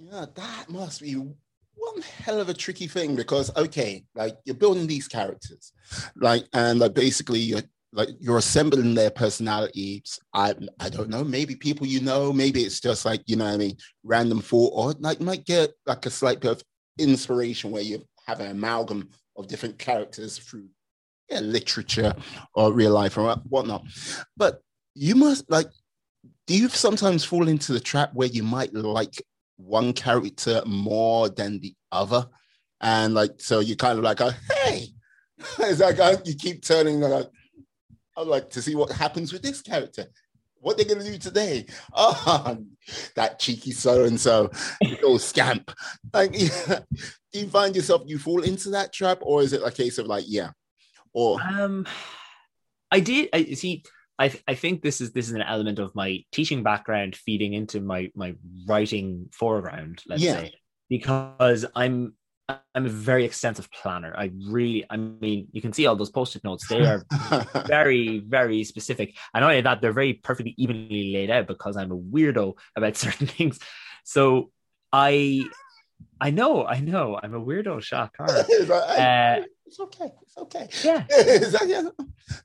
Yeah, 0.02 0.26
that 0.34 0.68
must 0.68 1.02
be 1.02 1.12
one 1.12 2.02
hell 2.02 2.40
of 2.40 2.48
a 2.48 2.54
tricky 2.54 2.86
thing 2.86 3.16
because 3.16 3.54
okay, 3.56 4.04
like 4.14 4.36
you're 4.44 4.56
building 4.56 4.86
these 4.86 5.08
characters, 5.08 5.72
like 6.16 6.46
and 6.52 6.78
like 6.78 6.94
basically 6.94 7.40
you're 7.40 7.62
like 7.92 8.08
you're 8.18 8.38
assembling 8.38 8.94
their 8.94 9.10
personalities. 9.10 10.18
I 10.32 10.54
I 10.78 10.88
don't 10.88 11.10
know, 11.10 11.24
maybe 11.24 11.54
people 11.54 11.86
you 11.86 12.00
know, 12.00 12.32
maybe 12.32 12.62
it's 12.62 12.80
just 12.80 13.04
like 13.04 13.22
you 13.26 13.36
know 13.36 13.46
I 13.46 13.56
mean, 13.56 13.76
random 14.04 14.40
thought, 14.40 14.72
or 14.74 14.94
like 15.00 15.20
you 15.20 15.26
might 15.26 15.44
get 15.44 15.72
like 15.86 16.06
a 16.06 16.10
slight 16.10 16.40
bit 16.40 16.52
of 16.52 16.62
inspiration 16.98 17.70
where 17.70 17.82
you 17.82 18.02
have 18.26 18.40
an 18.40 18.50
amalgam 18.50 19.08
of 19.36 19.48
different 19.48 19.78
characters 19.78 20.38
through 20.38 20.68
yeah, 21.30 21.40
literature 21.40 22.14
or 22.54 22.72
real 22.72 22.92
life 22.92 23.16
or 23.16 23.34
whatnot. 23.48 23.84
But 24.36 24.60
you 24.94 25.14
must 25.14 25.50
like 25.50 25.68
do 26.50 26.56
you 26.58 26.68
sometimes 26.68 27.24
fall 27.24 27.46
into 27.46 27.72
the 27.72 27.78
trap 27.78 28.12
where 28.12 28.26
you 28.26 28.42
might 28.42 28.74
like 28.74 29.22
one 29.56 29.92
character 29.92 30.60
more 30.66 31.28
than 31.28 31.60
the 31.60 31.72
other? 31.92 32.26
And 32.80 33.14
like, 33.14 33.40
so 33.40 33.60
you 33.60 33.76
kind 33.76 33.98
of 33.98 34.04
like, 34.04 34.20
oh, 34.20 34.32
hey, 34.64 34.88
it's 35.60 35.78
like 35.78 36.00
uh, 36.00 36.16
you 36.24 36.34
keep 36.34 36.64
turning 36.64 36.98
like, 36.98 37.28
I'd 38.16 38.26
like 38.26 38.50
to 38.50 38.62
see 38.62 38.74
what 38.74 38.90
happens 38.90 39.32
with 39.32 39.42
this 39.42 39.62
character. 39.62 40.06
What 40.56 40.76
they're 40.76 40.86
gonna 40.86 41.04
do 41.04 41.18
today? 41.18 41.66
Oh, 41.94 42.58
that 43.14 43.38
cheeky 43.38 43.70
so 43.70 44.02
and 44.02 44.18
so, 44.18 44.50
little 44.82 45.20
scamp. 45.20 45.70
Like, 46.12 46.32
yeah. 46.34 46.80
do 47.32 47.38
you 47.38 47.48
find 47.48 47.76
yourself 47.76 48.02
you 48.06 48.18
fall 48.18 48.42
into 48.42 48.70
that 48.70 48.92
trap, 48.92 49.18
or 49.22 49.42
is 49.42 49.52
it 49.52 49.62
a 49.64 49.70
case 49.70 49.98
of 49.98 50.06
like, 50.06 50.24
yeah, 50.26 50.50
or 51.12 51.40
um, 51.42 51.86
I 52.90 53.00
did. 53.00 53.28
I 53.32 53.44
see. 53.54 53.84
I, 54.18 54.32
I 54.46 54.54
think 54.54 54.82
this 54.82 55.00
is 55.00 55.12
this 55.12 55.28
is 55.28 55.32
an 55.32 55.42
element 55.42 55.78
of 55.78 55.94
my 55.94 56.24
teaching 56.30 56.62
background 56.62 57.16
feeding 57.16 57.54
into 57.54 57.80
my 57.80 58.10
my 58.14 58.34
writing 58.66 59.28
foreground, 59.32 60.02
let's 60.06 60.22
yeah. 60.22 60.34
say, 60.34 60.54
because 60.88 61.64
I'm 61.74 62.14
I'm 62.74 62.86
a 62.86 62.90
very 62.90 63.24
extensive 63.24 63.70
planner. 63.70 64.12
I 64.16 64.32
really, 64.48 64.84
I 64.90 64.96
mean, 64.96 65.48
you 65.52 65.62
can 65.62 65.72
see 65.72 65.86
all 65.86 65.94
those 65.94 66.10
post-it 66.10 66.42
notes. 66.42 66.66
They 66.66 66.84
are 66.84 67.04
very, 67.66 68.18
very 68.18 68.64
specific. 68.64 69.16
And 69.32 69.42
not 69.42 69.50
only 69.50 69.60
that, 69.60 69.80
they're 69.80 69.92
very 69.92 70.14
perfectly 70.14 70.54
evenly 70.58 71.12
laid 71.12 71.30
out 71.30 71.46
because 71.46 71.76
I'm 71.76 71.92
a 71.92 71.96
weirdo 71.96 72.54
about 72.76 72.96
certain 73.04 73.26
things. 73.26 73.58
So 74.04 74.50
I 74.92 75.44
I 76.20 76.30
know, 76.30 76.66
I 76.66 76.80
know. 76.80 77.18
I'm 77.22 77.34
a 77.34 77.40
weirdo, 77.40 77.82
Shock. 77.82 78.16
uh, 78.20 79.40
it's 79.70 79.78
okay. 79.78 80.12
It's 80.22 80.36
okay. 80.36 80.68
Yeah. 80.84 81.04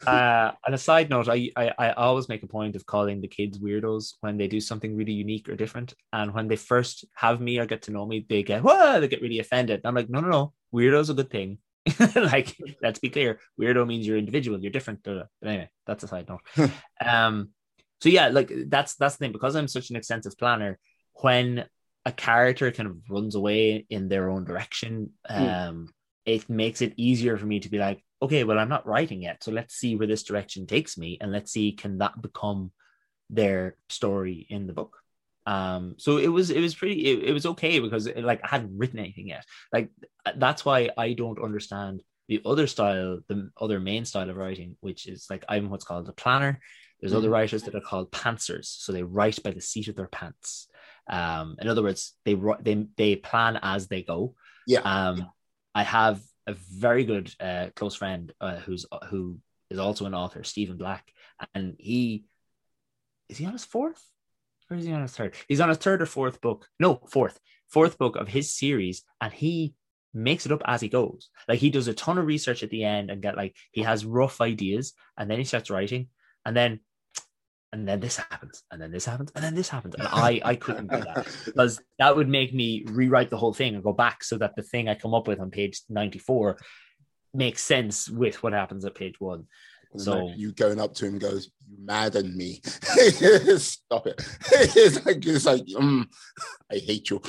uh, 0.05 0.51
on 0.67 0.73
a 0.73 0.78
side 0.78 1.09
note, 1.09 1.28
I, 1.28 1.49
I 1.55 1.71
I 1.78 1.91
always 1.93 2.30
make 2.30 2.43
a 2.43 2.47
point 2.47 2.76
of 2.76 2.86
calling 2.86 3.19
the 3.19 3.28
kids 3.28 3.57
weirdos 3.57 4.13
when 4.21 4.38
they 4.38 4.47
do 4.47 4.61
something 4.61 4.95
really 4.95 5.13
unique 5.13 5.49
or 5.49 5.55
different. 5.55 5.95
And 6.13 6.34
when 6.36 6.47
they 6.47 6.55
first 6.55 7.05
have 7.15 7.41
me 7.41 7.57
or 7.57 7.65
get 7.65 7.82
to 7.84 7.91
know 7.91 8.05
me, 8.05 8.26
they 8.30 8.43
get 8.43 8.63
whoa, 8.63 8.99
they 8.99 9.07
get 9.07 9.23
really 9.23 9.39
offended. 9.39 9.82
I'm 9.84 9.95
like, 9.95 10.09
no, 10.09 10.19
no, 10.19 10.30
no. 10.30 10.53
Weirdo's 10.71 11.09
a 11.09 11.15
good 11.15 11.32
thing. 11.32 11.57
like, 12.15 12.55
let's 12.82 12.99
be 12.99 13.09
clear. 13.09 13.39
Weirdo 13.59 13.88
means 13.88 14.05
you're 14.05 14.17
individual, 14.17 14.59
you're 14.59 14.71
different. 14.71 14.99
But 15.03 15.28
anyway, 15.43 15.69
that's 15.88 16.03
a 16.03 16.07
side 16.07 16.30
note. 16.30 16.71
um, 17.05 17.49
so 18.01 18.09
yeah, 18.09 18.28
like 18.28 18.51
that's 18.67 18.95
that's 18.95 19.15
the 19.15 19.26
thing 19.26 19.32
because 19.32 19.55
I'm 19.55 19.67
such 19.67 19.89
an 19.89 19.95
extensive 19.95 20.38
planner. 20.38 20.78
When 21.21 21.65
a 22.05 22.11
character 22.11 22.71
kind 22.71 22.89
of 22.89 22.97
runs 23.09 23.34
away 23.34 23.88
in 23.89 24.09
their 24.09 24.30
own 24.30 24.45
direction, 24.45 25.11
hmm. 25.28 25.43
um, 25.43 25.89
it 26.26 26.49
makes 26.49 26.82
it 26.82 26.93
easier 26.97 27.38
for 27.38 27.45
me 27.45 27.59
to 27.59 27.69
be 27.69 27.78
like, 27.78 28.03
okay, 28.21 28.43
well, 28.43 28.57
I'm 28.57 28.69
not 28.69 28.88
writing 28.88 29.21
yet. 29.21 29.43
So 29.43 29.51
let's 29.51 29.76
see 29.76 29.95
where 29.95 30.07
this 30.07 30.23
direction 30.23 30.65
takes 30.65 30.97
me. 30.97 31.17
And 31.21 31.32
let's 31.32 31.51
see, 31.51 31.73
can 31.73 31.99
that 31.99 32.21
become 32.21 32.71
their 33.30 33.78
story 33.89 34.47
in 34.49 34.67
the 34.67 34.73
book? 34.73 34.97
Um, 35.45 35.95
so 35.97 36.17
it 36.17 36.28
was, 36.28 36.49
it 36.49 36.59
was 36.59 36.73
pretty, 36.73 37.05
it, 37.05 37.30
it 37.30 37.34
was 37.34 37.45
okay 37.45 37.80
because 37.80 38.07
it, 38.07 38.23
like 38.23 38.41
I 38.43 38.47
hadn't 38.47 38.78
written 38.78 38.99
anything 38.99 39.28
yet. 39.28 39.45
Like 39.71 39.91
that's 40.36 40.65
why 40.65 40.89
I 40.97 41.13
don't 41.13 41.43
understand 41.43 42.01
the 42.28 42.41
other 42.43 42.65
style, 42.65 43.19
the 43.28 43.51
other 43.61 43.80
main 43.80 44.05
style 44.05 44.30
of 44.30 44.38
writing, 44.38 44.76
which 44.80 45.07
is 45.07 45.28
like 45.30 45.45
I'm 45.47 45.69
what's 45.69 45.86
called 45.86 46.09
a 46.09 46.13
planner. 46.13 46.59
There's 46.99 47.13
mm. 47.13 47.17
other 47.17 47.30
writers 47.30 47.63
that 47.63 47.76
are 47.76 47.82
called 47.82 48.11
pantsers. 48.11 48.65
So 48.65 48.91
they 48.91 49.03
write 49.03 49.43
by 49.43 49.51
the 49.51 49.61
seat 49.61 49.88
of 49.89 49.95
their 49.95 50.07
pants. 50.07 50.67
Um, 51.07 51.57
in 51.61 51.67
other 51.67 51.84
words, 51.84 52.13
they 52.26 52.36
they 52.61 52.88
they 52.97 53.15
plan 53.15 53.59
as 53.61 53.88
they 53.88 54.01
go. 54.01 54.34
Yeah. 54.65 54.80
Um, 54.80 55.30
I 55.76 55.84
have 55.84 56.21
a 56.47 56.53
very 56.53 57.03
good 57.03 57.32
uh, 57.39 57.67
close 57.76 57.95
friend 57.95 58.32
uh, 58.39 58.55
who's 58.55 58.86
who 59.09 59.39
is 59.69 59.78
also 59.78 60.05
an 60.05 60.15
author, 60.15 60.43
Stephen 60.43 60.78
Black, 60.78 61.11
and 61.53 61.76
he 61.78 62.26
is 63.30 63.38
he 63.38 63.45
on 63.45 63.53
his 63.53 63.65
fourth 63.65 64.01
or 64.69 64.78
is 64.78 64.86
he 64.86 64.93
on 64.93 65.01
his 65.01 65.11
third? 65.11 65.36
He's 65.47 65.59
on 65.59 65.69
his 65.69 65.78
third 65.78 66.01
or 66.01 66.05
fourth 66.05 66.41
book. 66.41 66.67
No, 66.80 67.01
fourth, 67.09 67.39
fourth 67.67 67.97
book 67.97 68.15
of 68.15 68.28
his 68.28 68.55
series, 68.55 69.03
and 69.21 69.32
he 69.34 69.76
makes 70.13 70.45
it 70.45 70.51
up 70.51 70.61
as 70.65 70.82
he 70.82 70.88
goes. 70.88 71.30
Like 71.47 71.59
he 71.59 71.69
does 71.69 71.88
a 71.88 71.93
ton 71.93 72.17
of 72.17 72.26
research 72.26 72.63
at 72.63 72.69
the 72.69 72.84
end 72.84 73.11
and 73.11 73.21
get 73.21 73.38
like 73.38 73.55
he 73.71 73.82
has 73.82 74.05
rough 74.05 74.41
ideas, 74.41 74.93
and 75.17 75.30
then 75.30 75.39
he 75.39 75.45
starts 75.45 75.69
writing, 75.69 76.07
and 76.45 76.55
then 76.55 76.80
and 77.76 77.86
then 77.86 77.99
this 77.99 78.15
happens, 78.15 78.63
and 78.71 78.82
then 78.82 78.89
this 78.89 79.03
happens, 79.03 79.34
and 79.36 79.43
then 79.43 79.53
this 79.53 79.67
happens. 79.67 79.95
And 79.95 80.07
I 80.07 80.39
I 80.45 80.55
couldn't 80.55 80.89
do 80.89 81.01
that 81.01 81.28
because 81.45 81.82
that 81.99 82.15
would 82.15 82.30
make 82.30 82.53
me 82.53 82.86
rewrite 82.88 83.30
the 83.30 83.38
whole 83.38 83.53
thing 83.53 83.76
and 83.76 83.84
go 83.84 83.91
back 83.91 84.23
so 84.23 84.38
that 84.38 84.55
the 84.55 84.63
thing 84.63 84.88
I 84.88 84.95
come 84.95 85.13
up 85.13 85.28
with 85.28 85.41
on 85.41 85.51
page 85.51 85.82
94 85.89 86.57
makes 87.34 87.61
sense 87.61 88.09
with 88.09 88.41
what 88.41 88.53
happens 88.53 88.86
at 88.86 88.95
page 88.95 89.19
one. 89.19 89.47
So 89.97 90.32
you 90.36 90.53
going 90.53 90.80
up 90.80 90.93
to 90.95 91.05
him 91.05 91.19
goes, 91.19 91.51
"You 91.69 91.78
madden 91.84 92.36
me! 92.38 92.61
Stop 93.57 94.07
it!" 94.07 94.21
it's 94.51 95.05
like 95.05 95.26
it's 95.26 95.45
like, 95.45 95.65
um, 95.78 96.09
I 96.71 96.78
hate 96.78 97.09
you. 97.09 97.21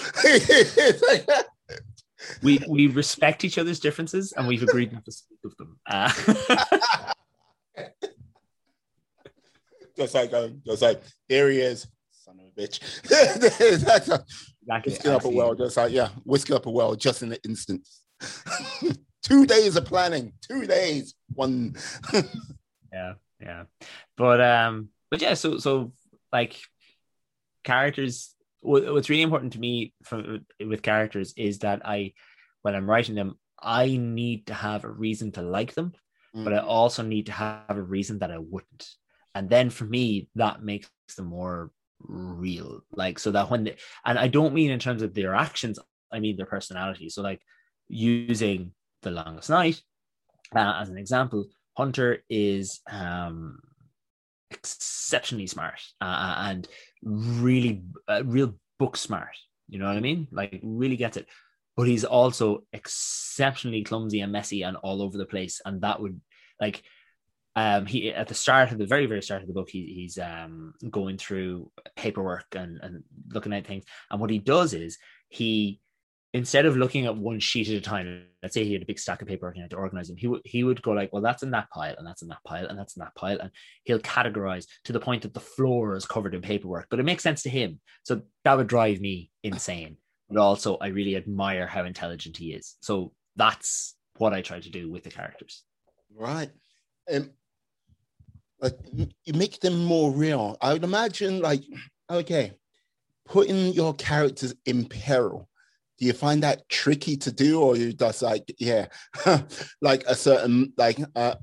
we 2.43 2.61
we 2.69 2.87
respect 2.87 3.45
each 3.45 3.59
other's 3.59 3.81
differences 3.81 4.33
and 4.33 4.47
we've 4.47 4.63
agreed 4.63 4.93
not 4.93 5.05
to 5.07 5.13
speak 5.13 5.39
of 5.45 5.57
them. 5.57 5.79
Uh, 5.89 7.13
just 9.97 10.15
like 10.15 10.33
um, 10.33 10.61
just 10.65 10.83
like 10.83 11.03
there 11.29 11.51
he 11.51 11.61
is, 11.61 11.87
son 12.11 12.39
of 12.41 12.47
a 12.47 12.61
bitch. 12.61 12.81
That's 13.85 14.09
a, 14.09 14.25
exactly. 14.61 14.93
Whisk 14.93 15.07
up 15.07 15.25
a 15.25 15.29
well, 15.29 15.55
just 15.55 15.77
like 15.77 15.93
yeah, 15.93 16.09
whisk 16.25 16.51
up 16.51 16.67
a 16.67 16.71
well, 16.71 16.95
just 16.95 17.23
in 17.23 17.31
the 17.31 17.43
instant. 17.45 17.87
two 19.23 19.47
days 19.47 19.77
of 19.77 19.85
planning, 19.85 20.33
two 20.47 20.67
days, 20.67 21.15
one. 21.35 21.77
yeah, 22.93 23.15
yeah, 23.41 23.65
but 24.17 24.41
um, 24.41 24.91
but 25.11 25.23
yeah, 25.23 25.35
so 25.35 25.59
so 25.59 25.93
like 26.33 26.61
characters. 27.65 28.33
What's 28.63 29.11
really 29.11 29.23
important 29.23 29.53
to 29.53 29.61
me 29.61 29.93
from 30.03 30.45
with 30.59 30.83
characters 30.83 31.35
is 31.37 31.61
that 31.61 31.83
I, 31.87 32.15
when 32.63 32.75
I'm 32.75 32.91
writing 32.91 33.15
them, 33.15 33.39
I 33.63 33.97
need 33.97 34.49
to 34.49 34.55
have 34.55 34.83
a 34.83 34.91
reason 34.91 35.31
to 35.33 35.43
like 35.43 35.75
them, 35.75 35.93
mm. 36.35 36.43
but 36.43 36.53
I 36.53 36.59
mm. 36.59 36.67
also 36.67 37.05
need 37.05 37.27
to 37.27 37.33
have 37.33 37.77
a 37.77 37.83
reason 37.83 38.19
that 38.21 38.33
I 38.33 38.39
wouldn't 38.39 38.89
and 39.37 39.51
then 39.51 39.69
for 39.69 39.85
me 39.85 40.29
that 40.35 40.63
makes 40.63 40.89
them 41.17 41.27
more 41.27 41.71
real. 42.01 42.81
Like 42.93 43.19
so 43.19 43.31
that 43.33 43.51
when 43.51 43.65
they, 43.65 43.77
and 44.05 44.19
i 44.19 44.29
don't 44.29 44.55
mean 44.55 44.71
in 44.71 44.79
terms 44.79 45.03
of 45.03 45.15
their 45.15 45.35
actions 45.35 45.79
i 46.13 46.19
mean 46.21 46.37
their 46.37 46.47
personality. 46.47 47.09
So 47.11 47.23
like 47.23 47.43
using 47.89 48.73
the 49.03 49.11
longest 49.11 49.51
night 49.51 49.81
uh, 50.55 50.79
as 50.81 50.89
an 50.89 50.99
example 50.99 51.47
hunter 51.77 52.23
is 52.31 52.81
um 52.91 53.59
exceptionally 54.51 55.47
smart 55.47 55.81
uh, 56.01 56.35
and 56.49 56.67
really 57.03 57.83
uh, 58.09 58.23
real 58.25 58.55
book 58.79 58.97
smart. 58.97 59.37
You 59.69 59.79
know 59.79 59.87
what 59.87 59.97
i 59.97 60.01
mean? 60.01 60.29
Like 60.33 60.61
really 60.63 60.97
gets 60.97 61.17
it. 61.17 61.27
But 61.77 61.89
he's 61.89 62.05
also 62.05 62.63
exceptionally 62.73 63.83
clumsy 63.83 64.21
and 64.21 64.33
messy 64.33 64.63
and 64.63 64.79
all 64.79 65.03
over 65.03 65.19
the 65.19 65.27
place. 65.27 65.61
And 65.67 65.83
that 65.83 66.01
would 66.01 66.19
like 66.59 66.83
um, 67.57 67.87
he 67.87 68.13
at 68.13 68.29
the 68.29 68.35
start 68.35 68.71
of 68.71 68.79
the 68.79 68.87
very 68.87 69.07
very 69.07 69.23
start 69.23 69.41
of 69.41 69.49
the 69.49 69.55
book 69.55 69.71
he, 69.71 69.87
he's 69.87 70.19
um, 70.19 70.75
going 70.91 71.17
through 71.17 71.73
paperwork 71.97 72.45
and, 72.53 72.79
and 72.83 73.03
looking 73.33 73.55
at 73.55 73.67
things. 73.67 73.85
And 74.11 74.21
what 74.21 74.31
he 74.31 74.39
does 74.39 74.75
is 74.75 74.99
he 75.31 75.81
instead 76.35 76.67
of 76.67 76.77
looking 76.77 77.07
at 77.07 77.17
one 77.17 77.41
sheet 77.41 77.69
at 77.69 77.75
a 77.75 77.81
time 77.81 78.25
let's 78.43 78.53
say 78.53 78.63
he 78.63 78.75
had 78.75 78.83
a 78.83 78.87
big 78.87 78.99
stack 78.99 79.23
of 79.23 79.29
paperwork 79.29 79.55
and 79.55 79.63
had 79.63 79.71
to 79.71 79.77
organize 79.77 80.09
them 80.09 80.19
he, 80.19 80.27
w- 80.27 80.43
he 80.45 80.65
would 80.65 80.83
go 80.83 80.91
like 80.91 81.11
well 81.13 81.23
that's 81.23 81.43
in 81.43 81.51
that 81.51 81.71
pile 81.71 81.95
and 81.97 82.07
that's 82.07 82.21
in 82.21 82.29
that 82.29 82.45
pile 82.45 82.67
and 82.67 82.79
that's 82.79 82.95
in 82.95 83.01
that 83.01 83.15
pile. 83.15 83.39
And 83.41 83.51
he'll 83.85 84.01
categorize 84.01 84.67
to 84.85 84.93
the 84.93 85.01
point 85.01 85.23
that 85.23 85.33
the 85.33 85.41
floor 85.41 85.97
is 85.97 86.05
covered 86.05 86.35
in 86.35 86.43
paperwork 86.43 86.89
but 86.91 87.01
it 87.01 87.05
makes 87.05 87.23
sense 87.23 87.43
to 87.45 87.51
him. 87.51 87.81
So 88.03 88.21
that 88.45 88.57
would 88.59 88.67
drive 88.67 89.01
me 89.01 89.31
insane. 89.43 89.97
But 90.29 90.39
also 90.39 90.77
i 90.77 90.89
really 90.89 91.17
admire 91.17 91.67
how 91.67 91.85
intelligent 91.85 92.37
he 92.37 92.53
is. 92.53 92.77
So 92.83 93.13
that's 93.37 93.97
what 94.19 94.35
i 94.35 94.43
try 94.43 94.61
to 94.61 94.71
do 94.71 94.91
with 94.91 95.05
the 95.05 95.11
characters. 95.11 95.63
Right. 96.15 96.51
Um, 97.13 97.31
like 98.61 98.79
you 98.93 99.35
make 99.35 99.61
them 99.61 99.85
more 99.85 100.11
real. 100.11 100.57
I 100.61 100.73
would 100.73 100.85
imagine, 100.85 101.41
like, 101.41 101.63
okay, 102.11 102.53
putting 103.27 103.73
your 103.73 103.95
characters 103.95 104.55
in 104.65 104.87
peril. 104.87 105.49
Do 105.99 106.05
you 106.07 106.13
find 106.13 106.43
that 106.43 106.69
tricky 106.69 107.17
to 107.19 107.33
do, 107.33 107.61
or 107.61 107.77
you 107.77 107.93
just 107.93 108.23
like, 108.23 108.55
yeah, 108.59 108.87
like 109.81 110.05
a 110.07 110.15
certain 110.15 110.73
like 110.77 110.99
uh, 111.15 111.37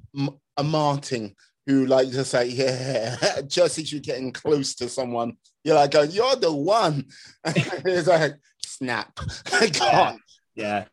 a 0.57 0.63
Martin 0.63 1.35
who 1.65 1.85
like 1.85 2.11
to 2.11 2.23
say, 2.23 2.47
yeah, 2.49 3.41
just 3.47 3.79
as 3.79 3.91
you're 3.91 4.01
getting 4.01 4.31
close 4.31 4.75
to 4.75 4.89
someone, 4.89 5.37
you're 5.63 5.75
like, 5.75 5.95
oh, 5.95 6.03
you're 6.03 6.35
the 6.35 6.53
one. 6.53 7.05
it's 7.45 8.07
like 8.07 8.33
snap, 8.63 9.19
I 9.51 9.69
can't. 9.69 10.19
Yeah, 10.55 10.63
yeah. 10.65 10.85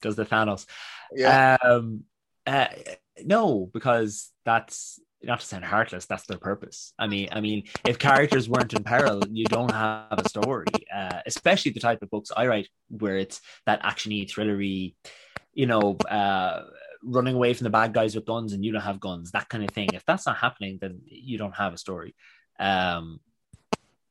does 0.00 0.16
the 0.16 0.24
Thanos? 0.24 0.66
Yeah. 1.14 1.56
Um, 1.62 2.04
uh, 2.46 2.68
no, 3.24 3.70
because 3.72 4.30
that's 4.44 5.00
not 5.24 5.40
to 5.40 5.46
sound 5.46 5.64
heartless, 5.64 6.06
that's 6.06 6.26
their 6.26 6.38
purpose. 6.38 6.92
I 6.98 7.06
mean, 7.06 7.28
I 7.32 7.40
mean, 7.40 7.64
if 7.86 7.98
characters 7.98 8.48
weren't 8.48 8.72
in 8.72 8.84
peril, 8.84 9.22
you 9.30 9.44
don't 9.46 9.70
have 9.70 10.18
a 10.18 10.28
story. 10.28 10.66
Uh, 10.94 11.20
especially 11.26 11.72
the 11.72 11.80
type 11.80 12.02
of 12.02 12.10
books 12.10 12.30
I 12.36 12.46
write, 12.46 12.68
where 12.88 13.16
it's 13.16 13.40
that 13.66 13.82
actiony, 13.82 14.30
thrillery, 14.30 14.94
you 15.52 15.66
know, 15.66 15.96
uh, 16.08 16.62
running 17.02 17.34
away 17.34 17.54
from 17.54 17.64
the 17.64 17.70
bad 17.70 17.92
guys 17.92 18.14
with 18.14 18.26
guns, 18.26 18.52
and 18.52 18.64
you 18.64 18.72
don't 18.72 18.82
have 18.82 19.00
guns, 19.00 19.32
that 19.32 19.48
kind 19.48 19.64
of 19.64 19.70
thing. 19.70 19.90
If 19.92 20.04
that's 20.04 20.26
not 20.26 20.36
happening, 20.36 20.78
then 20.80 21.00
you 21.06 21.38
don't 21.38 21.56
have 21.56 21.74
a 21.74 21.78
story. 21.78 22.14
Um, 22.58 23.20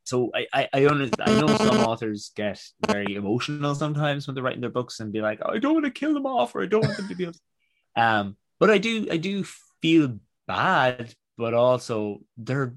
so 0.05 0.32
I, 0.36 0.47
I, 0.53 0.70
I, 0.74 1.11
I 1.20 1.39
know 1.39 1.47
some 1.55 1.78
authors 1.78 2.32
get 2.36 2.61
very 2.86 3.16
emotional 3.16 3.74
sometimes 3.74 4.28
when 4.28 4.36
they're 4.36 4.43
writing 4.43 4.61
their 4.61 4.70
books 4.70 4.99
and 4.99 5.14
be 5.14 5.22
like, 5.22 5.39
oh, 5.41 5.53
I 5.53 5.59
don't 5.59 5.74
want 5.74 5.86
to 5.86 5.91
kill 5.91 6.14
them 6.14 6.26
off, 6.26 6.55
or 6.55 6.64
I 6.64 6.66
don't 6.66 6.86
want 6.86 6.97
them 6.97 7.07
to 7.07 7.16
be. 7.16 7.30
Um, 7.95 8.38
but 8.59 8.72
I 8.72 8.80
do, 8.80 9.07
I 9.11 9.18
do 9.18 9.43
feel 9.80 10.18
bad, 10.47 11.13
but 11.37 11.53
also 11.53 12.19
they're 12.37 12.73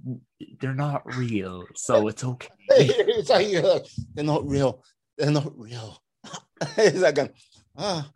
they're 0.60 0.74
not 0.74 1.02
real, 1.16 1.64
so 1.74 2.08
it's 2.08 2.24
okay. 2.24 2.48
it's 2.70 3.30
like 3.30 3.54
uh, 3.54 3.80
they're 4.14 4.24
not 4.24 4.46
real. 4.46 4.82
They're 5.18 5.30
not 5.30 5.58
real. 5.58 6.02
it's 6.76 6.98
like 6.98 7.18
a, 7.18 7.30
ah. 7.76 8.10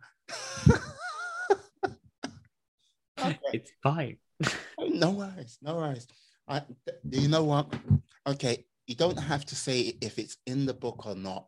okay. 3.19 3.37
It's 3.53 3.71
fine. 3.83 4.17
no 4.79 5.11
worries, 5.11 5.57
no 5.61 5.75
worries. 5.75 6.07
I, 6.47 6.61
you 7.09 7.27
know 7.27 7.43
what? 7.43 7.73
Okay, 8.27 8.65
you 8.87 8.95
don't 8.95 9.17
have 9.17 9.45
to 9.45 9.55
say 9.55 9.93
if 10.01 10.19
it's 10.19 10.37
in 10.47 10.65
the 10.65 10.73
book 10.73 11.05
or 11.05 11.15
not. 11.15 11.45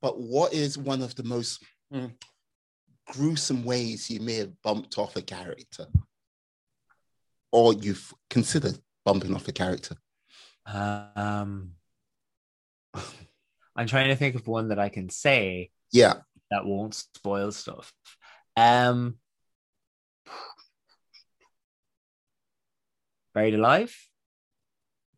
But 0.00 0.20
what 0.20 0.52
is 0.52 0.78
one 0.78 1.02
of 1.02 1.14
the 1.14 1.22
most 1.22 1.64
mm, 1.92 2.12
gruesome 3.12 3.64
ways 3.64 4.10
you 4.10 4.20
may 4.20 4.36
have 4.36 4.60
bumped 4.62 4.98
off 4.98 5.16
a 5.16 5.22
character? 5.22 5.86
Or 7.52 7.74
you've 7.74 8.12
considered 8.30 8.78
bumping 9.04 9.34
off 9.34 9.48
a 9.48 9.52
character? 9.52 9.96
Um, 10.66 11.72
I'm 13.76 13.86
trying 13.86 14.08
to 14.08 14.16
think 14.16 14.34
of 14.34 14.46
one 14.46 14.68
that 14.68 14.78
I 14.78 14.88
can 14.88 15.08
say. 15.08 15.70
Yeah, 15.92 16.14
that 16.50 16.64
won't 16.64 16.94
spoil 16.94 17.52
stuff. 17.52 17.92
Um, 18.56 19.16
buried 23.34 23.54
alive. 23.54 23.94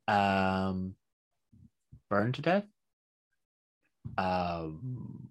Um, 0.07 0.95
burned 2.11 2.35
to 2.35 2.43
death. 2.43 2.67
Um, 4.19 5.29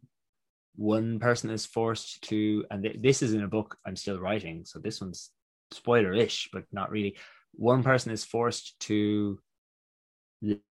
one 0.75 1.19
person 1.19 1.49
is 1.49 1.65
forced 1.65 2.23
to, 2.23 2.65
and 2.71 2.83
th- 2.83 2.97
this 2.99 3.21
is 3.21 3.33
in 3.33 3.43
a 3.43 3.47
book 3.47 3.77
I'm 3.85 3.95
still 3.95 4.19
writing, 4.19 4.65
so 4.65 4.79
this 4.79 4.99
one's 4.99 5.29
spoiler-ish, 5.73 6.49
but 6.51 6.63
not 6.71 6.91
really. 6.91 7.17
One 7.53 7.83
person 7.83 8.11
is 8.11 8.23
forced 8.23 8.79
to 8.81 9.39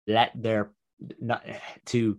let 0.06 0.32
their 0.36 0.72
not 1.20 1.46
to 1.88 2.18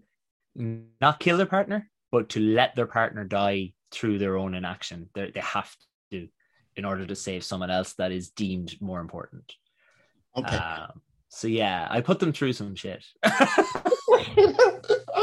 not 0.55 1.21
kill 1.21 1.37
their 1.37 1.47
partner, 1.47 1.91
but 2.11 2.31
to 2.31 2.41
let 2.41 2.75
their 2.75 2.87
partner 2.87 3.25
die 3.25 3.73
through 3.91 4.19
their 4.19 4.37
own 4.37 4.55
inaction. 4.55 5.09
They 5.15 5.31
they 5.31 5.41
have 5.41 5.75
to 6.11 6.29
in 6.77 6.85
order 6.85 7.07
to 7.07 7.17
save 7.17 7.45
someone 7.45 7.71
else 7.71 7.95
that 7.95 8.13
is 8.13 8.31
deemed 8.31 8.81
more 8.81 9.01
important. 9.01 9.53
Okay. 10.37 10.57
Um, 10.57 11.01
so 11.29 11.49
yeah, 11.49 11.89
I 11.91 12.01
put 12.01 12.21
them 12.21 12.33
through 12.33 12.53
some 12.53 12.75
shit. 12.75 13.05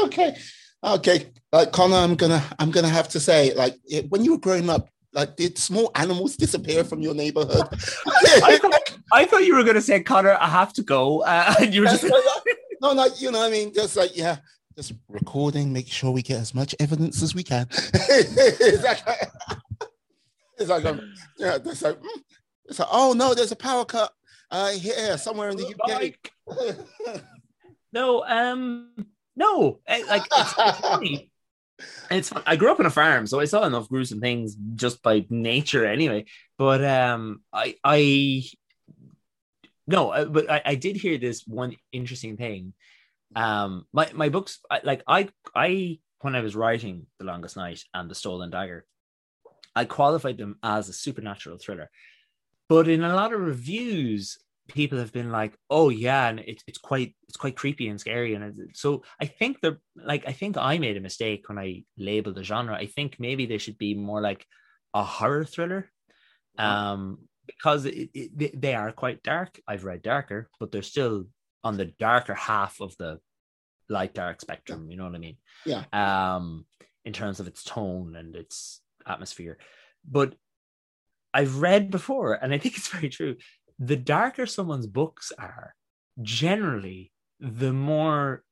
okay. 0.04 0.36
Okay. 0.84 1.32
Like 1.52 1.72
Connor, 1.72 1.96
I'm 1.96 2.14
gonna 2.14 2.42
I'm 2.58 2.70
gonna 2.70 2.88
have 2.88 3.08
to 3.10 3.20
say, 3.20 3.54
like 3.54 3.74
when 4.08 4.24
you 4.24 4.32
were 4.32 4.40
growing 4.40 4.68
up, 4.68 4.88
like, 5.16 5.34
did 5.34 5.56
small 5.56 5.90
animals 5.94 6.36
disappear 6.36 6.84
from 6.84 7.00
your 7.00 7.14
neighborhood? 7.14 7.66
I, 8.44 8.58
thought, 8.60 8.98
I, 9.10 9.24
thought, 9.24 9.44
you 9.46 9.56
were 9.56 9.62
going 9.62 9.74
to 9.76 9.80
say, 9.80 10.02
Connor, 10.02 10.36
I 10.38 10.46
have 10.46 10.74
to 10.74 10.82
go. 10.82 11.22
Uh, 11.22 11.54
and 11.58 11.74
you 11.74 11.80
were 11.80 11.86
just 11.86 12.04
no, 12.82 12.92
no, 12.92 13.08
you 13.16 13.30
know, 13.30 13.38
what 13.38 13.48
I 13.48 13.50
mean, 13.50 13.72
just 13.72 13.96
like 13.96 14.14
yeah, 14.14 14.36
just 14.76 14.92
recording, 15.08 15.72
make 15.72 15.88
sure 15.88 16.10
we 16.10 16.20
get 16.22 16.38
as 16.38 16.54
much 16.54 16.74
evidence 16.78 17.22
as 17.22 17.34
we 17.34 17.42
can. 17.42 17.66
it's 17.72 18.82
like, 18.82 19.00
it's 20.58 20.68
like, 20.68 20.84
um, 20.84 21.14
yeah, 21.38 21.56
it's 21.64 21.82
like, 21.82 21.96
mm. 21.96 22.20
it's 22.66 22.78
like, 22.78 22.88
oh 22.92 23.14
no, 23.14 23.34
there's 23.34 23.52
a 23.52 23.56
power 23.56 23.86
cut 23.86 24.12
uh, 24.50 24.70
here 24.72 25.16
somewhere 25.16 25.48
in 25.48 25.56
the 25.56 25.74
UK. 25.80 26.14
no, 27.92 28.22
um, 28.26 28.90
no, 29.34 29.80
eh, 29.86 30.02
like 30.08 30.26
it's, 30.30 30.54
it's 30.58 30.78
funny 30.80 31.30
it's 32.10 32.30
fun. 32.30 32.42
I 32.46 32.56
grew 32.56 32.70
up 32.70 32.80
on 32.80 32.86
a 32.86 32.90
farm, 32.90 33.26
so 33.26 33.40
I 33.40 33.44
saw 33.44 33.64
enough 33.64 33.88
gruesome 33.88 34.20
things 34.20 34.56
just 34.74 35.02
by 35.02 35.26
nature 35.28 35.84
anyway. 35.84 36.26
But 36.58 36.84
um, 36.84 37.42
I 37.52 37.76
I 37.84 38.44
no, 39.86 40.10
uh, 40.10 40.24
but 40.24 40.50
I, 40.50 40.62
I 40.64 40.74
did 40.74 40.96
hear 40.96 41.18
this 41.18 41.44
one 41.46 41.76
interesting 41.92 42.36
thing. 42.36 42.72
Um, 43.34 43.86
my 43.92 44.10
my 44.14 44.28
books, 44.28 44.60
like 44.82 45.02
I 45.06 45.28
I 45.54 45.98
when 46.20 46.34
I 46.34 46.40
was 46.40 46.56
writing 46.56 47.06
The 47.18 47.24
Longest 47.24 47.56
Night 47.56 47.84
and 47.92 48.10
The 48.10 48.14
Stolen 48.14 48.50
Dagger, 48.50 48.84
I 49.74 49.84
qualified 49.84 50.38
them 50.38 50.58
as 50.62 50.88
a 50.88 50.92
supernatural 50.92 51.58
thriller. 51.58 51.90
But 52.68 52.88
in 52.88 53.04
a 53.04 53.14
lot 53.14 53.32
of 53.32 53.40
reviews, 53.40 54.38
people 54.68 54.98
have 54.98 55.12
been 55.12 55.30
like, 55.30 55.56
"Oh 55.70 55.88
yeah," 55.88 56.28
and 56.28 56.40
it, 56.40 56.62
it's 56.66 56.78
quite 56.78 57.14
it's 57.28 57.36
quite 57.36 57.56
creepy 57.56 57.88
and 57.88 58.00
scary, 58.00 58.34
and 58.34 58.70
so 58.74 59.02
I 59.20 59.26
think 59.26 59.60
they're 59.60 59.80
like 59.96 60.24
I 60.26 60.32
think 60.32 60.56
I 60.56 60.78
made 60.78 60.96
a 60.96 61.00
mistake 61.00 61.48
when 61.48 61.58
I 61.58 61.84
labeled 61.96 62.36
the 62.36 62.44
genre. 62.44 62.74
I 62.74 62.86
think 62.86 63.16
maybe 63.18 63.46
they 63.46 63.58
should 63.58 63.78
be 63.78 63.94
more 63.94 64.20
like 64.20 64.46
a 64.94 65.02
horror 65.02 65.44
thriller, 65.44 65.90
um, 66.58 67.18
because 67.46 67.84
it, 67.86 68.10
it, 68.14 68.60
they 68.60 68.74
are 68.74 68.92
quite 68.92 69.22
dark. 69.22 69.60
I've 69.66 69.84
read 69.84 70.02
darker, 70.02 70.48
but 70.58 70.72
they're 70.72 70.82
still 70.82 71.26
on 71.62 71.76
the 71.76 71.86
darker 71.86 72.34
half 72.34 72.80
of 72.80 72.96
the 72.98 73.18
light 73.88 74.14
dark 74.14 74.40
spectrum. 74.40 74.90
You 74.90 74.96
know 74.96 75.04
what 75.04 75.14
I 75.14 75.18
mean? 75.18 75.36
Yeah. 75.64 75.84
Um, 75.92 76.66
in 77.04 77.12
terms 77.12 77.38
of 77.38 77.46
its 77.46 77.62
tone 77.62 78.16
and 78.16 78.34
its 78.34 78.80
atmosphere, 79.06 79.58
but 80.08 80.34
I've 81.32 81.60
read 81.60 81.90
before, 81.90 82.32
and 82.32 82.52
I 82.52 82.58
think 82.58 82.76
it's 82.76 82.88
very 82.96 83.08
true 83.08 83.36
the 83.78 83.96
darker 83.96 84.46
someone's 84.46 84.86
books 84.86 85.32
are, 85.38 85.74
generally, 86.22 87.12
the 87.40 87.72
more 87.72 88.44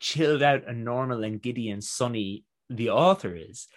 chilled 0.00 0.42
out 0.42 0.66
and 0.66 0.84
normal 0.84 1.22
and 1.24 1.42
giddy 1.42 1.70
and 1.70 1.84
sunny 1.84 2.44
the 2.68 2.90
author 2.90 3.34
is. 3.34 3.68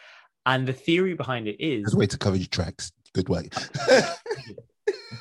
And 0.46 0.68
the 0.68 0.74
theory 0.74 1.14
behind 1.14 1.48
it 1.48 1.64
is 1.64 1.84
There's 1.84 1.94
a 1.94 1.98
way 1.98 2.08
to 2.08 2.18
cover 2.18 2.36
your 2.36 2.48
tracks. 2.48 2.92
Good 3.14 3.30
way. 3.30 3.50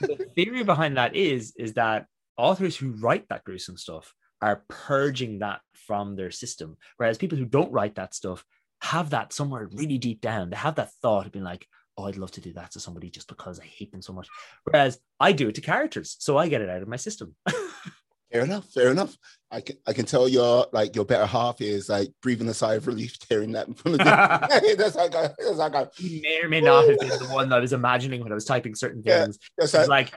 the 0.00 0.28
theory 0.34 0.64
behind 0.64 0.96
that 0.96 1.14
is 1.14 1.52
is 1.56 1.74
that 1.74 2.06
authors 2.36 2.76
who 2.76 2.92
write 2.92 3.28
that 3.28 3.44
gruesome 3.44 3.76
stuff 3.76 4.14
are 4.40 4.64
purging 4.68 5.40
that 5.40 5.60
from 5.86 6.16
their 6.16 6.30
system. 6.30 6.76
Whereas 6.96 7.18
people 7.18 7.38
who 7.38 7.44
don't 7.44 7.72
write 7.72 7.96
that 7.96 8.14
stuff 8.14 8.44
have 8.80 9.10
that 9.10 9.32
somewhere 9.32 9.68
really 9.72 9.98
deep 9.98 10.20
down. 10.20 10.50
They 10.50 10.56
have 10.56 10.74
that 10.76 10.92
thought 11.00 11.26
of 11.26 11.32
being 11.32 11.44
like, 11.44 11.66
oh, 12.02 12.08
I'd 12.08 12.16
love 12.16 12.30
to 12.32 12.40
do 12.40 12.52
that 12.54 12.72
to 12.72 12.80
somebody 12.80 13.10
just 13.10 13.28
because 13.28 13.60
I 13.60 13.64
hate 13.64 13.92
them 13.92 14.02
so 14.02 14.12
much. 14.12 14.28
Whereas 14.64 14.98
I 15.20 15.32
do 15.32 15.48
it 15.48 15.54
to 15.56 15.60
characters, 15.60 16.16
so 16.18 16.36
I 16.36 16.48
get 16.48 16.60
it 16.60 16.68
out 16.68 16.82
of 16.82 16.88
my 16.88 16.96
system. 16.96 17.34
Fair 18.32 18.44
enough. 18.44 18.64
Fair 18.72 18.90
enough. 18.90 19.16
I 19.50 19.60
can 19.60 19.76
I 19.86 19.92
can 19.92 20.06
tell 20.06 20.26
your 20.26 20.66
like 20.72 20.96
your 20.96 21.04
better 21.04 21.26
half 21.26 21.60
is 21.60 21.90
like 21.90 22.08
breathing 22.22 22.48
a 22.48 22.54
sigh 22.54 22.74
of 22.76 22.86
relief 22.86 23.14
hearing 23.28 23.52
that 23.52 23.66
from 23.76 23.92
the 23.92 23.98
that's 24.78 24.94
like 24.96 25.14
a, 25.14 25.34
that's 25.38 25.58
like 25.58 25.74
a, 25.74 25.90
He 25.96 26.22
may 26.22 26.40
or 26.42 26.48
may 26.48 26.62
not 26.62 26.88
have 26.88 26.98
been 26.98 27.10
the 27.10 27.28
one 27.30 27.50
that 27.50 27.56
I 27.56 27.60
was 27.60 27.74
imagining 27.74 28.22
when 28.22 28.32
I 28.32 28.34
was 28.34 28.46
typing 28.46 28.74
certain 28.74 29.02
Yeah, 29.04 29.24
things. 29.24 29.38
that's 29.58 29.74
It's 29.74 29.86
like, 29.88 30.14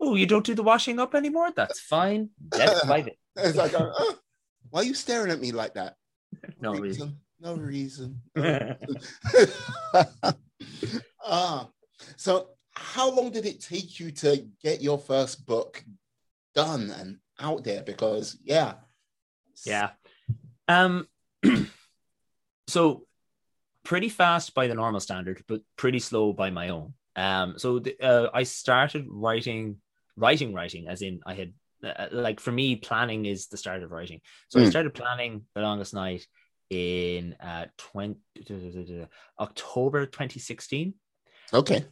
oh, 0.00 0.16
you 0.16 0.26
don't 0.26 0.44
do 0.44 0.54
the 0.56 0.64
washing 0.64 0.98
up 0.98 1.14
anymore? 1.14 1.52
That's 1.54 1.78
fine. 1.78 2.30
That's 2.48 2.80
fine. 2.80 3.10
it's 3.36 3.56
like 3.56 3.74
a, 3.74 3.84
uh, 3.84 4.12
why 4.70 4.80
are 4.80 4.84
you 4.84 4.94
staring 4.94 5.30
at 5.30 5.40
me 5.40 5.52
like 5.52 5.74
that? 5.74 5.94
No 6.60 6.74
reason. 6.74 7.16
No 7.38 7.54
reason. 7.54 8.20
Ah, 11.24 11.68
so 12.16 12.50
how 12.72 13.10
long 13.10 13.30
did 13.30 13.46
it 13.46 13.60
take 13.60 13.98
you 14.00 14.10
to 14.10 14.46
get 14.62 14.80
your 14.80 14.98
first 14.98 15.44
book 15.46 15.84
done 16.54 16.90
and 16.98 17.18
out 17.38 17.64
there? 17.64 17.82
Because 17.82 18.38
yeah, 18.42 18.74
Yeah. 19.66 19.90
Um 20.68 21.06
so 22.68 23.06
pretty 23.84 24.08
fast 24.08 24.54
by 24.54 24.66
the 24.66 24.74
normal 24.74 25.00
standard, 25.00 25.42
but 25.48 25.60
pretty 25.76 25.98
slow 25.98 26.32
by 26.32 26.50
my 26.50 26.68
own. 26.68 26.94
Um 27.16 27.58
so 27.58 27.78
the, 27.80 27.98
uh, 28.00 28.30
I 28.32 28.44
started 28.44 29.06
writing 29.08 29.76
writing 30.16 30.52
writing 30.52 30.88
as 30.88 31.02
in 31.02 31.20
I 31.26 31.34
had 31.34 31.52
uh, 31.82 32.08
like 32.12 32.40
for 32.40 32.52
me 32.52 32.76
planning 32.76 33.24
is 33.24 33.46
the 33.48 33.56
start 33.56 33.82
of 33.82 33.90
writing. 33.90 34.20
So 34.48 34.60
I 34.60 34.64
Mm. 34.64 34.70
started 34.70 34.94
planning 34.94 35.46
the 35.54 35.62
longest 35.62 35.94
night 35.94 36.26
in 36.70 37.34
uh 37.42 37.66
20 37.76 38.16
October 39.38 40.06
2016 40.06 40.94
okay, 41.52 41.84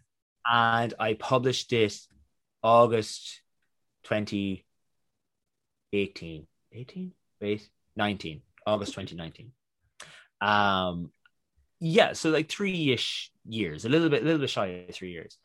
and 0.47 0.95
I 0.99 1.15
published 1.15 1.73
it 1.73 1.95
August 2.63 3.43
2018. 4.05 6.47
18? 6.73 7.13
Wait, 7.41 7.69
19. 7.97 8.43
August 8.67 8.95
2019. 8.95 9.53
Um, 10.41 11.11
yeah, 11.81 12.13
so 12.13 12.31
like 12.31 12.49
three-ish 12.49 13.31
years, 13.47 13.85
a 13.85 13.89
little 13.89 14.09
bit, 14.09 14.23
a 14.23 14.25
little 14.25 14.41
bit 14.41 14.51
shy 14.51 14.85
of 14.89 14.95
three 14.95 15.13
years. 15.13 15.39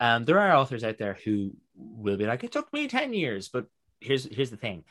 Um, 0.00 0.24
there 0.24 0.38
are 0.38 0.56
authors 0.56 0.84
out 0.84 0.98
there 0.98 1.18
who 1.24 1.56
will 1.74 2.16
be 2.16 2.26
like, 2.26 2.44
it 2.44 2.52
took 2.52 2.72
me 2.72 2.88
10 2.88 3.12
years, 3.12 3.48
but 3.48 3.66
here's 4.00 4.24
here's 4.24 4.50
the 4.50 4.56
thing. 4.56 4.84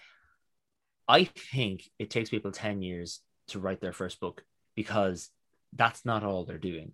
I 1.08 1.24
think 1.24 1.90
it 1.98 2.10
takes 2.10 2.30
people 2.30 2.52
10 2.52 2.82
years 2.82 3.22
to 3.50 3.60
write 3.60 3.82
their 3.82 3.94
first 3.94 4.20
book 4.20 4.44
because 4.76 5.30
that's 5.74 6.06
not 6.06 6.24
all 6.24 6.46
they're 6.46 6.58
doing. 6.58 6.94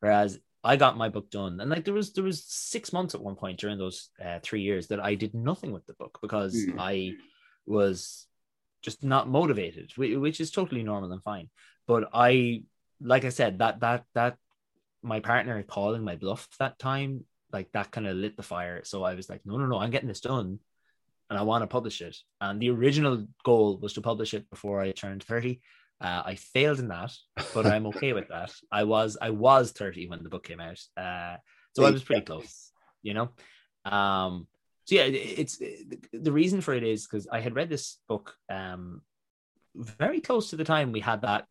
Whereas 0.00 0.38
I 0.64 0.76
got 0.76 0.96
my 0.96 1.08
book 1.08 1.30
done, 1.30 1.60
and 1.60 1.70
like 1.70 1.84
there 1.84 1.94
was 1.94 2.12
there 2.12 2.24
was 2.24 2.44
six 2.44 2.92
months 2.92 3.14
at 3.14 3.22
one 3.22 3.36
point 3.36 3.60
during 3.60 3.78
those 3.78 4.10
uh, 4.24 4.40
three 4.42 4.62
years 4.62 4.88
that 4.88 5.00
I 5.00 5.14
did 5.14 5.32
nothing 5.34 5.72
with 5.72 5.86
the 5.86 5.94
book 5.94 6.18
because 6.20 6.54
Mm. 6.54 6.76
I 6.78 7.12
was 7.66 8.26
just 8.82 9.02
not 9.02 9.28
motivated, 9.28 9.92
which 9.96 10.40
is 10.40 10.50
totally 10.50 10.82
normal 10.82 11.12
and 11.12 11.22
fine. 11.22 11.50
But 11.86 12.08
I, 12.12 12.62
like 13.00 13.24
I 13.24 13.30
said, 13.30 13.58
that 13.58 13.80
that 13.80 14.04
that 14.14 14.36
my 15.02 15.20
partner 15.20 15.62
calling 15.62 16.02
my 16.02 16.16
bluff 16.16 16.48
that 16.58 16.78
time, 16.78 17.24
like 17.52 17.70
that 17.72 17.90
kind 17.92 18.06
of 18.06 18.16
lit 18.16 18.36
the 18.36 18.42
fire. 18.42 18.82
So 18.84 19.04
I 19.04 19.14
was 19.14 19.28
like, 19.28 19.42
no, 19.44 19.58
no, 19.58 19.66
no, 19.66 19.78
I'm 19.78 19.90
getting 19.90 20.08
this 20.08 20.20
done, 20.20 20.58
and 21.30 21.38
I 21.38 21.42
want 21.42 21.62
to 21.62 21.68
publish 21.68 22.00
it. 22.00 22.16
And 22.40 22.60
the 22.60 22.70
original 22.70 23.26
goal 23.44 23.78
was 23.78 23.92
to 23.94 24.00
publish 24.00 24.34
it 24.34 24.50
before 24.50 24.80
I 24.80 24.90
turned 24.90 25.22
thirty. 25.22 25.60
Uh, 26.00 26.22
I 26.26 26.34
failed 26.34 26.78
in 26.78 26.88
that, 26.88 27.12
but 27.54 27.66
I'm 27.66 27.86
okay 27.92 28.12
with 28.12 28.28
that. 28.28 28.52
I 28.70 28.84
was 28.84 29.16
I 29.20 29.30
was 29.30 29.72
30 29.72 30.08
when 30.08 30.22
the 30.22 30.28
book 30.28 30.44
came 30.44 30.60
out, 30.60 30.80
uh, 30.96 31.36
so 31.72 31.84
I 31.84 31.90
was 31.90 32.02
pretty 32.04 32.22
close, 32.22 32.72
you 33.02 33.14
know. 33.14 33.30
Um, 33.84 34.46
so 34.84 34.94
yeah, 34.96 35.02
it- 35.04 35.38
it's 35.38 35.58
the 36.12 36.32
reason 36.32 36.60
for 36.60 36.74
it 36.74 36.82
is 36.84 37.06
because 37.06 37.26
I 37.28 37.40
had 37.40 37.54
read 37.56 37.68
this 37.70 37.98
book 38.08 38.34
um, 38.50 39.02
very 39.74 40.20
close 40.20 40.50
to 40.50 40.56
the 40.56 40.64
time 40.64 40.92
we 40.92 41.00
had 41.00 41.22
that 41.22 41.46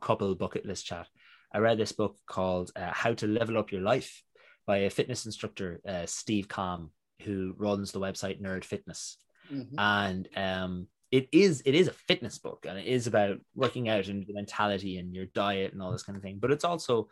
couple 0.00 0.34
bucket 0.34 0.64
list 0.66 0.86
chat. 0.86 1.06
I 1.54 1.58
read 1.58 1.78
this 1.78 1.92
book 1.92 2.16
called 2.26 2.70
uh, 2.76 2.90
How 2.92 3.12
to 3.14 3.26
Level 3.26 3.58
Up 3.58 3.72
Your 3.72 3.82
Life 3.82 4.22
by 4.66 4.78
a 4.78 4.90
fitness 4.90 5.26
instructor, 5.26 5.80
uh, 5.86 6.06
Steve 6.06 6.48
Kamb, 6.48 6.90
who 7.22 7.54
runs 7.58 7.92
the 7.92 8.00
website 8.00 8.40
Nerd 8.40 8.64
Fitness 8.64 9.18
Mhm. 9.52 9.74
and 9.76 10.28
um, 10.36 10.86
it 11.12 11.28
is 11.30 11.62
it 11.64 11.74
is 11.74 11.86
a 11.86 11.92
fitness 11.92 12.38
book 12.38 12.66
and 12.68 12.78
it 12.78 12.86
is 12.86 13.06
about 13.06 13.38
working 13.54 13.88
out 13.88 14.08
and 14.08 14.26
the 14.26 14.32
mentality 14.32 14.98
and 14.98 15.14
your 15.14 15.26
diet 15.26 15.72
and 15.72 15.80
all 15.80 15.92
this 15.92 16.02
kind 16.02 16.16
of 16.16 16.22
thing 16.22 16.38
but 16.40 16.50
it's 16.50 16.64
also 16.64 17.06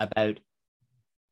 about 0.00 0.38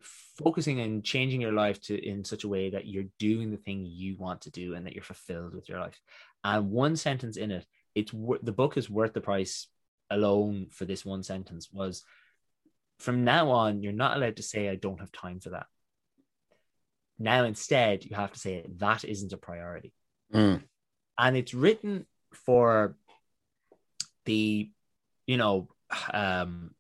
focusing 0.00 0.80
and 0.80 1.04
changing 1.04 1.40
your 1.40 1.52
life 1.52 1.80
to 1.80 1.96
in 1.96 2.24
such 2.24 2.44
a 2.44 2.48
way 2.48 2.70
that 2.70 2.86
you're 2.86 3.04
doing 3.18 3.50
the 3.50 3.56
thing 3.56 3.84
you 3.86 4.16
want 4.16 4.40
to 4.42 4.50
do 4.50 4.74
and 4.74 4.86
that 4.86 4.94
you're 4.94 5.02
fulfilled 5.02 5.54
with 5.54 5.68
your 5.68 5.80
life. 5.80 5.98
And 6.44 6.70
one 6.70 6.96
sentence 6.96 7.36
in 7.36 7.50
it 7.50 7.66
it's 7.94 8.12
the 8.42 8.52
book 8.52 8.76
is 8.76 8.90
worth 8.90 9.14
the 9.14 9.20
price 9.20 9.68
alone 10.10 10.66
for 10.70 10.84
this 10.84 11.04
one 11.04 11.22
sentence 11.22 11.70
was 11.72 12.04
from 12.98 13.24
now 13.24 13.50
on 13.50 13.82
you're 13.82 13.92
not 13.92 14.16
allowed 14.16 14.36
to 14.36 14.42
say 14.42 14.68
i 14.68 14.76
don't 14.76 15.00
have 15.00 15.10
time 15.10 15.40
for 15.40 15.50
that 15.50 15.66
now 17.18 17.44
instead 17.44 18.04
you 18.04 18.14
have 18.14 18.32
to 18.32 18.38
say 18.38 18.64
that 18.76 19.04
isn't 19.04 19.32
a 19.32 19.36
priority. 19.36 19.92
Mm. 20.32 20.62
And 21.18 21.36
it's 21.36 21.54
written 21.54 22.06
for 22.32 22.96
the 24.24 24.70
you 25.26 25.36
know 25.36 25.68
um 26.12 26.70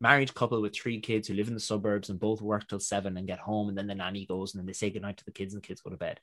married 0.00 0.34
couple 0.34 0.60
with 0.60 0.74
three 0.74 1.00
kids 1.00 1.26
who 1.26 1.34
live 1.34 1.48
in 1.48 1.54
the 1.54 1.60
suburbs 1.60 2.10
and 2.10 2.20
both 2.20 2.42
work 2.42 2.68
till 2.68 2.78
seven 2.78 3.16
and 3.16 3.26
get 3.26 3.38
home. 3.38 3.70
And 3.70 3.78
then 3.78 3.86
the 3.86 3.94
nanny 3.94 4.26
goes 4.26 4.52
and 4.52 4.60
then 4.60 4.66
they 4.66 4.74
say 4.74 4.90
goodnight 4.90 5.16
to 5.16 5.24
the 5.24 5.32
kids 5.32 5.54
and 5.54 5.62
the 5.62 5.66
kids 5.66 5.80
go 5.80 5.88
to 5.88 5.96
bed 5.96 6.20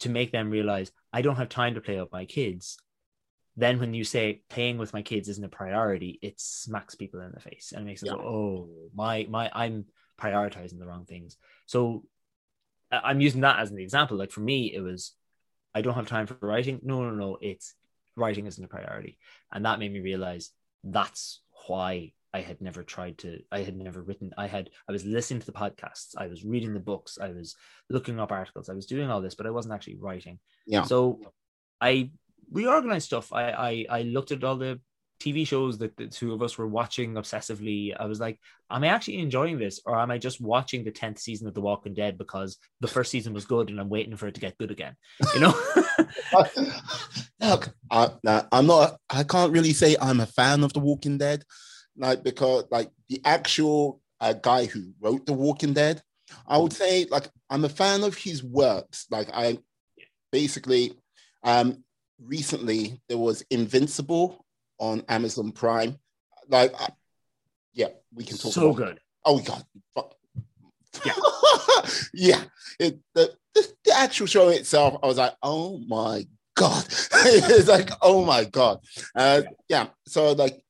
to 0.00 0.08
make 0.08 0.32
them 0.32 0.48
realize 0.50 0.90
i 1.12 1.20
don't 1.22 1.36
have 1.36 1.50
time 1.50 1.74
to 1.74 1.80
play 1.80 2.00
with 2.00 2.10
my 2.10 2.24
kids. 2.24 2.78
Then 3.56 3.78
when 3.78 3.92
you 3.92 4.02
say 4.02 4.40
playing 4.48 4.78
with 4.78 4.94
my 4.94 5.02
kids 5.02 5.28
isn't 5.28 5.44
a 5.44 5.48
priority 5.48 6.18
it 6.22 6.40
smacks 6.40 6.94
people 6.94 7.20
in 7.20 7.32
the 7.32 7.40
face 7.40 7.72
and 7.76 7.84
makes 7.84 8.00
them 8.00 8.08
Yeah. 8.16 8.22
go 8.22 8.28
oh 8.28 8.68
my 8.94 9.26
my 9.28 9.50
i'm 9.52 9.84
prioritizing 10.18 10.78
the 10.78 10.86
wrong 10.86 11.04
things. 11.04 11.36
So 11.66 12.04
i'm 12.90 13.20
using 13.20 13.42
that 13.42 13.58
as 13.60 13.70
an 13.70 13.78
example. 13.78 14.16
Like 14.16 14.30
for 14.30 14.40
me 14.40 14.72
it 14.74 14.80
was 14.80 15.12
I 15.74 15.80
don't 15.80 15.94
have 15.94 16.06
time 16.06 16.26
for 16.26 16.36
writing. 16.40 16.80
No, 16.82 17.02
no, 17.02 17.10
no. 17.10 17.38
It's 17.40 17.74
writing 18.16 18.46
isn't 18.46 18.64
a 18.64 18.68
priority. 18.68 19.18
And 19.52 19.64
that 19.64 19.78
made 19.78 19.92
me 19.92 20.00
realize 20.00 20.50
that's 20.84 21.40
why 21.66 22.12
I 22.34 22.40
had 22.40 22.60
never 22.60 22.82
tried 22.82 23.18
to, 23.18 23.40
I 23.50 23.60
had 23.60 23.76
never 23.76 24.02
written. 24.02 24.32
I 24.38 24.46
had, 24.46 24.70
I 24.88 24.92
was 24.92 25.04
listening 25.04 25.40
to 25.40 25.46
the 25.46 25.52
podcasts, 25.52 26.14
I 26.16 26.28
was 26.28 26.44
reading 26.44 26.72
the 26.72 26.80
books, 26.80 27.18
I 27.20 27.28
was 27.28 27.56
looking 27.90 28.18
up 28.18 28.32
articles, 28.32 28.70
I 28.70 28.74
was 28.74 28.86
doing 28.86 29.10
all 29.10 29.20
this, 29.20 29.34
but 29.34 29.46
I 29.46 29.50
wasn't 29.50 29.74
actually 29.74 29.96
writing. 29.96 30.38
Yeah. 30.66 30.84
So 30.84 31.20
I 31.80 32.10
reorganized 32.50 33.06
stuff. 33.06 33.32
I, 33.32 33.50
I, 33.50 33.86
I 33.90 34.02
looked 34.02 34.32
at 34.32 34.44
all 34.44 34.56
the 34.56 34.80
TV 35.22 35.46
shows 35.46 35.78
that 35.78 35.96
the 35.96 36.08
two 36.08 36.32
of 36.32 36.42
us 36.42 36.58
were 36.58 36.66
watching 36.66 37.14
obsessively. 37.14 37.94
I 37.98 38.06
was 38.06 38.18
like, 38.18 38.38
am 38.70 38.82
I 38.82 38.88
actually 38.88 39.18
enjoying 39.18 39.58
this 39.58 39.80
or 39.86 39.98
am 39.98 40.10
I 40.10 40.18
just 40.18 40.40
watching 40.40 40.82
the 40.82 40.90
10th 40.90 41.18
season 41.20 41.46
of 41.46 41.54
The 41.54 41.60
Walking 41.60 41.94
Dead 41.94 42.18
because 42.18 42.58
the 42.80 42.88
first 42.88 43.10
season 43.10 43.32
was 43.32 43.44
good 43.44 43.70
and 43.70 43.78
I'm 43.80 43.88
waiting 43.88 44.16
for 44.16 44.26
it 44.26 44.34
to 44.34 44.40
get 44.40 44.58
good 44.58 44.72
again? 44.72 44.96
You 45.34 45.40
know? 45.40 45.54
Look, 47.40 47.68
I, 47.90 48.10
I'm 48.50 48.66
not. 48.66 48.96
I 49.08 49.22
can't 49.22 49.52
really 49.52 49.72
say 49.72 49.96
I'm 50.00 50.20
a 50.20 50.26
fan 50.26 50.64
of 50.64 50.72
The 50.72 50.80
Walking 50.80 51.18
Dead, 51.18 51.44
like 51.96 52.24
because 52.24 52.64
like 52.70 52.90
the 53.08 53.20
actual 53.24 54.00
uh, 54.20 54.32
guy 54.32 54.66
who 54.66 54.92
wrote 55.00 55.26
The 55.26 55.32
Walking 55.32 55.72
Dead, 55.72 56.02
I 56.46 56.58
would 56.58 56.72
say 56.72 57.06
like 57.10 57.28
I'm 57.48 57.64
a 57.64 57.68
fan 57.68 58.02
of 58.02 58.16
his 58.16 58.42
works. 58.42 59.06
Like 59.10 59.28
I 59.32 59.58
basically, 60.32 60.94
um, 61.44 61.84
recently 62.24 63.00
there 63.08 63.18
was 63.18 63.44
Invincible 63.50 64.44
on 64.82 65.04
Amazon 65.08 65.52
Prime. 65.52 65.96
Like, 66.48 66.74
I, 66.78 66.88
yeah, 67.72 67.88
we 68.12 68.24
can 68.24 68.36
talk. 68.36 68.52
so 68.52 68.70
about 68.70 68.76
good. 68.76 69.00
Oh 69.24 69.38
god. 69.38 69.64
Fuck. 69.94 70.14
Yeah. 71.06 71.14
yeah. 72.12 72.42
It, 72.80 72.98
the, 73.14 73.32
the, 73.54 73.72
the 73.84 73.96
actual 73.96 74.26
show 74.26 74.48
itself, 74.48 74.98
I 75.02 75.06
was 75.06 75.18
like, 75.18 75.34
oh 75.42 75.78
my 75.86 76.26
god. 76.56 76.84
it's 76.90 77.68
like, 77.68 77.90
oh 78.02 78.24
my 78.24 78.44
god. 78.44 78.80
Uh, 79.14 79.42
yeah. 79.68 79.86
So 80.08 80.32
like, 80.32 80.60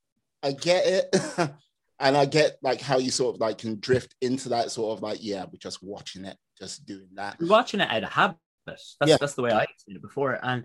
I 0.43 0.53
get 0.53 0.87
it, 0.87 1.17
and 1.99 2.17
I 2.17 2.27
get 2.27 2.59
like 2.63 2.81
how 2.83 2.99
you 2.99 3.11
sort 3.11 3.37
of 3.37 3.41
like 3.41 3.59
can 3.59 3.81
drift 3.81 4.15
into 4.21 4.51
that 4.51 4.71
sort 4.71 4.97
of 4.97 5.03
like, 5.03 5.19
yeah, 5.23 5.45
we're 5.45 5.59
just 5.59 5.83
watching 5.83 6.27
it, 6.27 6.37
just 6.59 6.85
doing 6.85 7.09
that. 7.15 7.39
We're 7.41 7.49
watching 7.49 7.81
it 7.81 7.89
out 7.91 8.05
of 8.05 8.11
habit. 8.11 8.37
That's 8.67 8.97
Yeah. 9.07 9.17
that's 9.19 9.35
the 9.35 9.43
way 9.43 9.53
I 9.53 9.67
seen 9.79 9.97
it 9.97 10.03
before. 10.03 10.39
And 10.43 10.65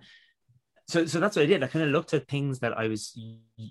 so 0.88 1.06
so 1.06 1.20
that's 1.20 1.36
what 1.36 1.44
I 1.44 1.48
did. 1.48 1.64
I 1.64 1.68
kind 1.68 1.86
of 1.86 1.92
looked 1.92 2.14
at 2.14 2.28
things 2.28 2.60
that 2.60 2.78
I 2.78 2.88
was 2.88 3.18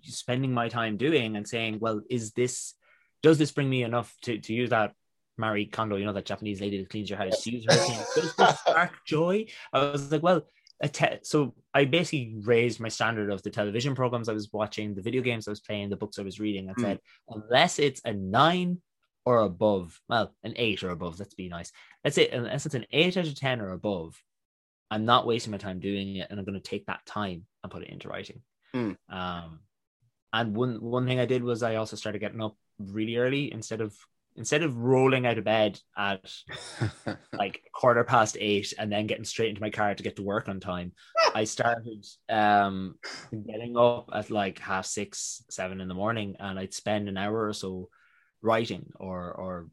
spending 0.03 0.53
my 0.53 0.69
time 0.69 0.97
doing 0.97 1.37
and 1.37 1.47
saying, 1.47 1.79
well, 1.81 2.01
is 2.11 2.33
this 2.33 2.75
does 3.23 3.39
this 3.39 3.53
bring 3.53 3.71
me 3.71 3.83
enough 3.83 4.15
to 4.23 4.39
to 4.39 4.53
use 4.53 4.71
that 4.71 4.93
Marie 5.39 5.67
Kondo, 5.67 5.97
you 5.97 6.05
know, 6.05 6.13
that 6.13 6.25
Japanese 6.27 6.61
lady 6.61 6.79
that 6.79 6.89
cleans 6.91 7.11
your 7.11 7.19
house, 7.19 7.43
to 7.43 7.51
use 7.51 7.67
her 7.67 7.79
thing. 7.79 7.99
Does 8.15 8.35
this 8.37 8.59
spark 8.61 8.93
joy? 9.07 9.47
I 9.73 9.91
was 9.91 10.11
like, 10.11 10.23
well, 10.23 10.43
a 10.81 10.89
te- 10.89 11.19
so 11.23 11.55
I 11.75 11.85
basically 11.85 12.37
raised 12.43 12.81
my 12.81 12.89
standard 12.89 13.31
of 13.31 13.43
the 13.43 13.51
television 13.51 13.95
programs 13.95 14.29
I 14.29 14.33
was 14.33 14.53
watching, 14.53 14.95
the 14.95 15.03
video 15.03 15.23
games 15.23 15.47
I 15.47 15.51
was 15.53 15.61
playing, 15.61 15.91
the 15.91 15.97
books 15.97 16.19
I 16.19 16.23
was 16.23 16.41
reading, 16.41 16.69
and 16.69 16.77
Mm. 16.77 16.83
said, 16.83 17.01
unless 17.29 17.79
it's 17.79 18.01
a 18.05 18.13
nine 18.13 18.81
or 19.25 19.41
above, 19.41 20.01
well, 20.09 20.35
an 20.45 20.55
eight 20.57 20.83
or 20.83 20.91
above, 20.91 21.19
let's 21.19 21.35
be 21.35 21.49
nice. 21.49 21.73
Let's 22.05 22.15
say 22.17 22.29
unless 22.29 22.67
it's 22.67 22.75
an 22.75 22.87
eight 22.93 23.17
out 23.17 23.27
of 23.27 23.35
ten 23.35 23.61
or 23.61 23.73
above, 23.73 24.23
I'm 24.91 25.05
not 25.05 25.27
wasting 25.27 25.51
my 25.51 25.59
time 25.59 25.81
doing 25.81 26.17
it, 26.17 26.29
and 26.31 26.39
I'm 26.39 26.45
going 26.45 26.61
to 26.61 26.69
take 26.69 26.87
that 26.87 27.05
time 27.07 27.47
and 27.63 27.73
put 27.73 27.83
it 27.83 27.91
into 27.91 28.09
writing. 28.09 28.43
Mm. 28.75 28.97
Um, 29.09 29.61
and 30.33 30.57
one 30.57 30.81
one 30.81 31.07
thing 31.07 31.19
I 31.19 31.27
did 31.27 31.43
was 31.43 31.63
I 31.63 31.77
also 31.77 31.97
started 31.97 32.21
getting 32.21 32.43
up 32.43 32.57
really 32.79 33.17
early 33.17 33.53
instead 33.53 33.81
of 33.81 33.97
instead 34.37 34.63
of 34.63 34.77
rolling 34.77 35.27
out 35.27 35.39
of 35.39 35.45
bed 35.45 35.81
at 35.97 36.31
like 37.33 37.63
quarter 37.73 38.05
past 38.05 38.37
eight 38.39 38.75
and 38.79 38.93
then 38.93 39.07
getting 39.07 39.25
straight 39.25 39.49
into 39.49 39.63
my 39.63 39.71
car 39.71 39.95
to 39.95 40.03
get 40.03 40.17
to 40.17 40.23
work 40.23 40.49
on 40.49 40.61
time. 40.61 40.93
I 41.35 41.45
started 41.45 42.05
um, 42.29 42.97
getting 43.31 43.77
up 43.77 44.11
at 44.13 44.31
like 44.31 44.59
half 44.59 44.87
six, 44.87 45.43
seven 45.51 45.81
in 45.81 45.89
the 45.89 45.95
morning, 45.95 46.37
and 46.39 46.59
I'd 46.59 46.75
spend 46.75 47.09
an 47.09 47.17
hour 47.17 47.47
or 47.49 47.53
so 47.53 47.89
writing 48.43 48.93
or 48.97 49.33
or 49.33 49.69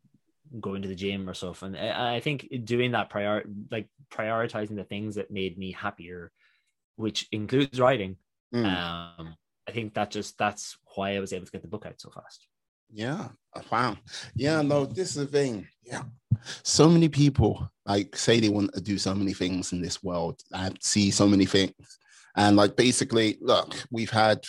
going 0.59 0.81
to 0.81 0.87
the 0.87 0.95
gym 0.95 1.29
or 1.29 1.33
stuff. 1.33 1.63
And 1.63 1.77
I, 1.77 2.15
I 2.15 2.19
think 2.19 2.47
doing 2.63 2.91
that 2.91 3.09
prior 3.09 3.43
like 3.71 3.87
prioritizing 4.11 4.75
the 4.75 4.83
things 4.83 5.15
that 5.15 5.31
made 5.31 5.57
me 5.57 5.71
happier, 5.71 6.31
which 6.95 7.27
includes 7.31 7.79
writing. 7.79 8.17
Mm. 8.53 8.65
Um, 8.65 9.35
I 9.67 9.71
think 9.71 9.93
that 9.93 10.11
just 10.11 10.37
that's 10.37 10.77
why 10.95 11.15
I 11.15 11.19
was 11.19 11.33
able 11.33 11.45
to 11.45 11.51
get 11.51 11.61
the 11.61 11.67
book 11.67 11.85
out 11.85 11.99
so 11.99 12.09
fast. 12.09 12.47
Yeah. 12.91 13.29
Wow. 13.71 13.97
Yeah, 14.35 14.61
no, 14.61 14.85
this 14.85 15.09
is 15.09 15.15
the 15.15 15.25
thing. 15.25 15.67
Yeah. 15.83 16.03
So 16.61 16.89
many 16.89 17.09
people 17.09 17.69
like 17.85 18.15
say 18.15 18.39
they 18.39 18.49
want 18.49 18.73
to 18.73 18.81
do 18.81 18.97
so 18.97 19.15
many 19.15 19.33
things 19.33 19.71
in 19.71 19.81
this 19.81 20.03
world. 20.03 20.39
I 20.53 20.71
see 20.79 21.09
so 21.09 21.27
many 21.27 21.45
things. 21.45 21.73
And 22.35 22.55
like 22.55 22.75
basically, 22.75 23.37
look, 23.41 23.75
we've 23.91 24.09
had 24.09 24.43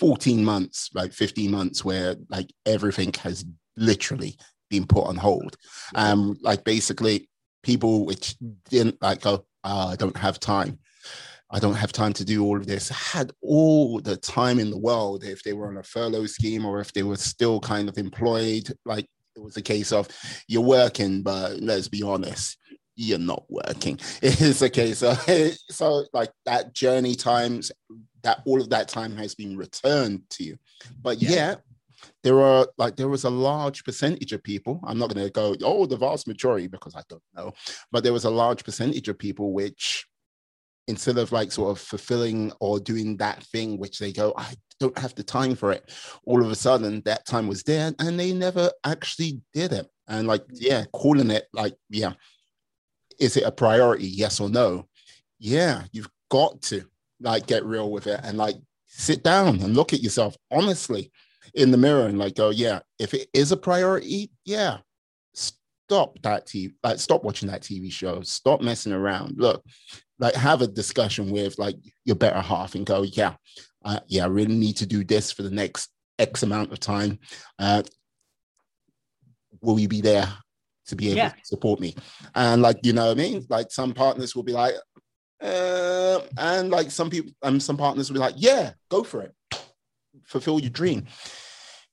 14 0.00 0.44
months, 0.44 0.90
like 0.94 1.12
15 1.12 1.50
months 1.50 1.84
where 1.84 2.16
like 2.28 2.52
everything 2.64 3.12
has 3.22 3.44
literally 3.76 4.36
been 4.68 4.86
put 4.86 5.06
on 5.06 5.16
hold. 5.16 5.56
Um, 5.94 6.36
like 6.42 6.64
basically 6.64 7.28
people 7.62 8.06
which 8.06 8.36
didn't 8.68 9.00
like 9.02 9.22
go, 9.22 9.44
oh, 9.64 9.88
I 9.88 9.96
don't 9.96 10.16
have 10.16 10.40
time. 10.40 10.78
I 11.50 11.60
don't 11.60 11.74
have 11.74 11.92
time 11.92 12.12
to 12.14 12.24
do 12.24 12.44
all 12.44 12.56
of 12.56 12.66
this. 12.66 12.88
Had 12.88 13.32
all 13.40 14.00
the 14.00 14.16
time 14.16 14.58
in 14.58 14.70
the 14.70 14.78
world 14.78 15.24
if 15.24 15.42
they 15.42 15.52
were 15.52 15.68
on 15.68 15.76
a 15.76 15.82
furlough 15.82 16.26
scheme 16.26 16.64
or 16.64 16.80
if 16.80 16.92
they 16.92 17.02
were 17.02 17.16
still 17.16 17.60
kind 17.60 17.88
of 17.88 17.98
employed. 17.98 18.68
Like 18.84 19.06
it 19.36 19.42
was 19.42 19.56
a 19.56 19.62
case 19.62 19.92
of 19.92 20.08
you're 20.48 20.62
working, 20.62 21.22
but 21.22 21.60
let's 21.60 21.88
be 21.88 22.02
honest, 22.02 22.58
you're 22.96 23.18
not 23.18 23.44
working. 23.48 23.98
It's 24.22 24.62
a 24.62 24.70
case 24.70 25.02
of 25.02 25.20
so 25.70 26.04
like 26.12 26.32
that 26.46 26.74
journey 26.74 27.14
times 27.14 27.70
that 28.22 28.42
all 28.44 28.60
of 28.60 28.70
that 28.70 28.88
time 28.88 29.16
has 29.16 29.34
been 29.34 29.56
returned 29.56 30.22
to 30.30 30.44
you. 30.44 30.58
But 31.00 31.22
yeah. 31.22 31.30
yet 31.30 31.62
there 32.22 32.40
are 32.40 32.66
like 32.78 32.96
there 32.96 33.08
was 33.08 33.24
a 33.24 33.30
large 33.30 33.84
percentage 33.84 34.32
of 34.32 34.42
people 34.42 34.80
i'm 34.84 34.98
not 34.98 35.12
going 35.12 35.24
to 35.24 35.32
go 35.32 35.54
oh 35.62 35.86
the 35.86 35.96
vast 35.96 36.26
majority 36.26 36.66
because 36.66 36.94
i 36.94 37.02
don't 37.08 37.22
know 37.34 37.52
but 37.92 38.02
there 38.02 38.12
was 38.12 38.24
a 38.24 38.30
large 38.30 38.64
percentage 38.64 39.08
of 39.08 39.18
people 39.18 39.52
which 39.52 40.06
instead 40.88 41.18
of 41.18 41.32
like 41.32 41.50
sort 41.50 41.70
of 41.70 41.80
fulfilling 41.80 42.52
or 42.60 42.78
doing 42.78 43.16
that 43.16 43.42
thing 43.44 43.78
which 43.78 43.98
they 43.98 44.12
go 44.12 44.32
i 44.36 44.54
don't 44.78 44.98
have 44.98 45.14
the 45.14 45.22
time 45.22 45.54
for 45.54 45.72
it 45.72 45.90
all 46.24 46.42
of 46.42 46.50
a 46.50 46.54
sudden 46.54 47.02
that 47.04 47.26
time 47.26 47.46
was 47.46 47.62
there 47.62 47.92
and 47.98 48.18
they 48.18 48.32
never 48.32 48.70
actually 48.84 49.40
did 49.52 49.72
it. 49.72 49.86
And 50.08 50.26
like 50.28 50.42
mm. 50.42 50.50
yeah 50.52 50.84
calling 50.92 51.30
it 51.30 51.46
like 51.52 51.74
yeah. 51.90 52.12
Is 53.18 53.36
it 53.38 53.44
a 53.44 53.52
priority 53.52 54.06
yes 54.06 54.40
or 54.40 54.48
no? 54.48 54.86
Yeah 55.38 55.84
you've 55.92 56.10
got 56.30 56.60
to 56.62 56.84
like 57.20 57.46
get 57.46 57.64
real 57.64 57.90
with 57.90 58.06
it 58.06 58.20
and 58.22 58.36
like 58.36 58.56
sit 58.86 59.22
down 59.22 59.60
and 59.60 59.74
look 59.74 59.92
at 59.92 60.02
yourself 60.02 60.36
honestly 60.50 61.10
in 61.54 61.70
the 61.70 61.78
mirror 61.78 62.06
and 62.06 62.18
like 62.18 62.34
go 62.34 62.50
yeah 62.50 62.80
if 62.98 63.14
it 63.14 63.28
is 63.32 63.52
a 63.52 63.56
priority 63.56 64.30
yeah 64.44 64.78
stop 65.86 66.20
that 66.22 66.46
TV, 66.46 66.74
like 66.82 66.98
stop 66.98 67.22
watching 67.22 67.48
that 67.48 67.62
TV 67.62 67.92
show, 67.92 68.20
stop 68.22 68.60
messing 68.60 68.92
around. 68.92 69.36
Look, 69.38 69.64
like 70.18 70.34
have 70.34 70.62
a 70.62 70.66
discussion 70.66 71.30
with 71.30 71.58
like 71.58 71.76
your 72.04 72.16
better 72.16 72.40
half 72.40 72.74
and 72.74 72.84
go, 72.84 73.02
yeah, 73.02 73.34
uh, 73.84 74.00
yeah, 74.08 74.24
I 74.24 74.28
really 74.28 74.56
need 74.56 74.76
to 74.78 74.86
do 74.86 75.04
this 75.04 75.30
for 75.30 75.42
the 75.42 75.50
next 75.50 75.90
X 76.18 76.42
amount 76.42 76.72
of 76.72 76.80
time. 76.80 77.20
Uh, 77.58 77.82
will 79.60 79.78
you 79.78 79.86
be 79.86 80.00
there 80.00 80.28
to 80.88 80.96
be 80.96 81.08
able 81.08 81.18
yeah. 81.18 81.28
to 81.28 81.44
support 81.44 81.78
me? 81.78 81.94
And 82.34 82.62
like, 82.62 82.78
you 82.82 82.92
know 82.92 83.06
what 83.06 83.18
I 83.18 83.22
mean? 83.22 83.46
Like 83.48 83.70
some 83.70 83.92
partners 83.94 84.34
will 84.34 84.42
be 84.42 84.52
like, 84.52 84.74
uh, 85.40 86.20
and 86.36 86.70
like 86.70 86.90
some 86.90 87.10
people, 87.10 87.30
um, 87.42 87.60
some 87.60 87.76
partners 87.76 88.10
will 88.10 88.14
be 88.14 88.20
like, 88.20 88.34
yeah, 88.36 88.72
go 88.90 89.04
for 89.04 89.22
it, 89.22 89.32
fulfill 90.24 90.60
your 90.60 90.70
dream. 90.70 91.06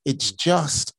It's 0.05 0.31
mm. 0.31 0.37
just 0.37 0.93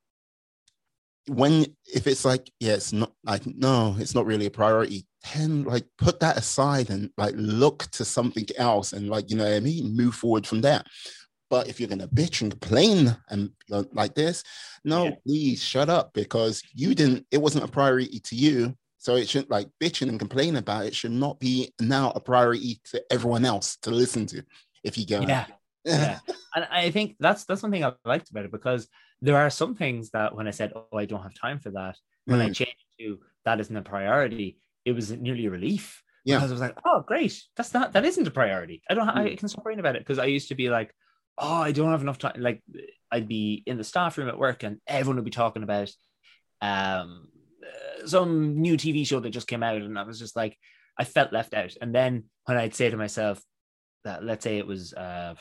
when 1.26 1.66
if 1.86 2.06
it's 2.06 2.24
like 2.24 2.50
yeah 2.60 2.74
it's 2.74 2.92
not 2.92 3.12
like 3.24 3.46
no 3.46 3.96
it's 3.98 4.14
not 4.14 4.26
really 4.26 4.44
a 4.46 4.50
priority 4.50 5.06
then 5.32 5.64
like 5.64 5.86
put 5.96 6.20
that 6.20 6.36
aside 6.36 6.90
and 6.90 7.10
like 7.16 7.34
look 7.36 7.84
to 7.92 8.04
something 8.04 8.46
else 8.58 8.92
and 8.92 9.08
like 9.08 9.30
you 9.30 9.36
know 9.36 9.44
what 9.44 9.54
i 9.54 9.60
mean? 9.60 9.96
Move 9.96 10.14
forward 10.14 10.46
from 10.46 10.60
there. 10.60 10.82
But 11.48 11.68
if 11.68 11.78
you're 11.78 11.88
gonna 11.88 12.08
bitch 12.08 12.42
and 12.42 12.50
complain 12.50 13.16
and 13.30 13.50
uh, 13.72 13.84
like 13.92 14.14
this 14.14 14.42
no 14.84 15.04
yeah. 15.04 15.14
please 15.26 15.62
shut 15.62 15.88
up 15.88 16.12
because 16.12 16.62
you 16.74 16.94
didn't 16.94 17.26
it 17.30 17.40
wasn't 17.40 17.64
a 17.64 17.68
priority 17.68 18.20
to 18.20 18.36
you. 18.36 18.74
So 18.98 19.16
it 19.16 19.28
shouldn't 19.28 19.50
like 19.50 19.68
bitching 19.82 20.08
and 20.08 20.18
complaining 20.18 20.56
about 20.56 20.86
it 20.86 20.94
should 20.94 21.12
not 21.12 21.38
be 21.38 21.72
now 21.80 22.10
a 22.14 22.20
priority 22.20 22.80
to 22.86 23.02
everyone 23.10 23.44
else 23.44 23.76
to 23.82 23.90
listen 23.90 24.26
to 24.26 24.42
if 24.82 24.98
you 24.98 25.06
go 25.06 25.20
yeah 25.20 25.46
yeah 25.84 26.18
and 26.54 26.66
i 26.70 26.90
think 26.90 27.16
that's 27.20 27.44
that's 27.44 27.62
one 27.62 27.72
thing 27.72 27.84
i 27.84 27.92
liked 28.04 28.30
about 28.30 28.44
it 28.44 28.52
because 28.52 28.88
there 29.24 29.38
are 29.38 29.48
some 29.48 29.74
things 29.74 30.10
that 30.10 30.34
when 30.34 30.46
I 30.46 30.50
said, 30.50 30.72
"Oh, 30.76 30.98
I 30.98 31.06
don't 31.06 31.22
have 31.22 31.34
time 31.34 31.58
for 31.58 31.70
that," 31.70 31.96
when 32.26 32.40
mm. 32.40 32.44
I 32.44 32.50
changed 32.50 32.84
to 33.00 33.18
that 33.46 33.58
isn't 33.58 33.76
a 33.76 33.82
priority, 33.82 34.58
it 34.84 34.92
was 34.92 35.10
nearly 35.10 35.46
a 35.46 35.50
relief. 35.50 36.02
Yeah. 36.26 36.36
Because 36.36 36.50
I 36.50 36.54
was 36.54 36.60
like, 36.60 36.78
"Oh, 36.84 37.02
great! 37.06 37.42
That's 37.56 37.72
not 37.72 37.92
that 37.94 38.04
isn't 38.04 38.28
a 38.28 38.30
priority. 38.30 38.82
I 38.88 38.94
don't. 38.94 39.08
Mm. 39.08 39.32
I 39.32 39.36
can 39.36 39.48
stop 39.48 39.64
worrying 39.64 39.80
about 39.80 39.96
it." 39.96 40.00
Because 40.00 40.18
I 40.18 40.26
used 40.26 40.48
to 40.48 40.54
be 40.54 40.68
like, 40.68 40.94
"Oh, 41.38 41.62
I 41.62 41.72
don't 41.72 41.90
have 41.90 42.02
enough 42.02 42.18
time." 42.18 42.36
Like 42.38 42.62
I'd 43.10 43.26
be 43.28 43.62
in 43.66 43.78
the 43.78 43.84
staff 43.84 44.18
room 44.18 44.28
at 44.28 44.38
work, 44.38 44.62
and 44.62 44.78
everyone 44.86 45.16
would 45.16 45.24
be 45.24 45.30
talking 45.30 45.62
about 45.62 45.90
um 46.60 47.28
uh, 47.62 48.06
some 48.06 48.60
new 48.60 48.76
TV 48.76 49.06
show 49.06 49.20
that 49.20 49.30
just 49.30 49.48
came 49.48 49.62
out, 49.62 49.80
and 49.80 49.98
I 49.98 50.02
was 50.02 50.18
just 50.18 50.36
like, 50.36 50.58
I 50.98 51.04
felt 51.04 51.32
left 51.32 51.54
out. 51.54 51.72
And 51.80 51.94
then 51.94 52.24
when 52.44 52.58
I'd 52.58 52.74
say 52.74 52.90
to 52.90 52.96
myself 52.98 53.42
that, 54.04 54.22
let's 54.22 54.44
say 54.44 54.58
it 54.58 54.66
was 54.66 54.92
uh 54.92 55.34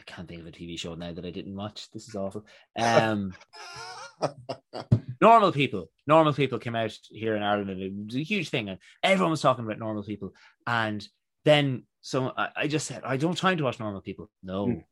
I 0.00 0.02
can't 0.10 0.26
think 0.26 0.40
of 0.40 0.46
a 0.46 0.50
TV 0.50 0.78
show 0.78 0.94
now 0.94 1.12
that 1.12 1.24
I 1.26 1.30
didn't 1.30 1.56
watch. 1.56 1.90
This 1.92 2.08
is 2.08 2.16
awful. 2.16 2.46
Um, 2.78 3.34
normal 5.20 5.52
people, 5.52 5.90
normal 6.06 6.32
people 6.32 6.58
came 6.58 6.74
out 6.74 6.96
here 7.10 7.36
in 7.36 7.42
Ireland, 7.42 7.70
and 7.70 7.82
it 7.82 7.92
was 8.06 8.16
a 8.16 8.22
huge 8.22 8.48
thing, 8.48 8.68
and 8.68 8.78
everyone 9.02 9.30
was 9.30 9.42
talking 9.42 9.64
about 9.64 9.78
normal 9.78 10.02
people. 10.02 10.32
And 10.66 11.06
then 11.44 11.84
so 12.00 12.32
I, 12.36 12.48
I 12.56 12.66
just 12.66 12.86
said, 12.86 13.02
I 13.04 13.16
don't 13.16 13.32
have 13.32 13.40
time 13.40 13.58
to 13.58 13.64
watch 13.64 13.80
normal 13.80 14.00
people. 14.00 14.30
No, 14.42 14.66
mm. 14.66 14.84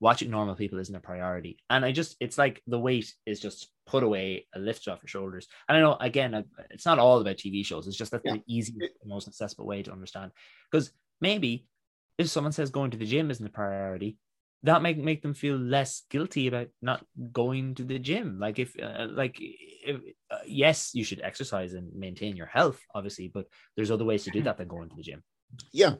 watching 0.00 0.30
normal 0.30 0.56
people 0.56 0.78
isn't 0.78 0.94
a 0.94 1.00
priority. 1.00 1.58
And 1.68 1.84
I 1.84 1.92
just, 1.92 2.16
it's 2.20 2.38
like 2.38 2.62
the 2.66 2.78
weight 2.78 3.12
is 3.26 3.40
just 3.40 3.68
put 3.86 4.02
away, 4.02 4.46
a 4.54 4.58
lift 4.58 4.88
off 4.88 5.02
your 5.02 5.08
shoulders. 5.08 5.46
And 5.68 5.78
I 5.78 5.80
know, 5.80 5.96
again, 6.00 6.44
it's 6.70 6.86
not 6.86 6.98
all 6.98 7.20
about 7.20 7.36
TV 7.36 7.64
shows. 7.64 7.86
It's 7.86 7.96
just 7.96 8.12
that 8.12 8.22
yeah. 8.24 8.34
the 8.34 8.42
easiest, 8.46 8.92
most 9.04 9.28
accessible 9.28 9.66
way 9.66 9.82
to 9.82 9.92
understand. 9.92 10.32
Because 10.70 10.90
maybe 11.20 11.66
if 12.18 12.28
someone 12.28 12.52
says 12.52 12.70
going 12.70 12.90
to 12.90 12.98
the 12.98 13.06
gym 13.06 13.30
isn't 13.30 13.46
a 13.46 13.50
priority, 13.50 14.18
that 14.62 14.82
make 14.82 14.98
make 14.98 15.22
them 15.22 15.34
feel 15.34 15.56
less 15.56 16.02
guilty 16.10 16.46
about 16.46 16.68
not 16.82 17.04
going 17.32 17.74
to 17.76 17.84
the 17.84 17.98
gym. 17.98 18.38
Like 18.38 18.58
if 18.58 18.78
uh, 18.80 19.06
like 19.10 19.36
if, 19.38 20.00
uh, 20.30 20.38
yes 20.46 20.94
you 20.94 21.04
should 21.04 21.22
exercise 21.22 21.72
and 21.72 21.94
maintain 21.94 22.36
your 22.36 22.46
health 22.46 22.80
obviously 22.94 23.28
but 23.28 23.46
there's 23.74 23.90
other 23.90 24.04
ways 24.04 24.24
to 24.24 24.30
do 24.30 24.42
that 24.42 24.58
than 24.58 24.68
going 24.68 24.90
to 24.90 24.96
the 24.96 25.02
gym. 25.02 25.22
Yeah. 25.72 25.94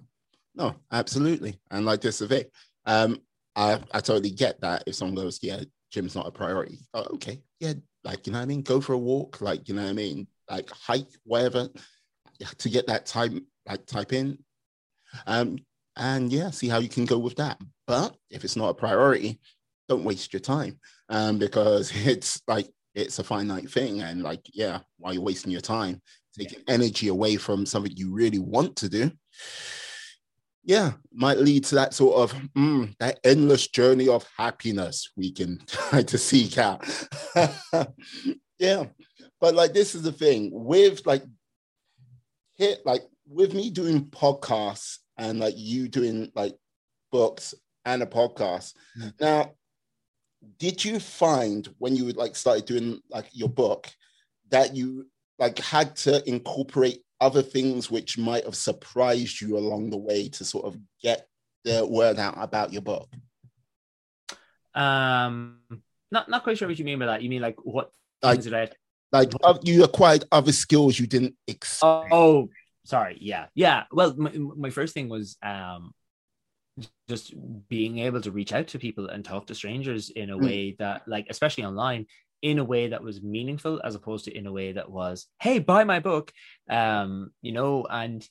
No 0.54 0.76
absolutely. 0.92 1.60
And 1.70 1.86
like 1.86 2.00
this 2.00 2.20
of 2.20 2.32
it 2.32 2.52
um 2.86 3.20
i 3.56 3.78
i 3.92 4.00
totally 4.00 4.30
get 4.30 4.60
that 4.60 4.82
if 4.86 4.94
someone 4.94 5.14
goes 5.14 5.38
yeah 5.42 5.60
gym's 5.90 6.14
not 6.14 6.26
a 6.26 6.30
priority. 6.30 6.78
Oh, 6.92 7.06
okay. 7.14 7.40
Yeah 7.60 7.74
like 8.04 8.26
you 8.26 8.32
know 8.32 8.38
what 8.38 8.44
i 8.44 8.46
mean? 8.46 8.62
Go 8.62 8.80
for 8.80 8.92
a 8.92 8.98
walk 8.98 9.40
like 9.40 9.68
you 9.68 9.74
know 9.74 9.82
what 9.82 9.90
i 9.90 9.94
mean? 9.94 10.26
Like 10.50 10.70
hike 10.70 11.08
whatever 11.24 11.68
to 12.58 12.68
get 12.68 12.86
that 12.88 13.06
time 13.06 13.46
like 13.66 13.86
type 13.86 14.12
in. 14.12 14.38
Um 15.26 15.58
and 16.00 16.32
yeah, 16.32 16.50
see 16.50 16.68
how 16.68 16.78
you 16.78 16.88
can 16.88 17.04
go 17.04 17.18
with 17.18 17.36
that. 17.36 17.60
But 17.86 18.16
if 18.30 18.42
it's 18.42 18.56
not 18.56 18.70
a 18.70 18.74
priority, 18.74 19.38
don't 19.88 20.02
waste 20.02 20.32
your 20.32 20.40
time 20.40 20.80
um, 21.10 21.38
because 21.38 21.92
it's 22.06 22.40
like 22.48 22.68
it's 22.94 23.18
a 23.18 23.24
finite 23.24 23.70
thing. 23.70 24.00
And 24.00 24.22
like, 24.22 24.40
yeah, 24.52 24.80
while 24.98 25.12
you're 25.12 25.22
wasting 25.22 25.52
your 25.52 25.60
time, 25.60 26.00
taking 26.36 26.60
yeah. 26.66 26.74
energy 26.74 27.08
away 27.08 27.36
from 27.36 27.66
something 27.66 27.92
you 27.94 28.12
really 28.12 28.38
want 28.38 28.76
to 28.76 28.88
do, 28.88 29.12
yeah, 30.64 30.92
might 31.12 31.38
lead 31.38 31.64
to 31.64 31.74
that 31.76 31.92
sort 31.92 32.16
of 32.16 32.32
mm, 32.56 32.94
that 32.98 33.20
endless 33.22 33.68
journey 33.68 34.08
of 34.08 34.26
happiness 34.38 35.10
we 35.16 35.32
can 35.32 35.60
try 35.66 36.02
to 36.02 36.16
seek 36.16 36.56
out. 36.56 36.82
yeah, 38.58 38.84
but 39.38 39.54
like 39.54 39.74
this 39.74 39.94
is 39.94 40.02
the 40.02 40.12
thing 40.12 40.50
with 40.50 41.06
like 41.06 41.24
hit 42.56 42.80
like 42.86 43.02
with 43.28 43.52
me 43.52 43.70
doing 43.70 44.06
podcasts 44.06 44.98
and 45.20 45.38
like 45.38 45.54
you 45.56 45.86
doing 45.86 46.32
like 46.34 46.56
books 47.12 47.54
and 47.84 48.02
a 48.02 48.06
podcast. 48.06 48.74
Mm. 48.98 49.12
Now, 49.20 49.52
did 50.58 50.82
you 50.84 50.98
find 50.98 51.68
when 51.78 51.94
you 51.94 52.10
like 52.12 52.34
started 52.34 52.64
doing 52.64 53.00
like 53.10 53.28
your 53.32 53.50
book 53.50 53.88
that 54.48 54.74
you 54.74 55.06
like 55.38 55.58
had 55.58 55.94
to 55.96 56.26
incorporate 56.28 57.02
other 57.20 57.42
things 57.42 57.90
which 57.90 58.16
might 58.16 58.44
have 58.44 58.56
surprised 58.56 59.40
you 59.40 59.58
along 59.58 59.90
the 59.90 59.98
way 59.98 60.28
to 60.30 60.44
sort 60.44 60.64
of 60.64 60.78
get 61.02 61.28
the 61.64 61.86
word 61.86 62.18
out 62.18 62.34
about 62.38 62.72
your 62.72 62.82
book? 62.82 63.08
Um, 64.74 65.58
not 66.10 66.30
not 66.30 66.42
quite 66.42 66.56
sure 66.56 66.66
what 66.66 66.78
you 66.78 66.84
mean 66.84 66.98
by 66.98 67.06
that. 67.06 67.22
You 67.22 67.28
mean 67.28 67.42
like 67.42 67.56
what 67.62 67.92
Like- 68.22 68.36
things 68.36 68.44
did 68.44 68.54
I 68.54 68.70
Like 69.12 69.32
uh, 69.44 69.58
you 69.62 69.84
acquired 69.84 70.24
other 70.32 70.52
skills 70.52 70.98
you 70.98 71.06
didn't 71.06 71.34
expect. 71.46 71.82
Oh, 71.82 72.06
oh, 72.10 72.48
sorry. 72.90 73.16
Yeah, 73.20 73.46
yeah. 73.54 73.84
Well, 73.92 74.14
my, 74.16 74.32
my 74.64 74.70
first 74.70 74.92
thing 74.94 75.08
was 75.08 75.36
um, 75.42 75.92
just 77.08 77.34
being 77.68 77.98
able 77.98 78.20
to 78.22 78.30
reach 78.30 78.52
out 78.52 78.68
to 78.68 78.78
people 78.78 79.08
and 79.08 79.24
talk 79.24 79.46
to 79.46 79.54
strangers 79.54 80.10
in 80.10 80.30
a 80.30 80.36
Mm. 80.36 80.44
way 80.44 80.76
that, 80.78 81.02
like, 81.06 81.26
especially 81.30 81.64
online, 81.64 82.06
in 82.42 82.58
a 82.58 82.64
way 82.64 82.88
that 82.88 83.02
was 83.02 83.22
meaningful, 83.22 83.80
as 83.84 83.94
opposed 83.94 84.24
to 84.24 84.36
in 84.36 84.46
a 84.46 84.52
way 84.52 84.72
that 84.72 84.90
was, 84.90 85.26
"Hey, 85.44 85.58
buy 85.58 85.84
my 85.84 86.00
book," 86.00 86.32
um, 86.70 87.30
you 87.42 87.52
know, 87.52 87.86
and 87.90 88.26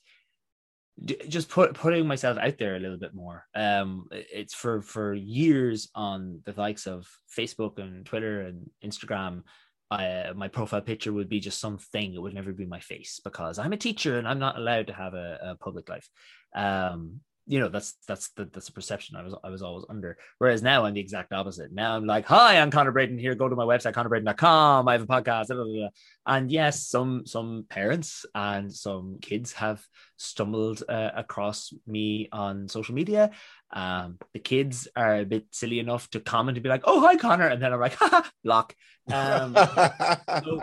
d- 1.04 1.22
just 1.28 1.48
put 1.48 1.74
putting 1.74 2.06
myself 2.06 2.36
out 2.38 2.58
there 2.58 2.76
a 2.76 2.80
little 2.80 2.98
bit 2.98 3.14
more. 3.14 3.46
Um, 3.54 4.08
it's 4.10 4.54
for 4.54 4.82
for 4.82 5.14
years 5.14 5.88
on 5.94 6.42
the 6.44 6.54
likes 6.56 6.86
of 6.86 7.08
Facebook 7.38 7.78
and 7.78 8.04
Twitter 8.04 8.40
and 8.48 8.68
Instagram 8.84 9.42
uh, 9.90 10.32
my 10.36 10.48
profile 10.48 10.80
picture 10.80 11.12
would 11.12 11.28
be 11.28 11.40
just 11.40 11.60
something. 11.60 12.14
It 12.14 12.22
would 12.22 12.34
never 12.34 12.52
be 12.52 12.66
my 12.66 12.80
face 12.80 13.20
because 13.22 13.58
I'm 13.58 13.72
a 13.72 13.76
teacher 13.76 14.18
and 14.18 14.28
I'm 14.28 14.38
not 14.38 14.56
allowed 14.56 14.86
to 14.86 14.92
have 14.92 15.14
a, 15.14 15.38
a 15.42 15.54
public 15.56 15.88
life. 15.88 16.08
Um, 16.54 17.20
you 17.50 17.58
know, 17.58 17.68
that's 17.68 17.94
that's 18.06 18.30
the, 18.36 18.44
that's 18.44 18.68
a 18.68 18.72
perception 18.72 19.16
I 19.16 19.24
was 19.24 19.34
I 19.42 19.50
was 19.50 19.60
always 19.60 19.84
under. 19.90 20.16
Whereas 20.38 20.62
now 20.62 20.84
I'm 20.84 20.94
the 20.94 21.00
exact 21.00 21.32
opposite. 21.32 21.72
Now 21.72 21.96
I'm 21.96 22.06
like, 22.06 22.24
hi, 22.24 22.60
I'm 22.60 22.70
Connor 22.70 22.92
Braden 22.92 23.18
here. 23.18 23.34
Go 23.34 23.48
to 23.48 23.56
my 23.56 23.64
website, 23.64 23.92
connorbraden.com. 23.92 24.86
I 24.86 24.92
have 24.92 25.02
a 25.02 25.06
podcast. 25.06 25.48
blah, 25.48 25.56
blah, 25.56 25.64
blah. 25.64 25.88
And 26.26 26.48
yes, 26.48 26.86
some 26.86 27.26
some 27.26 27.66
parents 27.68 28.24
and 28.36 28.72
some 28.72 29.18
kids 29.20 29.52
have 29.54 29.84
stumbled 30.16 30.84
uh, 30.88 31.10
across 31.16 31.72
me 31.88 32.28
on 32.30 32.68
social 32.68 32.94
media. 32.94 33.32
Um, 33.72 34.18
the 34.32 34.38
kids 34.38 34.86
are 34.94 35.16
a 35.16 35.24
bit 35.24 35.46
silly 35.50 35.80
enough 35.80 36.08
to 36.10 36.20
comment 36.20 36.56
and 36.56 36.62
be 36.62 36.68
like, 36.68 36.82
"Oh, 36.84 37.00
hi, 37.00 37.16
Connor," 37.16 37.48
and 37.48 37.60
then 37.60 37.72
I'm 37.72 37.80
like, 37.80 37.94
ha 37.98 38.30
block." 38.44 38.76
Um, 39.12 39.56
so 40.44 40.62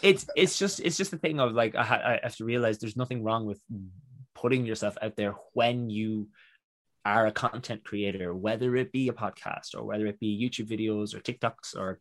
it's 0.00 0.26
it's 0.34 0.58
just 0.58 0.80
it's 0.80 0.96
just 0.96 1.12
a 1.12 1.18
thing 1.18 1.40
of 1.40 1.52
like 1.52 1.74
I, 1.74 1.82
ha- 1.82 2.02
I 2.04 2.20
have 2.22 2.36
to 2.36 2.46
realize 2.46 2.78
there's 2.78 2.96
nothing 2.96 3.22
wrong 3.22 3.44
with 3.44 3.60
putting 4.36 4.66
yourself 4.66 4.96
out 5.00 5.16
there 5.16 5.34
when 5.54 5.90
you 5.90 6.28
are 7.04 7.26
a 7.26 7.32
content 7.32 7.84
creator, 7.84 8.34
whether 8.34 8.76
it 8.76 8.92
be 8.92 9.08
a 9.08 9.12
podcast 9.12 9.74
or 9.74 9.84
whether 9.84 10.06
it 10.06 10.20
be 10.20 10.38
YouTube 10.38 10.68
videos 10.68 11.14
or 11.14 11.20
TikToks 11.20 11.76
or 11.76 12.00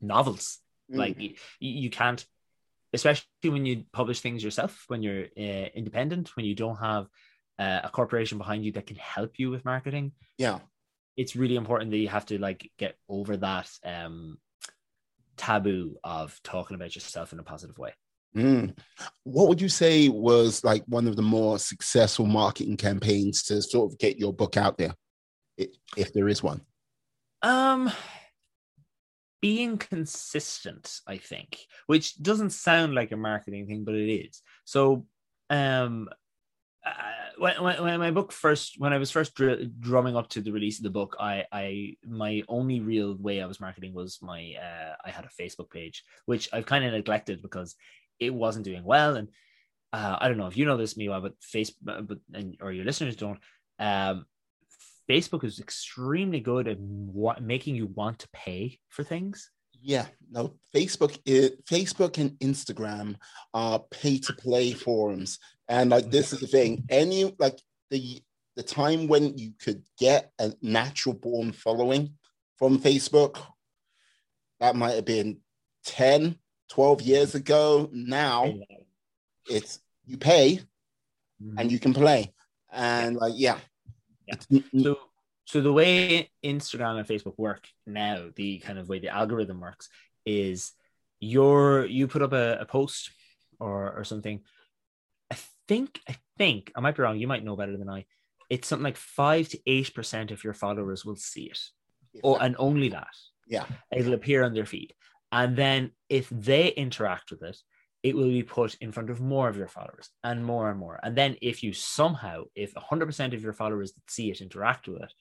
novels. 0.00 0.58
Mm. 0.92 0.98
Like 0.98 1.20
you, 1.20 1.34
you 1.58 1.90
can't, 1.90 2.24
especially 2.92 3.26
when 3.44 3.66
you 3.66 3.84
publish 3.92 4.20
things 4.20 4.44
yourself, 4.44 4.84
when 4.88 5.02
you're 5.02 5.26
uh, 5.36 5.68
independent, 5.74 6.36
when 6.36 6.46
you 6.46 6.54
don't 6.54 6.76
have 6.76 7.06
uh, 7.58 7.80
a 7.84 7.88
corporation 7.90 8.38
behind 8.38 8.64
you 8.64 8.72
that 8.72 8.86
can 8.86 8.96
help 8.96 9.38
you 9.38 9.50
with 9.50 9.64
marketing. 9.64 10.12
yeah. 10.38 10.58
It's 11.16 11.36
really 11.36 11.54
important 11.54 11.92
that 11.92 11.98
you 11.98 12.08
have 12.08 12.26
to 12.26 12.38
like 12.38 12.72
get 12.76 12.96
over 13.08 13.36
that 13.36 13.70
um, 13.84 14.36
taboo 15.36 15.96
of 16.02 16.40
talking 16.42 16.74
about 16.74 16.94
yourself 16.96 17.32
in 17.32 17.38
a 17.38 17.44
positive 17.44 17.78
way. 17.78 17.92
Mm. 18.36 18.76
What 19.22 19.48
would 19.48 19.60
you 19.60 19.68
say 19.68 20.08
was 20.08 20.64
like 20.64 20.82
one 20.86 21.06
of 21.06 21.16
the 21.16 21.22
more 21.22 21.58
successful 21.58 22.26
marketing 22.26 22.76
campaigns 22.76 23.42
to 23.44 23.62
sort 23.62 23.92
of 23.92 23.98
get 23.98 24.18
your 24.18 24.32
book 24.32 24.56
out 24.56 24.76
there, 24.76 24.94
if 25.96 26.12
there 26.12 26.28
is 26.28 26.42
one? 26.42 26.60
Um, 27.42 27.92
being 29.40 29.76
consistent, 29.76 31.00
I 31.06 31.18
think, 31.18 31.58
which 31.86 32.20
doesn't 32.20 32.50
sound 32.50 32.94
like 32.94 33.12
a 33.12 33.16
marketing 33.16 33.66
thing, 33.66 33.84
but 33.84 33.94
it 33.94 34.10
is. 34.10 34.42
So, 34.64 35.06
um, 35.50 36.08
uh, 36.84 36.92
when, 37.38 37.62
when, 37.62 38.00
my 38.00 38.10
book 38.10 38.32
first, 38.32 38.76
when 38.78 38.92
I 38.92 38.98
was 38.98 39.10
first 39.10 39.34
dr- 39.34 39.80
drumming 39.80 40.16
up 40.16 40.28
to 40.30 40.40
the 40.40 40.50
release 40.50 40.78
of 40.78 40.84
the 40.84 40.90
book, 40.90 41.16
I, 41.20 41.44
I, 41.52 41.96
my 42.06 42.42
only 42.48 42.80
real 42.80 43.16
way 43.16 43.42
I 43.42 43.46
was 43.46 43.60
marketing 43.60 43.94
was 43.94 44.18
my, 44.22 44.54
uh, 44.60 44.94
I 45.04 45.10
had 45.10 45.26
a 45.26 45.42
Facebook 45.42 45.70
page, 45.70 46.02
which 46.26 46.48
I've 46.52 46.66
kind 46.66 46.84
of 46.84 46.92
neglected 46.92 47.42
because 47.42 47.74
it 48.18 48.32
wasn't 48.32 48.64
doing 48.64 48.84
well. 48.84 49.16
And 49.16 49.28
uh, 49.92 50.16
I 50.20 50.28
don't 50.28 50.38
know 50.38 50.46
if 50.46 50.56
you 50.56 50.64
know 50.64 50.76
this, 50.76 50.94
Miwa, 50.94 51.22
but 51.22 51.34
Facebook, 51.40 52.06
but 52.06 52.18
and, 52.32 52.56
or 52.60 52.72
your 52.72 52.84
listeners 52.84 53.16
don't. 53.16 53.38
Um, 53.78 54.26
Facebook 55.08 55.44
is 55.44 55.60
extremely 55.60 56.40
good 56.40 56.66
at 56.66 56.78
wa- 56.78 57.36
making 57.40 57.76
you 57.76 57.86
want 57.86 58.18
to 58.20 58.28
pay 58.32 58.78
for 58.88 59.04
things. 59.04 59.50
Yeah, 59.80 60.06
no, 60.30 60.54
Facebook, 60.74 61.18
i 61.28 61.50
Facebook 61.70 62.16
and 62.16 62.30
Instagram 62.38 63.16
are 63.52 63.80
pay 63.90 64.18
to 64.18 64.32
play 64.32 64.72
forums, 64.72 65.38
and 65.68 65.90
like 65.90 66.10
this 66.10 66.32
is 66.32 66.40
the 66.40 66.46
thing. 66.46 66.84
Any 66.88 67.34
like 67.38 67.60
the 67.90 68.22
the 68.56 68.62
time 68.62 69.08
when 69.08 69.36
you 69.36 69.52
could 69.62 69.82
get 69.98 70.30
a 70.38 70.52
natural 70.62 71.14
born 71.14 71.52
following 71.52 72.14
from 72.56 72.78
Facebook, 72.78 73.38
that 74.60 74.76
might 74.76 74.94
have 74.94 75.04
been 75.04 75.38
10, 75.86 76.36
12 76.70 77.02
years 77.02 77.34
ago. 77.34 77.88
Now 77.92 78.52
it's 79.48 79.80
you 80.06 80.16
pay 80.16 80.60
mm-hmm. 81.42 81.58
and 81.58 81.72
you 81.72 81.78
can 81.78 81.94
play, 81.94 82.32
and 82.72 83.16
like 83.16 83.34
yeah, 83.36 83.58
Yeah. 84.26 84.36
Mm, 84.50 84.64
mm. 84.72 84.82
So 84.82 84.98
so 85.46 85.60
the 85.60 85.72
way 85.72 86.30
Instagram 86.44 86.98
and 86.98 87.06
Facebook 87.06 87.38
work 87.38 87.66
now, 87.86 88.28
the 88.34 88.58
kind 88.58 88.78
of 88.78 88.88
way 88.88 88.98
the 88.98 89.08
algorithm 89.08 89.60
works 89.60 89.88
is 90.24 90.72
you're 91.20 91.84
you 91.84 92.08
put 92.08 92.22
up 92.22 92.32
a, 92.32 92.58
a 92.60 92.66
post 92.66 93.10
or 93.60 93.92
or 93.96 94.04
something. 94.04 94.40
I 95.30 95.36
think 95.68 96.00
I 96.08 96.16
think 96.38 96.72
I 96.74 96.80
might 96.80 96.96
be 96.96 97.02
wrong. 97.02 97.18
You 97.18 97.28
might 97.28 97.44
know 97.44 97.56
better 97.56 97.76
than 97.76 97.88
I. 97.88 98.06
It's 98.50 98.68
something 98.68 98.84
like 98.84 98.96
five 98.96 99.48
to 99.50 99.58
eight 99.66 99.94
percent 99.94 100.30
of 100.30 100.44
your 100.44 100.54
followers 100.54 101.04
will 101.04 101.16
see 101.16 101.44
it, 101.44 101.60
or 102.22 102.36
oh, 102.36 102.40
and 102.40 102.56
only 102.58 102.90
that. 102.90 103.14
yeah, 103.46 103.64
It'll 103.90 104.14
appear 104.14 104.44
on 104.44 104.54
their 104.54 104.66
feed, 104.66 104.94
and 105.34 105.56
then 105.56 105.90
if 106.08 106.28
they 106.30 106.68
interact 106.68 107.30
with 107.32 107.42
it, 107.42 107.58
it 108.04 108.14
will 108.14 108.28
be 108.28 108.42
put 108.42 108.76
in 108.80 108.92
front 108.92 109.10
of 109.10 109.20
more 109.20 109.48
of 109.48 109.56
your 109.56 109.66
followers 109.66 110.10
and 110.22 110.44
more 110.44 110.70
and 110.70 110.78
more. 110.78 111.00
And 111.02 111.16
then 111.16 111.36
if 111.42 111.62
you 111.62 111.72
somehow, 111.72 112.44
if 112.54 112.72
100% 112.74 113.34
of 113.34 113.42
your 113.42 113.52
followers 113.52 113.92
that 113.92 114.10
see 114.10 114.30
it 114.30 114.40
interact 114.40 114.86
with 114.86 115.02
it, 115.02 115.12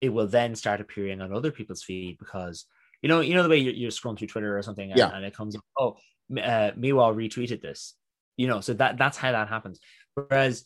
it 0.00 0.08
will 0.08 0.28
then 0.28 0.54
start 0.54 0.80
appearing 0.80 1.20
on 1.20 1.34
other 1.34 1.50
people's 1.50 1.82
feed 1.82 2.16
because 2.18 2.64
you 3.02 3.08
know, 3.08 3.20
you 3.20 3.34
know 3.34 3.42
the 3.42 3.48
way 3.48 3.58
you're, 3.58 3.74
you're 3.74 3.90
scrolling 3.90 4.18
through 4.18 4.28
Twitter 4.28 4.56
or 4.56 4.62
something, 4.62 4.90
and, 4.90 4.98
Yeah. 4.98 5.14
and 5.14 5.24
it 5.24 5.34
comes 5.34 5.56
up, 5.56 5.64
oh, 5.78 5.96
uh, 6.36 6.70
Miwa 6.72 7.14
retweeted 7.14 7.62
this, 7.62 7.94
you 8.36 8.46
know, 8.46 8.60
so 8.60 8.74
that 8.74 8.98
that's 8.98 9.16
how 9.16 9.32
that 9.32 9.48
happens. 9.48 9.80
Whereas 10.14 10.64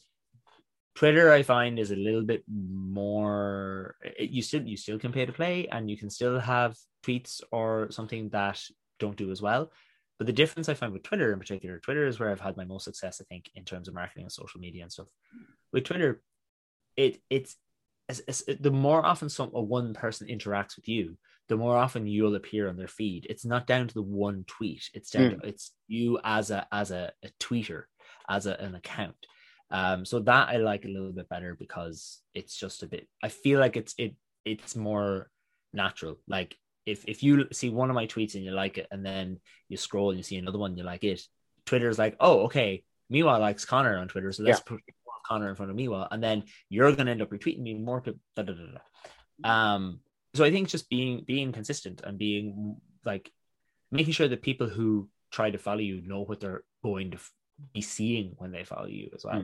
Twitter, 0.97 1.33
I 1.33 1.43
find, 1.43 1.79
is 1.79 1.91
a 1.91 1.97
little 1.97 2.23
bit 2.25 2.45
more. 2.49 3.97
It, 4.03 4.31
you 4.31 4.43
still 4.43 4.63
you 4.63 4.77
still 4.77 4.99
can 4.99 5.13
pay 5.13 5.27
to 5.27 5.33
play, 5.33 5.69
and 5.71 5.91
you 5.91 5.97
can 5.97 6.11
still 6.11 6.39
have 6.41 6.77
tweets 7.05 7.41
or 7.53 7.91
something 7.91 8.29
that 8.31 8.61
don't 9.05 9.17
do 9.17 9.31
as 9.31 9.43
well. 9.43 9.71
But 10.19 10.27
the 10.27 10.33
difference 10.33 10.69
I 10.69 10.75
find 10.75 10.93
with 10.93 11.03
Twitter 11.03 11.33
in 11.33 11.39
particular, 11.39 11.79
Twitter 11.79 12.07
is 12.07 12.19
where 12.19 12.31
I've 12.31 12.41
had 12.41 12.57
my 12.57 12.65
most 12.65 12.85
success, 12.85 13.21
I 13.21 13.25
think, 13.25 13.51
in 13.55 13.65
terms 13.65 13.89
of 13.89 13.95
marketing 13.95 14.25
and 14.25 14.33
social 14.33 14.61
media 14.61 14.83
and 14.83 14.93
stuff. 14.93 15.09
With 15.73 15.85
Twitter, 15.85 16.23
it 16.97 17.21
it's 17.29 17.57
as, 18.09 18.21
as, 18.21 18.45
the 18.61 18.71
more 18.71 19.05
often 19.05 19.29
some 19.29 19.51
a 19.55 19.63
one 19.63 19.95
person 19.95 20.29
interacts 20.29 20.77
with 20.77 20.89
you, 20.89 21.17
the 21.49 21.57
more 21.57 21.77
often 21.77 22.07
you'll 22.07 22.37
appear 22.37 22.69
on 22.69 22.77
their 22.77 22.89
feed. 22.89 23.27
It's 23.29 23.45
not 23.45 23.67
down 23.67 23.89
to 23.89 23.95
the 23.95 24.03
one 24.03 24.45
tweet. 24.47 24.89
It's 24.95 25.11
down 25.11 25.31
to 25.31 25.47
it's 25.47 25.73
you 25.89 26.21
as 26.23 26.51
a 26.51 26.67
as 26.71 26.91
a, 26.91 27.13
a 27.25 27.29
tweeter, 27.41 27.85
as 28.29 28.47
a, 28.47 28.55
an 28.61 28.75
account. 28.75 29.17
Um, 29.71 30.05
so 30.05 30.21
that 30.21 30.49
I 30.49 30.59
like 30.59 30.85
a 30.85 30.95
little 30.97 31.13
bit 31.13 31.29
better 31.29 31.57
because 31.59 32.21
it's 32.35 32.57
just 32.57 32.83
a 32.83 32.87
bit. 32.87 33.09
I 33.23 33.29
feel 33.29 33.59
like 33.59 33.77
it's 33.77 33.95
it 33.99 34.15
it's 34.45 34.77
more 34.77 35.31
natural. 35.73 36.19
Like 36.29 36.57
if 36.87 37.05
if 37.07 37.23
you 37.23 37.47
see 37.53 37.71
one 37.71 37.91
of 37.91 37.95
my 37.95 38.07
tweets 38.07 38.35
and 38.35 38.45
you 38.45 38.51
like 38.51 38.79
it, 38.79 38.87
and 38.91 39.05
then 39.05 39.41
you 39.69 39.77
scroll 39.77 40.11
and 40.11 40.19
you 40.19 40.23
see 40.23 40.37
another 40.37 40.59
one 40.59 40.77
you 40.77 40.85
like 40.85 41.05
it, 41.05 41.23
Twitter's 41.67 41.99
like, 41.99 42.17
oh 42.21 42.41
okay, 42.45 42.85
Miwa 43.13 43.39
likes 43.41 43.65
Connor 43.65 43.97
on 43.97 44.09
Twitter, 44.09 44.33
so 44.33 44.43
let's 44.43 44.61
put 44.61 44.81
Connor 45.27 45.49
in 45.49 45.55
front 45.55 45.71
of 45.71 45.77
Miwa, 45.77 46.09
and 46.11 46.23
then 46.23 46.45
you're 46.69 46.95
gonna 46.95 47.11
end 47.11 47.23
up 47.23 47.31
retweeting 47.31 47.61
me 47.61 47.75
more 47.75 48.01
people. 48.01 48.21
Da, 48.37 48.43
da, 48.43 48.53
da, 48.53 48.63
da. 49.43 49.51
Um, 49.51 50.01
so 50.35 50.45
I 50.45 50.51
think 50.51 50.69
just 50.69 50.89
being 50.91 51.25
being 51.27 51.53
consistent 51.53 52.03
and 52.05 52.19
being 52.19 52.77
like 53.05 53.31
making 53.91 54.13
sure 54.13 54.29
that 54.29 54.43
people 54.43 54.69
who 54.69 55.09
try 55.31 55.51
to 55.51 55.59
follow 55.59 55.79
you 55.79 56.03
know 56.03 56.23
what 56.25 56.41
they're 56.41 56.65
going 56.83 57.13
to 57.13 57.19
be 57.73 57.81
seeing 57.81 58.35
when 58.39 58.51
they 58.51 58.65
follow 58.65 58.87
you 58.87 59.11
as 59.15 59.25
well. 59.25 59.37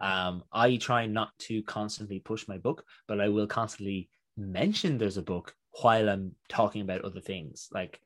Um, 0.00 0.44
I 0.52 0.76
try 0.76 1.06
not 1.06 1.30
to 1.40 1.62
constantly 1.62 2.20
push 2.20 2.46
my 2.46 2.58
book, 2.58 2.84
but 3.08 3.20
I 3.20 3.28
will 3.28 3.46
constantly 3.46 4.08
mention 4.36 4.98
there's 4.98 5.16
a 5.16 5.22
book 5.22 5.54
while 5.82 6.08
I'm 6.08 6.32
talking 6.48 6.82
about 6.82 7.02
other 7.02 7.20
things. 7.20 7.68
Like 7.72 8.00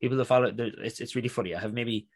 people 0.00 0.16
that 0.16 0.24
follow, 0.26 0.52
it's 0.56 1.00
it's 1.00 1.16
really 1.16 1.28
funny. 1.28 1.54
I 1.54 1.60
have 1.60 1.72
maybe 1.72 2.08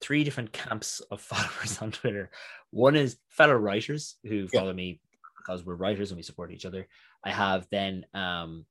three 0.00 0.24
different 0.24 0.52
camps 0.52 1.00
of 1.10 1.20
followers 1.30 1.78
on 1.80 1.90
Twitter. 1.92 2.30
One 2.70 2.96
is 2.96 3.18
fellow 3.28 3.54
writers 3.54 4.16
who 4.24 4.48
Yeah. 4.52 4.60
follow 4.60 4.72
me 4.72 5.00
because 5.38 5.64
we're 5.64 5.74
writers 5.76 6.10
and 6.10 6.16
we 6.16 6.22
support 6.22 6.52
each 6.52 6.64
other. 6.66 6.88
I 7.24 7.30
have 7.30 7.66
then 7.70 8.04
um, 8.14 8.64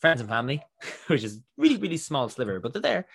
friends 0.00 0.20
and 0.20 0.28
family, 0.28 0.62
which 1.08 1.24
is 1.24 1.40
really 1.56 1.76
really 1.76 1.96
small 1.96 2.28
sliver, 2.28 2.60
but 2.60 2.72
they're 2.72 2.82
there. 2.82 3.06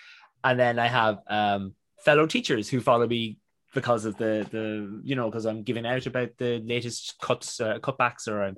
And 0.44 0.60
then 0.60 0.78
I 0.80 0.88
have 0.88 1.20
um, 1.28 1.74
fellow 2.04 2.26
teachers 2.28 2.68
who 2.70 2.82
follow 2.82 3.08
me 3.08 3.38
because 3.74 4.06
of 4.06 4.18
the 4.18 4.48
the 4.52 5.02
you 5.04 5.16
know 5.16 5.30
because 5.30 5.46
I'm 5.46 5.64
giving 5.64 5.86
out 5.86 6.06
about 6.06 6.30
the 6.38 6.60
latest 6.60 7.16
cuts 7.22 7.60
uh, 7.60 7.80
cutbacks 7.80 8.28
or 8.28 8.44
I'm 8.44 8.58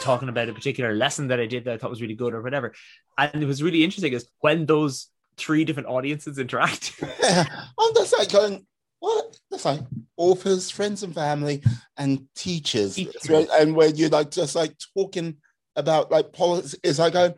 talking 0.00 0.28
about 0.28 0.48
a 0.48 0.54
particular 0.54 0.94
lesson 0.94 1.28
that 1.28 1.40
I 1.40 1.46
did 1.46 1.64
that 1.64 1.74
I 1.74 1.78
thought 1.78 1.90
was 1.90 2.02
really 2.02 2.14
good 2.14 2.34
or 2.34 2.42
whatever. 2.42 2.74
And 3.18 3.42
it 3.42 3.46
was 3.46 3.62
really 3.62 3.84
interesting 3.84 4.12
is 4.12 4.26
when 4.40 4.66
those 4.66 5.08
three 5.36 5.64
different 5.64 5.88
audiences 5.88 6.38
interact. 6.38 7.02
I'm 7.22 7.94
just 7.94 8.16
like 8.16 8.30
going, 8.30 8.66
what? 9.00 9.38
That's 9.50 9.64
like 9.64 9.80
authors, 10.16 10.70
friends 10.70 11.02
and 11.02 11.14
family, 11.14 11.62
and 11.96 12.26
teachers. 12.34 12.94
Teachers. 12.94 13.28
Right? 13.28 13.48
And 13.58 13.74
when 13.74 13.96
you're 13.96 14.10
like 14.10 14.30
just 14.30 14.54
like 14.54 14.74
talking 14.94 15.36
about 15.76 16.10
like 16.10 16.32
politics, 16.32 16.76
is 16.82 16.98
like 16.98 17.14
going, 17.14 17.34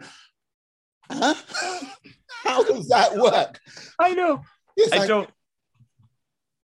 huh? 1.10 1.34
How 2.44 2.64
does 2.64 2.88
that 2.88 3.16
work? 3.16 3.60
I 3.98 4.14
know. 4.14 4.42
It's 4.76 4.92
I 4.92 4.98
like, 4.98 5.08
don't. 5.08 5.30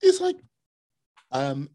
It's 0.05 0.21
like, 0.21 0.37
um, 1.33 1.69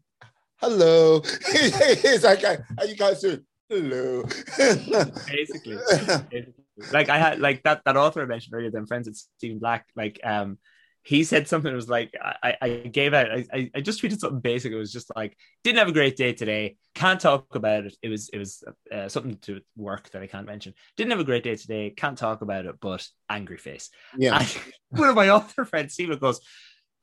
hello. 0.60 1.20
it's 1.24 2.24
like, 2.24 2.42
how 2.42 2.84
you 2.84 2.96
guys 2.96 3.20
doing? 3.20 3.44
Hello. 3.68 4.22
Basically, 4.58 5.76
basically. 5.76 6.54
like 6.92 7.08
I 7.08 7.18
had 7.18 7.38
like 7.38 7.62
that 7.62 7.82
that 7.84 7.96
author 7.96 8.22
I 8.22 8.26
mentioned 8.26 8.54
earlier, 8.54 8.70
them 8.70 8.86
friends 8.86 9.06
at 9.06 9.14
Stephen 9.14 9.58
Black, 9.60 9.86
like 9.94 10.18
um 10.24 10.58
he 11.02 11.24
said 11.24 11.46
something 11.48 11.70
that 11.70 11.76
was 11.76 11.88
like 11.88 12.12
I, 12.20 12.56
I 12.60 12.68
gave 12.92 13.14
out 13.14 13.30
I, 13.30 13.46
I- 13.54 13.70
I 13.76 13.80
just 13.80 14.02
tweeted 14.02 14.18
something 14.18 14.40
basic. 14.40 14.72
It 14.72 14.76
was 14.76 14.92
just 14.92 15.10
like 15.14 15.36
didn't 15.62 15.78
have 15.78 15.88
a 15.88 15.92
great 15.92 16.16
day 16.16 16.32
today. 16.32 16.76
Can't 16.96 17.20
talk 17.20 17.54
about 17.54 17.84
it. 17.86 17.94
It 18.02 18.08
was 18.08 18.28
it 18.30 18.38
was 18.38 18.64
uh, 18.92 19.08
something 19.08 19.36
to 19.42 19.60
work 19.76 20.10
that 20.10 20.22
I 20.22 20.26
can't 20.26 20.46
mention. 20.46 20.74
Didn't 20.96 21.12
have 21.12 21.20
a 21.20 21.24
great 21.24 21.44
day 21.44 21.54
today. 21.54 21.90
Can't 21.96 22.18
talk 22.18 22.42
about 22.42 22.66
it. 22.66 22.74
But 22.80 23.06
angry 23.28 23.56
face. 23.56 23.88
yeah. 24.18 24.36
And 24.40 24.58
one 25.00 25.08
of 25.08 25.14
my 25.14 25.28
other 25.28 25.64
friends, 25.64 25.94
Stephen, 25.94 26.18
goes, 26.18 26.40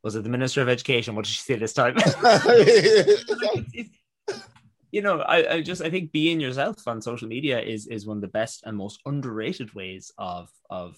"Was 0.03 0.15
it 0.15 0.23
the 0.23 0.29
Minister 0.29 0.61
of 0.61 0.69
Education? 0.69 1.15
What 1.15 1.25
did 1.25 1.31
she 1.31 1.41
say 1.41 1.55
this 1.55 1.73
time?" 1.81 1.97
You 4.91 5.01
know, 5.01 5.19
I, 5.19 5.55
I 5.55 5.61
just 5.61 5.81
I 5.81 5.89
think 5.89 6.11
being 6.11 6.39
yourself 6.39 6.87
on 6.87 7.01
social 7.01 7.27
media 7.27 7.59
is 7.59 7.87
is 7.87 8.05
one 8.05 8.17
of 8.17 8.21
the 8.21 8.29
best 8.29 8.63
and 8.65 8.77
most 8.77 9.01
underrated 9.05 9.73
ways 9.73 10.11
of 10.17 10.49
of 10.69 10.97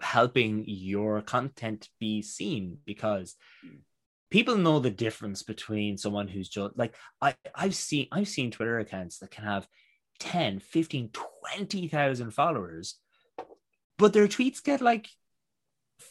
helping 0.00 0.64
your 0.66 1.20
content 1.22 1.88
be 1.98 2.22
seen 2.22 2.78
because 2.84 3.36
people 4.30 4.56
know 4.56 4.78
the 4.78 4.90
difference 4.90 5.42
between 5.42 5.96
someone 5.96 6.28
who's 6.28 6.48
just 6.48 6.76
like 6.76 6.94
I, 7.20 7.34
I've 7.54 7.74
seen 7.74 8.08
I've 8.12 8.28
seen 8.28 8.50
Twitter 8.50 8.78
accounts 8.78 9.18
that 9.18 9.30
can 9.30 9.44
have 9.44 9.66
10, 10.20 10.60
15, 10.60 11.10
20,000 11.10 12.30
followers, 12.30 12.96
but 13.98 14.12
their 14.12 14.28
tweets 14.28 14.62
get 14.62 14.80
like 14.80 15.08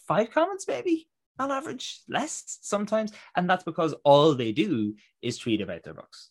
five 0.07 0.31
comments 0.31 0.67
maybe 0.67 1.07
on 1.39 1.51
average, 1.51 2.01
less 2.07 2.59
sometimes. 2.61 3.11
And 3.35 3.49
that's 3.49 3.63
because 3.63 3.93
all 4.03 4.33
they 4.33 4.51
do 4.51 4.95
is 5.21 5.37
tweet 5.37 5.61
about 5.61 5.83
their 5.83 5.93
books. 5.93 6.29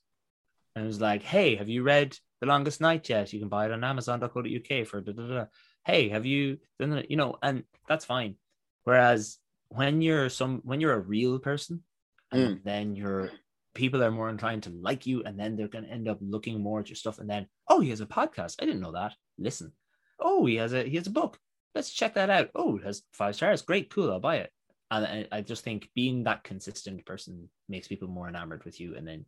And 0.75 0.87
it's 0.87 1.01
like, 1.01 1.23
hey, 1.23 1.57
have 1.57 1.69
you 1.69 1.83
read 1.83 2.17
The 2.41 2.47
Longest 2.47 2.81
Night 2.81 3.09
yet? 3.09 3.33
You 3.33 3.41
can 3.41 3.49
buy 3.49 3.67
it 3.67 3.73
on 3.73 3.85
Amazon.co.uk 3.85 4.87
for 4.87 5.01
da 5.01 5.13
da 5.13 5.27
da. 5.27 5.45
Hey, 5.85 6.09
have 6.09 6.25
you 6.25 6.59
done 6.79 6.93
it? 6.95 7.11
You 7.11 7.17
know, 7.17 7.37
and 7.43 7.65
that's 7.89 8.05
fine. 8.05 8.37
Whereas 8.85 9.39
when 9.69 10.01
you're 10.01 10.29
some 10.29 10.61
when 10.65 10.81
you're 10.81 10.95
a 10.95 11.01
real 11.01 11.39
person, 11.39 11.83
and 12.31 12.59
mm. 12.59 12.65
then 12.65 12.97
you're 12.97 13.31
people 13.75 14.03
are 14.03 14.11
more 14.11 14.29
inclined 14.31 14.65
to 14.65 14.71
like 14.71 15.07
you, 15.07 15.23
and 15.25 15.39
then 15.39 15.57
they're 15.57 15.69
gonna 15.69 15.89
end 15.89 16.09
up 16.09 16.19
looking 16.21 16.61
more 16.61 16.81
at 16.81 16.89
your 16.89 16.97
stuff, 16.97 17.19
and 17.19 17.29
then, 17.29 17.47
oh, 17.69 17.81
he 17.81 17.91
has 17.91 18.01
a 18.01 18.07
podcast. 18.07 18.57
I 18.61 18.67
didn't 18.67 18.81
know 18.81 18.93
that. 18.93 19.15
Listen. 19.39 19.73
Oh, 20.19 20.47
he 20.47 20.57
has 20.57 20.73
a 20.73 20.85
he 20.85 20.97
has 20.97 21.07
a 21.07 21.11
book. 21.11 21.39
Let's 21.75 21.91
check 21.91 22.15
that 22.15 22.31
out. 22.31 22.51
Oh, 22.55 22.77
it 22.77 22.85
has 22.85 23.03
five 23.13 23.35
stars. 23.35 23.63
Great, 23.63 23.91
cool, 23.91 24.11
I'll 24.11 24.21
buy 24.21 24.37
it. 24.37 24.51
I, 24.97 25.27
I 25.33 25.41
just 25.41 25.65
think 25.65 25.89
being 25.95 26.25
that 26.25 26.45
consistent 26.45 27.05
person 27.07 27.49
makes 27.69 27.89
people 27.89 28.09
more 28.09 28.29
enamored 28.29 28.65
with 28.65 28.81
you, 28.81 28.97
and 28.97 29.07
then 29.07 29.25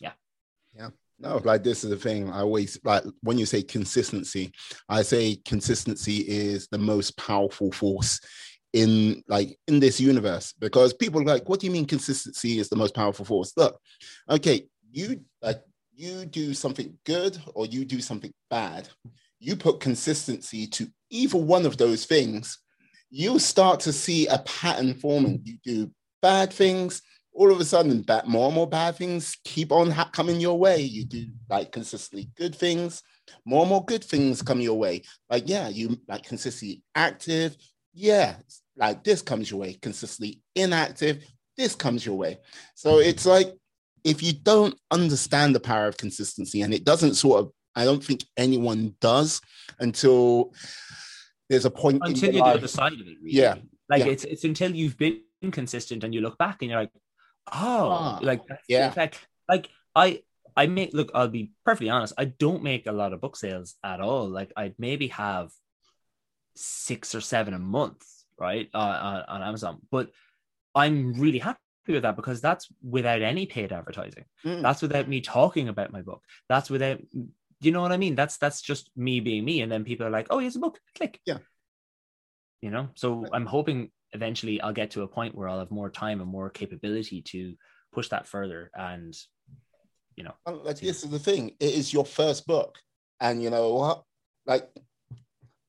yeah. 0.00 0.12
Yeah. 0.74 0.90
No, 1.20 1.40
like 1.44 1.64
this 1.64 1.82
is 1.82 1.90
the 1.90 1.96
thing. 1.96 2.30
I 2.30 2.40
always 2.40 2.78
like 2.84 3.02
when 3.22 3.38
you 3.38 3.46
say 3.46 3.62
consistency, 3.62 4.52
I 4.88 5.02
say 5.02 5.40
consistency 5.44 6.18
is 6.18 6.68
the 6.68 6.78
most 6.78 7.16
powerful 7.16 7.72
force 7.72 8.20
in 8.72 9.22
like 9.26 9.58
in 9.66 9.80
this 9.80 10.00
universe 10.00 10.52
because 10.52 10.92
people 10.92 11.24
like, 11.24 11.48
what 11.48 11.58
do 11.58 11.66
you 11.66 11.72
mean 11.72 11.86
consistency 11.86 12.58
is 12.58 12.68
the 12.68 12.76
most 12.76 12.94
powerful 12.94 13.24
force? 13.24 13.52
Look, 13.56 13.80
okay, 14.30 14.68
you 14.92 15.22
like 15.42 15.60
you 15.94 16.24
do 16.26 16.54
something 16.54 16.96
good 17.04 17.38
or 17.54 17.66
you 17.66 17.84
do 17.84 18.00
something 18.00 18.32
bad, 18.48 18.88
you 19.40 19.56
put 19.56 19.80
consistency 19.80 20.66
to 20.68 20.88
either 21.10 21.38
one 21.38 21.66
of 21.66 21.76
those 21.76 22.04
things, 22.04 22.58
you'll 23.10 23.38
start 23.38 23.80
to 23.80 23.92
see 23.92 24.26
a 24.26 24.38
pattern 24.38 24.94
forming. 24.94 25.40
You 25.44 25.58
do 25.64 25.90
bad 26.20 26.52
things, 26.52 27.02
all 27.32 27.52
of 27.52 27.60
a 27.60 27.64
sudden, 27.64 28.02
bad, 28.02 28.26
more 28.26 28.46
and 28.46 28.54
more 28.54 28.68
bad 28.68 28.96
things 28.96 29.36
keep 29.44 29.72
on 29.72 29.90
ha- 29.90 30.10
coming 30.12 30.40
your 30.40 30.58
way. 30.58 30.80
You 30.80 31.04
do 31.04 31.26
like 31.48 31.72
consistently 31.72 32.30
good 32.36 32.54
things, 32.54 33.02
more 33.44 33.62
and 33.62 33.70
more 33.70 33.84
good 33.84 34.04
things 34.04 34.42
come 34.42 34.60
your 34.60 34.78
way. 34.78 35.02
Like, 35.30 35.48
yeah, 35.48 35.68
you 35.68 35.98
like 36.08 36.24
consistently 36.24 36.82
active. 36.94 37.56
Yeah, 37.94 38.36
like 38.76 39.04
this 39.04 39.22
comes 39.22 39.50
your 39.50 39.60
way. 39.60 39.74
Consistently 39.80 40.40
inactive, 40.54 41.24
this 41.56 41.74
comes 41.74 42.04
your 42.04 42.16
way. 42.16 42.38
So 42.74 42.98
it's 42.98 43.26
like 43.26 43.52
if 44.04 44.22
you 44.22 44.32
don't 44.32 44.74
understand 44.90 45.54
the 45.54 45.60
power 45.60 45.86
of 45.86 45.96
consistency, 45.96 46.62
and 46.62 46.72
it 46.72 46.84
doesn't 46.84 47.14
sort 47.14 47.40
of, 47.40 47.52
I 47.74 47.84
don't 47.84 48.02
think 48.02 48.24
anyone 48.36 48.94
does 49.00 49.40
until 49.78 50.52
there's 51.48 51.64
a 51.64 51.70
point 51.70 52.02
until 52.04 52.32
your 52.32 52.44
you're 52.44 52.52
the 52.52 52.58
other 52.58 52.68
side 52.68 52.92
of 52.92 53.00
it, 53.00 53.16
really. 53.22 53.36
Yeah, 53.36 53.56
Like 53.88 54.04
yeah. 54.04 54.12
it's 54.12 54.24
it's 54.24 54.44
until 54.44 54.74
you've 54.74 54.96
been 54.98 55.20
consistent 55.50 56.04
and 56.04 56.14
you 56.14 56.20
look 56.20 56.38
back 56.38 56.58
and 56.62 56.70
you're 56.70 56.80
like, 56.80 56.90
oh, 57.52 57.88
Ah, 57.90 58.18
like 58.22 58.46
that's 58.46 58.66
the 58.66 58.74
yeah. 58.74 58.88
effect. 58.88 59.26
Like 59.48 59.68
I 59.94 60.22
I 60.56 60.66
make 60.66 60.92
look, 60.92 61.10
I'll 61.14 61.28
be 61.28 61.52
perfectly 61.64 61.90
honest, 61.90 62.14
I 62.18 62.26
don't 62.26 62.62
make 62.62 62.86
a 62.86 62.92
lot 62.92 63.12
of 63.12 63.20
book 63.20 63.36
sales 63.36 63.76
at 63.84 64.00
all. 64.00 64.28
Like 64.28 64.52
I'd 64.56 64.74
maybe 64.78 65.08
have 65.08 65.50
six 66.56 67.14
or 67.14 67.20
seven 67.20 67.54
a 67.54 67.58
month, 67.58 68.04
right? 68.38 68.68
Uh, 68.74 68.78
on, 68.78 69.22
on 69.28 69.42
Amazon. 69.42 69.78
But 69.90 70.10
I'm 70.74 71.14
really 71.14 71.38
happy 71.38 71.58
with 71.88 72.02
that 72.02 72.16
because 72.16 72.40
that's 72.40 72.68
without 72.82 73.22
any 73.22 73.46
paid 73.46 73.72
advertising. 73.72 74.24
Mm. 74.44 74.62
That's 74.62 74.82
without 74.82 75.08
me 75.08 75.20
talking 75.20 75.68
about 75.68 75.92
my 75.92 76.02
book. 76.02 76.22
That's 76.48 76.68
without 76.68 77.00
you 77.60 77.72
know 77.72 77.82
what 77.82 77.92
I 77.92 77.96
mean? 77.96 78.14
That's 78.14 78.38
that's 78.38 78.60
just 78.60 78.90
me 78.96 79.20
being 79.20 79.44
me. 79.44 79.62
And 79.62 79.70
then 79.70 79.84
people 79.84 80.06
are 80.06 80.10
like, 80.10 80.28
oh, 80.30 80.38
here's 80.38 80.56
a 80.56 80.60
book. 80.60 80.78
Click. 80.96 81.20
Yeah. 81.26 81.38
You 82.60 82.70
know, 82.70 82.88
so 82.94 83.24
I'm 83.32 83.46
hoping 83.46 83.90
eventually 84.12 84.60
I'll 84.60 84.72
get 84.72 84.92
to 84.92 85.02
a 85.02 85.08
point 85.08 85.34
where 85.34 85.48
I'll 85.48 85.60
have 85.60 85.70
more 85.70 85.90
time 85.90 86.20
and 86.20 86.30
more 86.30 86.50
capability 86.50 87.22
to 87.22 87.54
push 87.92 88.08
that 88.08 88.26
further. 88.26 88.70
And 88.74 89.16
you 90.16 90.24
know, 90.24 90.34
And, 90.46 90.58
like 90.64 90.80
this 90.80 91.04
is 91.04 91.10
the 91.10 91.18
thing 91.18 91.52
it 91.60 91.74
is 91.74 91.92
your 91.92 92.04
first 92.04 92.46
book 92.46 92.78
and 93.20 93.42
you 93.42 93.50
know 93.50 93.74
what 93.74 94.02
like 94.46 94.68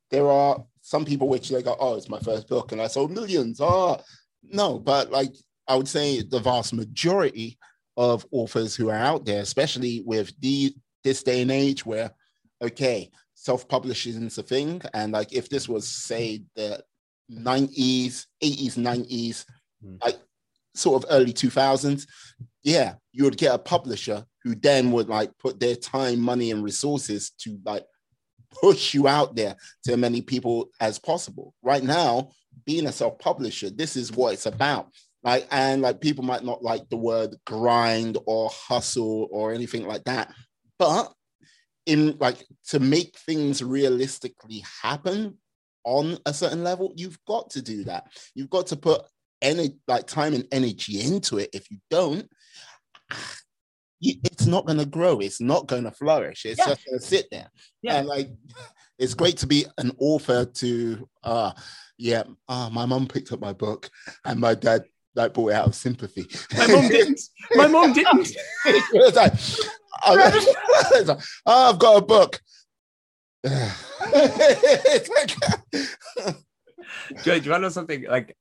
there 0.10 0.30
are 0.30 0.66
some 0.82 1.06
people 1.06 1.28
which 1.28 1.50
they 1.50 1.62
go 1.62 1.76
oh 1.80 1.96
it's 1.96 2.10
my 2.10 2.20
first 2.20 2.48
book 2.48 2.72
and 2.72 2.82
i 2.82 2.88
sold 2.88 3.12
millions 3.12 3.60
oh 3.62 4.00
no 4.44 4.80
but 4.80 5.12
like 5.12 5.34
i 5.68 5.76
would 5.76 5.88
say 5.88 6.22
the 6.22 6.40
vast 6.40 6.74
majority 6.74 7.58
of 7.98 8.26
authors 8.32 8.76
who 8.76 8.90
are 8.90 8.96
out 8.96 9.26
there 9.26 9.42
especially 9.42 10.02
with 10.06 10.34
the 10.40 10.74
this 11.04 11.24
day 11.24 11.42
and 11.42 11.52
age 11.52 11.86
where 11.86 12.12
okay 12.62 13.10
self-publishing 13.36 14.24
is 14.24 14.38
a 14.38 14.44
thing. 14.44 14.82
And 14.94 15.14
like 15.14 15.32
if 15.34 15.50
this 15.50 15.70
was 15.70 15.88
say 15.88 16.44
the 16.56 16.84
90s 17.32 18.26
80s 18.44 18.76
90s 18.76 19.46
Mm. 19.82 20.04
like 20.04 20.18
sort 20.76 21.02
of 21.02 21.10
early 21.10 21.32
2000s 21.32 22.06
yeah 22.64 22.96
you 23.14 23.24
would 23.24 23.38
get 23.38 23.56
a 23.56 23.58
publisher 23.58 24.26
who 24.44 24.54
then 24.54 24.92
would 24.92 25.08
like 25.08 25.32
put 25.38 25.58
their 25.58 25.78
time 25.78 26.20
money 26.20 26.52
and 26.52 26.66
resources 26.66 27.32
to 27.40 27.58
like 27.64 27.86
push 28.52 28.94
you 28.94 29.08
out 29.08 29.38
there 29.38 29.56
to 29.86 29.94
as 29.94 29.98
many 29.98 30.22
people 30.22 30.70
as 30.82 31.00
possible. 31.00 31.54
Right 31.62 31.84
now 31.84 32.32
being 32.66 32.88
a 32.88 32.92
self-publisher 32.92 33.70
this 33.70 33.96
is 33.96 34.12
what 34.12 34.34
it's 34.34 34.48
about. 34.48 34.90
Like 35.24 35.48
and 35.50 35.82
like 35.82 36.02
people 36.02 36.26
might 36.26 36.44
not 36.44 36.62
like 36.62 36.90
the 36.90 36.98
word 36.98 37.38
grind 37.46 38.18
or 38.26 38.50
hustle 38.52 39.30
or 39.32 39.54
anything 39.54 39.88
like 39.88 40.04
that 40.06 40.34
but 40.80 41.14
in 41.86 42.18
like 42.20 42.44
to 42.70 42.80
make 42.80 43.18
things 43.20 43.64
realistically 43.64 44.64
happen 44.82 45.38
on 45.84 46.18
a 46.26 46.34
certain 46.34 46.64
level 46.64 46.92
you've 46.96 47.18
got 47.26 47.50
to 47.52 47.62
do 47.62 47.84
that. 47.86 48.08
You've 48.36 48.50
got 48.50 48.68
to 48.68 48.76
put 48.76 49.02
any 49.42 49.78
like 49.88 50.08
time 50.08 50.34
and 50.34 50.48
energy 50.52 51.02
into 51.02 51.38
it. 51.38 51.50
If 51.54 51.70
you 51.72 51.78
don't 51.90 52.28
it's 54.02 54.46
not 54.46 54.66
going 54.66 54.80
to 54.80 54.86
grow. 54.86 55.20
It's 55.20 55.42
not 55.42 55.68
going 55.68 55.84
to 55.84 55.92
flourish. 55.92 56.46
It's 56.46 56.60
Yeah. 56.60 56.68
just 56.68 56.86
going 56.86 57.00
to 57.00 57.06
sit 57.06 57.28
there. 57.32 57.50
Yeah. 57.82 57.96
and 57.98 58.08
like 58.08 58.30
it's 59.00 59.14
great 59.14 59.38
to 59.38 59.48
be 59.48 59.66
an 59.78 59.92
author 60.00 60.46
to 60.46 61.10
uh 61.24 61.52
yeah 61.98 62.24
uh, 62.48 62.70
my 62.72 62.86
mum 62.86 63.08
picked 63.08 63.32
up 63.32 63.40
my 63.42 63.54
book 63.54 63.90
and 64.26 64.40
my 64.40 64.56
dad 64.56 64.84
like 65.20 65.34
bought 65.34 65.52
it 65.52 65.56
out 65.56 65.68
of 65.68 65.76
sympathy 65.76 66.26
my 66.58 66.68
mom 66.68 66.88
didn't. 66.88 67.22
My 67.56 67.68
mom 67.68 67.94
didn't. 68.00 68.36
Like, 69.16 69.34
I, 70.02 70.16
like, 70.16 71.20
oh, 71.46 71.70
I've 71.70 71.80
got 71.80 71.98
a 71.98 72.06
book 72.06 72.42
It's 73.44 75.10
like- 75.10 75.36
do, 77.24 77.34
you, 77.34 77.40
do 77.40 77.46
you 77.46 77.52
want 77.52 77.60
to 77.60 77.60
know 77.60 77.70
something? 77.70 78.04
Like 78.04 78.36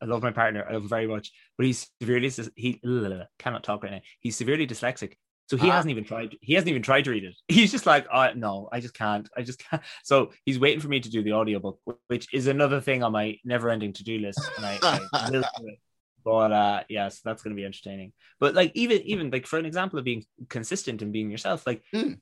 I 0.00 0.04
love 0.04 0.22
my 0.22 0.32
partner. 0.32 0.64
I 0.68 0.72
love 0.72 0.82
him 0.82 0.88
very 0.88 1.06
much, 1.06 1.32
but 1.56 1.66
he's 1.66 1.88
severely 2.00 2.30
he 2.56 2.80
cannot 3.38 3.64
talk 3.64 3.82
right 3.82 3.92
now. 3.92 4.00
He's 4.20 4.36
severely 4.36 4.66
dyslexic, 4.66 5.14
so 5.46 5.56
he 5.56 5.70
ah. 5.70 5.72
hasn't 5.72 5.90
even 5.90 6.04
tried. 6.04 6.36
He 6.40 6.54
hasn't 6.54 6.68
even 6.68 6.82
tried 6.82 7.04
to 7.04 7.10
read 7.10 7.24
it. 7.24 7.34
He's 7.48 7.72
just 7.72 7.86
like, 7.86 8.06
oh, 8.12 8.28
no, 8.34 8.68
I 8.72 8.80
just 8.80 8.94
can't. 8.94 9.28
I 9.36 9.42
just 9.42 9.58
can't. 9.58 9.82
So 10.02 10.32
he's 10.44 10.58
waiting 10.58 10.80
for 10.80 10.88
me 10.88 11.00
to 11.00 11.10
do 11.10 11.22
the 11.22 11.32
audiobook, 11.32 11.80
which 12.08 12.32
is 12.32 12.46
another 12.46 12.80
thing 12.80 13.02
on 13.02 13.12
my 13.12 13.38
never-ending 13.44 13.92
to-do 13.94 14.18
list. 14.18 14.40
And 14.56 14.66
I, 14.66 14.78
I 15.12 15.30
will 15.30 15.30
do 15.30 15.68
it. 15.68 15.78
But 16.24 16.52
uh, 16.52 16.82
yes, 16.82 16.86
yeah, 16.88 17.08
so 17.08 17.20
that's 17.24 17.42
going 17.42 17.54
to 17.54 17.60
be 17.60 17.66
entertaining. 17.66 18.12
But 18.40 18.54
like 18.54 18.72
even 18.74 19.02
even 19.02 19.30
like 19.30 19.46
for 19.46 19.58
an 19.58 19.66
example 19.66 19.98
of 19.98 20.04
being 20.04 20.24
consistent 20.48 21.02
and 21.02 21.12
being 21.12 21.30
yourself, 21.30 21.66
like 21.66 21.82
mm. 21.94 22.18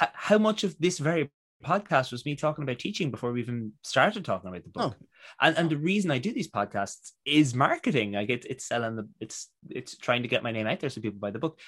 h- 0.00 0.08
how 0.14 0.38
much 0.38 0.64
of 0.64 0.76
this 0.78 0.98
very 0.98 1.30
podcast 1.64 2.10
was 2.10 2.24
me 2.24 2.34
talking 2.34 2.64
about 2.64 2.78
teaching 2.78 3.10
before 3.10 3.30
we 3.30 3.40
even 3.40 3.72
started 3.82 4.24
talking 4.24 4.48
about 4.48 4.64
the 4.64 4.70
book. 4.70 4.96
Oh. 4.98 5.06
And 5.40 5.56
and 5.58 5.70
the 5.70 5.76
reason 5.76 6.10
I 6.10 6.18
do 6.18 6.32
these 6.32 6.50
podcasts 6.50 7.10
is 7.24 7.54
marketing. 7.54 8.12
Like 8.12 8.30
it's 8.30 8.46
it's 8.46 8.66
selling 8.66 8.96
the 8.96 9.08
it's 9.20 9.48
it's 9.68 9.96
trying 9.96 10.22
to 10.22 10.28
get 10.28 10.42
my 10.42 10.52
name 10.52 10.66
out 10.66 10.80
there 10.80 10.90
so 10.90 11.00
people 11.00 11.20
buy 11.20 11.30
the 11.30 11.38
book 11.38 11.58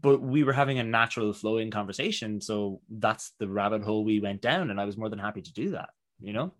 but 0.00 0.20
we 0.20 0.44
were 0.44 0.52
having 0.52 0.78
a 0.78 0.84
natural 0.84 1.32
flowing 1.32 1.70
conversation 1.70 2.40
so 2.40 2.80
that's 2.98 3.32
the 3.38 3.48
rabbit 3.48 3.82
hole 3.82 4.04
we 4.04 4.20
went 4.20 4.40
down 4.40 4.70
and 4.70 4.80
i 4.80 4.84
was 4.84 4.96
more 4.96 5.08
than 5.08 5.18
happy 5.18 5.42
to 5.42 5.52
do 5.52 5.70
that 5.70 5.90
you 6.20 6.32
know 6.32 6.52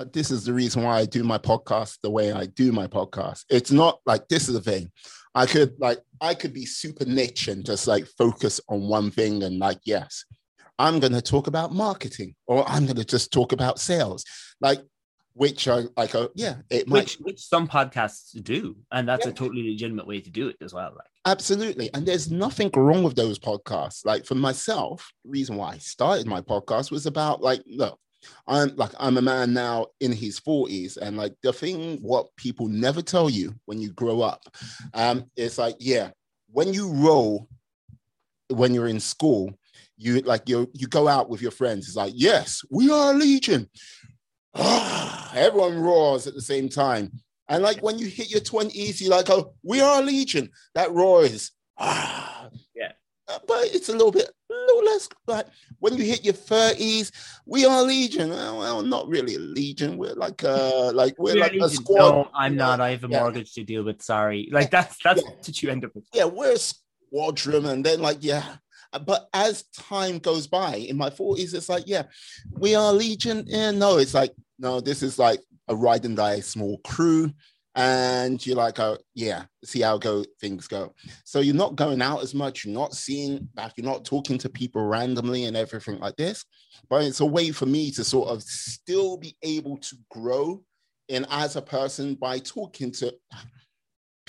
but 0.00 0.14
this 0.14 0.30
is 0.30 0.46
the 0.46 0.52
reason 0.54 0.82
why 0.82 0.98
i 0.98 1.04
do 1.04 1.22
my 1.22 1.36
podcast 1.36 1.98
the 2.02 2.08
way 2.08 2.32
i 2.32 2.46
do 2.46 2.72
my 2.72 2.86
podcast. 2.86 3.44
It's 3.50 3.70
not 3.70 4.00
like 4.06 4.26
this 4.28 4.48
is 4.48 4.54
the 4.54 4.62
thing. 4.62 4.90
I 5.34 5.44
could 5.44 5.74
like 5.78 6.00
i 6.22 6.32
could 6.32 6.54
be 6.54 6.64
super 6.64 7.04
niche 7.04 7.48
and 7.48 7.66
just 7.66 7.86
like 7.86 8.06
focus 8.16 8.62
on 8.70 8.88
one 8.88 9.10
thing 9.10 9.42
and 9.42 9.58
like 9.58 9.80
yes 9.84 10.24
i'm 10.78 11.00
going 11.00 11.12
to 11.12 11.20
talk 11.20 11.48
about 11.48 11.74
marketing 11.74 12.34
or 12.46 12.66
i'm 12.66 12.86
going 12.86 12.96
to 12.96 13.04
just 13.04 13.30
talk 13.30 13.52
about 13.52 13.78
sales 13.78 14.24
like 14.62 14.80
which 15.34 15.68
are 15.68 15.84
like 15.98 16.14
a 16.14 16.30
yeah 16.34 16.56
it 16.70 16.88
might 16.88 17.02
which, 17.02 17.16
which 17.20 17.40
some 17.40 17.68
podcasts 17.68 18.42
do 18.42 18.74
and 18.90 19.06
that's 19.06 19.26
yeah. 19.26 19.32
a 19.32 19.34
totally 19.34 19.70
legitimate 19.70 20.06
way 20.06 20.18
to 20.18 20.30
do 20.30 20.48
it 20.48 20.56
as 20.62 20.72
well 20.72 20.92
like. 20.96 21.06
Absolutely 21.26 21.90
and 21.92 22.06
there's 22.06 22.30
nothing 22.30 22.70
wrong 22.74 23.02
with 23.02 23.14
those 23.14 23.38
podcasts. 23.38 24.06
Like 24.06 24.24
for 24.24 24.34
myself 24.34 25.12
reason 25.24 25.56
why 25.56 25.72
i 25.74 25.78
started 25.78 26.26
my 26.26 26.40
podcast 26.40 26.90
was 26.90 27.04
about 27.04 27.42
like 27.42 27.62
look 27.66 28.00
i'm 28.46 28.74
like 28.76 28.92
i'm 28.98 29.16
a 29.16 29.22
man 29.22 29.52
now 29.52 29.86
in 30.00 30.12
his 30.12 30.40
40s 30.40 30.96
and 30.96 31.16
like 31.16 31.34
the 31.42 31.52
thing 31.52 31.98
what 32.02 32.34
people 32.36 32.68
never 32.68 33.02
tell 33.02 33.30
you 33.30 33.54
when 33.64 33.80
you 33.80 33.92
grow 33.92 34.20
up 34.20 34.42
um 34.94 35.24
it's 35.36 35.58
like 35.58 35.76
yeah 35.78 36.10
when 36.50 36.72
you 36.72 36.90
roll 36.92 37.48
when 38.48 38.74
you're 38.74 38.88
in 38.88 39.00
school 39.00 39.52
you 39.96 40.20
like 40.20 40.48
you 40.48 40.70
you 40.74 40.86
go 40.86 41.08
out 41.08 41.28
with 41.28 41.42
your 41.42 41.50
friends 41.50 41.86
it's 41.86 41.96
like 41.96 42.12
yes 42.16 42.62
we 42.70 42.90
are 42.90 43.12
a 43.12 43.16
legion 43.16 43.68
everyone 45.34 45.78
roars 45.78 46.26
at 46.26 46.34
the 46.34 46.42
same 46.42 46.68
time. 46.68 47.12
And 47.48 47.62
like 47.62 47.82
when 47.82 47.98
you 47.98 48.06
hit 48.06 48.30
your 48.30 48.40
20s, 48.40 49.00
you're 49.00 49.10
like, 49.10 49.30
oh, 49.30 49.54
we 49.62 49.80
are 49.80 50.00
a 50.00 50.04
legion. 50.04 50.50
That 50.74 50.92
roars. 50.92 51.52
ah. 51.78 52.48
Yeah. 52.74 52.92
But 53.26 53.74
it's 53.74 53.88
a 53.88 53.92
little 53.92 54.12
bit, 54.12 54.30
little 54.66 54.84
less. 54.84 55.08
But 55.26 55.50
when 55.78 55.96
you 55.96 56.04
hit 56.04 56.24
your 56.24 56.34
30s, 56.34 57.12
we 57.46 57.64
are 57.64 57.82
legion. 57.82 58.30
Well, 58.30 58.58
well 58.58 58.82
not 58.82 59.08
really 59.08 59.36
a 59.36 59.38
legion. 59.38 59.96
We're 59.96 60.14
like 60.14 60.42
uh 60.44 60.92
like 60.92 61.14
we're, 61.18 61.34
we're 61.34 61.40
like 61.40 61.54
a 61.54 61.68
squad. 61.68 62.10
No, 62.10 62.30
I'm 62.34 62.56
not. 62.56 62.80
I 62.80 62.90
have 62.90 63.04
a 63.04 63.08
yeah. 63.08 63.20
mortgage 63.20 63.52
to 63.54 63.64
deal 63.64 63.84
with. 63.84 64.02
Sorry. 64.02 64.48
Like 64.50 64.70
that's 64.70 64.96
that's 65.02 65.22
yeah. 65.22 65.30
what 65.30 65.62
you 65.62 65.70
end 65.70 65.84
up 65.84 65.94
with. 65.94 66.04
Yeah, 66.12 66.24
we're 66.24 66.52
a 66.52 66.58
squadron, 66.58 67.66
and 67.66 67.84
then 67.84 68.00
like, 68.00 68.18
yeah, 68.20 68.56
but 68.98 69.28
as 69.32 69.64
time 69.76 70.18
goes 70.18 70.46
by 70.46 70.76
in 70.76 70.96
my 70.96 71.10
40s, 71.10 71.54
it's 71.54 71.68
like, 71.68 71.84
yeah, 71.86 72.04
we 72.58 72.74
are 72.74 72.92
Legion. 72.92 73.44
Yeah, 73.46 73.70
no, 73.70 73.98
it's 73.98 74.14
like, 74.14 74.32
no, 74.58 74.80
this 74.80 75.02
is 75.02 75.18
like 75.18 75.40
a 75.68 75.76
ride 75.76 76.04
and 76.04 76.16
die 76.16 76.40
small 76.40 76.78
crew. 76.78 77.32
And 77.76 78.44
you're 78.44 78.56
like, 78.56 78.80
oh, 78.80 78.98
yeah, 79.14 79.44
see 79.64 79.80
how 79.80 79.96
go 79.98 80.24
things 80.40 80.66
go. 80.66 80.92
So 81.24 81.40
you're 81.40 81.54
not 81.54 81.76
going 81.76 82.02
out 82.02 82.22
as 82.22 82.34
much, 82.34 82.64
you're 82.64 82.74
not 82.74 82.94
seeing 82.94 83.48
back, 83.54 83.74
you're 83.76 83.86
not 83.86 84.04
talking 84.04 84.38
to 84.38 84.48
people 84.48 84.84
randomly 84.84 85.44
and 85.44 85.56
everything 85.56 86.00
like 86.00 86.16
this. 86.16 86.44
But 86.88 87.04
it's 87.04 87.20
a 87.20 87.26
way 87.26 87.52
for 87.52 87.66
me 87.66 87.92
to 87.92 88.02
sort 88.02 88.28
of 88.28 88.42
still 88.42 89.16
be 89.16 89.36
able 89.42 89.76
to 89.78 89.96
grow 90.10 90.64
in 91.08 91.26
as 91.30 91.56
a 91.56 91.62
person 91.62 92.14
by 92.14 92.38
talking 92.38 92.90
to 92.92 93.14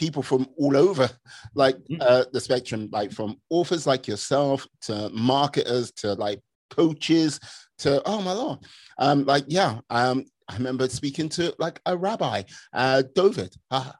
people 0.01 0.23
from 0.23 0.47
all 0.57 0.75
over 0.75 1.07
like 1.53 1.77
mm. 1.89 1.97
uh, 2.01 2.25
the 2.33 2.41
spectrum 2.41 2.89
like 2.91 3.11
from 3.11 3.35
authors 3.51 3.85
like 3.85 4.07
yourself 4.07 4.67
to 4.81 5.09
marketers 5.13 5.91
to 5.91 6.13
like 6.13 6.39
coaches 6.71 7.39
to 7.77 8.01
oh 8.05 8.19
my 8.19 8.31
lord 8.31 8.57
um 8.97 9.23
like 9.25 9.43
yeah 9.47 9.79
um 9.91 10.25
i 10.47 10.55
remember 10.55 10.87
speaking 10.89 11.29
to 11.29 11.53
like 11.59 11.79
a 11.85 11.95
rabbi 11.95 12.43
uh 12.73 13.03
david 13.15 13.55
uh, 13.71 13.91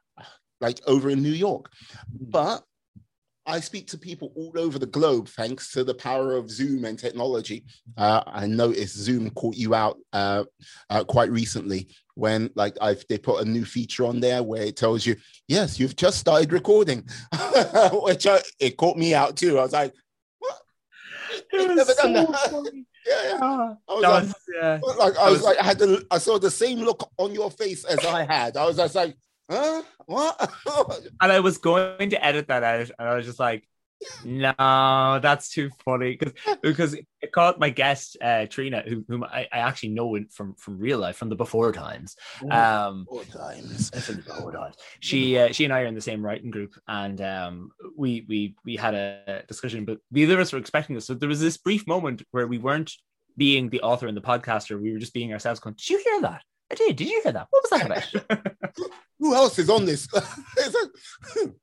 like 0.60 0.80
over 0.86 1.10
in 1.10 1.22
new 1.22 1.30
york 1.30 1.70
mm. 2.12 2.30
but 2.30 2.62
I 3.44 3.60
speak 3.60 3.88
to 3.88 3.98
people 3.98 4.32
all 4.36 4.52
over 4.56 4.78
the 4.78 4.86
globe 4.86 5.28
thanks 5.28 5.72
to 5.72 5.82
the 5.82 5.94
power 5.94 6.36
of 6.36 6.50
Zoom 6.50 6.84
and 6.84 6.98
technology. 6.98 7.64
Uh, 7.96 8.22
I 8.26 8.46
noticed 8.46 8.96
Zoom 8.96 9.30
caught 9.30 9.56
you 9.56 9.74
out 9.74 9.98
uh, 10.12 10.44
uh, 10.90 11.02
quite 11.04 11.30
recently 11.30 11.88
when, 12.14 12.50
like, 12.54 12.76
I've 12.80 13.04
they 13.08 13.18
put 13.18 13.42
a 13.42 13.48
new 13.48 13.64
feature 13.64 14.04
on 14.04 14.20
there 14.20 14.42
where 14.42 14.62
it 14.62 14.76
tells 14.76 15.04
you, 15.04 15.16
"Yes, 15.48 15.80
you've 15.80 15.96
just 15.96 16.18
started 16.18 16.52
recording," 16.52 17.08
which 17.92 18.26
I, 18.26 18.40
it 18.60 18.76
caught 18.76 18.96
me 18.96 19.12
out 19.14 19.36
too. 19.36 19.58
I 19.58 19.62
was 19.62 19.72
like, 19.72 19.92
"What? 20.38 20.58
It 21.52 21.74
never 21.74 21.92
so 21.92 22.02
done 22.02 22.12
that." 22.12 22.84
Yeah, 23.06 23.22
yeah. 23.24 23.38
Ah, 23.40 23.76
I 23.88 23.94
was, 23.94 24.02
like, 24.02 24.36
yeah. 24.54 24.80
like, 24.98 25.16
I 25.16 25.24
was, 25.30 25.32
was 25.32 25.42
like, 25.42 25.58
I 25.58 25.64
had 25.64 25.78
the, 25.78 26.06
I 26.10 26.18
saw 26.18 26.38
the 26.38 26.50
same 26.50 26.80
look 26.80 27.10
on 27.18 27.34
your 27.34 27.50
face 27.50 27.84
as 27.84 28.04
I 28.04 28.24
had. 28.24 28.56
I 28.56 28.66
was 28.66 28.76
just 28.76 28.94
like, 28.94 29.16
huh? 29.50 29.82
What? 30.06 30.52
and 31.20 31.32
I 31.32 31.40
was 31.40 31.58
going 31.58 32.10
to 32.10 32.24
edit 32.24 32.48
that 32.48 32.62
out, 32.62 32.90
and 32.98 33.08
I 33.08 33.14
was 33.16 33.26
just 33.26 33.38
like, 33.38 33.66
no, 34.24 35.18
that's 35.22 35.50
too 35.50 35.70
funny 35.84 36.16
because 36.16 36.34
because 36.62 36.94
it 36.94 37.32
caught 37.32 37.58
my 37.58 37.70
guest 37.70 38.16
uh, 38.22 38.46
Trina, 38.46 38.82
who, 38.86 39.04
whom 39.08 39.24
I, 39.24 39.48
I 39.52 39.58
actually 39.58 39.90
know 39.90 40.18
from 40.30 40.54
from 40.54 40.78
real 40.78 40.98
life 40.98 41.16
from 41.16 41.28
the 41.28 41.36
before 41.36 41.72
times. 41.72 42.16
Um, 42.50 43.04
before 43.04 43.24
times. 43.24 43.90
before 43.90 44.52
times. 44.52 44.76
She 45.00 45.38
uh, 45.38 45.52
she 45.52 45.64
and 45.64 45.72
I 45.72 45.82
are 45.82 45.86
in 45.86 45.94
the 45.94 46.00
same 46.00 46.24
writing 46.24 46.50
group, 46.50 46.74
and 46.86 47.20
um, 47.20 47.70
we 47.96 48.24
we 48.28 48.54
we 48.64 48.76
had 48.76 48.94
a 48.94 49.44
discussion, 49.48 49.84
but 49.84 49.98
the 50.10 50.24
other 50.24 50.34
of 50.34 50.40
us 50.40 50.52
were 50.52 50.58
expecting 50.58 50.94
this. 50.94 51.06
So 51.06 51.14
there 51.14 51.28
was 51.28 51.40
this 51.40 51.56
brief 51.56 51.86
moment 51.86 52.22
where 52.30 52.46
we 52.46 52.58
weren't 52.58 52.92
being 53.36 53.70
the 53.70 53.80
author 53.82 54.06
and 54.06 54.16
the 54.16 54.22
podcaster; 54.22 54.80
we 54.80 54.92
were 54.92 54.98
just 54.98 55.14
being 55.14 55.32
ourselves. 55.32 55.60
Going, 55.60 55.74
did 55.76 55.90
you 55.90 56.02
hear 56.02 56.20
that? 56.22 56.42
I 56.70 56.74
did. 56.74 56.96
Did 56.96 57.08
you 57.08 57.20
hear 57.22 57.32
that? 57.32 57.48
What 57.50 57.64
was 57.64 57.80
that 57.80 57.86
about? 57.86 58.74
Who 59.18 59.34
else 59.34 59.58
is 59.58 59.68
on 59.68 59.84
this? 59.84 60.08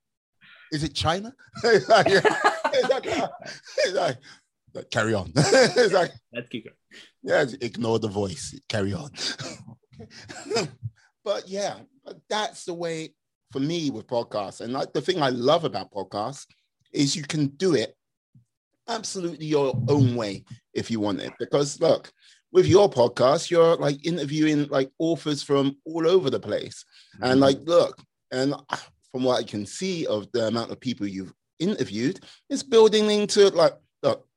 is, 0.72 0.84
it 0.84 0.94
China? 0.94 1.34
it's 1.64 1.90
like, 1.90 2.08
it's 2.08 2.90
like, 2.90 3.06
it's 3.78 3.94
like, 3.94 4.18
carry 4.92 5.14
on. 5.14 5.32
it's 5.36 5.94
like, 5.94 6.12
Let's 6.34 6.50
keep 6.50 6.66
going. 6.66 6.76
Yeah, 7.24 7.46
ignore 7.62 8.00
the 8.00 8.08
voice. 8.08 8.60
Carry 8.70 8.94
on. 8.94 9.12
but 11.24 11.48
yeah, 11.48 11.76
that's 12.30 12.66
the 12.66 12.74
way 12.74 13.14
for 13.52 13.60
me 13.60 13.90
with 13.90 14.08
podcasts. 14.08 14.62
And 14.62 14.74
like 14.74 14.94
the 14.94 15.02
thing 15.02 15.22
I 15.22 15.30
love 15.30 15.66
about 15.66 15.92
podcasts 15.92 16.46
is 16.94 17.16
you 17.16 17.24
can 17.24 17.48
do 17.48 17.76
it 17.76 17.96
absolutely 18.88 19.46
your 19.46 19.74
own 19.88 20.16
way 20.16 20.44
if 20.74 20.90
you 20.90 21.00
want 21.00 21.22
it. 21.22 21.34
Because 21.40 21.80
look, 21.80 22.12
with 22.52 22.66
your 22.66 22.90
podcast, 22.90 23.50
you're 23.50 23.76
like 23.76 24.06
interviewing 24.06 24.68
like 24.70 24.91
authors 24.98 25.44
from 25.44 25.78
all 25.86 26.08
over 26.08 26.30
the 26.30 26.40
place. 26.40 26.84
Mm-hmm. 27.16 27.32
And 27.32 27.40
like, 27.40 27.60
look, 27.64 28.02
and 28.32 28.56
from 29.11 29.23
what 29.23 29.40
I 29.40 29.44
can 29.44 29.65
see 29.65 30.06
of 30.06 30.31
the 30.31 30.48
amount 30.48 30.72
of 30.72 30.80
people 30.80 31.07
you've 31.07 31.34
interviewed, 31.60 32.19
it's 32.49 32.64
building 32.64 33.10
into 33.10 33.49
like, 33.49 33.73
look, 34.03 34.27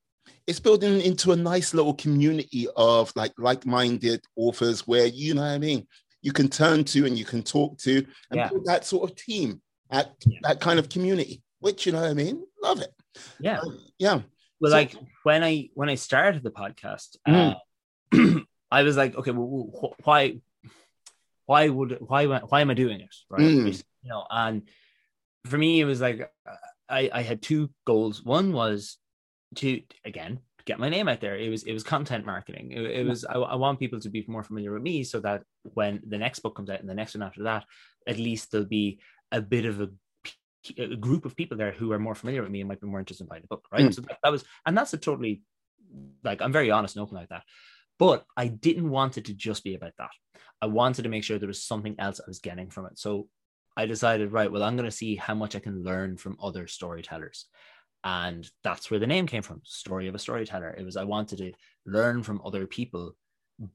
it's 0.46 0.60
building 0.60 1.00
into 1.00 1.32
a 1.32 1.36
nice 1.36 1.74
little 1.74 1.94
community 1.94 2.66
of 2.76 3.12
like 3.16 3.32
like-minded 3.38 4.24
authors 4.36 4.86
where 4.86 5.06
you 5.06 5.34
know 5.34 5.42
what 5.42 5.48
I 5.50 5.58
mean. 5.58 5.86
You 6.24 6.32
can 6.32 6.48
turn 6.48 6.84
to 6.84 7.04
and 7.04 7.18
you 7.18 7.24
can 7.24 7.42
talk 7.42 7.78
to 7.78 7.96
and 7.96 8.06
yeah. 8.34 8.48
build 8.48 8.64
that 8.66 8.84
sort 8.84 9.10
of 9.10 9.16
team, 9.16 9.60
that 9.90 10.12
yeah. 10.24 10.38
that 10.42 10.60
kind 10.60 10.78
of 10.78 10.88
community. 10.88 11.42
Which 11.58 11.84
you 11.84 11.92
know 11.92 12.00
what 12.00 12.10
I 12.10 12.14
mean. 12.14 12.44
Love 12.62 12.80
it. 12.80 12.92
Yeah, 13.40 13.58
um, 13.58 13.78
yeah. 13.98 14.20
Well, 14.60 14.70
so, 14.70 14.76
like 14.76 14.94
when 15.24 15.42
I 15.42 15.70
when 15.74 15.88
I 15.88 15.96
started 15.96 16.44
the 16.44 16.52
podcast, 16.52 17.16
mm. 17.26 17.56
uh, 17.56 18.40
I 18.72 18.84
was 18.84 18.96
like, 18.96 19.14
okay, 19.14 19.32
well, 19.32 19.94
why, 20.02 20.38
why 21.44 21.68
would, 21.68 21.98
why, 22.00 22.26
why 22.26 22.60
am 22.62 22.70
I 22.70 22.74
doing 22.74 23.00
it? 23.00 23.14
Right. 23.28 23.42
Mm. 23.42 23.82
You 24.02 24.10
know, 24.10 24.26
and 24.30 24.68
for 25.46 25.58
me, 25.58 25.80
it 25.80 25.84
was 25.84 26.00
like, 26.00 26.30
I, 26.88 27.10
I 27.12 27.22
had 27.22 27.42
two 27.42 27.70
goals. 27.86 28.22
One 28.22 28.52
was 28.52 28.98
to, 29.56 29.80
again, 30.04 30.40
get 30.64 30.78
my 30.78 30.88
name 30.88 31.08
out 31.08 31.20
there. 31.20 31.36
It 31.36 31.48
was, 31.48 31.62
it 31.64 31.72
was 31.72 31.82
content 31.82 32.26
marketing. 32.26 32.72
It, 32.72 32.82
it 32.82 33.06
was, 33.06 33.24
I, 33.24 33.34
I 33.34 33.54
want 33.56 33.78
people 33.78 34.00
to 34.00 34.10
be 34.10 34.24
more 34.28 34.42
familiar 34.42 34.72
with 34.72 34.82
me 34.82 35.04
so 35.04 35.20
that 35.20 35.42
when 35.62 36.02
the 36.06 36.18
next 36.18 36.40
book 36.40 36.56
comes 36.56 36.70
out 36.70 36.80
and 36.80 36.88
the 36.88 36.94
next 36.94 37.14
one 37.14 37.22
after 37.22 37.44
that, 37.44 37.64
at 38.06 38.18
least 38.18 38.50
there'll 38.50 38.66
be 38.66 39.00
a 39.30 39.40
bit 39.40 39.64
of 39.64 39.80
a 39.80 39.88
a 40.78 40.94
group 40.94 41.24
of 41.24 41.34
people 41.34 41.56
there 41.56 41.72
who 41.72 41.90
are 41.90 41.98
more 41.98 42.14
familiar 42.14 42.40
with 42.40 42.50
me 42.50 42.60
and 42.60 42.68
might 42.68 42.80
be 42.80 42.86
more 42.86 43.00
interested 43.00 43.24
in 43.24 43.28
buying 43.28 43.42
the 43.42 43.48
book, 43.48 43.66
right? 43.72 43.86
Mm. 43.86 43.94
So 43.94 44.00
that, 44.02 44.18
that, 44.22 44.30
was, 44.30 44.44
and 44.64 44.76
that's 44.76 44.92
a 44.92 44.96
totally 44.96 45.42
like 46.24 46.40
I'm 46.40 46.52
very 46.52 46.70
honest 46.70 46.96
and 46.96 47.02
open 47.02 47.16
like 47.16 47.28
that. 47.30 47.42
But 47.98 48.24
I 48.36 48.48
didn't 48.48 48.90
want 48.90 49.18
it 49.18 49.26
to 49.26 49.34
just 49.34 49.64
be 49.64 49.74
about 49.74 49.92
that. 49.98 50.10
I 50.60 50.66
wanted 50.66 51.02
to 51.02 51.08
make 51.08 51.24
sure 51.24 51.38
there 51.38 51.48
was 51.48 51.64
something 51.64 51.96
else 51.98 52.20
I 52.20 52.28
was 52.28 52.38
getting 52.38 52.70
from 52.70 52.86
it. 52.86 52.98
So 52.98 53.28
I 53.76 53.86
decided, 53.86 54.32
right, 54.32 54.50
well, 54.50 54.62
I'm 54.62 54.76
going 54.76 54.88
to 54.88 54.96
see 54.96 55.16
how 55.16 55.34
much 55.34 55.56
I 55.56 55.60
can 55.60 55.82
learn 55.82 56.16
from 56.16 56.36
other 56.42 56.66
storytellers. 56.66 57.46
And 58.04 58.48
that's 58.64 58.90
where 58.90 59.00
the 59.00 59.06
name 59.06 59.26
came 59.26 59.42
from 59.42 59.60
Story 59.64 60.08
of 60.08 60.14
a 60.14 60.18
Storyteller. 60.18 60.70
It 60.70 60.84
was, 60.84 60.96
I 60.96 61.04
wanted 61.04 61.38
to 61.38 61.52
learn 61.86 62.22
from 62.22 62.42
other 62.44 62.66
people 62.66 63.16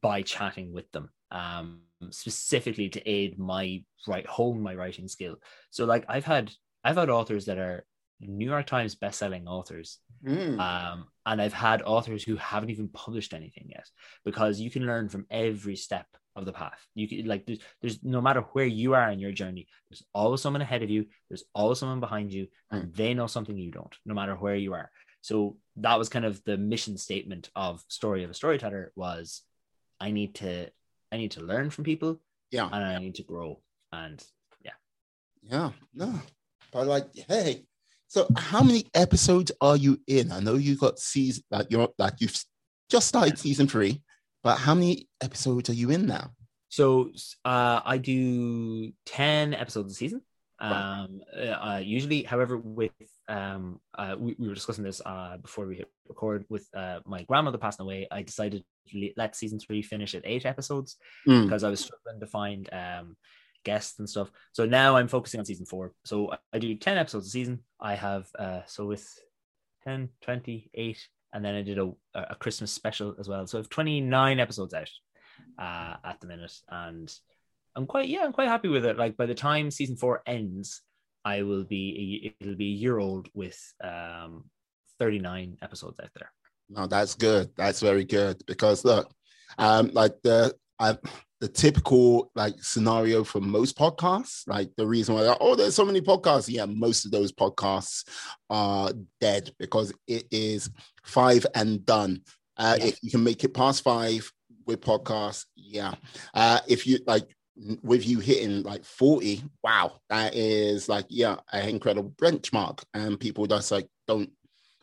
by 0.02 0.22
chatting 0.22 0.74
with 0.74 0.92
them, 0.92 1.10
um, 1.32 1.82
specifically 2.10 2.90
to 2.90 3.10
aid 3.10 3.40
my 3.40 3.84
right 4.08 4.28
home, 4.28 4.62
my 4.62 4.76
writing 4.76 5.08
skill. 5.08 5.38
So, 5.72 5.86
like, 5.86 6.06
I've 6.10 6.26
had, 6.26 6.52
I've 6.84 6.98
had 6.98 7.10
authors 7.10 7.46
that 7.46 7.58
are 7.58 7.86
New 8.20 8.50
York 8.50 8.66
Times 8.68 8.96
best-selling 8.96 9.48
authors, 9.48 10.00
Mm. 10.26 10.60
um, 10.60 11.06
and 11.28 11.40
I've 11.40 11.54
had 11.54 11.84
authors 11.84 12.24
who 12.24 12.38
haven't 12.38 12.72
even 12.72 12.90
published 12.90 13.36
anything 13.36 13.68
yet 13.70 13.88
because 14.26 14.60
you 14.60 14.72
can 14.72 14.84
learn 14.84 15.10
from 15.10 15.28
every 15.30 15.76
step 15.76 16.08
of 16.38 16.46
the 16.46 16.54
path. 16.54 16.80
You 16.96 17.08
can 17.08 17.26
like 17.26 17.46
there's, 17.46 17.60
there's 17.82 18.04
no 18.04 18.22
matter 18.22 18.42
where 18.54 18.66
you 18.66 18.94
are 18.94 19.10
in 19.12 19.20
your 19.20 19.32
journey, 19.32 19.68
there's 19.90 20.04
always 20.14 20.42
someone 20.42 20.62
ahead 20.62 20.84
of 20.84 20.90
you, 20.90 21.06
there's 21.30 21.44
always 21.54 21.80
someone 21.80 22.00
behind 22.00 22.32
you, 22.32 22.48
and 22.72 22.84
hmm. 22.84 22.90
they 22.94 23.14
know 23.14 23.28
something 23.28 23.58
you 23.58 23.72
don't, 23.72 23.96
no 24.06 24.14
matter 24.14 24.36
where 24.36 24.56
you 24.56 24.74
are. 24.74 24.90
So 25.22 25.58
that 25.78 25.98
was 25.98 26.10
kind 26.10 26.26
of 26.26 26.42
the 26.46 26.58
mission 26.58 26.98
statement 26.98 27.50
of 27.56 27.84
Story 27.88 28.24
of 28.24 28.30
a 28.30 28.34
Storyteller 28.34 28.92
was 28.96 29.42
I 30.00 30.12
need 30.12 30.36
to 30.36 30.70
I 31.12 31.18
need 31.18 31.32
to 31.32 31.42
learn 31.42 31.70
from 31.70 31.84
people 31.84 32.22
yeah, 32.52 32.70
and 32.72 32.84
I 32.84 33.00
need 33.00 33.16
to 33.16 33.24
grow. 33.24 33.60
And 33.92 34.24
yeah, 34.64 34.72
Yeah. 35.44 35.72
no, 35.94 36.22
but 36.72 36.88
like, 36.88 37.08
hey, 37.28 37.66
so 38.08 38.28
how 38.38 38.64
many 38.64 38.86
episodes 38.94 39.52
are 39.60 39.76
you 39.76 40.00
in? 40.08 40.32
I 40.32 40.40
know 40.40 40.56
you 40.56 40.78
got 40.78 41.00
season 41.00 41.44
that 41.52 41.72
you're 41.72 41.90
that 41.98 42.22
you've 42.22 42.42
just 42.90 43.08
started 43.08 43.38
season 43.38 43.68
three, 43.68 44.02
but 44.48 44.56
how 44.66 44.74
many 44.80 44.94
episodes 45.28 45.70
are 45.70 45.80
you 45.82 45.90
in 45.96 46.04
now? 46.18 46.26
So 46.70 47.12
uh, 47.46 47.80
I 47.94 47.98
do 47.98 48.92
10 49.06 49.54
episodes 49.54 49.90
a 49.94 49.96
season. 49.96 50.22
Um, 50.60 51.22
uh, 51.38 51.82
usually, 51.98 52.24
however, 52.24 52.56
with 52.58 52.92
um, 53.28 53.80
uh, 54.02 54.16
we, 54.18 54.36
we 54.40 54.48
were 54.48 54.56
discussing 54.56 54.86
this 54.90 55.00
uh, 55.06 55.36
before 55.46 55.66
we 55.68 55.76
hit 55.82 55.90
record 56.08 56.46
with 56.50 56.66
uh, 56.82 57.00
my 57.14 57.22
grandmother 57.30 57.58
passing 57.66 57.84
away. 57.86 58.08
I 58.10 58.22
decided 58.24 58.64
to 58.90 59.10
let 59.22 59.36
season 59.36 59.60
three 59.60 59.82
finish 59.82 60.16
at 60.16 60.24
eight 60.26 60.46
episodes 60.54 60.92
Mm. 61.28 61.44
because 61.44 61.64
I 61.66 61.70
was 61.70 61.82
struggling 61.82 62.20
to 62.22 62.28
find 62.40 62.62
um, 62.84 63.18
guests 63.70 64.00
and 64.00 64.10
stuff. 64.10 64.30
So 64.58 64.66
now 64.66 64.96
I'm 64.98 65.10
focusing 65.10 65.40
on 65.42 65.46
season 65.46 65.66
four. 65.66 65.92
So 66.06 66.32
I- 66.32 66.38
I 66.56 66.60
do 66.60 66.74
10 66.76 66.98
episodes 66.98 67.28
a 67.28 67.30
season. 67.40 67.56
I 67.92 67.94
have, 67.96 68.26
uh, 68.40 68.62
so 68.66 68.86
with 68.92 69.06
10, 69.84 70.10
20, 70.22 70.70
8, 70.74 71.08
and 71.34 71.44
then 71.44 71.56
I 71.56 71.62
did 71.62 71.78
a, 71.78 71.92
a 72.14 72.36
Christmas 72.36 72.72
special 72.72 73.16
as 73.20 73.28
well. 73.28 73.46
So 73.48 73.58
I 73.58 73.60
have 73.60 73.70
29 73.70 74.40
episodes 74.40 74.74
out 74.74 74.90
uh, 75.60 75.96
at 76.04 76.20
the 76.20 76.28
minute. 76.28 76.54
And 76.70 77.14
I'm 77.76 77.86
quite, 77.86 78.08
yeah, 78.08 78.24
I'm 78.24 78.34
quite 78.34 78.48
happy 78.48 78.70
with 78.70 78.86
it. 78.86 78.98
Like 78.98 79.18
by 79.18 79.26
the 79.26 79.36
time 79.36 79.70
season 79.72 79.98
four 79.98 80.22
ends, 80.26 80.82
I 81.26 81.44
will 81.44 81.64
be, 81.64 82.36
it'll 82.40 82.56
be 82.56 82.72
a 82.72 82.78
year 82.78 82.98
old 82.98 83.28
with 83.34 83.60
um, 83.84 84.46
39 85.00 85.58
episodes 85.62 86.00
out 86.00 86.10
there. 86.16 86.32
No, 86.70 86.88
that's 86.88 87.16
good. 87.16 87.50
That's 87.56 87.82
very 87.82 88.06
good 88.06 88.42
because 88.46 88.84
look, 88.84 89.12
um, 89.58 89.92
like 89.94 90.14
the 90.24 90.54
I, 90.80 90.98
the 91.40 91.48
typical 91.48 92.32
like 92.36 92.56
scenario 92.62 93.24
for 93.24 93.40
most 93.40 93.78
podcasts, 93.78 94.48
like 94.48 94.70
the 94.76 94.88
reason 94.88 95.16
why 95.16 95.36
oh, 95.40 95.56
there's 95.56 95.76
so 95.76 95.86
many 95.86 96.02
podcasts. 96.02 96.50
Yeah, 96.50 96.66
most 96.66 97.06
of 97.06 97.12
those 97.12 97.32
podcasts 97.32 98.04
are 98.50 98.92
dead 99.22 99.52
because 99.60 99.94
it 100.08 100.26
is 100.32 100.70
five 101.04 101.46
and 101.56 101.86
done. 101.86 102.22
Uh, 102.58 102.76
Yeah. 102.80 102.86
If 102.86 103.00
you 103.04 103.12
can 103.12 103.24
make 103.24 103.44
it 103.44 103.54
past 103.54 103.84
five 103.84 104.32
with 104.66 104.82
podcasts, 104.82 105.46
yeah. 105.56 105.94
Uh, 106.34 106.60
if 106.68 106.88
you 106.88 107.00
like 107.06 107.28
with 107.82 108.08
you 108.08 108.20
hitting 108.20 108.64
like 108.64 108.84
40, 108.86 109.44
wow, 109.64 110.00
that 110.10 110.36
is 110.36 110.90
like 110.90 111.06
yeah, 111.10 111.38
an 111.52 111.70
incredible 111.70 112.14
benchmark. 112.22 112.84
And 112.94 113.20
people 113.20 113.46
just 113.46 113.72
like 113.72 113.88
don't 114.08 114.32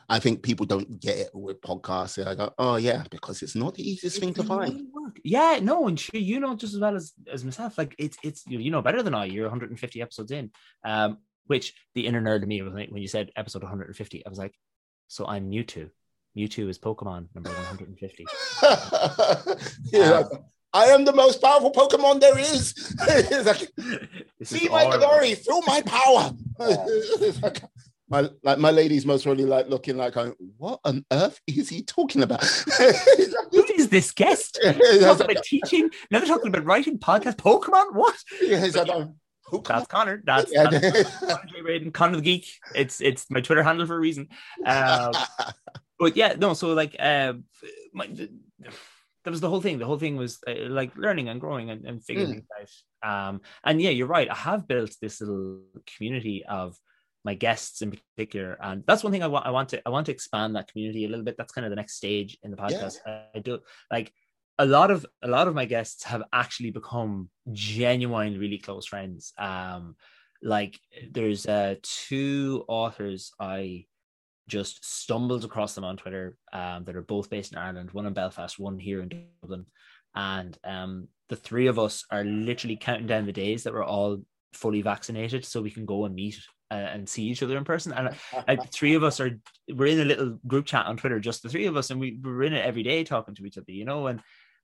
I 0.08 0.18
think 0.18 0.42
people 0.42 0.66
don't 0.66 1.00
get 1.00 1.16
it 1.18 1.30
with 1.34 1.60
podcasts. 1.60 2.16
They're 2.16 2.34
like, 2.34 2.52
oh 2.58 2.76
yeah, 2.76 3.04
because 3.10 3.42
it's 3.42 3.54
not 3.54 3.74
the 3.74 3.88
easiest 3.88 4.18
thing 4.20 4.34
to 4.34 4.40
It's 4.40 4.50
a 4.50 4.52
lot 4.52 4.68
find. 4.68 4.86
work. 4.92 5.18
Yeah, 5.24 5.58
no, 5.62 5.88
and 5.88 5.98
sure, 5.98 6.20
you 6.20 6.40
know 6.40 6.54
just 6.56 6.74
as 6.74 6.80
well 6.80 6.96
as 6.96 7.12
as 7.32 7.44
myself. 7.44 7.78
Like 7.78 7.94
it's 7.98 8.16
it's 8.22 8.44
you 8.46 8.70
know 8.70 8.82
better 8.82 9.02
than 9.02 9.14
I. 9.14 9.24
You're 9.26 9.44
150 9.44 10.02
episodes 10.02 10.30
in. 10.30 10.50
Um, 10.84 11.18
which 11.46 11.74
the 11.94 12.06
inner 12.06 12.22
nerd 12.22 12.42
of 12.42 12.48
me 12.48 12.62
was 12.62 12.72
like 12.72 12.90
when 12.90 13.02
you 13.02 13.08
said 13.08 13.30
episode 13.36 13.62
150, 13.62 14.24
I 14.24 14.28
was 14.28 14.38
like, 14.38 14.54
so 15.08 15.26
I'm 15.26 15.50
Mewtwo. 15.50 15.90
Mewtwo 16.36 16.68
is 16.68 16.78
Pokemon 16.78 17.26
number 17.34 17.50
150. 17.50 18.24
Yeah, 19.92 20.10
like, 20.10 20.26
I 20.72 20.86
am 20.86 21.04
the 21.04 21.12
most 21.12 21.40
powerful 21.40 21.70
Pokemon 21.70 22.20
there 22.20 22.38
is. 22.38 22.94
Like, 23.46 23.70
This 24.38 24.52
is 24.52 24.60
See 24.60 24.68
my 24.68 24.84
glory, 24.96 25.34
feel 25.34 25.60
my 25.66 25.80
power. 25.82 26.32
It's 26.60 27.40
like, 27.42 27.62
my 28.14 28.30
like 28.42 28.58
my 28.58 28.70
lady's 28.70 29.04
most 29.06 29.24
probably 29.24 29.44
like 29.44 29.68
looking 29.68 29.96
like, 29.96 30.14
going, 30.14 30.34
what 30.58 30.80
on 30.84 31.04
earth 31.10 31.40
is 31.46 31.68
he 31.68 31.82
talking 31.82 32.22
about? 32.22 32.44
Who 33.52 33.64
is 33.76 33.88
this 33.88 34.10
guest? 34.12 34.58
It's 34.64 35.04
Talking 35.04 35.30
about 35.30 35.42
teaching. 35.44 35.90
Now 36.10 36.18
they're 36.18 36.28
talking 36.28 36.48
about 36.48 36.64
writing 36.64 36.98
podcast. 36.98 37.36
Pokemon. 37.36 37.94
What? 37.94 38.14
it's 38.40 38.76
like, 38.76 38.88
who 39.46 39.62
That's 39.66 39.86
Conor. 39.86 40.22
That's, 40.24 40.52
Yeah. 40.52 40.70
that's 40.70 41.10
Raiden, 41.68 41.92
Conor 41.92 42.16
the 42.16 42.22
Geek. 42.22 42.46
It's 42.74 43.00
it's 43.00 43.30
my 43.30 43.40
Twitter 43.40 43.62
handle 43.62 43.86
for 43.86 43.96
a 43.96 44.00
reason. 44.00 44.28
Um, 44.64 45.12
but 45.98 46.16
yeah, 46.16 46.34
no. 46.38 46.54
So 46.54 46.72
like, 46.72 46.96
uh, 46.98 47.34
my, 47.92 48.06
the, 48.06 48.30
that 49.24 49.30
was 49.30 49.40
the 49.40 49.48
whole 49.50 49.60
thing. 49.60 49.78
The 49.78 49.86
whole 49.86 49.98
thing 49.98 50.16
was 50.16 50.38
uh, 50.46 50.68
like 50.68 50.96
learning 50.96 51.28
and 51.28 51.40
growing 51.40 51.70
and, 51.70 51.84
and 51.84 52.04
figuring 52.04 52.28
Mm. 52.28 52.32
things 52.34 52.46
out. 53.02 53.28
Um, 53.28 53.40
and 53.64 53.80
yeah, 53.82 53.90
you're 53.90 54.06
right. 54.06 54.30
I 54.30 54.34
have 54.34 54.66
built 54.68 54.92
this 55.00 55.20
little 55.20 55.60
community 55.96 56.44
of 56.48 56.76
my 57.24 57.34
guests 57.34 57.82
in 57.82 57.92
particular, 58.16 58.58
and 58.60 58.84
that's 58.86 59.02
one 59.02 59.12
thing 59.12 59.22
I 59.22 59.28
want. 59.28 59.46
I 59.46 59.50
want 59.50 59.70
to 59.70 59.82
I 59.86 59.90
want 59.90 60.06
to 60.06 60.12
expand 60.12 60.56
that 60.56 60.70
community 60.70 61.04
a 61.04 61.08
little 61.08 61.24
bit. 61.24 61.36
That's 61.36 61.52
kind 61.52 61.64
of 61.64 61.70
the 61.70 61.76
next 61.76 61.94
stage 61.94 62.38
in 62.42 62.50
the 62.50 62.56
podcast. 62.56 62.98
I, 63.06 63.24
I 63.34 63.38
do 63.38 63.60
like 63.90 64.12
a 64.58 64.66
lot 64.66 64.90
of 64.90 65.06
a 65.22 65.28
lot 65.28 65.48
of 65.48 65.54
my 65.54 65.64
guests 65.64 66.04
have 66.04 66.22
actually 66.32 66.70
become 66.70 67.30
genuine, 67.52 68.38
really 68.38 68.58
close 68.58 68.86
friends. 68.86 69.32
Um, 69.38 69.96
like 70.42 70.78
there's 71.10 71.46
uh 71.46 71.76
two 71.82 72.64
authors 72.68 73.32
I 73.40 73.86
just 74.46 74.84
stumbled 74.84 75.44
across 75.44 75.74
them 75.74 75.84
on 75.84 75.96
Twitter 75.96 76.36
um, 76.52 76.84
that 76.84 76.96
are 76.96 77.02
both 77.02 77.30
based 77.30 77.52
in 77.52 77.58
Ireland, 77.58 77.90
one 77.92 78.06
in 78.06 78.12
Belfast, 78.12 78.58
one 78.58 78.78
here 78.78 79.00
in 79.00 79.26
Dublin. 79.40 79.66
And 80.14 80.56
um, 80.64 81.08
the 81.28 81.36
three 81.36 81.66
of 81.66 81.78
us 81.78 82.04
are 82.10 82.24
literally 82.24 82.76
counting 82.76 83.06
down 83.06 83.26
the 83.26 83.32
days 83.32 83.64
that 83.64 83.72
we're 83.72 83.82
all 83.82 84.22
fully 84.52 84.82
vaccinated 84.82 85.44
so 85.44 85.62
we 85.62 85.70
can 85.70 85.86
go 85.86 86.04
and 86.04 86.14
meet 86.14 86.38
uh, 86.70 86.74
and 86.74 87.08
see 87.08 87.24
each 87.24 87.42
other 87.42 87.56
in 87.56 87.64
person. 87.64 87.92
And 87.92 88.16
like 88.48 88.62
the 88.62 88.68
three 88.72 88.94
of 88.94 89.04
us 89.04 89.20
are, 89.20 89.38
we're 89.68 89.86
in 89.86 90.00
a 90.00 90.04
little 90.04 90.38
group 90.46 90.66
chat 90.66 90.86
on 90.86 90.96
Twitter, 90.96 91.20
just 91.20 91.42
the 91.42 91.48
three 91.48 91.66
of 91.66 91.76
us, 91.76 91.90
and 91.90 92.00
we, 92.00 92.18
we're 92.22 92.42
in 92.42 92.54
it 92.54 92.64
every 92.64 92.82
day 92.82 93.04
talking 93.04 93.34
to 93.34 93.44
each 93.44 93.58
other, 93.58 93.72
you 93.72 93.84
know? 93.84 94.06
And 94.06 94.20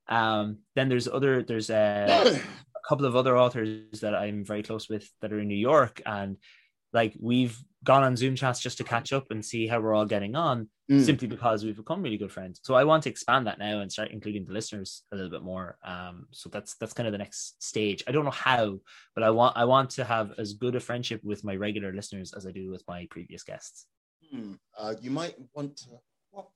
um, 0.09 0.59
then 0.74 0.89
there's 0.89 1.09
other, 1.09 1.43
there's 1.43 1.70
uh, 1.70 2.39
a 2.77 2.89
couple 2.89 3.06
of 3.06 3.16
other 3.16 3.36
authors 3.36 4.01
that 4.01 4.14
I'm 4.14 4.44
very 4.44 4.62
close 4.62 4.89
with 4.89 5.09
that 5.20 5.32
are 5.32 5.40
in 5.40 5.48
New 5.48 5.55
York, 5.55 6.01
and 6.05 6.36
like 6.93 7.14
we've 7.20 7.56
gone 7.85 8.02
on 8.02 8.16
Zoom 8.16 8.35
chats 8.36 8.61
just 8.61 8.77
to 8.78 8.85
catch 8.85 9.12
up 9.12 9.31
and 9.31 9.44
see 9.44 9.66
how 9.66 9.81
we're 9.81 9.94
all 9.94 10.05
getting 10.07 10.35
on, 10.36 10.69
Mm. 10.90 11.05
simply 11.05 11.28
because 11.28 11.65
we've 11.65 11.77
become 11.77 12.02
really 12.02 12.16
good 12.19 12.32
friends. 12.32 12.61
So 12.65 12.74
I 12.74 12.82
want 12.85 13.05
to 13.05 13.11
expand 13.11 13.47
that 13.47 13.59
now 13.61 13.78
and 13.81 13.90
start 13.93 14.11
including 14.11 14.44
the 14.44 14.52
listeners 14.52 15.05
a 15.12 15.15
little 15.16 15.31
bit 15.31 15.43
more. 15.43 15.78
Um, 15.85 16.27
so 16.32 16.48
that's 16.51 16.74
that's 16.74 16.93
kind 16.93 17.07
of 17.07 17.12
the 17.12 17.19
next 17.19 17.62
stage. 17.62 18.02
I 18.09 18.12
don't 18.12 18.24
know 18.24 18.31
how, 18.32 18.81
but 19.15 19.23
I 19.23 19.31
want 19.31 19.57
I 19.57 19.65
want 19.66 19.90
to 19.90 20.05
have 20.05 20.32
as 20.36 20.52
good 20.55 20.74
a 20.74 20.81
friendship 20.81 21.20
with 21.23 21.44
my 21.44 21.55
regular 21.55 21.93
listeners 21.93 22.32
as 22.32 22.44
I 22.47 22.51
do 22.51 22.70
with 22.70 22.82
my 22.89 23.07
previous 23.09 23.44
guests. 23.44 23.86
Hmm, 24.31 24.55
uh, 24.77 24.94
you 25.01 25.11
might 25.12 25.36
want 25.55 25.77
to 25.78 25.89
what? 26.32 26.48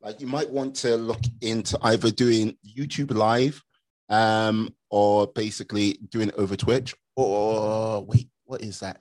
like 0.00 0.20
you 0.20 0.26
might 0.26 0.50
want 0.50 0.74
to 0.76 0.96
look 0.96 1.22
into 1.40 1.78
either 1.82 2.10
doing 2.10 2.56
YouTube 2.78 3.14
live 3.14 3.62
um 4.08 4.74
or 4.90 5.28
basically 5.28 5.92
doing 6.10 6.28
it 6.28 6.34
over 6.36 6.56
Twitch 6.56 6.94
or 7.16 8.04
wait 8.04 8.28
what 8.44 8.62
is 8.62 8.80
that 8.80 9.00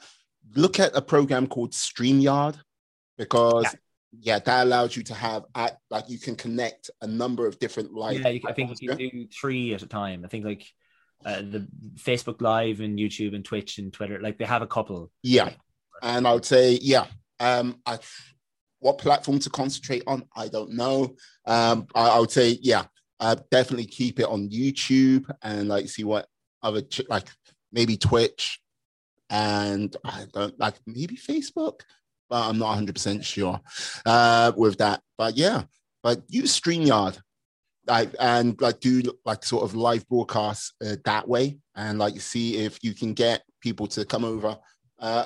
look 0.56 0.80
at 0.80 0.96
a 0.96 1.02
program 1.02 1.48
called 1.48 1.72
StreamYard 1.72 2.58
because 3.18 3.76
yeah, 4.20 4.40
that 4.40 4.64
allows 4.64 4.96
you 4.96 5.04
to 5.04 5.14
have 5.14 5.46
at, 5.56 5.78
like 5.90 6.10
you 6.10 6.20
can 6.20 6.36
connect 6.36 6.90
a 7.02 7.08
number 7.08 7.48
of 7.48 7.60
different 7.60 7.94
live 7.94 8.20
yeah, 8.20 8.30
you, 8.30 8.42
I 8.46 8.54
think 8.54 8.82
you 8.82 8.90
can 8.90 8.98
do 8.98 9.28
three 9.28 9.74
at 9.74 9.82
a 9.82 9.88
time. 9.88 10.24
I 10.26 10.28
think 10.28 10.46
like 10.46 10.68
uh, 11.26 11.42
the 11.42 11.68
Facebook 11.96 12.42
Live 12.42 12.82
and 12.82 12.98
YouTube 13.00 13.36
and 13.36 13.46
Twitch 13.46 13.78
and 13.78 13.94
Twitter, 13.94 14.20
like 14.20 14.38
they 14.38 14.46
have 14.46 14.62
a 14.62 14.68
couple. 14.68 15.12
Yeah. 15.24 15.52
and 16.02 16.28
I 16.28 16.34
would 16.34 16.46
say, 16.46 16.80
yeah. 16.82 17.06
Um, 17.40 17.80
I, 17.86 18.00
what 18.80 18.98
platform 18.98 19.40
to 19.40 19.50
concentrate 19.50 20.04
on? 20.08 20.26
I 20.36 20.48
don't 20.48 20.72
know. 20.72 21.16
Um, 21.46 21.88
I, 21.96 22.10
I 22.10 22.20
would 22.20 22.32
say, 22.32 22.58
yeah, 22.62 22.86
uh, 23.20 23.36
definitely 23.52 23.86
keep 23.86 24.20
it 24.20 24.26
on 24.26 24.50
YouTube 24.50 25.30
and 25.44 25.70
like 25.70 25.88
see 25.88 26.04
what 26.04 26.28
other 26.64 26.82
like 27.08 27.28
maybe 27.72 27.98
Twitch 27.98 28.60
and 29.32 29.96
I 30.04 30.26
don't 30.32 30.60
like 30.60 30.76
maybe 30.86 31.16
Facebook, 31.16 31.80
but 32.30 32.48
I'm 32.48 32.60
not 32.60 32.68
100 32.68 32.94
percent 32.94 33.26
sure 33.26 33.60
uh, 34.06 34.52
with 34.56 34.78
that. 34.78 35.02
But 35.18 35.38
yeah, 35.38 35.64
but 36.04 36.22
use 36.30 36.60
Streamyard. 36.60 37.18
like 37.88 38.14
and 38.20 38.60
like 38.62 38.80
do 38.80 39.02
like 39.26 39.44
sort 39.44 39.64
of 39.64 39.74
live 39.74 40.08
broadcasts 40.08 40.74
uh, 40.86 40.98
that 41.06 41.28
way 41.28 41.58
and 41.76 41.98
like 41.98 42.20
see 42.22 42.58
if 42.58 42.84
you 42.84 42.94
can 42.94 43.14
get 43.14 43.42
people 43.60 43.88
to 43.88 44.06
come 44.06 44.24
over 44.24 44.56
uh 45.00 45.26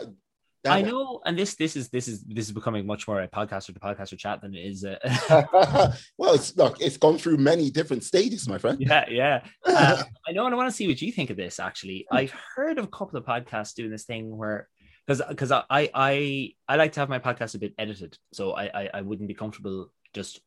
I 0.65 0.81
know, 0.81 1.21
and 1.25 1.37
this 1.37 1.55
this 1.55 1.75
is 1.75 1.89
this 1.89 2.07
is 2.07 2.23
this 2.23 2.45
is 2.45 2.51
becoming 2.51 2.85
much 2.85 3.07
more 3.07 3.21
a 3.21 3.27
podcaster 3.27 3.73
to 3.73 3.79
podcaster 3.79 4.17
chat 4.17 4.41
than 4.41 4.53
it 4.55 4.59
is. 4.59 4.83
A... 4.83 4.97
well, 6.17 6.33
it's 6.33 6.55
look, 6.57 6.81
it's 6.81 6.97
gone 6.97 7.17
through 7.17 7.37
many 7.37 7.69
different 7.69 8.03
stages, 8.03 8.47
my 8.47 8.57
friend. 8.57 8.79
Yeah, 8.79 9.05
yeah. 9.09 9.41
Uh, 9.65 10.03
I 10.25 10.31
know, 10.31 10.45
and 10.45 10.55
I 10.55 10.57
want 10.57 10.69
to 10.69 10.75
see 10.75 10.87
what 10.87 11.01
you 11.01 11.11
think 11.11 11.29
of 11.29 11.37
this. 11.37 11.59
Actually, 11.59 12.05
I've 12.09 12.33
heard 12.55 12.77
of 12.77 12.85
a 12.85 12.87
couple 12.87 13.17
of 13.17 13.25
podcasts 13.25 13.73
doing 13.73 13.91
this 13.91 14.05
thing 14.05 14.35
where 14.35 14.69
because 15.05 15.21
because 15.27 15.51
I 15.51 15.65
I 15.69 16.53
I 16.67 16.75
like 16.77 16.93
to 16.93 17.01
have 17.01 17.09
my 17.09 17.19
podcast 17.19 17.55
a 17.55 17.59
bit 17.59 17.73
edited, 17.77 18.17
so 18.31 18.53
I, 18.53 18.83
I 18.83 18.89
I 18.95 19.01
wouldn't 19.01 19.27
be 19.27 19.33
comfortable 19.33 19.91
just 20.13 20.39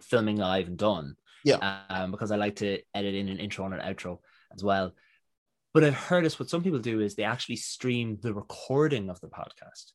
filming 0.00 0.36
live 0.36 0.68
and 0.68 0.78
done. 0.78 1.16
Yeah. 1.44 1.82
Um, 1.88 2.10
because 2.10 2.30
I 2.30 2.36
like 2.36 2.56
to 2.56 2.80
edit 2.94 3.14
in 3.14 3.28
an 3.28 3.38
intro 3.38 3.64
and 3.66 3.74
an 3.74 3.80
outro 3.80 4.18
as 4.54 4.64
well. 4.64 4.94
But 5.74 5.84
I've 5.84 5.94
heard 5.94 6.24
this 6.24 6.38
what 6.38 6.50
some 6.50 6.62
people 6.62 6.78
do 6.78 7.00
is 7.00 7.14
they 7.14 7.24
actually 7.24 7.56
stream 7.56 8.18
the 8.20 8.34
recording 8.34 9.08
of 9.08 9.20
the 9.20 9.28
podcast. 9.28 9.92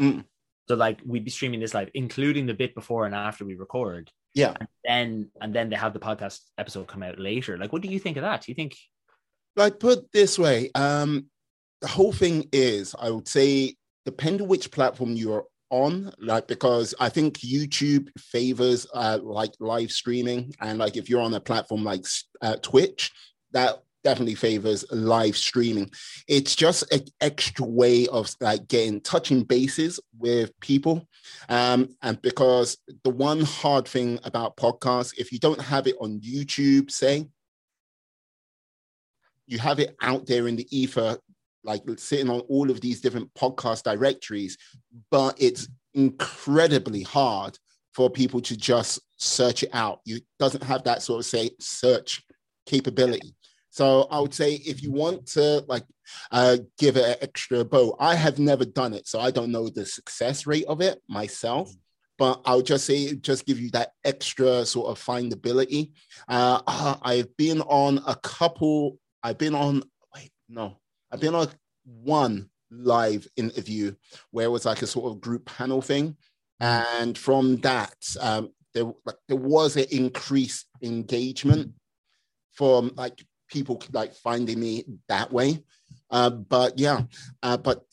Mm. 0.00 0.24
So 0.68 0.76
like 0.76 1.00
we'd 1.04 1.24
be 1.24 1.30
streaming 1.30 1.60
this 1.60 1.74
live, 1.74 1.90
including 1.94 2.46
the 2.46 2.54
bit 2.54 2.74
before 2.74 3.06
and 3.06 3.14
after 3.14 3.44
we 3.44 3.54
record. 3.54 4.10
Yeah. 4.34 4.54
And 4.58 4.68
then 4.84 5.30
and 5.40 5.54
then 5.54 5.68
they 5.68 5.76
have 5.76 5.92
the 5.92 6.00
podcast 6.00 6.40
episode 6.58 6.86
come 6.86 7.02
out 7.02 7.18
later. 7.18 7.58
Like, 7.58 7.72
what 7.72 7.82
do 7.82 7.88
you 7.88 7.98
think 7.98 8.16
of 8.16 8.22
that? 8.22 8.42
Do 8.42 8.52
you 8.52 8.54
think 8.54 8.76
like 9.56 9.78
put 9.78 10.10
this 10.12 10.38
way? 10.38 10.70
Um 10.74 11.26
the 11.80 11.88
whole 11.88 12.12
thing 12.12 12.48
is, 12.52 12.94
I 12.98 13.10
would 13.10 13.26
say, 13.26 13.74
depending 14.04 14.48
which 14.48 14.70
platform 14.70 15.14
you're 15.14 15.44
on 15.70 16.12
like 16.18 16.48
because 16.48 16.94
i 16.98 17.08
think 17.08 17.38
youtube 17.38 18.08
favors 18.18 18.88
uh 18.92 19.18
like 19.22 19.52
live 19.60 19.90
streaming 19.90 20.52
and 20.60 20.80
like 20.80 20.96
if 20.96 21.08
you're 21.08 21.20
on 21.20 21.32
a 21.34 21.40
platform 21.40 21.84
like 21.84 22.04
uh, 22.42 22.56
twitch 22.56 23.12
that 23.52 23.78
definitely 24.02 24.34
favors 24.34 24.84
live 24.90 25.36
streaming 25.36 25.90
it's 26.26 26.56
just 26.56 26.90
an 26.92 27.00
extra 27.20 27.64
way 27.64 28.06
of 28.08 28.34
like 28.40 28.66
getting 28.68 29.00
touching 29.00 29.42
bases 29.42 30.00
with 30.18 30.58
people 30.60 31.06
um 31.48 31.88
and 32.02 32.20
because 32.22 32.78
the 33.04 33.10
one 33.10 33.40
hard 33.42 33.86
thing 33.86 34.18
about 34.24 34.56
podcasts 34.56 35.12
if 35.18 35.32
you 35.32 35.38
don't 35.38 35.60
have 35.60 35.86
it 35.86 35.96
on 36.00 36.20
youtube 36.20 36.90
say 36.90 37.26
you 39.46 39.58
have 39.58 39.80
it 39.80 39.96
out 40.00 40.26
there 40.26 40.46
in 40.46 40.56
the 40.56 40.66
ether 40.70 41.18
like 41.64 41.82
sitting 41.96 42.30
on 42.30 42.40
all 42.40 42.70
of 42.70 42.80
these 42.80 43.00
different 43.00 43.32
podcast 43.34 43.82
directories, 43.82 44.56
but 45.10 45.34
it's 45.40 45.68
incredibly 45.94 47.02
hard 47.02 47.58
for 47.94 48.08
people 48.08 48.40
to 48.40 48.56
just 48.56 49.00
search 49.16 49.62
it 49.62 49.70
out. 49.72 50.00
You 50.04 50.20
doesn't 50.38 50.62
have 50.62 50.84
that 50.84 51.02
sort 51.02 51.20
of 51.20 51.26
say 51.26 51.50
search 51.58 52.22
capability. 52.66 53.34
So 53.70 54.08
I 54.10 54.18
would 54.20 54.34
say 54.34 54.54
if 54.54 54.82
you 54.82 54.90
want 54.90 55.26
to 55.28 55.64
like 55.68 55.84
uh, 56.32 56.58
give 56.78 56.96
it 56.96 57.04
an 57.04 57.16
extra 57.22 57.64
bow, 57.64 57.96
I 57.98 58.16
have 58.16 58.38
never 58.38 58.64
done 58.64 58.94
it, 58.94 59.06
so 59.06 59.20
I 59.20 59.30
don't 59.30 59.52
know 59.52 59.68
the 59.68 59.86
success 59.86 60.46
rate 60.46 60.66
of 60.66 60.80
it 60.80 61.00
myself. 61.08 61.72
But 62.18 62.42
I'll 62.44 62.62
just 62.62 62.84
say 62.84 63.14
just 63.14 63.46
give 63.46 63.58
you 63.58 63.70
that 63.70 63.92
extra 64.04 64.66
sort 64.66 64.90
of 64.90 65.02
findability. 65.02 65.92
Uh, 66.28 66.60
uh 66.66 66.96
I've 67.02 67.34
been 67.36 67.62
on 67.62 68.02
a 68.06 68.16
couple. 68.16 68.98
I've 69.22 69.38
been 69.38 69.54
on. 69.54 69.82
Wait, 70.14 70.30
no, 70.48 70.78
I've 71.10 71.20
been 71.20 71.34
on 71.34 71.48
one 71.84 72.50
live 72.70 73.26
interview 73.36 73.94
where 74.30 74.46
it 74.46 74.50
was 74.50 74.64
like 74.64 74.82
a 74.82 74.86
sort 74.86 75.12
of 75.12 75.20
group 75.20 75.46
panel 75.46 75.80
thing. 75.80 76.16
And 76.60 77.16
from 77.16 77.56
that, 77.58 77.96
um, 78.20 78.50
there, 78.74 78.84
like, 79.06 79.16
there 79.28 79.36
was 79.36 79.76
an 79.76 79.86
increased 79.90 80.66
engagement 80.82 81.72
from 82.52 82.92
like 82.96 83.24
people 83.50 83.82
like 83.92 84.14
finding 84.14 84.58
me 84.58 84.84
that 85.08 85.32
way. 85.32 85.62
Uh, 86.10 86.30
but 86.30 86.78
yeah, 86.78 87.02
uh, 87.42 87.56
but 87.56 87.84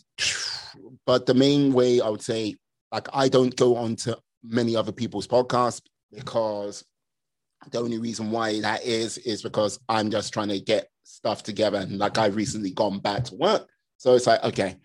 but 1.06 1.26
the 1.26 1.34
main 1.34 1.74
way 1.74 2.02
I 2.02 2.10
would 2.10 2.22
say, 2.22 2.56
like, 2.92 3.08
I 3.14 3.30
don't 3.30 3.56
go 3.56 3.76
on 3.76 3.96
to 3.98 4.18
many 4.44 4.76
other 4.76 4.92
people's 4.92 5.28
podcasts 5.28 5.82
because 6.12 6.84
the 7.72 7.80
only 7.80 7.98
reason 8.00 8.32
why 8.32 8.62
that 8.62 8.86
is 8.86 9.18
is 9.20 9.42
because 9.42 9.80
I'm 9.90 10.10
just 10.10 10.34
trying 10.34 10.50
to 10.50 10.60
get 10.60 10.90
stuff 11.04 11.44
together. 11.44 11.80
And 11.80 11.98
like 11.98 12.18
I've 12.18 12.36
recently 12.36 12.72
gone 12.72 13.00
back 13.00 13.26
to 13.26 13.36
work. 13.36 13.68
So 13.98 14.16
it's 14.16 14.28
like, 14.28 14.44
okay. 14.44 14.78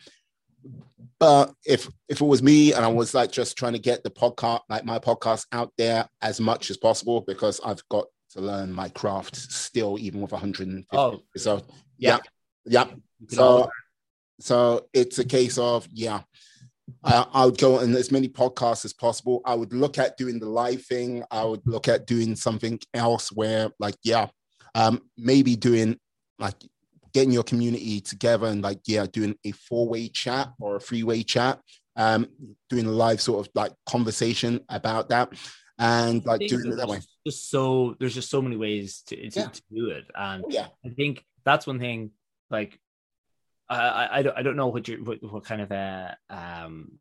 But 1.18 1.52
if 1.64 1.88
if 2.08 2.20
it 2.20 2.24
was 2.24 2.42
me 2.42 2.72
and 2.72 2.84
I 2.84 2.88
was 2.88 3.14
like 3.14 3.30
just 3.30 3.56
trying 3.56 3.74
to 3.74 3.78
get 3.78 4.02
the 4.02 4.10
podcast, 4.10 4.60
like 4.68 4.84
my 4.84 4.98
podcast 4.98 5.46
out 5.52 5.72
there 5.78 6.08
as 6.20 6.40
much 6.40 6.70
as 6.70 6.76
possible, 6.76 7.20
because 7.20 7.60
I've 7.64 7.86
got 7.88 8.06
to 8.32 8.40
learn 8.40 8.72
my 8.72 8.88
craft 8.88 9.36
still, 9.36 9.98
even 9.98 10.20
with 10.20 10.32
150. 10.32 10.86
Oh, 10.92 11.22
so 11.36 11.62
yeah, 11.98 12.18
yeah. 12.64 12.86
So 13.28 13.70
so 14.40 14.86
it's 14.92 15.18
a 15.18 15.24
case 15.24 15.58
of 15.58 15.86
yeah. 15.92 16.22
I, 17.04 17.26
I 17.32 17.44
would 17.46 17.58
go 17.58 17.78
on 17.78 17.94
as 17.94 18.10
many 18.10 18.28
podcasts 18.28 18.84
as 18.84 18.92
possible. 18.92 19.40
I 19.44 19.54
would 19.54 19.72
look 19.72 19.98
at 19.98 20.16
doing 20.16 20.38
the 20.38 20.48
live 20.48 20.82
thing. 20.84 21.24
I 21.30 21.44
would 21.44 21.62
look 21.64 21.88
at 21.88 22.06
doing 22.06 22.36
something 22.36 22.78
else 22.92 23.32
where, 23.32 23.70
like, 23.78 23.94
yeah, 24.02 24.26
um, 24.74 25.00
maybe 25.16 25.56
doing 25.56 25.98
like 26.38 26.54
getting 27.12 27.32
your 27.32 27.42
community 27.42 28.00
together 28.00 28.46
and 28.46 28.62
like 28.62 28.80
yeah 28.86 29.06
doing 29.10 29.34
a 29.44 29.52
four-way 29.52 30.08
chat 30.08 30.48
or 30.60 30.76
a 30.76 30.80
three-way 30.80 31.22
chat 31.22 31.60
um 31.96 32.26
doing 32.70 32.86
a 32.86 32.90
live 32.90 33.20
sort 33.20 33.46
of 33.46 33.52
like 33.54 33.72
conversation 33.86 34.60
about 34.68 35.08
that 35.10 35.30
and 35.78 36.24
like 36.24 36.40
doing 36.40 36.72
it 36.72 36.76
that 36.76 36.88
way 36.88 37.00
just 37.26 37.50
so 37.50 37.96
there's 37.98 38.14
just 38.14 38.30
so 38.30 38.42
many 38.42 38.56
ways 38.56 39.02
to, 39.06 39.16
to, 39.16 39.40
yeah. 39.40 39.46
to 39.48 39.62
do 39.72 39.88
it 39.88 40.04
and 40.14 40.44
oh, 40.44 40.48
yeah 40.50 40.66
i 40.84 40.88
think 40.88 41.24
that's 41.44 41.66
one 41.66 41.78
thing 41.78 42.10
like 42.50 42.78
I, 43.68 44.22
I, 44.22 44.38
I 44.38 44.42
don't 44.42 44.56
know 44.56 44.66
what 44.66 44.86
you 44.88 45.02
what, 45.02 45.22
what 45.22 45.44
kind 45.44 45.62
of 45.62 45.70
a 45.70 46.16
um 46.28 46.98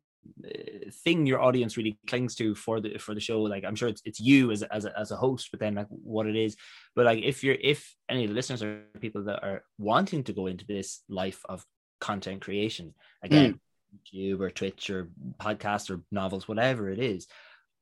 thing 1.04 1.26
your 1.26 1.40
audience 1.40 1.76
really 1.76 1.98
clings 2.06 2.34
to 2.36 2.54
for 2.54 2.80
the 2.80 2.98
for 2.98 3.14
the 3.14 3.20
show 3.20 3.42
like 3.42 3.64
i'm 3.64 3.74
sure 3.74 3.88
it's, 3.88 4.02
it's 4.04 4.20
you 4.20 4.52
as 4.52 4.62
a, 4.62 4.72
as 4.72 4.84
a, 4.84 4.98
as 4.98 5.10
a 5.10 5.16
host 5.16 5.48
but 5.50 5.58
then 5.58 5.74
like 5.74 5.88
what 5.88 6.26
it 6.26 6.36
is 6.36 6.56
but 6.94 7.04
like 7.04 7.22
if 7.22 7.42
you're 7.42 7.56
if 7.60 7.94
any 8.08 8.24
of 8.24 8.30
the 8.30 8.34
listeners 8.34 8.62
are 8.62 8.82
people 9.00 9.24
that 9.24 9.42
are 9.42 9.64
wanting 9.78 10.22
to 10.22 10.32
go 10.32 10.46
into 10.46 10.64
this 10.66 11.00
life 11.08 11.40
of 11.48 11.64
content 12.00 12.40
creation 12.40 12.94
again 13.22 13.58
mm. 14.14 14.14
youtube 14.14 14.40
or 14.40 14.50
twitch 14.50 14.90
or 14.90 15.10
podcast 15.40 15.90
or 15.90 16.02
novels 16.12 16.46
whatever 16.46 16.88
it 16.88 17.00
is 17.00 17.26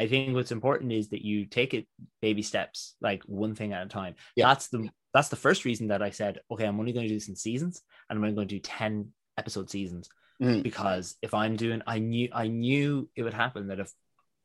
i 0.01 0.07
think 0.07 0.35
what's 0.35 0.53
important 0.53 0.91
is 0.91 1.11
that 1.11 1.25
you 1.25 1.45
take 1.45 1.75
it 1.75 1.87
baby 2.21 2.43
steps 2.43 2.97
like 3.01 3.23
one 3.25 3.55
thing 3.55 3.73
at 3.73 3.87
a 3.87 3.89
time 3.89 4.15
yeah. 4.35 4.49
that's 4.49 4.69
the 4.69 4.89
that's 5.15 5.29
the 5.29 5.37
first 5.37 5.65
reason 5.65 5.89
that 5.89 6.03
i 6.03 6.11
said 6.11 6.41
okay 6.51 6.65
i'm 6.65 6.81
only 6.81 6.93
going 6.93 7.05
to 7.05 7.09
do 7.09 7.15
this 7.15 7.29
in 7.29 7.37
seasons 7.37 7.83
and 8.09 8.19
i'm 8.19 8.25
only 8.25 8.35
going 8.35 8.49
to 8.49 8.55
do 8.57 8.61
10 8.61 9.13
episode 9.41 9.71
seasons 9.71 10.09
mm. 10.41 10.63
because 10.63 11.17
if 11.23 11.35
I'm 11.35 11.57
doing, 11.57 11.83
I 11.87 11.99
knew 11.99 12.29
I 12.33 12.47
knew 12.49 13.09
it 13.17 13.23
would 13.23 13.35
happen 13.35 13.69
that 13.69 13.81
if 13.81 13.93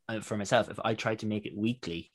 uh, 0.09 0.19
for 0.21 0.37
myself, 0.37 0.69
if 0.69 0.79
I 0.83 0.93
tried 0.93 1.19
to 1.19 1.25
make 1.25 1.45
it 1.45 1.57
weekly, 1.57 2.11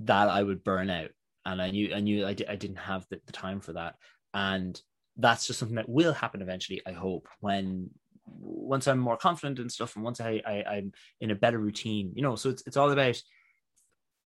that 0.00 0.28
I 0.28 0.42
would 0.42 0.64
burn 0.64 0.90
out, 0.90 1.10
and 1.44 1.60
I 1.60 1.70
knew 1.70 1.94
I 1.94 2.00
knew 2.00 2.26
I, 2.26 2.34
di- 2.34 2.48
I 2.48 2.56
didn't 2.56 2.76
have 2.76 3.06
the, 3.10 3.20
the 3.26 3.32
time 3.32 3.60
for 3.60 3.74
that, 3.74 3.96
and 4.34 4.80
that's 5.16 5.46
just 5.46 5.58
something 5.58 5.76
that 5.76 5.88
will 5.88 6.12
happen 6.12 6.42
eventually. 6.42 6.80
I 6.86 6.92
hope 6.92 7.28
when 7.40 7.90
once 8.38 8.86
I'm 8.86 8.98
more 8.98 9.16
confident 9.16 9.58
and 9.58 9.70
stuff, 9.70 9.96
and 9.96 10.04
once 10.04 10.20
I, 10.20 10.42
I 10.46 10.64
I'm 10.64 10.92
in 11.20 11.30
a 11.30 11.34
better 11.34 11.58
routine, 11.58 12.12
you 12.14 12.22
know. 12.22 12.36
So 12.36 12.50
it's 12.50 12.62
it's 12.66 12.76
all 12.76 12.90
about 12.90 13.20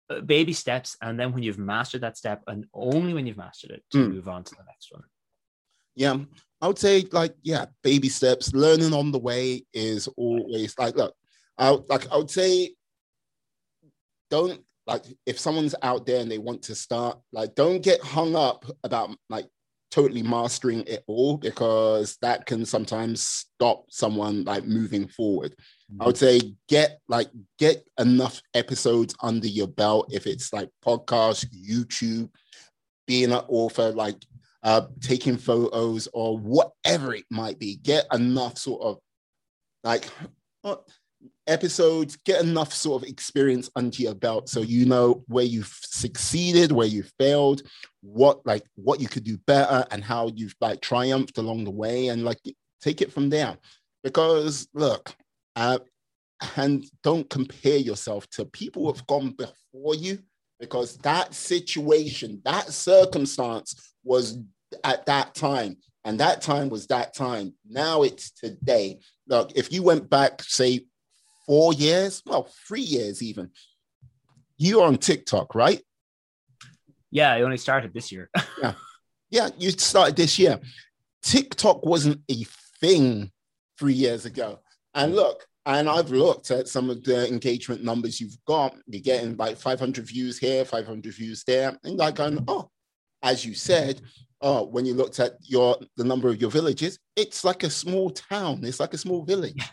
uh, 0.09 0.21
baby 0.21 0.53
steps, 0.53 0.97
and 1.01 1.19
then 1.19 1.31
when 1.33 1.43
you've 1.43 1.59
mastered 1.59 2.01
that 2.01 2.17
step, 2.17 2.43
and 2.47 2.65
only 2.73 3.13
when 3.13 3.27
you've 3.27 3.37
mastered 3.37 3.71
it, 3.71 3.83
to 3.91 3.97
mm. 3.97 4.13
move 4.13 4.27
on 4.27 4.43
to 4.43 4.55
the 4.55 4.63
next 4.67 4.91
one. 4.91 5.03
Yeah, 5.95 6.17
I 6.61 6.67
would 6.67 6.79
say 6.79 7.05
like 7.11 7.35
yeah, 7.43 7.65
baby 7.83 8.09
steps. 8.09 8.53
Learning 8.53 8.93
on 8.93 9.11
the 9.11 9.19
way 9.19 9.65
is 9.73 10.07
always 10.17 10.77
like 10.77 10.95
look. 10.95 11.15
I 11.57 11.69
like 11.69 12.11
I 12.11 12.17
would 12.17 12.31
say 12.31 12.73
don't 14.29 14.61
like 14.87 15.03
if 15.25 15.39
someone's 15.39 15.75
out 15.83 16.05
there 16.05 16.19
and 16.19 16.29
they 16.29 16.39
want 16.39 16.63
to 16.63 16.75
start 16.75 17.19
like 17.31 17.55
don't 17.55 17.81
get 17.81 18.01
hung 18.01 18.35
up 18.35 18.65
about 18.83 19.11
like 19.29 19.45
totally 19.93 20.23
mastering 20.23 20.83
it 20.87 21.03
all 21.05 21.37
because 21.37 22.17
that 22.19 22.47
can 22.47 22.65
sometimes 22.65 23.21
stop 23.21 23.85
someone 23.89 24.43
like 24.43 24.65
moving 24.65 25.07
forward. 25.07 25.51
Mm-hmm. 25.51 26.01
I 26.01 26.05
would 26.07 26.17
say 26.17 26.55
get 26.67 26.99
like 27.07 27.29
get 27.59 27.87
enough 27.99 28.41
episodes 28.55 29.15
under 29.21 29.47
your 29.47 29.67
belt 29.67 30.11
if 30.11 30.25
it's 30.25 30.51
like 30.51 30.69
podcast, 30.83 31.45
YouTube, 31.53 32.27
being 33.05 33.31
an 33.31 33.43
author, 33.47 33.91
like 33.91 34.15
uh, 34.63 34.87
taking 34.99 35.37
photos 35.37 36.07
or 36.11 36.39
whatever 36.39 37.13
it 37.13 37.25
might 37.29 37.59
be. 37.59 37.75
Get 37.75 38.07
enough 38.11 38.57
sort 38.57 38.81
of 38.81 38.97
like 39.83 40.09
episodes, 41.47 42.17
get 42.25 42.41
enough 42.41 42.73
sort 42.73 43.03
of 43.03 43.09
experience 43.09 43.69
under 43.75 43.97
your 43.97 44.15
belt 44.15 44.49
so 44.49 44.61
you 44.61 44.85
know 44.85 45.23
where 45.27 45.43
you've 45.43 45.77
succeeded, 45.83 46.71
where 46.71 46.87
you 46.87 47.03
failed, 47.19 47.61
what 48.01 48.45
like 48.45 48.63
what 48.75 48.99
you 49.01 49.07
could 49.07 49.23
do 49.23 49.37
better, 49.47 49.85
and 49.91 50.03
how 50.03 50.31
you've 50.35 50.55
like 50.61 50.81
triumphed 50.81 51.37
along 51.37 51.63
the 51.63 51.71
way, 51.71 52.07
and 52.07 52.23
like 52.23 52.39
take 52.81 53.01
it 53.01 53.11
from 53.11 53.29
there. 53.29 53.57
Because 54.03 54.67
look, 54.73 55.15
uh, 55.55 55.79
and 56.55 56.85
don't 57.03 57.29
compare 57.29 57.77
yourself 57.77 58.29
to 58.31 58.45
people 58.45 58.83
who 58.83 58.91
have 58.91 59.07
gone 59.07 59.31
before 59.31 59.95
you 59.95 60.19
because 60.59 60.97
that 60.99 61.33
situation, 61.33 62.41
that 62.45 62.71
circumstance 62.71 63.93
was 64.03 64.39
at 64.83 65.05
that 65.05 65.35
time. 65.35 65.77
And 66.05 66.19
that 66.19 66.41
time 66.41 66.69
was 66.69 66.87
that 66.87 67.13
time. 67.13 67.53
Now 67.69 68.03
it's 68.03 68.31
today. 68.31 68.99
Look, 69.27 69.51
if 69.55 69.71
you 69.71 69.83
went 69.83 70.09
back, 70.09 70.41
say, 70.41 70.85
four 71.45 71.73
years, 71.73 72.21
well, 72.25 72.49
three 72.67 72.81
years 72.81 73.21
even, 73.21 73.49
you're 74.57 74.83
on 74.83 74.97
TikTok, 74.97 75.55
right? 75.55 75.81
Yeah, 77.11 77.33
I 77.33 77.41
only 77.41 77.57
started 77.57 77.93
this 77.93 78.11
year. 78.11 78.29
yeah. 78.61 78.73
Yeah, 79.29 79.49
you 79.57 79.71
started 79.71 80.15
this 80.15 80.37
year. 80.37 80.59
TikTok 81.23 81.85
wasn't 81.85 82.21
a 82.29 82.43
thing 82.79 83.31
three 83.79 83.93
years 83.93 84.25
ago. 84.25 84.59
And 84.93 85.13
mm. 85.13 85.15
look, 85.15 85.45
and 85.65 85.89
I've 85.89 86.09
looked 86.09 86.51
at 86.51 86.67
some 86.67 86.89
of 86.89 87.03
the 87.03 87.27
engagement 87.27 87.83
numbers 87.83 88.19
you've 88.19 88.37
got. 88.45 88.75
You're 88.87 89.01
getting 89.01 89.37
like 89.37 89.57
500 89.57 90.05
views 90.05 90.37
here, 90.37 90.65
500 90.65 91.13
views 91.13 91.43
there. 91.45 91.77
And 91.83 91.97
like, 91.97 92.15
going, 92.15 92.43
oh, 92.47 92.69
as 93.21 93.45
you 93.45 93.53
said, 93.53 94.01
oh, 94.41 94.65
when 94.65 94.85
you 94.85 94.93
looked 94.93 95.19
at 95.19 95.33
your 95.41 95.77
the 95.95 96.03
number 96.03 96.29
of 96.29 96.39
your 96.41 96.51
villages, 96.51 96.99
it's 97.15 97.43
like 97.43 97.63
a 97.63 97.69
small 97.69 98.09
town. 98.09 98.59
It's 98.63 98.79
like 98.79 98.93
a 98.93 98.97
small 98.97 99.23
village. 99.23 99.63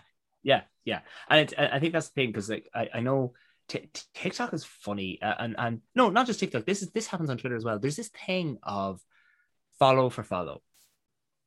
Yeah, 0.43 0.63
yeah, 0.85 1.01
and 1.29 1.53
I 1.59 1.79
think 1.79 1.93
that's 1.93 2.09
the 2.09 2.15
thing 2.15 2.29
because 2.29 2.49
like 2.49 2.69
I, 2.75 2.89
I 2.95 3.01
know 3.01 3.35
t- 3.69 3.91
TikTok 4.15 4.53
is 4.55 4.65
funny, 4.65 5.21
uh, 5.23 5.35
and 5.39 5.55
and 5.59 5.81
no, 5.95 6.11
not 6.11 6.27
just 6.27 6.41
TikTok. 6.41 6.67
This 6.67 6.83
is 6.83 6.91
this 6.91 7.07
happens 7.07 7.31
on 7.31 7.39
Twitter 7.39 7.57
as 7.57 7.65
well. 7.65 7.79
There's 7.79 7.97
this 7.97 8.11
thing 8.27 8.59
of 8.63 9.01
follow 9.79 10.11
for 10.11 10.23
follow. 10.23 10.63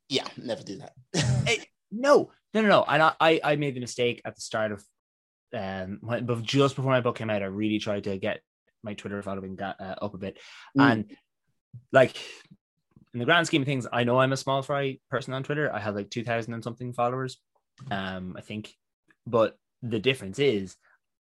Yeah, 0.09 0.27
never 0.37 0.63
do 0.63 0.77
that. 0.77 0.93
it, 1.47 1.67
no, 1.91 2.31
no, 2.53 2.61
no, 2.61 2.67
no. 2.67 2.83
And 2.83 3.01
I, 3.19 3.39
I 3.43 3.55
made 3.55 3.75
the 3.75 3.79
mistake 3.79 4.21
at 4.25 4.35
the 4.35 4.41
start 4.41 4.71
of, 4.71 4.83
um, 5.53 5.99
when, 6.01 6.43
just 6.43 6.75
before 6.75 6.91
my 6.91 7.01
book 7.01 7.17
came 7.17 7.29
out, 7.29 7.41
I 7.41 7.45
really 7.45 7.79
tried 7.79 8.03
to 8.05 8.17
get 8.17 8.41
my 8.83 8.93
Twitter 8.95 9.21
following 9.21 9.59
uh, 9.61 9.73
up 10.01 10.13
a 10.13 10.17
bit, 10.17 10.37
mm. 10.77 10.91
and 10.91 11.17
like 11.91 12.17
in 13.13 13.19
the 13.19 13.25
grand 13.25 13.47
scheme 13.47 13.61
of 13.61 13.67
things, 13.67 13.87
I 13.91 14.03
know 14.03 14.19
I'm 14.19 14.33
a 14.33 14.37
small 14.37 14.61
fry 14.61 14.97
person 15.09 15.33
on 15.33 15.43
Twitter. 15.43 15.73
I 15.73 15.79
have 15.79 15.95
like 15.95 16.09
2000 16.09 16.53
and 16.53 16.63
something 16.63 16.93
followers. 16.93 17.37
Um, 17.91 18.35
I 18.37 18.41
think, 18.41 18.73
but 19.25 19.57
the 19.81 19.99
difference 19.99 20.39
is 20.39 20.75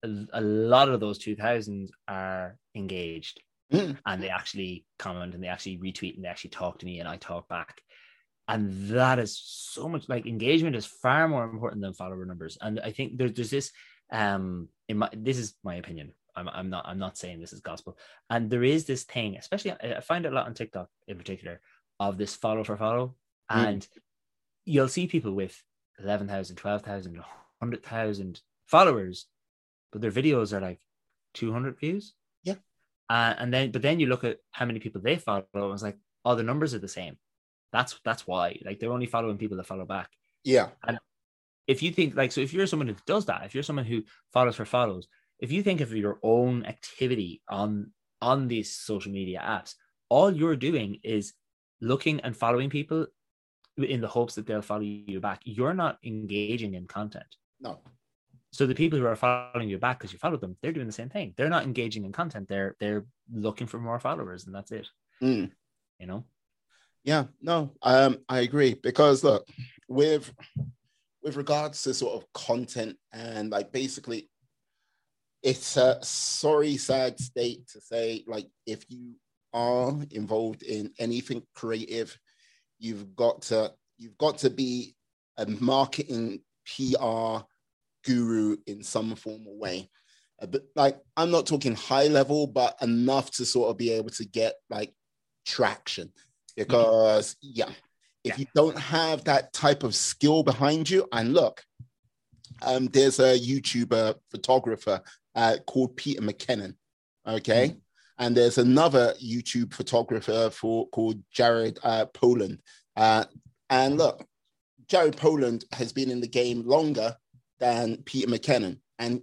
a 0.03 0.41
lot 0.41 0.89
of 0.89 0.99
those 0.99 1.19
2000s 1.19 1.89
are 2.07 2.57
engaged 2.75 3.41
mm. 3.71 3.97
and 4.05 4.23
they 4.23 4.29
actually 4.29 4.85
comment 4.97 5.33
and 5.33 5.43
they 5.43 5.47
actually 5.47 5.77
retweet 5.77 6.15
and 6.15 6.23
they 6.23 6.29
actually 6.29 6.51
talk 6.51 6.79
to 6.79 6.85
me 6.85 6.99
and 6.99 7.07
I 7.07 7.17
talk 7.17 7.47
back. 7.47 7.81
And 8.47 8.89
that 8.89 9.19
is 9.19 9.39
so 9.39 9.87
much 9.87 10.09
like 10.09 10.25
engagement 10.25 10.75
is 10.75 10.85
far 10.85 11.27
more 11.27 11.43
important 11.43 11.81
than 11.81 11.93
follower 11.93 12.25
numbers. 12.25 12.57
And 12.61 12.79
I 12.79 12.91
think 12.91 13.17
there's, 13.17 13.33
there's 13.33 13.51
this, 13.51 13.71
um, 14.11 14.69
in 14.87 14.97
my, 14.97 15.09
this 15.13 15.37
is 15.37 15.53
my 15.63 15.75
opinion. 15.75 16.13
I'm, 16.35 16.47
I'm 16.49 16.69
not 16.69 16.85
I'm 16.87 16.99
not 16.99 17.17
saying 17.17 17.39
this 17.39 17.53
is 17.53 17.59
gospel. 17.59 17.97
And 18.29 18.49
there 18.49 18.63
is 18.63 18.85
this 18.85 19.03
thing, 19.03 19.35
especially 19.37 19.73
I 19.73 19.99
find 19.99 20.25
it 20.25 20.31
a 20.31 20.35
lot 20.35 20.47
on 20.47 20.53
TikTok 20.53 20.87
in 21.07 21.17
particular, 21.17 21.59
of 21.99 22.17
this 22.17 22.35
follow 22.35 22.63
for 22.63 22.77
follow. 22.77 23.15
Mm. 23.51 23.67
And 23.67 23.87
you'll 24.65 24.87
see 24.87 25.07
people 25.07 25.33
with 25.33 25.61
11,000, 25.99 26.55
12,000, 26.55 27.21
100,000 27.59 28.41
followers, 28.67 29.27
but 29.91 30.01
their 30.01 30.11
videos 30.11 30.53
are 30.53 30.61
like 30.61 30.79
200 31.33 31.79
views. 31.79 32.13
Yeah. 32.43 32.55
Uh, 33.09 33.33
and 33.37 33.53
then, 33.53 33.71
but 33.71 33.81
then 33.81 33.99
you 33.99 34.07
look 34.07 34.23
at 34.23 34.37
how 34.51 34.65
many 34.65 34.79
people 34.79 35.01
they 35.01 35.17
follow, 35.17 35.45
and 35.53 35.73
it's 35.73 35.83
like, 35.83 35.97
oh, 36.25 36.35
the 36.35 36.43
numbers 36.43 36.73
are 36.73 36.79
the 36.79 36.87
same. 36.87 37.17
That's 37.71 37.99
that's 38.03 38.25
why. 38.25 38.59
Like 38.65 38.79
they're 38.79 38.91
only 38.91 39.05
following 39.05 39.37
people 39.37 39.57
that 39.57 39.67
follow 39.67 39.85
back. 39.85 40.09
Yeah. 40.43 40.69
And 40.87 40.99
if 41.67 41.83
you 41.83 41.91
think 41.91 42.15
like 42.15 42.31
so, 42.31 42.41
if 42.41 42.53
you're 42.53 42.67
someone 42.67 42.87
who 42.87 42.95
does 43.05 43.25
that, 43.25 43.45
if 43.45 43.53
you're 43.53 43.63
someone 43.63 43.85
who 43.85 44.03
follows 44.33 44.55
for 44.55 44.65
follows, 44.65 45.07
if 45.39 45.51
you 45.51 45.61
think 45.61 45.81
of 45.81 45.93
your 45.93 46.19
own 46.23 46.65
activity 46.65 47.41
on 47.47 47.91
on 48.21 48.47
these 48.47 48.75
social 48.75 49.11
media 49.11 49.41
apps, 49.45 49.75
all 50.09 50.31
you're 50.31 50.55
doing 50.55 50.99
is 51.03 51.33
looking 51.81 52.19
and 52.21 52.35
following 52.35 52.69
people 52.69 53.07
in 53.77 54.01
the 54.01 54.07
hopes 54.07 54.35
that 54.35 54.45
they'll 54.45 54.61
follow 54.61 54.81
you 54.81 55.19
back. 55.19 55.41
You're 55.45 55.73
not 55.73 55.99
engaging 56.03 56.73
in 56.73 56.87
content. 56.87 57.35
No. 57.59 57.79
So 58.51 58.65
the 58.65 58.75
people 58.75 58.97
who 58.97 59.05
are 59.05 59.15
following 59.15 59.69
you 59.69 59.77
back 59.77 59.99
because 59.99 60.11
you 60.11 60.19
followed 60.19 60.41
them, 60.41 60.57
they're 60.61 60.71
doing 60.71 60.87
the 60.87 60.93
same 60.93 61.09
thing. 61.09 61.33
They're 61.37 61.49
not 61.49 61.63
engaging 61.63 62.05
in 62.05 62.11
content. 62.11 62.47
They're 62.47 62.75
they're 62.79 63.05
looking 63.31 63.67
for 63.67 63.79
more 63.79 63.99
followers, 63.99 64.45
and 64.45 64.55
that's 64.55 64.71
it. 64.71 64.87
Mm. 65.21 65.51
You 65.99 66.07
know. 66.07 66.25
Yeah. 67.03 67.25
No. 67.41 67.71
Um. 67.83 68.17
I 68.27 68.39
agree 68.39 68.73
because 68.73 69.23
look, 69.23 69.47
with 69.87 70.33
with 71.21 71.35
regards 71.35 71.83
to 71.83 71.93
sort 71.93 72.15
of 72.15 72.33
content 72.33 72.97
and 73.11 73.51
like 73.51 73.71
basically 73.71 74.29
it's 75.41 75.77
a 75.77 75.99
sorry, 76.03 76.77
sad 76.77 77.19
state 77.19 77.67
to 77.69 77.81
say, 77.81 78.23
like, 78.27 78.47
if 78.65 78.83
you 78.89 79.15
are 79.53 79.95
involved 80.11 80.63
in 80.63 80.91
anything 80.99 81.43
creative, 81.55 82.17
you've 82.77 83.15
got 83.15 83.43
to 83.43 83.73
you've 83.97 84.17
got 84.17 84.39
to 84.39 84.49
be 84.49 84.95
a 85.37 85.45
marketing 85.45 86.41
PR 86.65 87.45
guru 88.09 88.57
in 88.65 88.83
some 88.83 89.15
form 89.15 89.45
or 89.47 89.57
way. 89.57 89.89
But 90.39 90.63
like, 90.75 90.97
I'm 91.17 91.31
not 91.31 91.45
talking 91.45 91.75
high 91.75 92.07
level, 92.07 92.47
but 92.47 92.75
enough 92.81 93.29
to 93.31 93.45
sort 93.45 93.69
of 93.69 93.77
be 93.77 93.91
able 93.91 94.09
to 94.11 94.25
get 94.25 94.55
like 94.69 94.93
traction. 95.45 96.11
Because 96.55 97.35
yeah, 97.41 97.69
if 98.23 98.31
yeah. 98.31 98.35
you 98.37 98.45
don't 98.55 98.77
have 98.77 99.23
that 99.25 99.53
type 99.53 99.83
of 99.83 99.95
skill 99.95 100.43
behind 100.43 100.89
you, 100.89 101.07
and 101.11 101.33
look, 101.33 101.63
um, 102.61 102.87
there's 102.87 103.19
a 103.19 103.37
YouTuber 103.37 104.15
photographer 104.31 105.01
uh, 105.35 105.57
called 105.67 105.95
Peter 105.95 106.21
McKinnon. 106.21 106.75
Okay. 107.27 107.69
Mm. 107.69 107.81
And 108.17 108.35
there's 108.35 108.57
another 108.57 109.13
YouTube 109.23 109.73
photographer 109.73 110.49
for 110.49 110.89
called 110.89 111.21
Jared 111.31 111.79
uh, 111.83 112.05
Polin. 112.07 112.59
Uh, 112.97 113.25
and 113.69 113.97
look, 113.97 114.25
Jared 114.89 115.15
Polin 115.15 115.61
has 115.71 115.93
been 115.93 116.11
in 116.11 116.19
the 116.19 116.27
game 116.27 116.63
longer 116.65 117.15
than 117.59 117.97
Peter 118.03 118.27
McKinnon. 118.27 118.79
And 118.97 119.21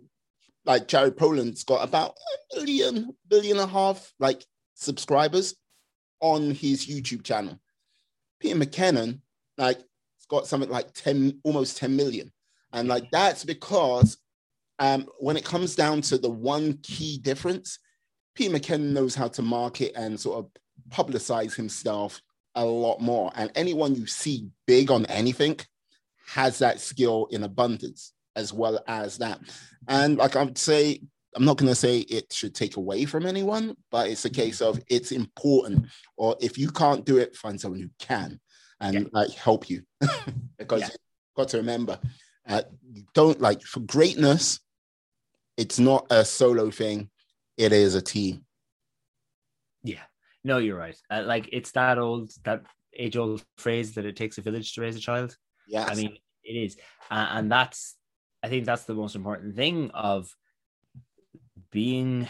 like 0.65 0.89
Jared 0.89 1.17
Polin's 1.17 1.65
got 1.65 1.87
about 1.87 2.11
a 2.11 2.57
billion, 2.57 3.15
billion 3.29 3.59
and 3.59 3.69
a 3.69 3.73
half 3.73 4.13
like 4.19 4.45
subscribers 4.75 5.55
on 6.21 6.51
his 6.51 6.87
YouTube 6.87 7.23
channel. 7.25 7.59
Peter 8.41 8.59
McKinnon, 8.59 9.21
like, 9.57 9.79
it's 9.79 10.27
got 10.29 10.47
something 10.47 10.71
like 10.71 10.93
10, 10.93 11.41
almost 11.45 11.79
10 11.79 11.97
million. 11.97 12.33
And 12.73 12.89
like 12.89 13.11
that's 13.11 13.45
because 13.45 14.19
um, 14.79 15.09
when 15.19 15.37
it 15.37 15.45
comes 15.45 15.75
down 15.75 16.03
to 16.03 16.19
the 16.19 16.31
one 16.31 16.79
key 16.83 17.19
difference, 17.19 17.79
Peter 18.35 18.55
McKinnon 18.55 18.93
knows 18.93 19.15
how 19.15 19.29
to 19.29 19.43
market 19.43 19.93
and 19.97 20.19
sort 20.21 20.39
of 20.39 20.51
publicize 20.91 21.55
himself 21.55 22.21
a 22.55 22.65
lot 22.65 23.01
more. 23.01 23.31
And 23.35 23.51
anyone 23.55 23.95
you 23.95 24.07
see 24.07 24.49
big 24.67 24.91
on 24.91 25.07
anything 25.07 25.59
has 26.27 26.59
that 26.59 26.81
skill 26.81 27.29
in 27.31 27.45
abundance 27.45 28.13
as 28.37 28.53
well 28.53 28.83
as 28.87 29.19
that. 29.19 29.41
And 29.89 30.19
like 30.19 30.37
I 30.37 30.45
would 30.45 30.59
say, 30.59 31.01
I'm 31.35 31.45
not 31.45 31.59
going 31.59 31.69
to 31.69 31.75
say 31.75 31.99
it 31.99 32.33
should 32.33 32.55
take 32.55 32.77
away 32.77 33.05
from 33.05 33.27
anyone, 33.27 33.77
but 33.91 34.09
it's 34.09 34.25
a 34.25 34.31
case 34.31 34.61
of 34.61 34.81
it's 34.89 35.13
important. 35.13 35.87
Or 36.17 36.37
if 36.41 36.57
you 36.57 36.71
can't 36.71 37.05
do 37.05 37.19
it, 37.19 37.37
find 37.37 37.61
someone 37.61 37.81
who 37.81 37.91
can 37.99 38.41
and 38.81 38.95
yeah. 38.95 39.03
like 39.13 39.31
help 39.33 39.69
you. 39.69 39.83
because 40.59 40.81
yeah. 40.81 40.89
you've 40.89 41.37
got 41.37 41.49
to 41.49 41.59
remember, 41.59 41.99
uh, 42.49 42.63
you 42.93 43.05
don't 43.15 43.41
like 43.41 43.63
for 43.63 43.81
greatness, 43.81 44.61
it's 45.57 45.79
not 45.79 46.07
a 46.11 46.25
solo 46.25 46.71
thing, 46.71 47.11
it 47.57 47.73
is 47.73 47.95
a 47.95 48.03
team. 48.03 48.45
Yeah, 49.83 50.03
no, 50.45 50.59
you're 50.59 50.79
right. 50.79 50.97
Uh, 51.11 51.23
like 51.25 51.49
it's 51.53 51.73
that 51.73 51.99
old, 51.99 52.31
that 52.45 52.63
age 52.95 53.17
old 53.17 53.45
phrase 53.59 53.95
that 53.95 54.07
it 54.07 54.17
takes 54.17 54.39
a 54.39 54.43
village 54.43 54.75
to 54.75 54.81
raise 54.81 54.97
a 54.97 55.01
child. 55.01 55.37
Yeah, 55.69 55.85
I 55.85 55.95
mean, 55.95 56.17
it 56.45 56.53
is. 56.53 56.77
Uh, 57.11 57.29
and 57.33 57.51
that's, 57.51 57.97
I 58.47 58.49
think 58.49 58.65
that's 58.65 58.85
the 58.85 58.95
most 58.95 59.17
important 59.17 59.57
thing 59.57 59.91
of 59.91 60.33
being 61.73 62.29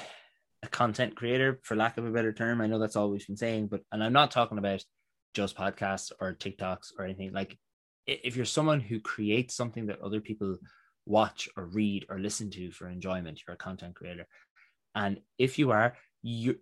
a 0.63 0.69
content 0.69 1.15
creator, 1.15 1.61
for 1.63 1.77
lack 1.77 1.99
of 1.99 2.07
a 2.07 2.11
better 2.11 2.33
term. 2.33 2.63
I 2.63 2.67
know 2.67 2.79
that's 2.79 2.97
all 2.97 3.11
we've 3.11 3.27
been 3.27 3.37
saying, 3.37 3.67
but, 3.67 3.83
and 3.93 4.03
I'm 4.03 4.15
not 4.15 4.31
talking 4.31 4.57
about 4.57 4.83
just 5.35 5.57
podcasts 5.57 6.13
or 6.19 6.33
TikToks 6.33 6.93
or 6.99 7.05
anything. 7.05 7.33
Like, 7.35 7.59
if 8.07 8.35
you're 8.35 8.47
someone 8.47 8.81
who 8.81 8.99
creates 8.99 9.55
something 9.55 9.87
that 9.87 10.01
other 10.01 10.21
people 10.21 10.57
watch 11.07 11.49
or 11.57 11.67
read 11.67 12.05
or 12.09 12.19
listen 12.19 12.51
to 12.51 12.71
for 12.73 12.89
enjoyment. 12.89 13.41
You're 13.47 13.55
a 13.55 13.59
content 13.59 13.95
creator. 13.95 14.27
And 14.95 15.21
if 15.39 15.59
you 15.59 15.71
are, 15.71 15.97
you 16.23 16.59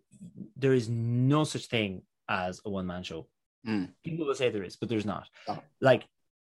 there 0.57 0.75
is 0.75 0.89
no 0.89 1.45
such 1.45 1.67
thing 1.67 2.03
as 2.29 2.61
a 2.65 2.71
one 2.71 2.87
man 2.87 3.03
show. 3.03 3.27
Mm. 3.67 3.91
People 4.05 4.27
will 4.27 4.35
say 4.35 4.51
there 4.51 4.63
is, 4.63 4.77
but 4.77 4.89
there's 4.89 5.07
not. 5.07 5.29
Oh. 5.49 5.59
Like 5.81 6.05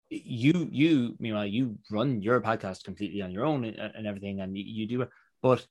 you, 0.10 0.69
you, 0.72 1.15
meanwhile, 1.19 1.45
you 1.45 1.77
run 1.91 2.22
your 2.22 2.41
podcast 2.41 2.84
completely 2.84 3.22
on 3.22 3.32
your 3.32 3.45
own 3.45 3.65
and, 3.65 3.77
and 3.77 4.07
everything, 4.07 4.41
and 4.41 4.57
you, 4.57 4.64
you 4.65 4.88
do 4.88 5.02
it, 5.02 5.10
but 5.41 5.65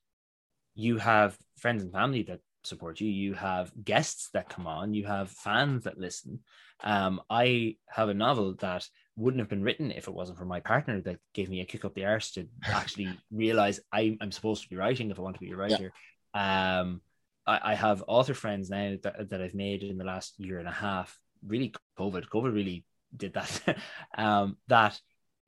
you 0.74 0.98
have 0.98 1.36
friends 1.58 1.82
and 1.82 1.92
family 1.92 2.22
that 2.24 2.40
support 2.64 3.00
you. 3.00 3.08
You 3.08 3.34
have 3.34 3.72
guests 3.84 4.30
that 4.32 4.48
come 4.48 4.66
on. 4.66 4.94
You 4.94 5.06
have 5.06 5.30
fans 5.30 5.84
that 5.84 5.98
listen. 5.98 6.40
Um, 6.82 7.20
I 7.30 7.76
have 7.88 8.08
a 8.08 8.14
novel 8.14 8.54
that 8.60 8.86
wouldn't 9.16 9.40
have 9.40 9.48
been 9.48 9.62
written 9.62 9.92
if 9.92 10.08
it 10.08 10.14
wasn't 10.14 10.38
for 10.38 10.44
my 10.44 10.60
partner 10.60 11.00
that 11.02 11.18
gave 11.32 11.48
me 11.48 11.60
a 11.60 11.64
kick 11.64 11.84
up 11.84 11.94
the 11.94 12.04
arse 12.04 12.32
to 12.32 12.48
actually 12.64 13.08
realize 13.30 13.80
I, 13.92 14.16
am 14.20 14.32
supposed 14.32 14.64
to 14.64 14.68
be 14.68 14.76
writing 14.76 15.10
if 15.10 15.18
I 15.18 15.22
want 15.22 15.36
to 15.36 15.40
be 15.40 15.52
a 15.52 15.56
writer. 15.56 15.92
Yeah. 16.34 16.80
Um, 16.80 17.00
I, 17.46 17.60
I 17.62 17.74
have 17.74 18.02
author 18.08 18.34
friends 18.34 18.70
now 18.70 18.96
that, 19.02 19.30
that 19.30 19.40
I've 19.40 19.54
made 19.54 19.82
in 19.82 19.98
the 19.98 20.04
last 20.04 20.34
year 20.38 20.58
and 20.58 20.68
a 20.68 20.72
half. 20.72 21.16
Really, 21.46 21.74
COVID, 21.98 22.28
COVID 22.28 22.54
really 22.54 22.84
did 23.16 23.34
that. 23.34 23.78
um, 24.18 24.56
that 24.68 24.98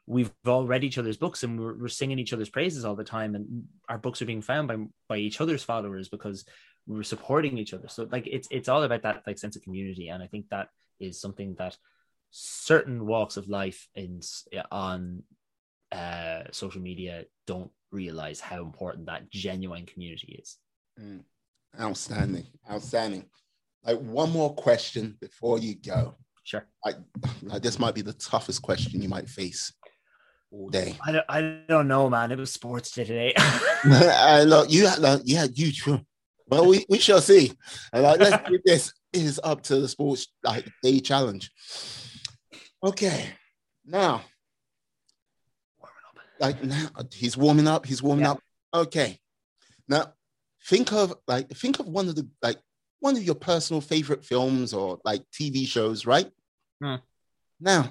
we've 0.06 0.32
all 0.46 0.66
read 0.66 0.84
each 0.84 0.98
other's 0.98 1.16
books 1.16 1.42
and 1.42 1.58
we're, 1.58 1.76
we're 1.76 1.88
singing 1.88 2.18
each 2.18 2.32
other's 2.32 2.48
praises 2.48 2.84
all 2.84 2.96
the 2.96 3.04
time, 3.04 3.34
and 3.34 3.64
our 3.88 3.98
books 3.98 4.22
are 4.22 4.26
being 4.26 4.42
found 4.42 4.68
by 4.68 4.76
by 5.08 5.16
each 5.16 5.40
other's 5.40 5.62
followers 5.62 6.08
because 6.08 6.44
we're 6.86 7.02
supporting 7.02 7.58
each 7.58 7.74
other. 7.74 7.88
So 7.88 8.08
like 8.10 8.26
it's 8.26 8.48
it's 8.50 8.68
all 8.68 8.82
about 8.82 9.02
that 9.02 9.22
like 9.26 9.38
sense 9.38 9.56
of 9.56 9.62
community, 9.62 10.08
and 10.08 10.22
I 10.22 10.26
think 10.26 10.48
that 10.50 10.68
is 11.00 11.20
something 11.20 11.54
that 11.58 11.76
certain 12.30 13.06
walks 13.06 13.36
of 13.36 13.48
life 13.48 13.88
in 13.94 14.20
on 14.70 15.22
uh, 15.92 16.44
social 16.52 16.80
media 16.80 17.24
don't 17.46 17.70
realize 17.90 18.40
how 18.40 18.62
important 18.62 19.06
that 19.06 19.30
genuine 19.30 19.86
community 19.86 20.40
is. 20.42 20.56
Mm. 21.00 21.22
Outstanding, 21.78 22.46
outstanding. 22.70 23.24
Like 23.84 23.98
one 23.98 24.30
more 24.30 24.54
question 24.54 25.16
before 25.20 25.58
you 25.58 25.74
go. 25.74 26.16
Sure. 26.46 26.64
Like, 26.84 26.94
like 27.42 27.60
this 27.60 27.80
might 27.80 27.96
be 27.96 28.02
the 28.02 28.12
toughest 28.12 28.62
question 28.62 29.02
you 29.02 29.08
might 29.08 29.28
face 29.28 29.72
all 30.52 30.68
day. 30.68 30.96
I 31.04 31.10
don't, 31.10 31.24
I 31.28 31.60
don't 31.68 31.88
know, 31.88 32.08
man. 32.08 32.30
It 32.30 32.38
was 32.38 32.52
sports 32.52 32.92
day 32.92 33.02
today. 33.02 33.34
uh, 33.84 34.44
look, 34.46 34.70
you 34.70 34.86
had, 34.86 35.00
like, 35.00 35.22
you 35.24 35.36
had 35.36 35.58
you. 35.58 35.72
Well, 36.46 36.66
we, 36.68 36.86
we 36.88 36.98
shall 36.98 37.20
see. 37.20 37.52
And 37.92 38.04
like, 38.04 38.20
let's 38.20 38.48
do 38.48 38.60
this. 38.64 38.92
Is 39.12 39.40
up 39.42 39.62
to 39.62 39.80
the 39.80 39.88
sports 39.88 40.28
like 40.44 40.68
day 40.82 41.00
challenge. 41.00 41.50
Okay, 42.84 43.30
now, 43.86 44.20
like 46.38 46.62
now 46.62 46.88
he's 47.14 47.34
warming 47.34 47.66
up. 47.66 47.86
He's 47.86 48.02
warming 48.02 48.26
yeah. 48.26 48.32
up. 48.32 48.40
Okay, 48.74 49.18
now 49.88 50.12
think 50.66 50.92
of 50.92 51.14
like 51.26 51.48
think 51.48 51.80
of 51.80 51.86
one 51.86 52.08
of 52.08 52.14
the 52.14 52.28
like 52.42 52.58
one 53.00 53.16
of 53.16 53.22
your 53.22 53.36
personal 53.36 53.80
favorite 53.80 54.22
films 54.22 54.74
or 54.74 54.98
like 55.02 55.22
TV 55.32 55.66
shows, 55.66 56.04
right? 56.04 56.30
Hmm. 56.82 56.96
Now, 57.60 57.90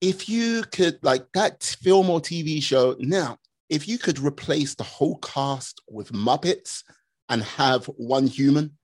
if 0.00 0.28
you 0.28 0.62
could 0.62 0.98
like 1.02 1.26
that 1.34 1.62
film 1.62 2.08
or 2.08 2.20
TV 2.20 2.62
show, 2.62 2.96
now 2.98 3.38
if 3.68 3.86
you 3.86 3.98
could 3.98 4.18
replace 4.18 4.74
the 4.74 4.84
whole 4.84 5.16
cast 5.18 5.80
with 5.88 6.12
Muppets 6.12 6.82
and 7.28 7.42
have 7.42 7.86
one 7.86 8.26
human, 8.26 8.76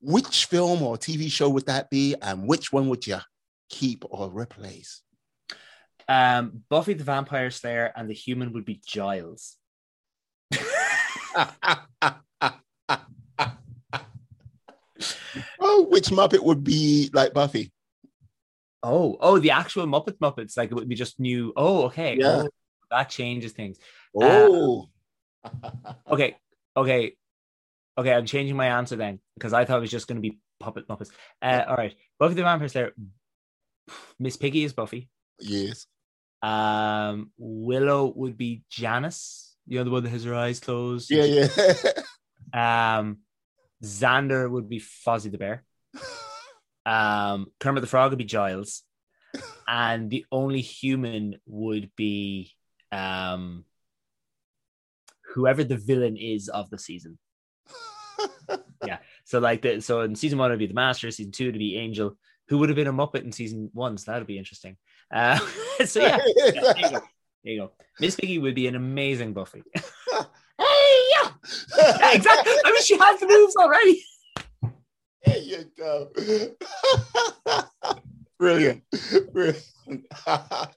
which 0.00 0.46
film 0.46 0.82
or 0.82 0.96
TV 0.96 1.30
show 1.30 1.50
would 1.50 1.66
that 1.66 1.90
be, 1.90 2.14
and 2.22 2.48
which 2.48 2.72
one 2.72 2.88
would 2.88 3.06
you 3.06 3.18
keep 3.68 4.04
or 4.08 4.30
replace? 4.30 5.02
Um, 6.08 6.62
Buffy 6.68 6.94
the 6.94 7.04
Vampire 7.04 7.50
Slayer, 7.50 7.92
and 7.94 8.08
the 8.08 8.14
human 8.14 8.52
would 8.54 8.64
be 8.64 8.80
Giles. 8.84 9.56
oh, 15.72 15.86
which 15.88 16.08
Muppet 16.08 16.42
would 16.42 16.62
be 16.62 17.10
like 17.12 17.32
Buffy? 17.32 17.72
Oh, 18.82 19.16
oh, 19.20 19.38
the 19.38 19.52
actual 19.52 19.86
Muppet 19.86 20.18
Muppets, 20.18 20.56
like 20.56 20.70
it 20.70 20.74
would 20.74 20.88
be 20.88 20.94
just 20.94 21.20
new. 21.20 21.52
Oh, 21.56 21.84
okay. 21.84 22.16
Yeah. 22.18 22.42
Oh, 22.44 22.48
that 22.90 23.08
changes 23.08 23.52
things. 23.52 23.78
Oh. 24.14 24.88
Uh, 25.44 25.72
okay. 26.10 26.36
Okay. 26.76 27.16
Okay. 27.96 28.12
I'm 28.12 28.26
changing 28.26 28.56
my 28.56 28.66
answer 28.66 28.96
then 28.96 29.20
because 29.34 29.52
I 29.52 29.64
thought 29.64 29.78
it 29.78 29.82
was 29.82 29.90
just 29.90 30.08
going 30.08 30.20
to 30.20 30.28
be 30.28 30.38
puppet 30.60 30.88
Muppets. 30.88 31.10
Uh, 31.40 31.62
all 31.68 31.76
right. 31.76 31.94
Buffy 32.18 32.34
the 32.34 32.42
Vampire 32.42 32.68
Slayer. 32.68 32.92
Miss 34.18 34.36
Piggy 34.36 34.64
is 34.64 34.72
Buffy. 34.72 35.08
Yes. 35.40 35.86
Um, 36.42 37.30
Willow 37.38 38.12
would 38.14 38.36
be 38.36 38.62
Janice. 38.68 39.56
You 39.66 39.78
know 39.78 39.84
the 39.84 39.90
one 39.90 40.02
that 40.02 40.10
has 40.10 40.24
her 40.24 40.34
eyes 40.34 40.58
closed. 40.58 41.08
Yeah, 41.10 41.24
yeah. 41.24 41.48
um, 42.98 43.18
Xander 43.84 44.50
would 44.50 44.68
be 44.68 44.80
Fozzie 44.80 45.30
the 45.30 45.38
Bear. 45.38 45.64
Um, 46.84 47.46
Kermit 47.60 47.80
the 47.80 47.86
Frog 47.86 48.10
would 48.10 48.18
be 48.18 48.24
Giles, 48.24 48.82
and 49.68 50.10
the 50.10 50.24
only 50.32 50.60
human 50.60 51.36
would 51.46 51.90
be 51.96 52.52
um, 52.90 53.64
whoever 55.34 55.64
the 55.64 55.76
villain 55.76 56.16
is 56.16 56.48
of 56.48 56.70
the 56.70 56.78
season. 56.78 57.18
yeah. 58.84 58.98
So 59.24 59.38
like 59.38 59.62
the 59.62 59.80
so 59.80 60.00
in 60.02 60.14
season 60.14 60.38
one 60.38 60.50
it'd 60.50 60.58
be 60.58 60.66
the 60.66 60.74
Master, 60.74 61.10
season 61.10 61.32
two 61.32 61.48
it'd 61.48 61.58
be 61.58 61.76
Angel, 61.76 62.16
who 62.48 62.58
would 62.58 62.68
have 62.68 62.76
been 62.76 62.88
a 62.88 62.92
Muppet 62.92 63.24
in 63.24 63.32
season 63.32 63.70
one. 63.72 63.96
So 63.98 64.12
that'd 64.12 64.26
be 64.26 64.38
interesting. 64.38 64.76
Uh, 65.12 65.38
so 65.84 66.00
yeah, 66.00 66.18
yeah 66.36 66.50
there, 66.50 66.76
you 66.76 66.90
go. 66.90 67.00
there 67.44 67.52
you 67.52 67.60
go. 67.60 67.72
Miss 68.00 68.16
Piggy 68.16 68.38
would 68.38 68.54
be 68.54 68.66
an 68.66 68.74
amazing 68.74 69.32
Buffy. 69.32 69.62
yeah. 71.76 72.14
exactly. 72.14 72.52
I 72.64 72.72
mean, 72.72 72.82
she 72.82 72.98
has 72.98 73.20
the 73.20 73.26
moves 73.26 73.56
already. 73.56 74.04
There 75.24 75.38
you 75.38 75.64
go. 75.78 76.10
Brilliant. 78.38 78.82
Brilliant. 79.32 79.64
oh, 80.26 80.68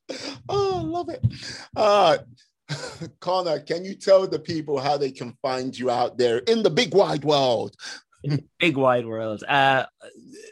I 0.49 0.81
love 0.81 1.09
it. 1.09 1.25
Uh, 1.75 2.17
Conor, 3.19 3.59
can 3.59 3.85
you 3.85 3.95
tell 3.95 4.27
the 4.27 4.39
people 4.39 4.79
how 4.79 4.97
they 4.97 5.11
can 5.11 5.35
find 5.41 5.77
you 5.77 5.89
out 5.89 6.17
there 6.17 6.39
in 6.39 6.63
the 6.63 6.69
big 6.69 6.93
wide 6.93 7.23
world? 7.23 7.75
big 8.59 8.75
wide 8.75 9.05
world. 9.05 9.43
Uh, 9.43 9.85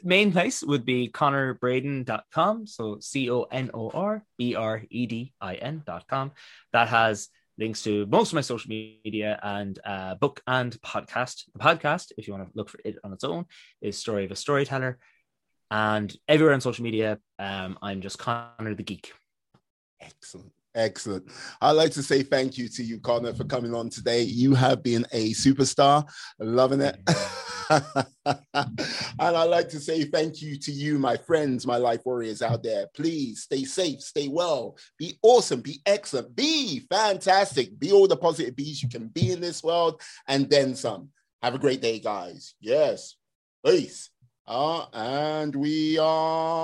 main 0.04 0.32
place 0.32 0.64
would 0.64 0.86
be 0.86 1.10
conorbredin.com. 1.10 2.68
So 2.68 3.00
C 3.00 3.32
O 3.32 3.44
N 3.44 3.72
O 3.74 3.90
R 3.90 4.24
B 4.38 4.56
R 4.56 4.84
E 4.90 5.06
D 5.08 5.34
I 5.42 5.56
N.com. 5.56 6.32
That 6.72 6.90
has 6.90 7.30
links 7.58 7.84
to 7.84 8.06
most 8.08 8.30
of 8.30 8.36
my 8.36 8.42
social 8.42 8.70
media 8.70 9.40
and 9.44 9.78
uh, 9.86 10.16
book 10.16 10.42
and 10.48 10.80
podcast. 10.82 11.44
The 11.54 11.60
podcast, 11.60 12.12
if 12.18 12.28
you 12.28 12.34
want 12.34 12.48
to 12.48 12.52
look 12.56 12.70
for 12.70 12.80
it 12.84 12.98
on 13.04 13.14
its 13.14 13.24
own, 13.24 13.46
is 13.82 13.98
Story 13.98 14.26
of 14.26 14.32
a 14.32 14.36
Storyteller. 14.36 14.98
And 15.72 16.16
everywhere 16.28 16.54
on 16.54 16.62
social 16.62 16.84
media, 16.84 17.20
um, 17.40 17.78
I'm 17.82 18.02
just 18.02 18.20
Conor 18.20 18.76
the 18.76 18.84
Geek. 18.84 19.14
Excellent. 20.02 20.52
Excellent. 20.76 21.30
I'd 21.62 21.72
like 21.72 21.92
to 21.92 22.04
say 22.04 22.24
thank 22.24 22.58
you 22.58 22.68
to 22.70 22.84
you, 22.84 23.00
Conor, 23.00 23.34
for 23.34 23.44
coming 23.44 23.76
on 23.76 23.90
today. 23.90 24.24
You 24.24 24.56
have 24.56 24.82
been 24.82 25.06
a 25.12 25.32
superstar. 25.32 26.08
Loving 26.40 26.82
it. 26.82 26.98
and 27.70 29.06
I'd 29.20 29.44
like 29.44 29.70
to 29.70 29.80
say 29.80 30.04
thank 30.04 30.42
you 30.42 30.58
to 30.58 30.72
you, 30.72 30.98
my 30.98 31.16
friends, 31.16 31.68
my 31.68 31.78
life 31.78 32.02
warriors 32.06 32.42
out 32.42 32.64
there. 32.64 32.88
Please 32.96 33.44
stay 33.44 33.64
safe, 33.64 34.02
stay 34.02 34.28
well, 34.28 34.78
be 34.98 35.18
awesome, 35.22 35.62
be 35.62 35.82
excellent, 35.86 36.36
be 36.36 36.82
fantastic, 36.90 37.78
be 37.80 37.92
all 37.92 38.08
the 38.08 38.18
positive 38.18 38.56
bees 38.56 38.82
you 38.82 38.90
can 38.90 39.08
be 39.08 39.32
in 39.32 39.42
this 39.42 39.64
world, 39.64 40.02
and 40.28 40.50
then 40.50 40.76
some. 40.76 41.10
Have 41.42 41.56
a 41.56 41.60
great 41.60 41.82
day, 41.82 42.00
guys. 42.00 42.56
Yes. 42.60 43.16
Peace. 43.66 44.10
Uh, 44.46 44.86
and 44.94 45.56
we 45.56 45.98
are. 45.98 46.64